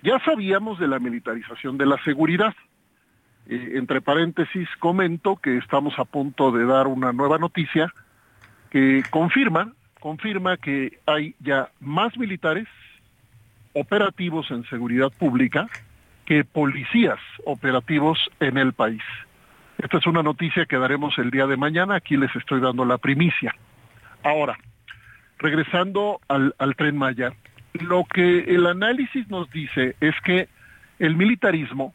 Ya 0.02 0.18
sabíamos 0.20 0.78
de 0.78 0.88
la 0.88 0.98
militarización 0.98 1.76
de 1.76 1.86
la 1.86 2.02
seguridad. 2.02 2.54
Eh, 3.48 3.72
entre 3.74 4.00
paréntesis, 4.00 4.68
comento 4.78 5.36
que 5.36 5.58
estamos 5.58 5.98
a 5.98 6.04
punto 6.04 6.50
de 6.50 6.64
dar 6.64 6.86
una 6.86 7.12
nueva 7.12 7.38
noticia 7.38 7.92
que 8.70 9.04
confirma, 9.10 9.72
confirma 10.00 10.56
que 10.56 10.98
hay 11.06 11.34
ya 11.40 11.70
más 11.80 12.16
militares 12.16 12.68
operativos 13.74 14.50
en 14.50 14.64
seguridad 14.64 15.10
pública 15.18 15.68
que 16.24 16.44
policías 16.44 17.18
operativos 17.44 18.18
en 18.40 18.58
el 18.58 18.72
país. 18.72 19.02
Esta 19.78 19.98
es 19.98 20.06
una 20.08 20.24
noticia 20.24 20.66
que 20.66 20.76
daremos 20.76 21.16
el 21.18 21.30
día 21.30 21.46
de 21.46 21.56
mañana, 21.56 21.94
aquí 21.94 22.16
les 22.16 22.34
estoy 22.34 22.60
dando 22.60 22.84
la 22.84 22.98
primicia. 22.98 23.54
Ahora, 24.24 24.58
regresando 25.38 26.20
al, 26.26 26.52
tren 26.76 26.96
Maya, 26.96 27.32
lo 27.74 28.04
que 28.04 28.40
el 28.40 28.66
análisis 28.66 29.28
nos 29.28 29.48
dice 29.50 29.94
es 30.00 30.16
que 30.24 30.48
el 30.98 31.14
militarismo 31.14 31.94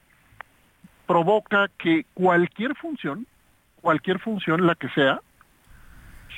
provoca 1.05 1.69
que 1.77 2.05
cualquier 2.13 2.73
función, 2.75 3.27
cualquier 3.81 4.19
función, 4.19 4.65
la 4.65 4.75
que 4.75 4.87
sea, 4.89 5.19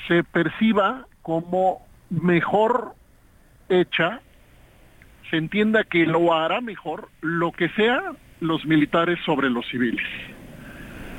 se 0.08 0.24
perciba 0.24 1.06
como 1.22 1.86
mejor 2.10 2.96
hecha, 3.68 4.20
se 5.30 5.36
entienda 5.36 5.84
que 5.84 6.06
lo 6.06 6.34
hará 6.34 6.60
mejor 6.60 7.08
lo 7.20 7.52
que 7.52 7.68
sea 7.70 8.02
los 8.40 8.66
militares 8.66 9.20
sobre 9.24 9.48
los 9.48 9.64
civiles 9.68 10.04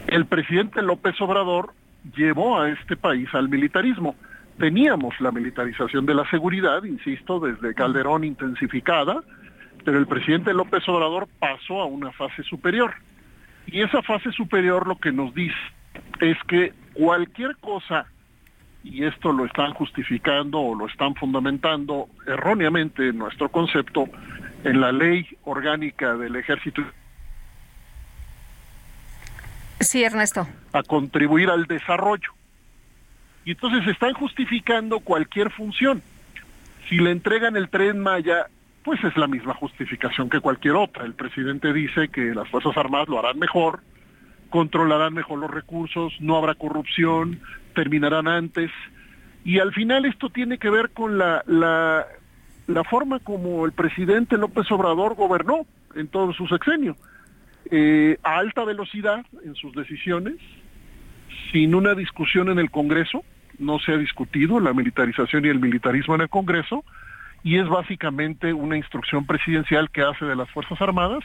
el 0.07 0.25
presidente 0.25 0.81
López 0.81 1.19
Obrador 1.21 1.73
llevó 2.15 2.59
a 2.59 2.69
este 2.69 2.95
país 2.95 3.27
al 3.33 3.49
militarismo. 3.49 4.15
Teníamos 4.57 5.19
la 5.19 5.31
militarización 5.31 6.05
de 6.05 6.15
la 6.15 6.27
seguridad, 6.29 6.83
insisto, 6.83 7.39
desde 7.39 7.75
Calderón 7.75 8.23
intensificada, 8.23 9.21
pero 9.83 9.99
el 9.99 10.07
presidente 10.07 10.53
López 10.53 10.87
Obrador 10.87 11.27
pasó 11.39 11.81
a 11.81 11.85
una 11.85 12.11
fase 12.11 12.43
superior. 12.43 12.93
Y 13.67 13.81
esa 13.81 14.01
fase 14.01 14.31
superior 14.31 14.87
lo 14.87 14.97
que 14.97 15.11
nos 15.11 15.33
dice 15.33 15.55
es 16.21 16.37
que 16.47 16.73
cualquier 16.93 17.57
cosa, 17.57 18.05
y 18.83 19.03
esto 19.03 19.33
lo 19.33 19.45
están 19.45 19.73
justificando 19.73 20.59
o 20.59 20.75
lo 20.75 20.87
están 20.87 21.15
fundamentando 21.15 22.07
erróneamente 22.25 23.09
en 23.09 23.17
nuestro 23.17 23.49
concepto, 23.49 24.05
en 24.63 24.81
la 24.81 24.91
ley 24.91 25.27
orgánica 25.43 26.15
del 26.15 26.37
ejército 26.37 26.81
Sí, 29.79 30.03
Ernesto. 30.03 30.47
A 30.73 30.83
contribuir 30.83 31.49
al 31.49 31.65
desarrollo. 31.65 32.31
Y 33.45 33.51
entonces 33.51 33.87
están 33.87 34.13
justificando 34.13 34.99
cualquier 34.99 35.51
función. 35.51 36.01
Si 36.89 36.97
le 36.97 37.11
entregan 37.11 37.55
el 37.55 37.69
tren 37.69 37.99
Maya, 37.99 38.47
pues 38.83 39.03
es 39.03 39.15
la 39.17 39.27
misma 39.27 39.53
justificación 39.53 40.29
que 40.29 40.39
cualquier 40.39 40.75
otra. 40.75 41.05
El 41.05 41.13
presidente 41.13 41.73
dice 41.73 42.09
que 42.09 42.33
las 42.33 42.47
Fuerzas 42.49 42.75
Armadas 42.75 43.07
lo 43.07 43.19
harán 43.19 43.39
mejor, 43.39 43.81
controlarán 44.49 45.13
mejor 45.13 45.39
los 45.39 45.51
recursos, 45.51 46.13
no 46.19 46.37
habrá 46.37 46.55
corrupción, 46.55 47.39
terminarán 47.75 48.27
antes. 48.27 48.71
Y 49.43 49.59
al 49.59 49.73
final 49.73 50.05
esto 50.05 50.29
tiene 50.29 50.57
que 50.57 50.69
ver 50.69 50.89
con 50.89 51.17
la, 51.17 51.43
la, 51.47 52.05
la 52.67 52.83
forma 52.83 53.19
como 53.19 53.65
el 53.65 53.71
presidente 53.71 54.37
López 54.37 54.69
Obrador 54.71 55.15
gobernó 55.15 55.65
en 55.95 56.07
todo 56.07 56.33
su 56.33 56.47
sexenio 56.47 56.95
eh, 57.71 58.17
a 58.23 58.37
alta 58.37 58.63
velocidad 58.63 59.25
en 59.43 59.55
sus 59.55 59.73
decisiones, 59.73 60.35
sin 61.51 61.75
una 61.75 61.95
discusión 61.95 62.49
en 62.49 62.59
el 62.59 62.71
Congreso, 62.71 63.23
no 63.59 63.79
se 63.79 63.93
ha 63.93 63.97
discutido 63.97 64.59
la 64.59 64.73
militarización 64.73 65.45
y 65.45 65.49
el 65.49 65.59
militarismo 65.59 66.15
en 66.15 66.21
el 66.21 66.29
Congreso, 66.29 66.83
y 67.43 67.57
es 67.57 67.67
básicamente 67.67 68.53
una 68.53 68.77
instrucción 68.77 69.25
presidencial 69.25 69.89
que 69.89 70.01
hace 70.01 70.25
de 70.25 70.35
las 70.35 70.49
Fuerzas 70.49 70.81
Armadas 70.81 71.23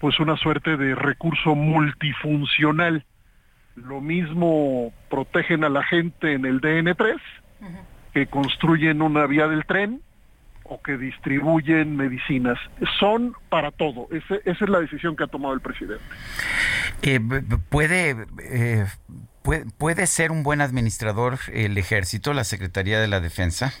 pues 0.00 0.20
una 0.20 0.36
suerte 0.36 0.76
de 0.76 0.94
recurso 0.94 1.54
multifuncional. 1.54 3.04
Lo 3.74 4.00
mismo 4.00 4.92
protegen 5.10 5.64
a 5.64 5.68
la 5.68 5.82
gente 5.82 6.32
en 6.32 6.44
el 6.44 6.60
DN3, 6.60 7.16
que 8.12 8.26
construyen 8.26 9.02
una 9.02 9.26
vía 9.26 9.48
del 9.48 9.64
tren, 9.66 10.00
o 10.68 10.80
que 10.80 10.96
distribuyen 10.96 11.96
medicinas. 11.96 12.58
Son 12.98 13.34
para 13.48 13.70
todo. 13.70 14.08
esa 14.10 14.36
es 14.44 14.68
la 14.68 14.80
decisión 14.80 15.16
que 15.16 15.24
ha 15.24 15.26
tomado 15.26 15.54
el 15.54 15.60
presidente. 15.60 16.02
Eh, 17.02 17.20
puede, 17.68 18.26
eh, 18.42 18.86
puede, 19.42 19.64
¿Puede 19.78 20.06
ser 20.06 20.30
un 20.30 20.42
buen 20.42 20.60
administrador 20.60 21.38
el 21.52 21.78
ejército, 21.78 22.32
la 22.32 22.44
Secretaría 22.44 23.00
de 23.00 23.08
la 23.08 23.20
Defensa? 23.20 23.72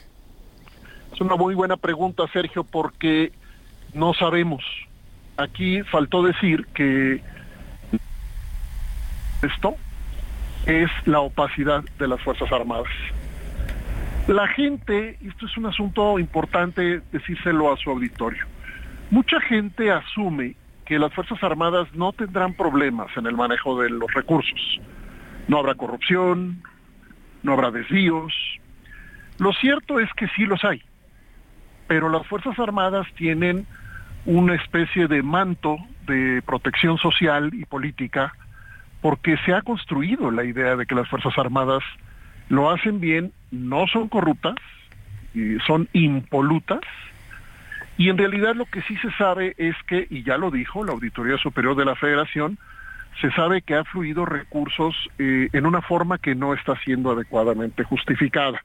Es 1.12 1.20
una 1.20 1.36
muy 1.36 1.54
buena 1.54 1.76
pregunta, 1.76 2.24
Sergio, 2.32 2.64
porque 2.64 3.32
no 3.92 4.14
sabemos. 4.14 4.64
Aquí 5.36 5.82
faltó 5.82 6.22
decir 6.22 6.66
que 6.74 7.22
esto 9.42 9.76
es 10.66 10.90
la 11.06 11.20
opacidad 11.20 11.82
de 11.98 12.08
las 12.08 12.20
Fuerzas 12.20 12.50
Armadas. 12.52 12.88
La 14.28 14.46
gente, 14.46 15.16
esto 15.22 15.46
es 15.46 15.56
un 15.56 15.64
asunto 15.64 16.18
importante 16.18 17.00
decírselo 17.10 17.72
a 17.72 17.78
su 17.78 17.88
auditorio, 17.88 18.44
mucha 19.10 19.40
gente 19.40 19.90
asume 19.90 20.54
que 20.84 20.98
las 20.98 21.14
Fuerzas 21.14 21.42
Armadas 21.42 21.88
no 21.94 22.12
tendrán 22.12 22.52
problemas 22.52 23.08
en 23.16 23.24
el 23.24 23.34
manejo 23.34 23.80
de 23.80 23.88
los 23.88 24.12
recursos. 24.12 24.80
No 25.48 25.58
habrá 25.58 25.76
corrupción, 25.76 26.62
no 27.42 27.54
habrá 27.54 27.70
desvíos. 27.70 28.34
Lo 29.38 29.54
cierto 29.54 29.98
es 29.98 30.12
que 30.12 30.28
sí 30.36 30.44
los 30.44 30.62
hay, 30.62 30.82
pero 31.86 32.10
las 32.10 32.26
Fuerzas 32.26 32.58
Armadas 32.58 33.06
tienen 33.16 33.66
una 34.26 34.56
especie 34.56 35.08
de 35.08 35.22
manto 35.22 35.78
de 36.06 36.42
protección 36.44 36.98
social 36.98 37.48
y 37.54 37.64
política 37.64 38.34
porque 39.00 39.38
se 39.46 39.54
ha 39.54 39.62
construido 39.62 40.30
la 40.30 40.44
idea 40.44 40.76
de 40.76 40.84
que 40.84 40.94
las 40.94 41.08
Fuerzas 41.08 41.32
Armadas 41.38 41.82
lo 42.48 42.70
hacen 42.70 43.00
bien, 43.00 43.32
no 43.50 43.86
son 43.86 44.08
corruptas, 44.08 44.56
son 45.66 45.88
impolutas, 45.92 46.80
y 47.98 48.10
en 48.10 48.18
realidad 48.18 48.54
lo 48.54 48.64
que 48.64 48.80
sí 48.82 48.96
se 48.96 49.10
sabe 49.12 49.54
es 49.58 49.74
que, 49.86 50.06
y 50.08 50.22
ya 50.22 50.38
lo 50.38 50.50
dijo 50.50 50.84
la 50.84 50.92
Auditoría 50.92 51.36
Superior 51.36 51.74
de 51.74 51.84
la 51.84 51.96
Federación, 51.96 52.58
se 53.20 53.30
sabe 53.32 53.62
que 53.62 53.74
ha 53.74 53.84
fluido 53.84 54.24
recursos 54.24 54.94
eh, 55.18 55.48
en 55.52 55.66
una 55.66 55.82
forma 55.82 56.18
que 56.18 56.36
no 56.36 56.54
está 56.54 56.76
siendo 56.84 57.10
adecuadamente 57.10 57.82
justificada. 57.82 58.62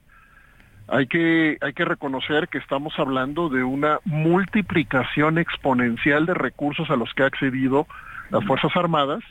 Hay 0.86 1.08
que, 1.08 1.58
hay 1.60 1.72
que 1.72 1.84
reconocer 1.84 2.48
que 2.48 2.58
estamos 2.58 2.96
hablando 2.98 3.48
de 3.48 3.64
una 3.64 3.98
multiplicación 4.04 5.38
exponencial 5.38 6.26
de 6.26 6.34
recursos 6.34 6.88
a 6.90 6.96
los 6.96 7.12
que 7.14 7.24
ha 7.24 7.26
accedido 7.26 7.88
las 8.30 8.44
Fuerzas 8.44 8.76
Armadas 8.76 9.24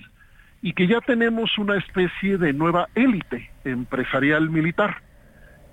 y 0.63 0.71
que 0.71 0.87
ya 0.87 1.01
tenemos 1.01 1.57
una 1.57 1.75
especie 1.75 2.37
de 2.37 2.53
nueva 2.53 2.87
élite 2.95 3.51
empresarial 3.65 4.49
militar. 4.49 5.01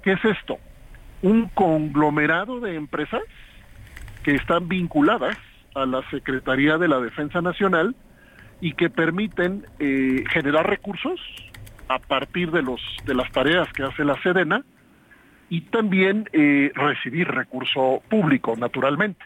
¿Qué 0.02 0.12
es 0.12 0.24
esto? 0.24 0.58
Un 1.22 1.48
conglomerado 1.50 2.58
de 2.58 2.74
empresas 2.74 3.22
que 4.24 4.34
están 4.34 4.68
vinculadas 4.68 5.38
a 5.76 5.86
la 5.86 6.02
Secretaría 6.10 6.76
de 6.76 6.88
la 6.88 6.98
Defensa 6.98 7.40
Nacional 7.40 7.94
y 8.60 8.72
que 8.72 8.90
permiten 8.90 9.64
eh, 9.78 10.24
generar 10.28 10.68
recursos 10.68 11.20
a 11.86 12.00
partir 12.00 12.50
de 12.50 12.62
los 12.62 12.80
de 13.04 13.14
las 13.14 13.30
tareas 13.30 13.72
que 13.72 13.84
hace 13.84 14.04
la 14.04 14.20
Sedena 14.22 14.64
y 15.48 15.60
también 15.62 16.28
eh, 16.32 16.72
recibir 16.74 17.28
recurso 17.28 18.02
público, 18.10 18.56
naturalmente. 18.56 19.24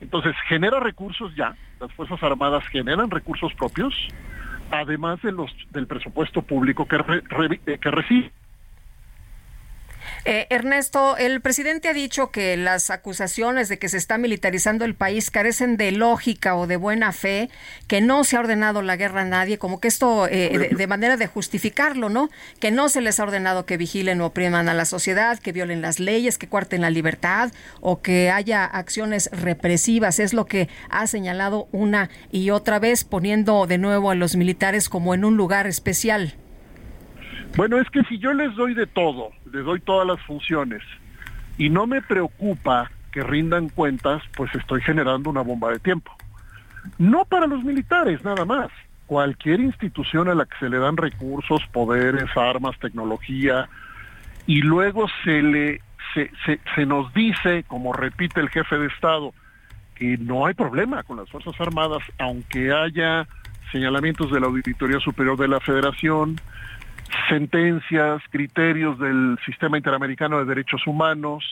Entonces, 0.00 0.34
genera 0.48 0.80
recursos 0.80 1.32
ya, 1.36 1.54
las 1.80 1.92
Fuerzas 1.92 2.20
Armadas 2.24 2.66
generan 2.68 3.10
recursos 3.10 3.54
propios, 3.54 3.94
además 4.70 5.20
de 5.22 5.32
los 5.32 5.50
del 5.70 5.86
presupuesto 5.86 6.42
público 6.42 6.86
que, 6.86 6.96
eh, 7.66 7.78
que 7.78 7.90
recibe. 7.90 8.32
Eh, 10.28 10.48
Ernesto, 10.50 11.16
el 11.16 11.40
presidente 11.40 11.88
ha 11.88 11.92
dicho 11.92 12.32
que 12.32 12.56
las 12.56 12.90
acusaciones 12.90 13.68
de 13.68 13.78
que 13.78 13.88
se 13.88 13.96
está 13.96 14.18
militarizando 14.18 14.84
el 14.84 14.96
país 14.96 15.30
carecen 15.30 15.76
de 15.76 15.92
lógica 15.92 16.56
o 16.56 16.66
de 16.66 16.76
buena 16.76 17.12
fe, 17.12 17.48
que 17.86 18.00
no 18.00 18.24
se 18.24 18.36
ha 18.36 18.40
ordenado 18.40 18.82
la 18.82 18.96
guerra 18.96 19.20
a 19.20 19.24
nadie, 19.24 19.56
como 19.58 19.78
que 19.78 19.86
esto 19.86 20.26
eh, 20.26 20.70
de, 20.76 20.86
manera 20.88 21.16
de 21.16 21.28
justificarlo, 21.28 22.08
¿no? 22.08 22.28
Que 22.58 22.72
no 22.72 22.88
se 22.88 23.02
les 23.02 23.20
ha 23.20 23.22
ordenado 23.22 23.66
que 23.66 23.76
vigilen 23.76 24.20
o 24.20 24.26
opriman 24.26 24.68
a 24.68 24.74
la 24.74 24.84
sociedad, 24.84 25.38
que 25.38 25.52
violen 25.52 25.80
las 25.80 26.00
leyes, 26.00 26.38
que 26.38 26.48
cuarten 26.48 26.80
la 26.80 26.90
libertad 26.90 27.52
o 27.80 28.02
que 28.02 28.32
haya 28.32 28.64
acciones 28.64 29.30
represivas. 29.32 30.18
Es 30.18 30.34
lo 30.34 30.46
que 30.46 30.68
ha 30.90 31.06
señalado 31.06 31.68
una 31.70 32.10
y 32.32 32.50
otra 32.50 32.80
vez, 32.80 33.04
poniendo 33.04 33.68
de 33.68 33.78
nuevo 33.78 34.10
a 34.10 34.16
los 34.16 34.34
militares 34.34 34.88
como 34.88 35.14
en 35.14 35.24
un 35.24 35.36
lugar 35.36 35.68
especial. 35.68 36.34
Bueno, 37.56 37.78
es 37.78 37.88
que 37.88 38.02
si 38.04 38.18
yo 38.18 38.34
les 38.34 38.54
doy 38.54 38.74
de 38.74 38.86
todo, 38.86 39.30
les 39.50 39.64
doy 39.64 39.80
todas 39.80 40.06
las 40.06 40.20
funciones 40.26 40.82
y 41.56 41.70
no 41.70 41.86
me 41.86 42.02
preocupa 42.02 42.90
que 43.12 43.22
rindan 43.22 43.70
cuentas, 43.70 44.22
pues 44.36 44.54
estoy 44.54 44.82
generando 44.82 45.30
una 45.30 45.40
bomba 45.40 45.70
de 45.70 45.78
tiempo. 45.78 46.12
No 46.98 47.24
para 47.24 47.46
los 47.46 47.64
militares, 47.64 48.22
nada 48.22 48.44
más. 48.44 48.68
Cualquier 49.06 49.60
institución 49.60 50.28
a 50.28 50.34
la 50.34 50.44
que 50.44 50.58
se 50.58 50.68
le 50.68 50.78
dan 50.78 50.98
recursos, 50.98 51.62
poderes, 51.72 52.28
armas, 52.36 52.78
tecnología, 52.78 53.68
y 54.46 54.60
luego 54.60 55.06
se 55.24 55.42
le 55.42 55.80
se, 56.12 56.30
se, 56.44 56.60
se 56.74 56.86
nos 56.86 57.12
dice, 57.14 57.64
como 57.66 57.92
repite 57.92 58.40
el 58.40 58.50
jefe 58.50 58.78
de 58.78 58.86
Estado, 58.86 59.32
que 59.94 60.18
no 60.18 60.46
hay 60.46 60.54
problema 60.54 61.02
con 61.04 61.16
las 61.16 61.30
Fuerzas 61.30 61.58
Armadas, 61.58 62.02
aunque 62.18 62.72
haya 62.72 63.26
señalamientos 63.72 64.30
de 64.30 64.40
la 64.40 64.46
Auditoría 64.46 65.00
Superior 65.00 65.38
de 65.38 65.48
la 65.48 65.60
Federación, 65.60 66.36
sentencias, 67.28 68.22
criterios 68.30 68.98
del 68.98 69.38
Sistema 69.44 69.76
Interamericano 69.76 70.38
de 70.38 70.44
Derechos 70.44 70.86
Humanos, 70.86 71.44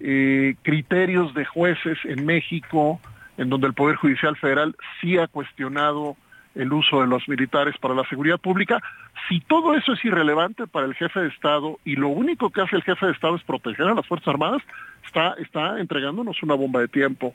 eh, 0.00 0.56
criterios 0.62 1.34
de 1.34 1.44
jueces 1.44 1.98
en 2.04 2.26
México, 2.26 3.00
en 3.36 3.48
donde 3.48 3.66
el 3.68 3.74
Poder 3.74 3.96
Judicial 3.96 4.36
Federal 4.36 4.74
sí 5.00 5.18
ha 5.18 5.26
cuestionado 5.26 6.16
el 6.54 6.72
uso 6.72 7.00
de 7.00 7.06
los 7.06 7.26
militares 7.28 7.76
para 7.78 7.94
la 7.94 8.04
seguridad 8.04 8.38
pública, 8.38 8.82
si 9.28 9.40
todo 9.40 9.74
eso 9.74 9.92
es 9.92 10.04
irrelevante 10.04 10.66
para 10.66 10.86
el 10.86 10.94
jefe 10.94 11.20
de 11.20 11.28
Estado 11.28 11.78
y 11.84 11.96
lo 11.96 12.08
único 12.08 12.50
que 12.50 12.60
hace 12.60 12.76
el 12.76 12.82
jefe 12.82 13.06
de 13.06 13.12
Estado 13.12 13.36
es 13.36 13.42
proteger 13.42 13.86
a 13.86 13.94
las 13.94 14.06
Fuerzas 14.06 14.28
Armadas, 14.28 14.62
está, 15.06 15.34
está 15.38 15.80
entregándonos 15.80 16.42
una 16.42 16.54
bomba 16.54 16.80
de 16.80 16.88
tiempo, 16.88 17.34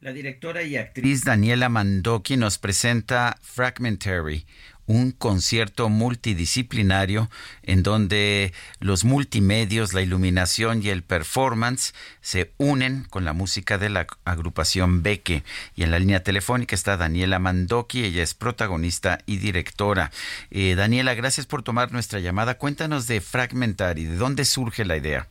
La 0.00 0.12
directora 0.12 0.62
y 0.62 0.76
actriz 0.76 1.24
Daniela 1.24 1.70
Mandoki 1.70 2.36
nos 2.36 2.58
presenta 2.58 3.36
Fragmentary, 3.40 4.44
un 4.86 5.12
concierto 5.12 5.88
multidisciplinario 5.88 7.28
en 7.62 7.82
donde 7.82 8.52
los 8.80 9.04
multimedios, 9.04 9.94
la 9.94 10.02
iluminación 10.02 10.82
y 10.82 10.90
el 10.90 11.02
performance 11.02 11.94
se 12.20 12.52
unen 12.58 13.04
con 13.10 13.24
la 13.24 13.32
música 13.32 13.78
de 13.78 13.88
la 13.88 14.06
agrupación 14.24 15.02
Beque. 15.02 15.42
Y 15.74 15.82
en 15.82 15.90
la 15.90 15.98
línea 15.98 16.22
telefónica 16.22 16.74
está 16.74 16.96
Daniela 16.96 17.38
Mandoki, 17.38 18.04
ella 18.04 18.22
es 18.22 18.34
protagonista 18.34 19.18
y 19.26 19.38
directora. 19.38 20.10
Eh, 20.50 20.74
Daniela, 20.74 21.14
gracias 21.14 21.46
por 21.46 21.62
tomar 21.62 21.92
nuestra 21.92 22.20
llamada. 22.20 22.58
Cuéntanos 22.58 23.06
de 23.06 23.20
Fragmentary, 23.20 24.04
¿de 24.04 24.16
dónde 24.16 24.44
surge 24.44 24.84
la 24.84 24.96
idea? 24.96 25.26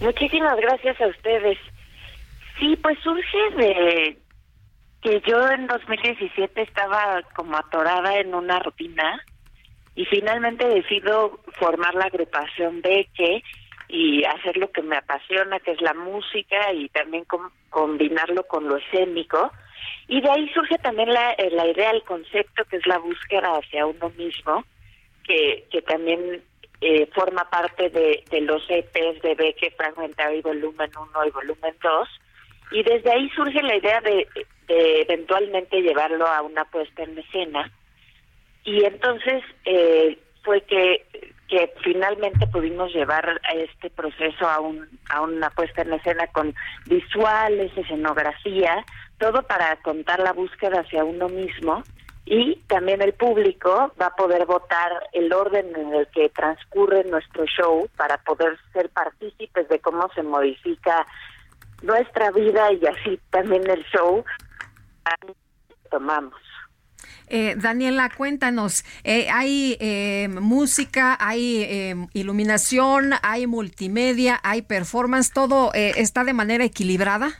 Muchísimas 0.00 0.56
gracias 0.56 1.00
a 1.00 1.06
ustedes. 1.06 1.58
Sí, 2.58 2.76
pues 2.82 2.98
surge 3.00 3.38
de 3.56 4.18
que 5.06 5.22
yo 5.24 5.48
en 5.50 5.68
2017 5.68 6.62
estaba 6.62 7.22
como 7.36 7.56
atorada 7.56 8.18
en 8.18 8.34
una 8.34 8.58
rutina 8.58 9.22
y 9.94 10.04
finalmente 10.06 10.66
decido 10.66 11.38
formar 11.60 11.94
la 11.94 12.06
agrupación 12.06 12.82
Beque 12.82 13.44
y 13.88 14.24
hacer 14.24 14.56
lo 14.56 14.68
que 14.72 14.82
me 14.82 14.96
apasiona, 14.96 15.60
que 15.60 15.70
es 15.70 15.80
la 15.80 15.94
música 15.94 16.72
y 16.72 16.88
también 16.88 17.24
combinarlo 17.70 18.42
con 18.48 18.66
lo 18.66 18.78
escénico. 18.78 19.52
Y 20.08 20.20
de 20.22 20.28
ahí 20.28 20.48
surge 20.52 20.76
también 20.78 21.12
la, 21.12 21.34
eh, 21.34 21.50
la 21.52 21.68
idea, 21.68 21.90
el 21.90 22.02
concepto, 22.02 22.64
que 22.64 22.78
es 22.78 22.86
la 22.88 22.98
búsqueda 22.98 23.52
hacia 23.52 23.86
uno 23.86 24.10
mismo, 24.10 24.64
que, 25.22 25.68
que 25.70 25.82
también 25.82 26.42
eh, 26.80 27.08
forma 27.14 27.48
parte 27.48 27.90
de, 27.90 28.40
los 28.40 28.64
EPs 28.68 29.22
de 29.22 29.36
Beque 29.36 29.70
Fragmentary 29.76 30.42
Volumen 30.42 30.90
1 30.98 31.26
y 31.26 31.30
Volumen 31.30 31.76
2 31.80 32.08
y 32.72 32.82
desde 32.82 33.12
ahí 33.12 33.30
surge 33.30 33.62
la 33.62 33.76
idea 33.76 34.00
de, 34.00 34.26
eventualmente 34.68 35.80
llevarlo 35.80 36.26
a 36.26 36.42
una 36.42 36.64
puesta 36.64 37.02
en 37.02 37.18
escena. 37.18 37.70
Y 38.64 38.84
entonces 38.84 39.42
eh, 39.64 40.18
fue 40.42 40.62
que, 40.62 41.04
finalmente 41.82 42.46
pudimos 42.48 42.92
llevar 42.92 43.40
este 43.54 43.88
proceso 43.90 44.48
a, 44.48 44.58
un, 44.58 44.86
a 45.08 45.20
una 45.20 45.48
puesta 45.50 45.82
en 45.82 45.92
escena 45.92 46.26
con 46.28 46.54
visuales, 46.86 47.70
escenografía, 47.76 48.84
todo 49.18 49.42
para 49.44 49.76
contar 49.76 50.18
la 50.18 50.32
búsqueda 50.32 50.80
hacia 50.80 51.04
uno 51.04 51.28
mismo 51.28 51.84
y 52.26 52.56
también 52.66 53.00
el 53.02 53.12
público 53.12 53.92
va 54.00 54.06
a 54.06 54.16
poder 54.16 54.46
votar 54.46 54.90
el 55.12 55.32
orden 55.32 55.74
en 55.76 55.94
el 55.94 56.08
que 56.08 56.28
transcurre 56.30 57.04
nuestro 57.04 57.46
show 57.46 57.88
para 57.96 58.18
poder 58.18 58.58
ser 58.72 58.90
partícipes 58.90 59.68
de 59.68 59.78
cómo 59.78 60.10
se 60.12 60.24
modifica 60.24 61.06
nuestra 61.82 62.32
vida 62.32 62.72
y 62.72 62.84
así 62.84 63.20
también 63.30 63.70
el 63.70 63.84
show 63.84 64.24
tomamos. 65.90 66.34
Eh, 67.28 67.56
Daniela, 67.56 68.10
cuéntanos, 68.16 68.84
eh, 69.02 69.28
¿hay 69.32 69.76
eh, 69.80 70.28
música, 70.28 71.16
hay 71.18 71.62
eh, 71.64 71.94
iluminación, 72.12 73.14
hay 73.22 73.46
multimedia, 73.48 74.38
hay 74.44 74.62
performance? 74.62 75.32
¿Todo 75.32 75.72
está 75.74 76.22
de 76.22 76.32
manera 76.32 76.64
equilibrada? 76.64 77.30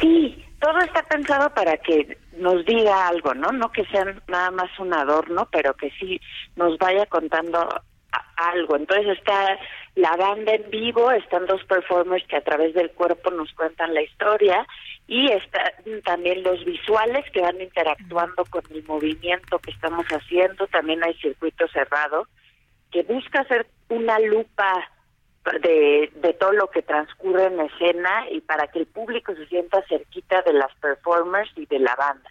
Sí, 0.00 0.44
todo 0.60 0.78
está 0.80 1.02
pensado 1.04 1.50
para 1.54 1.76
que 1.76 2.18
nos 2.36 2.64
diga 2.66 3.08
algo, 3.08 3.34
¿no? 3.34 3.52
No 3.52 3.70
que 3.70 3.84
sea 3.86 4.04
nada 4.26 4.50
más 4.50 4.70
un 4.78 4.92
adorno, 4.92 5.48
pero 5.52 5.74
que 5.74 5.90
sí 6.00 6.20
nos 6.56 6.78
vaya 6.78 7.06
contando 7.06 7.68
algo. 8.36 8.76
Entonces 8.76 9.18
está 9.18 9.58
la 9.98 10.14
banda 10.16 10.54
en 10.54 10.70
vivo, 10.70 11.10
están 11.10 11.46
dos 11.46 11.64
performers 11.64 12.24
que 12.28 12.36
a 12.36 12.40
través 12.40 12.72
del 12.72 12.90
cuerpo 12.92 13.32
nos 13.32 13.52
cuentan 13.54 13.94
la 13.94 14.02
historia 14.02 14.64
y 15.08 15.26
están 15.32 15.72
también 16.04 16.44
los 16.44 16.64
visuales 16.64 17.24
que 17.32 17.40
van 17.40 17.60
interactuando 17.60 18.44
con 18.44 18.62
el 18.70 18.84
movimiento 18.84 19.58
que 19.58 19.72
estamos 19.72 20.06
haciendo. 20.06 20.68
También 20.68 21.02
hay 21.02 21.14
circuito 21.14 21.66
cerrado 21.68 22.28
que 22.92 23.02
busca 23.02 23.40
hacer 23.40 23.66
una 23.88 24.20
lupa 24.20 24.88
de, 25.62 26.12
de 26.14 26.32
todo 26.34 26.52
lo 26.52 26.70
que 26.70 26.82
transcurre 26.82 27.46
en 27.46 27.58
escena 27.58 28.30
y 28.30 28.40
para 28.40 28.68
que 28.68 28.78
el 28.78 28.86
público 28.86 29.34
se 29.34 29.46
sienta 29.48 29.82
cerquita 29.88 30.42
de 30.42 30.52
las 30.52 30.72
performers 30.76 31.50
y 31.56 31.66
de 31.66 31.80
la 31.80 31.96
banda. 31.96 32.30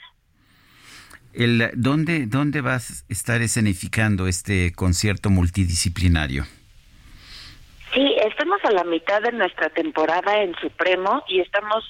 El, 1.33 1.69
¿dónde, 1.75 2.27
¿Dónde 2.27 2.61
vas 2.61 3.03
a 3.09 3.11
estar 3.11 3.41
escenificando 3.41 4.25
este 4.25 4.71
concierto 4.73 5.29
multidisciplinario? 5.29 6.45
Sí, 7.93 8.15
estamos 8.23 8.59
a 8.63 8.71
la 8.71 8.83
mitad 8.83 9.21
de 9.21 9.31
nuestra 9.31 9.69
temporada 9.69 10.41
en 10.41 10.53
Supremo 10.55 11.23
y 11.27 11.39
estamos 11.39 11.83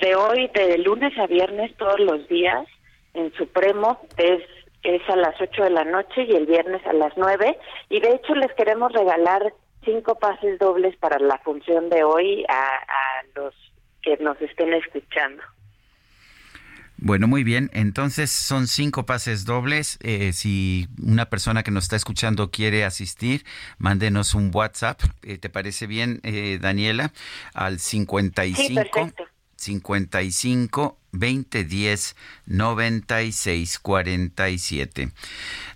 de 0.00 0.14
hoy, 0.14 0.48
de 0.48 0.78
lunes 0.78 1.16
a 1.18 1.26
viernes, 1.26 1.74
todos 1.76 2.00
los 2.00 2.26
días, 2.28 2.66
en 3.14 3.32
Supremo, 3.34 4.00
es, 4.16 4.42
es 4.82 5.02
a 5.08 5.16
las 5.16 5.40
8 5.40 5.64
de 5.64 5.70
la 5.70 5.84
noche 5.84 6.24
y 6.24 6.34
el 6.34 6.46
viernes 6.46 6.84
a 6.86 6.92
las 6.92 7.16
9. 7.16 7.58
Y 7.88 8.00
de 8.00 8.14
hecho 8.14 8.34
les 8.34 8.52
queremos 8.54 8.92
regalar 8.92 9.52
cinco 9.84 10.16
pases 10.16 10.58
dobles 10.58 10.96
para 10.96 11.18
la 11.18 11.38
función 11.38 11.88
de 11.88 12.04
hoy 12.04 12.44
a, 12.48 12.76
a 12.76 13.22
los 13.34 13.54
que 14.02 14.16
nos 14.18 14.40
estén 14.40 14.72
escuchando. 14.74 15.42
Bueno, 17.02 17.26
muy 17.26 17.44
bien. 17.44 17.70
Entonces 17.72 18.30
son 18.30 18.66
cinco 18.66 19.06
pases 19.06 19.46
dobles. 19.46 19.98
Eh, 20.02 20.34
si 20.34 20.86
una 21.02 21.30
persona 21.30 21.62
que 21.62 21.70
nos 21.70 21.84
está 21.84 21.96
escuchando 21.96 22.50
quiere 22.50 22.84
asistir, 22.84 23.46
mándenos 23.78 24.34
un 24.34 24.50
WhatsApp. 24.52 25.00
Eh, 25.22 25.38
¿Te 25.38 25.48
parece 25.48 25.86
bien, 25.86 26.20
eh, 26.24 26.58
Daniela? 26.60 27.12
Al 27.54 27.80
55 27.80 28.82
55 29.56 30.98
2010 31.12 32.16
96 32.46 33.78
47. 33.78 35.08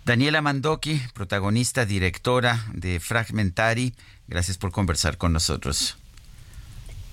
Daniela 0.04 0.42
Mandoki, 0.42 1.00
protagonista, 1.14 1.86
directora 1.86 2.66
de 2.74 3.00
Fragmentari. 3.00 3.94
Gracias 4.28 4.58
por 4.58 4.72
conversar 4.72 5.16
con 5.16 5.32
nosotros. 5.32 5.96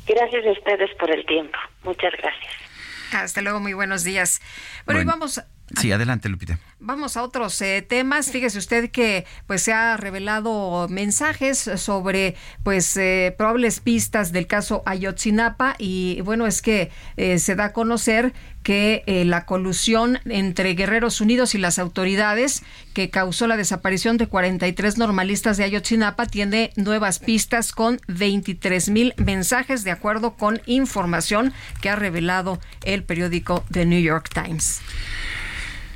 Gracias 0.05 0.45
a 0.45 0.51
ustedes 0.51 0.93
por 0.95 1.09
el 1.11 1.25
tiempo. 1.25 1.57
Muchas 1.83 2.11
gracias. 2.11 2.70
Hasta 3.13 3.41
luego, 3.41 3.59
muy 3.59 3.73
buenos 3.73 4.03
días. 4.03 4.41
Bueno, 4.85 5.01
y 5.01 5.05
vamos. 5.05 5.41
Sí, 5.79 5.91
adelante, 5.91 6.29
Lupita. 6.29 6.59
Vamos 6.83 7.15
a 7.15 7.21
otros 7.21 7.61
eh, 7.61 7.85
temas. 7.87 8.31
Fíjese 8.31 8.57
usted 8.57 8.89
que 8.89 9.25
pues 9.45 9.61
se 9.61 9.71
ha 9.71 9.97
revelado 9.97 10.87
mensajes 10.89 11.69
sobre 11.75 12.35
pues 12.63 12.97
eh, 12.97 13.35
probables 13.37 13.79
pistas 13.79 14.31
del 14.31 14.47
caso 14.47 14.81
Ayotzinapa 14.87 15.75
y 15.77 16.21
bueno 16.21 16.47
es 16.47 16.63
que 16.63 16.89
eh, 17.17 17.37
se 17.37 17.55
da 17.55 17.65
a 17.65 17.73
conocer 17.73 18.33
que 18.63 19.03
la 19.25 19.47
colusión 19.47 20.19
entre 20.25 20.75
Guerreros 20.75 21.19
Unidos 21.19 21.55
y 21.55 21.57
las 21.57 21.79
autoridades 21.79 22.61
que 22.93 23.09
causó 23.09 23.47
la 23.47 23.57
desaparición 23.57 24.17
de 24.17 24.27
43 24.27 24.99
normalistas 24.99 25.57
de 25.57 25.63
Ayotzinapa 25.63 26.27
tiene 26.27 26.71
nuevas 26.75 27.17
pistas 27.17 27.71
con 27.71 27.99
23 28.07 28.89
mil 28.89 29.15
mensajes 29.17 29.83
de 29.83 29.89
acuerdo 29.89 30.35
con 30.35 30.61
información 30.67 31.53
que 31.81 31.89
ha 31.89 31.95
revelado 31.95 32.59
el 32.83 33.03
periódico 33.03 33.63
The 33.71 33.87
New 33.87 34.01
York 34.01 34.29
Times. 34.31 34.81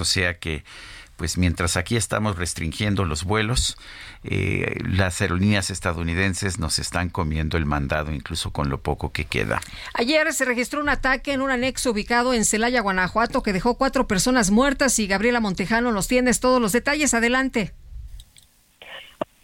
o 0.00 0.04
sea 0.04 0.38
que 0.38 0.64
pues 1.16 1.38
mientras 1.38 1.76
aquí 1.76 1.96
estamos 1.96 2.36
restringiendo 2.36 3.04
los 3.04 3.24
vuelos, 3.24 3.78
eh, 4.22 4.78
las 4.86 5.20
aerolíneas 5.22 5.70
estadounidenses 5.70 6.58
nos 6.58 6.78
están 6.78 7.08
comiendo 7.08 7.56
el 7.56 7.64
mandado 7.64 8.12
incluso 8.12 8.52
con 8.52 8.68
lo 8.68 8.82
poco 8.82 9.12
que 9.12 9.24
queda. 9.24 9.60
Ayer 9.94 10.30
se 10.32 10.44
registró 10.44 10.80
un 10.80 10.90
ataque 10.90 11.32
en 11.32 11.40
un 11.40 11.50
anexo 11.50 11.92
ubicado 11.92 12.34
en 12.34 12.44
Celaya, 12.44 12.82
Guanajuato, 12.82 13.42
que 13.42 13.54
dejó 13.54 13.78
cuatro 13.78 14.06
personas 14.06 14.50
muertas 14.50 14.98
y 14.98 15.06
Gabriela 15.06 15.40
Montejano 15.40 15.90
nos 15.90 16.06
tienes 16.06 16.40
todos 16.40 16.60
los 16.60 16.72
detalles. 16.72 17.14
Adelante. 17.14 17.72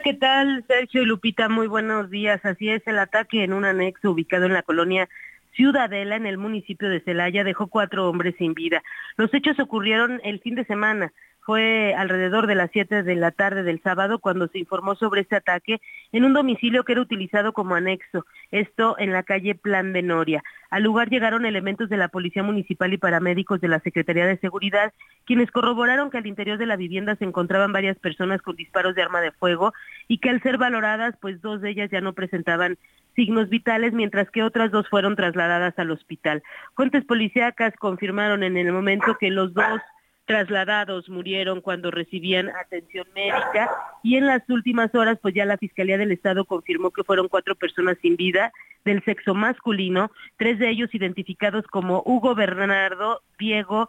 ¿Qué 0.05 0.15
tal, 0.15 0.65
Sergio 0.67 1.03
y 1.03 1.07
Lupita? 1.07 1.49
Muy 1.49 1.69
buenos 1.69 2.11
días. 2.11 2.45
Así 2.45 2.69
es, 2.69 2.83
el 2.87 2.99
ataque 2.99 3.45
en 3.45 3.53
un 3.53 3.65
anexo 3.65 4.11
ubicado 4.11 4.47
en 4.47 4.53
la 4.53 4.63
colonia 4.63 5.09
Ciudadela, 5.55 6.17
en 6.17 6.27
el 6.27 6.39
municipio 6.39 6.89
de 6.89 7.01
Celaya, 7.01 7.45
dejó 7.45 7.67
cuatro 7.69 8.09
hombres 8.09 8.35
sin 8.39 8.55
vida. 8.55 8.83
Los 9.17 9.33
hechos 9.35 9.59
ocurrieron 9.59 10.21
el 10.25 10.41
fin 10.41 10.55
de 10.55 10.65
semana. 10.65 11.13
Fue 11.45 11.93
alrededor 11.95 12.47
de 12.47 12.55
las 12.55 12.71
7 12.73 13.03
de 13.03 13.17
la 13.17 13.33
tarde 13.33 13.65
del 13.65 13.83
sábado 13.83 14.21
cuando 14.21 14.47
se 14.47 14.61
informó 14.61 14.95
sobre 14.95 15.23
este 15.23 15.35
ataque 15.35 15.81
en 16.13 16.25
un 16.25 16.35
domicilio 16.35 16.85
que 16.85 16.93
era 16.93 17.01
utilizado 17.01 17.53
como 17.53 17.75
anexo, 17.75 18.25
esto 18.53 18.95
en 18.97 19.11
la 19.11 19.25
calle 19.25 19.57
Plan 19.57 19.93
de 19.93 20.03
Noria. 20.03 20.45
Al 20.71 20.85
lugar 20.85 21.11
llegaron 21.11 21.45
elementos 21.45 21.89
de 21.89 21.97
la 21.97 22.07
Policía 22.07 22.45
Municipal 22.45 22.93
y 22.93 22.97
paramédicos 22.97 23.61
de 23.61 23.67
la 23.67 23.81
Secretaría 23.81 24.25
de 24.25 24.39
Seguridad, 24.39 24.93
quienes 25.27 25.51
corroboraron 25.51 26.11
que 26.11 26.19
al 26.19 26.29
interior 26.29 26.59
de 26.59 26.67
la 26.67 26.77
vivienda 26.77 27.17
se 27.17 27.25
encontraban 27.25 27.73
varias 27.73 27.99
personas 27.99 28.41
con 28.41 28.55
disparos 28.55 28.95
de 28.95 29.03
arma 29.03 29.21
de 29.21 29.33
fuego 29.33 29.73
y 30.07 30.19
que 30.19 30.31
al 30.31 30.43
ser 30.43 30.59
valoradas, 30.59 31.17
pues 31.21 31.43
dos 31.43 31.61
de 31.61 31.71
ellas 31.71 31.91
ya 31.91 32.01
no 32.01 32.13
presentaban 32.13 32.79
signos 33.17 33.49
vitales, 33.49 33.93
mientras 33.93 34.31
que 34.31 34.45
otras 34.45 34.71
dos 34.71 34.89
fueron 34.89 35.17
trasladadas 35.17 35.77
al 35.77 35.91
hospital. 35.91 36.45
Fuentes 36.77 37.05
policíacas 37.05 37.75
confirmaron 37.77 38.45
en 38.45 38.57
el 38.57 38.73
momento 38.73 39.17
que 39.19 39.31
los 39.31 39.53
dos 39.55 39.81
trasladados 40.25 41.09
murieron 41.09 41.61
cuando 41.61 41.91
recibían 41.91 42.49
atención 42.51 43.07
médica 43.15 43.71
y 44.03 44.17
en 44.17 44.27
las 44.27 44.49
últimas 44.49 44.95
horas 44.95 45.19
pues 45.21 45.35
ya 45.35 45.45
la 45.45 45.59
Fiscalía 45.59 45.99
del 45.99 46.13
Estado 46.13 46.45
confirmó 46.45 46.91
que 46.91 47.05
fueron 47.05 47.29
cuatro 47.29 47.55
personas 47.55 47.99
sin 48.01 48.17
vida 48.17 48.53
del 48.85 49.03
sexo 49.05 49.35
masculino, 49.35 50.11
tres 50.37 50.59
de 50.59 50.71
ellos 50.71 50.95
identificados 50.95 51.67
como 51.67 52.03
Hugo 52.05 52.35
Bernardo, 52.35 53.21
Diego, 53.39 53.89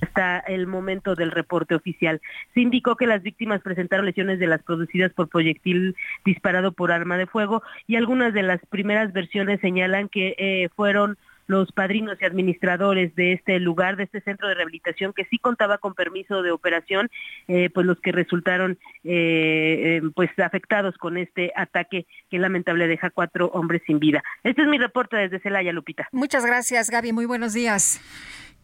hasta 0.00 0.38
el 0.40 0.66
momento 0.66 1.14
del 1.14 1.30
reporte 1.30 1.74
oficial. 1.74 2.20
Se 2.54 2.60
indicó 2.60 2.96
que 2.96 3.06
las 3.06 3.22
víctimas 3.22 3.62
presentaron 3.62 4.06
lesiones 4.06 4.38
de 4.38 4.46
las 4.46 4.62
producidas 4.62 5.12
por 5.12 5.28
proyectil 5.28 5.96
disparado 6.24 6.72
por 6.72 6.92
arma 6.92 7.16
de 7.16 7.26
fuego 7.26 7.62
y 7.86 7.96
algunas 7.96 8.34
de 8.34 8.42
las 8.42 8.60
primeras 8.66 9.12
versiones 9.12 9.60
señalan 9.60 10.08
que 10.08 10.34
eh, 10.38 10.68
fueron 10.74 11.16
los 11.46 11.72
padrinos 11.72 12.18
y 12.20 12.24
administradores 12.24 13.14
de 13.14 13.32
este 13.34 13.58
lugar, 13.60 13.96
de 13.96 14.04
este 14.04 14.20
centro 14.20 14.48
de 14.48 14.54
rehabilitación, 14.54 15.12
que 15.12 15.24
sí 15.26 15.38
contaba 15.38 15.78
con 15.78 15.94
permiso 15.94 16.42
de 16.42 16.50
operación, 16.50 17.10
eh, 17.48 17.70
pues 17.72 17.86
los 17.86 18.00
que 18.00 18.12
resultaron 18.12 18.78
eh, 19.04 20.00
pues 20.14 20.30
afectados 20.38 20.96
con 20.98 21.16
este 21.16 21.52
ataque 21.56 22.06
que 22.30 22.38
lamentable 22.38 22.86
deja 22.88 23.10
cuatro 23.10 23.46
hombres 23.48 23.82
sin 23.86 23.98
vida. 23.98 24.22
Este 24.44 24.62
es 24.62 24.68
mi 24.68 24.78
reporte 24.78 25.16
desde 25.16 25.40
Celaya, 25.40 25.72
Lupita. 25.72 26.08
Muchas 26.12 26.44
gracias, 26.44 26.90
Gaby. 26.90 27.12
Muy 27.12 27.26
buenos 27.26 27.52
días. 27.52 28.00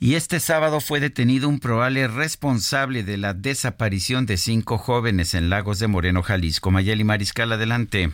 Y 0.00 0.16
este 0.16 0.40
sábado 0.40 0.80
fue 0.80 0.98
detenido 0.98 1.48
un 1.48 1.60
probable 1.60 2.08
responsable 2.08 3.04
de 3.04 3.16
la 3.16 3.34
desaparición 3.34 4.26
de 4.26 4.36
cinco 4.36 4.76
jóvenes 4.76 5.34
en 5.34 5.48
Lagos 5.48 5.78
de 5.78 5.86
Moreno, 5.86 6.22
Jalisco. 6.22 6.72
Mayeli 6.72 7.04
Mariscal, 7.04 7.52
adelante. 7.52 8.10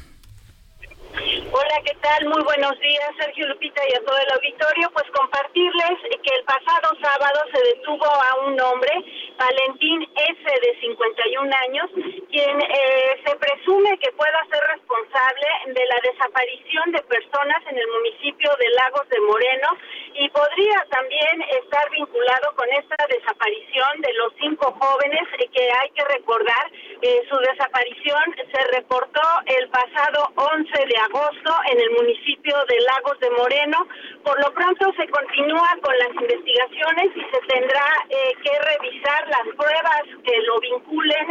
Hola, 1.99 2.19
¿qué 2.19 2.21
tal? 2.21 2.29
Muy 2.29 2.43
buenos 2.43 2.79
días, 2.81 3.11
Sergio 3.19 3.49
Lupita 3.49 3.83
y 3.89 3.95
a 3.95 4.05
todo 4.05 4.19
el 4.19 4.33
auditorio. 4.33 4.91
Pues 4.93 5.05
compartirles 5.15 5.99
que 6.23 6.35
el 6.35 6.45
pasado 6.45 6.95
sábado 7.01 7.41
se 7.53 7.77
detuvo 7.77 8.07
a 8.07 8.47
un 8.47 8.61
hombre, 8.61 8.93
Valentín 9.39 10.03
S., 10.03 10.61
de 10.61 10.81
51 10.81 11.51
años, 11.69 11.91
quien 12.31 12.61
eh, 12.61 13.23
se 13.25 13.37
presume 13.37 13.99
que 13.99 14.13
pueda 14.13 14.47
ser 14.51 14.63
responsable 14.75 15.47
de 15.67 15.87
la 15.87 15.99
desaparición 16.11 16.93
de 16.93 17.03
personas 17.03 17.63
en 17.71 17.79
el 17.79 17.87
municipio 17.89 18.51
de 18.59 18.69
Lagos 18.71 19.09
de 19.09 19.21
Moreno 19.21 19.69
y 20.15 20.29
podría 20.31 20.87
también 20.91 21.43
estar 21.63 21.89
vinculado 21.91 22.55
con 22.57 22.69
esta 22.71 22.97
desaparición 23.09 24.01
de 24.01 24.13
los 24.15 24.33
cinco 24.41 24.77
jóvenes 24.81 25.23
que 25.39 25.71
hay 25.81 25.91
que 25.91 26.05
recordar. 26.05 26.71
Eh, 27.01 27.23
su 27.29 27.37
desaparición 27.39 28.23
se 28.53 28.61
reportó 28.77 29.23
el 29.47 29.69
pasado 29.69 30.33
11 30.35 30.87
de 30.87 30.97
agosto 30.99 31.55
en 31.71 31.81
el 31.81 31.91
municipio 31.99 32.55
de 32.69 32.81
Lagos 32.81 33.19
de 33.21 33.31
Moreno. 33.31 33.79
Por 34.23 34.39
lo 34.41 34.53
pronto 34.55 34.93
se 34.97 35.09
continúa 35.09 35.69
con 35.83 35.95
las 35.99 36.15
investigaciones 36.15 37.11
y 37.15 37.23
se 37.27 37.41
tendrá 37.49 37.87
eh, 38.09 38.33
que 38.43 38.53
revisar 38.73 39.29
las 39.29 39.47
pruebas 39.57 40.03
que 40.25 40.37
lo 40.43 40.59
vinculen 40.61 41.27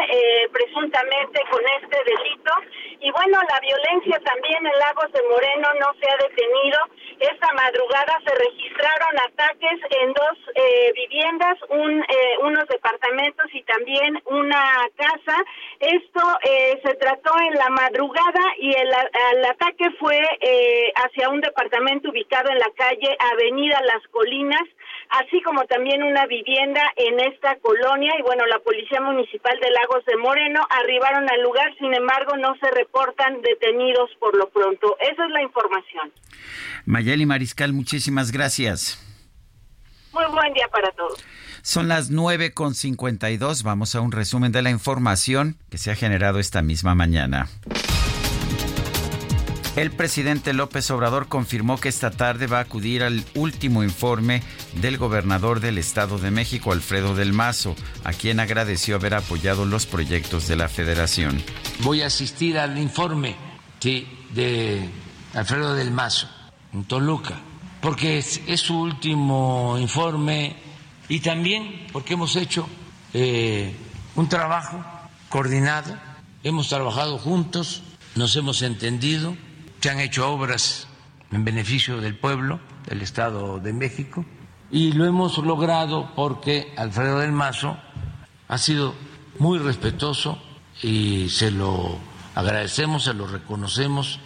presuntamente 0.52 1.42
con 1.50 1.62
este 1.82 1.98
delito. 2.04 2.52
Y 3.00 3.12
bueno, 3.12 3.40
la 3.50 3.60
violencia 3.60 4.20
también 4.20 4.66
en 4.66 4.80
Lagos 4.80 5.12
de 5.12 5.22
Moreno 5.30 5.68
no 5.80 5.88
se 6.00 6.10
ha 6.10 6.18
detenido. 6.18 6.80
Esta 7.20 7.52
madrugada 7.54 8.20
se 8.26 8.36
registraron 8.36 9.20
ataques 9.20 9.80
en 10.02 10.14
dos 10.14 10.38
eh, 10.54 10.92
viviendas, 10.94 11.58
un, 11.70 12.02
eh, 12.02 12.38
unos 12.44 12.68
departamentos 12.68 13.46
y 13.54 13.64
también 13.64 14.22
una 14.26 14.88
casa. 14.96 15.38
Esto 15.80 16.22
eh, 16.44 16.80
se 16.86 16.94
trató 16.96 17.32
en 17.40 17.56
la 17.56 17.70
madrugada 17.70 18.42
y 18.60 18.70
el, 18.70 18.90
el 19.34 19.46
ataque 19.46 19.90
fue 20.00 20.20
hacia 20.96 21.30
un 21.30 21.42
departamento 21.42 22.10
ubicado 22.10 22.50
en 22.52 22.60
la 22.60 22.70
calle 22.76 23.18
Avenida 23.20 23.82
Las 23.82 24.06
Colinas 24.12 24.64
así 25.10 25.42
como 25.42 25.64
también 25.66 26.04
una 26.04 26.26
vivienda 26.26 26.82
en 26.96 27.20
esta 27.20 27.56
colonia 27.58 28.14
y 28.20 28.22
bueno, 28.24 28.46
la 28.48 28.60
Policía 28.60 29.02
Municipal 29.02 29.58
de 29.60 29.72
Lagos 29.72 30.06
de 30.06 30.18
Moreno 30.18 30.62
arribaron 30.70 31.30
al 31.30 31.42
lugar, 31.42 31.74
sin 31.78 31.94
embargo 31.94 32.36
no 32.38 32.56
se 32.60 32.70
reportan 32.72 33.42
detenidos 33.42 34.10
por 34.20 34.36
lo 34.36 34.50
pronto. 34.50 34.98
Esa 35.00 35.26
es 35.26 35.32
la 35.32 35.42
información. 35.42 36.12
Mayeli 37.08 37.26
Mariscal, 37.26 37.72
muchísimas 37.72 38.34
gracias. 38.34 39.00
Muy 40.11 40.26
buen 40.26 40.52
día 40.52 40.68
para 40.69 40.92
todos. 40.92 41.18
Son 41.61 41.88
las 41.88 42.11
9.52. 42.11 43.64
Vamos 43.64 43.95
a 43.95 44.02
un 44.02 44.11
resumen 44.11 44.52
de 44.52 44.61
la 44.61 44.72
información 44.72 45.58
que 45.69 45.77
se 45.77 45.90
ha 45.90 45.95
generado 45.95 46.38
esta 46.38 46.61
misma 46.61 46.95
mañana. 46.95 47.48
El 49.77 49.92
presidente 49.92 50.52
López 50.52 50.92
Obrador 50.92 51.30
confirmó 51.30 51.80
que 51.80 51.88
esta 51.88 52.11
tarde 52.11 52.45
va 52.45 52.58
a 52.58 52.64
acudir 52.64 53.03
al 53.03 53.24
último 53.36 53.86
informe 53.86 54.44
del 54.82 54.98
gobernador 54.98 55.61
del 55.61 55.77
Estado 55.77 56.18
de 56.18 56.30
México, 56.30 56.74
Alfredo 56.74 57.16
del 57.16 57.32
Mazo, 57.32 57.77
a 58.03 58.11
quien 58.11 58.42
agradeció 58.42 58.98
haber 58.98 59.14
apoyado 59.14 59.66
los 59.66 59.86
proyectos 59.86 60.50
de 60.50 60.58
la 60.58 60.68
federación. 60.68 61.42
Voy 61.84 62.02
a 62.02 62.08
asistir 62.08 62.60
al 62.60 62.77
informe 62.77 63.38
de 63.82 64.90
Alfredo 65.34 65.74
del 65.74 65.92
Mazo 65.92 66.27
en 66.74 66.86
Toluca, 66.86 67.40
porque 67.82 68.18
es, 68.18 68.42
su 68.60 68.80
último 68.80 69.78
informe 69.80 70.56
y 71.10 71.20
también 71.20 71.88
porque 71.92 72.14
hemos 72.14 72.36
hecho 72.36 72.68
eh, 73.14 73.76
un 74.16 74.28
trabajo 74.30 74.84
coordinado, 75.30 75.96
hemos 76.44 76.70
trabajado 76.70 77.18
juntos, 77.18 77.84
nos 78.16 78.36
hemos 78.36 78.62
entendido 78.62 79.36
se 79.88 79.92
han 79.92 80.02
hecho 80.02 80.30
obras 80.30 80.86
en 81.32 81.46
beneficio 81.46 82.02
del 82.02 82.18
pueblo 82.18 82.60
del 82.90 83.02
Estado 83.02 83.60
de 83.60 83.72
México 83.72 84.26
y 84.70 84.92
lo 84.92 85.06
hemos 85.06 85.38
logrado 85.38 86.12
porque 86.14 86.74
Alfredo 86.76 87.20
del 87.20 87.32
Mazo 87.32 87.78
ha 88.50 88.58
sido 88.58 88.96
muy 89.40 89.60
respetuoso 89.60 90.40
y 90.84 91.30
se 91.30 91.52
lo 91.52 92.00
agradecemos, 92.36 93.06
se 93.06 93.14
lo 93.14 93.28
reconocemos. 93.28 94.20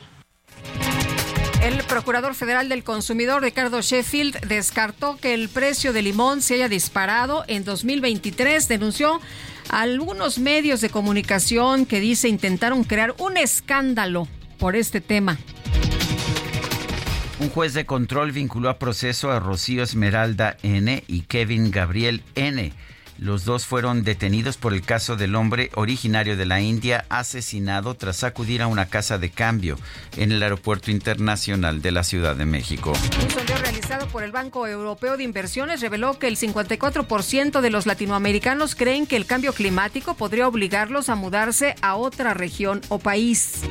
El 1.61 1.83
Procurador 1.83 2.33
Federal 2.33 2.69
del 2.69 2.83
Consumidor, 2.83 3.43
Ricardo 3.43 3.81
Sheffield, 3.81 4.47
descartó 4.47 5.17
que 5.17 5.35
el 5.35 5.47
precio 5.47 5.93
del 5.93 6.05
limón 6.05 6.41
se 6.41 6.55
haya 6.55 6.67
disparado 6.67 7.43
en 7.47 7.63
2023. 7.63 8.67
Denunció 8.67 9.21
a 9.69 9.81
algunos 9.81 10.39
medios 10.39 10.81
de 10.81 10.89
comunicación 10.89 11.85
que 11.85 11.99
dice 11.99 12.27
intentaron 12.29 12.83
crear 12.83 13.13
un 13.19 13.37
escándalo 13.37 14.27
por 14.57 14.75
este 14.75 15.01
tema. 15.01 15.37
Un 17.39 17.49
juez 17.49 17.75
de 17.75 17.85
control 17.85 18.31
vinculó 18.31 18.69
a 18.69 18.79
proceso 18.79 19.31
a 19.31 19.39
Rocío 19.39 19.83
Esmeralda 19.83 20.57
N. 20.63 21.03
y 21.07 21.21
Kevin 21.21 21.69
Gabriel 21.69 22.23
N. 22.33 22.73
Los 23.21 23.45
dos 23.45 23.67
fueron 23.67 24.03
detenidos 24.03 24.57
por 24.57 24.73
el 24.73 24.81
caso 24.81 25.15
del 25.15 25.35
hombre 25.35 25.69
originario 25.75 26.35
de 26.35 26.47
la 26.47 26.59
India 26.59 27.05
asesinado 27.07 27.93
tras 27.93 28.23
acudir 28.23 28.63
a 28.63 28.67
una 28.67 28.87
casa 28.87 29.19
de 29.19 29.29
cambio 29.29 29.77
en 30.17 30.31
el 30.31 30.41
Aeropuerto 30.41 30.89
Internacional 30.89 31.83
de 31.83 31.91
la 31.91 32.03
Ciudad 32.03 32.35
de 32.35 32.47
México. 32.47 32.93
Un 33.21 33.29
sondeo 33.29 33.59
realizado 33.59 34.07
por 34.07 34.23
el 34.23 34.31
Banco 34.31 34.65
Europeo 34.65 35.17
de 35.17 35.23
Inversiones 35.23 35.81
reveló 35.81 36.17
que 36.17 36.27
el 36.27 36.35
54% 36.35 37.61
de 37.61 37.69
los 37.69 37.85
latinoamericanos 37.85 38.73
creen 38.73 39.05
que 39.05 39.17
el 39.17 39.27
cambio 39.27 39.53
climático 39.53 40.15
podría 40.15 40.47
obligarlos 40.47 41.09
a 41.09 41.13
mudarse 41.13 41.75
a 41.83 41.97
otra 41.97 42.33
región 42.33 42.81
o 42.89 42.97
país. 42.97 43.61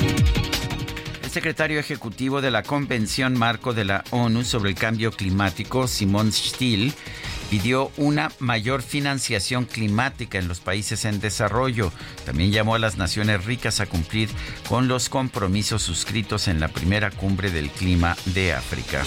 El 1.25 1.31
secretario 1.31 1.81
ejecutivo 1.81 2.41
de 2.41 2.53
la 2.53 2.63
Convención 2.63 3.37
Marco 3.37 3.75
de 3.75 3.85
la 3.85 4.05
ONU 4.11 4.45
sobre 4.45 4.71
el 4.71 4.77
Cambio 4.77 5.11
Climático, 5.11 5.89
Simon 5.89 6.31
Still, 6.31 6.95
pidió 7.51 7.91
una 7.97 8.31
mayor 8.39 8.81
financiación 8.81 9.65
climática 9.65 10.39
en 10.39 10.47
los 10.47 10.61
países 10.61 11.05
en 11.05 11.21
desarrollo. 11.21 11.93
También 12.25 12.53
llamó 12.53 12.77
a 12.77 12.79
las 12.79 12.97
naciones 12.97 13.45
ricas 13.45 13.81
a 13.81 13.87
cumplir 13.87 14.31
con 14.69 14.87
los 14.87 15.09
compromisos 15.09 15.83
suscritos 15.83 16.47
en 16.47 16.61
la 16.61 16.69
primera 16.69 17.11
cumbre 17.11 17.51
del 17.51 17.69
clima 17.69 18.17
de 18.27 18.55
África. 18.55 19.03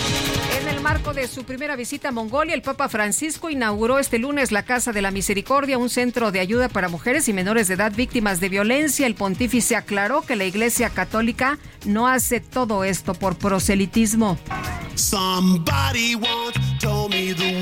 En 0.62 0.68
el 0.68 0.82
marco 0.82 1.14
de 1.14 1.28
su 1.30 1.46
primera 1.46 1.78
visita 1.78 2.10
a 2.10 2.12
Mongolia, 2.12 2.54
el 2.54 2.62
Papa 2.62 2.90
Francisco 2.90 3.50
inauguró 3.50 3.98
este 3.98 4.20
lunes 4.20 4.52
la 4.52 4.64
Casa 4.64 4.92
de 4.92 5.02
la 5.02 5.12
Misericordia, 5.12 5.78
un 5.78 5.90
centro 5.90 6.32
de 6.32 6.42
ayuda 6.42 6.68
para 6.68 6.90
mujeres 6.90 7.30
y 7.30 7.34
menores 7.34 7.70
de 7.70 7.76
edad 7.76 7.94
víctimas 7.96 8.42
de 8.42 8.50
violencia. 8.50 9.08
El 9.08 9.16
pontífice 9.16 9.78
aclaró 9.78 10.22
que 10.22 10.36
la 10.36 10.44
Iglesia 10.44 10.90
Católica 10.90 11.58
no 11.86 12.08
hace 12.08 12.42
todo 12.42 12.84
esto 12.84 13.14
por 13.14 13.38
proselitismo. 13.38 14.38
Somebody 14.96 16.16
once 16.16 16.60
told 16.80 17.12
me 17.12 17.34
the 17.34 17.53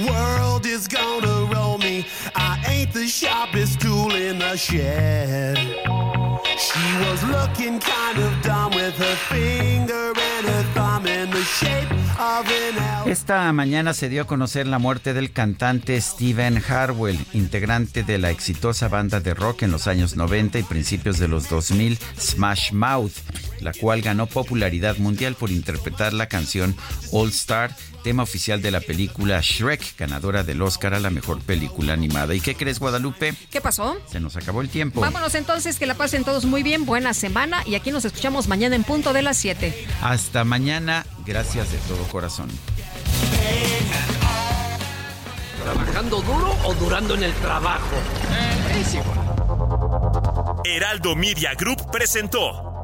Esta 13.05 13.51
mañana 13.51 13.93
se 13.93 14.09
dio 14.09 14.23
a 14.23 14.27
conocer 14.27 14.67
la 14.67 14.79
muerte 14.79 15.13
del 15.13 15.31
cantante 15.31 15.99
Steven 15.99 16.61
Harwell, 16.67 17.19
integrante 17.33 18.03
de 18.03 18.17
la 18.17 18.29
exitosa 18.29 18.87
banda 18.87 19.19
de 19.19 19.33
rock 19.33 19.63
en 19.63 19.71
los 19.71 19.87
años 19.87 20.15
90 20.15 20.59
y 20.59 20.63
principios 20.63 21.17
de 21.19 21.27
los 21.27 21.49
2000, 21.49 21.97
Smash 22.19 22.71
Mouth, 22.73 23.13
la 23.61 23.73
cual 23.73 24.01
ganó 24.01 24.27
popularidad 24.27 24.97
mundial 24.97 25.35
por 25.35 25.51
interpretar 25.51 26.13
la 26.13 26.27
canción 26.27 26.75
All 27.11 27.29
Star 27.29 27.75
tema 28.01 28.23
oficial 28.23 28.61
de 28.61 28.71
la 28.71 28.81
película 28.81 29.39
Shrek, 29.41 29.97
ganadora 29.97 30.43
del 30.43 30.61
Oscar 30.61 30.93
a 30.93 30.99
la 30.99 31.09
mejor 31.09 31.39
película 31.41 31.93
animada. 31.93 32.33
¿Y 32.33 32.41
qué 32.41 32.55
crees, 32.55 32.79
Guadalupe? 32.79 33.33
¿Qué 33.49 33.61
pasó? 33.61 33.97
Se 34.11 34.19
nos 34.19 34.35
acabó 34.35 34.61
el 34.61 34.69
tiempo. 34.69 35.01
Vámonos 35.01 35.35
entonces, 35.35 35.77
que 35.77 35.85
la 35.85 35.95
pasen 35.95 36.23
todos 36.23 36.45
muy 36.45 36.63
bien, 36.63 36.85
buena 36.85 37.13
semana 37.13 37.63
y 37.65 37.75
aquí 37.75 37.91
nos 37.91 38.05
escuchamos 38.05 38.47
mañana 38.47 38.75
en 38.75 38.83
punto 38.83 39.13
de 39.13 39.21
las 39.21 39.37
7. 39.37 39.87
Hasta 40.01 40.43
mañana, 40.43 41.05
gracias 41.25 41.71
de 41.71 41.77
todo 41.79 42.03
corazón. 42.05 42.49
¿Trabajando 45.63 46.21
duro 46.21 46.57
o 46.65 46.73
durando 46.73 47.13
en 47.15 47.23
el 47.23 47.33
trabajo? 47.35 47.95
Heraldo 50.65 51.15
Media 51.15 51.53
Group 51.53 51.91
presentó 51.91 52.70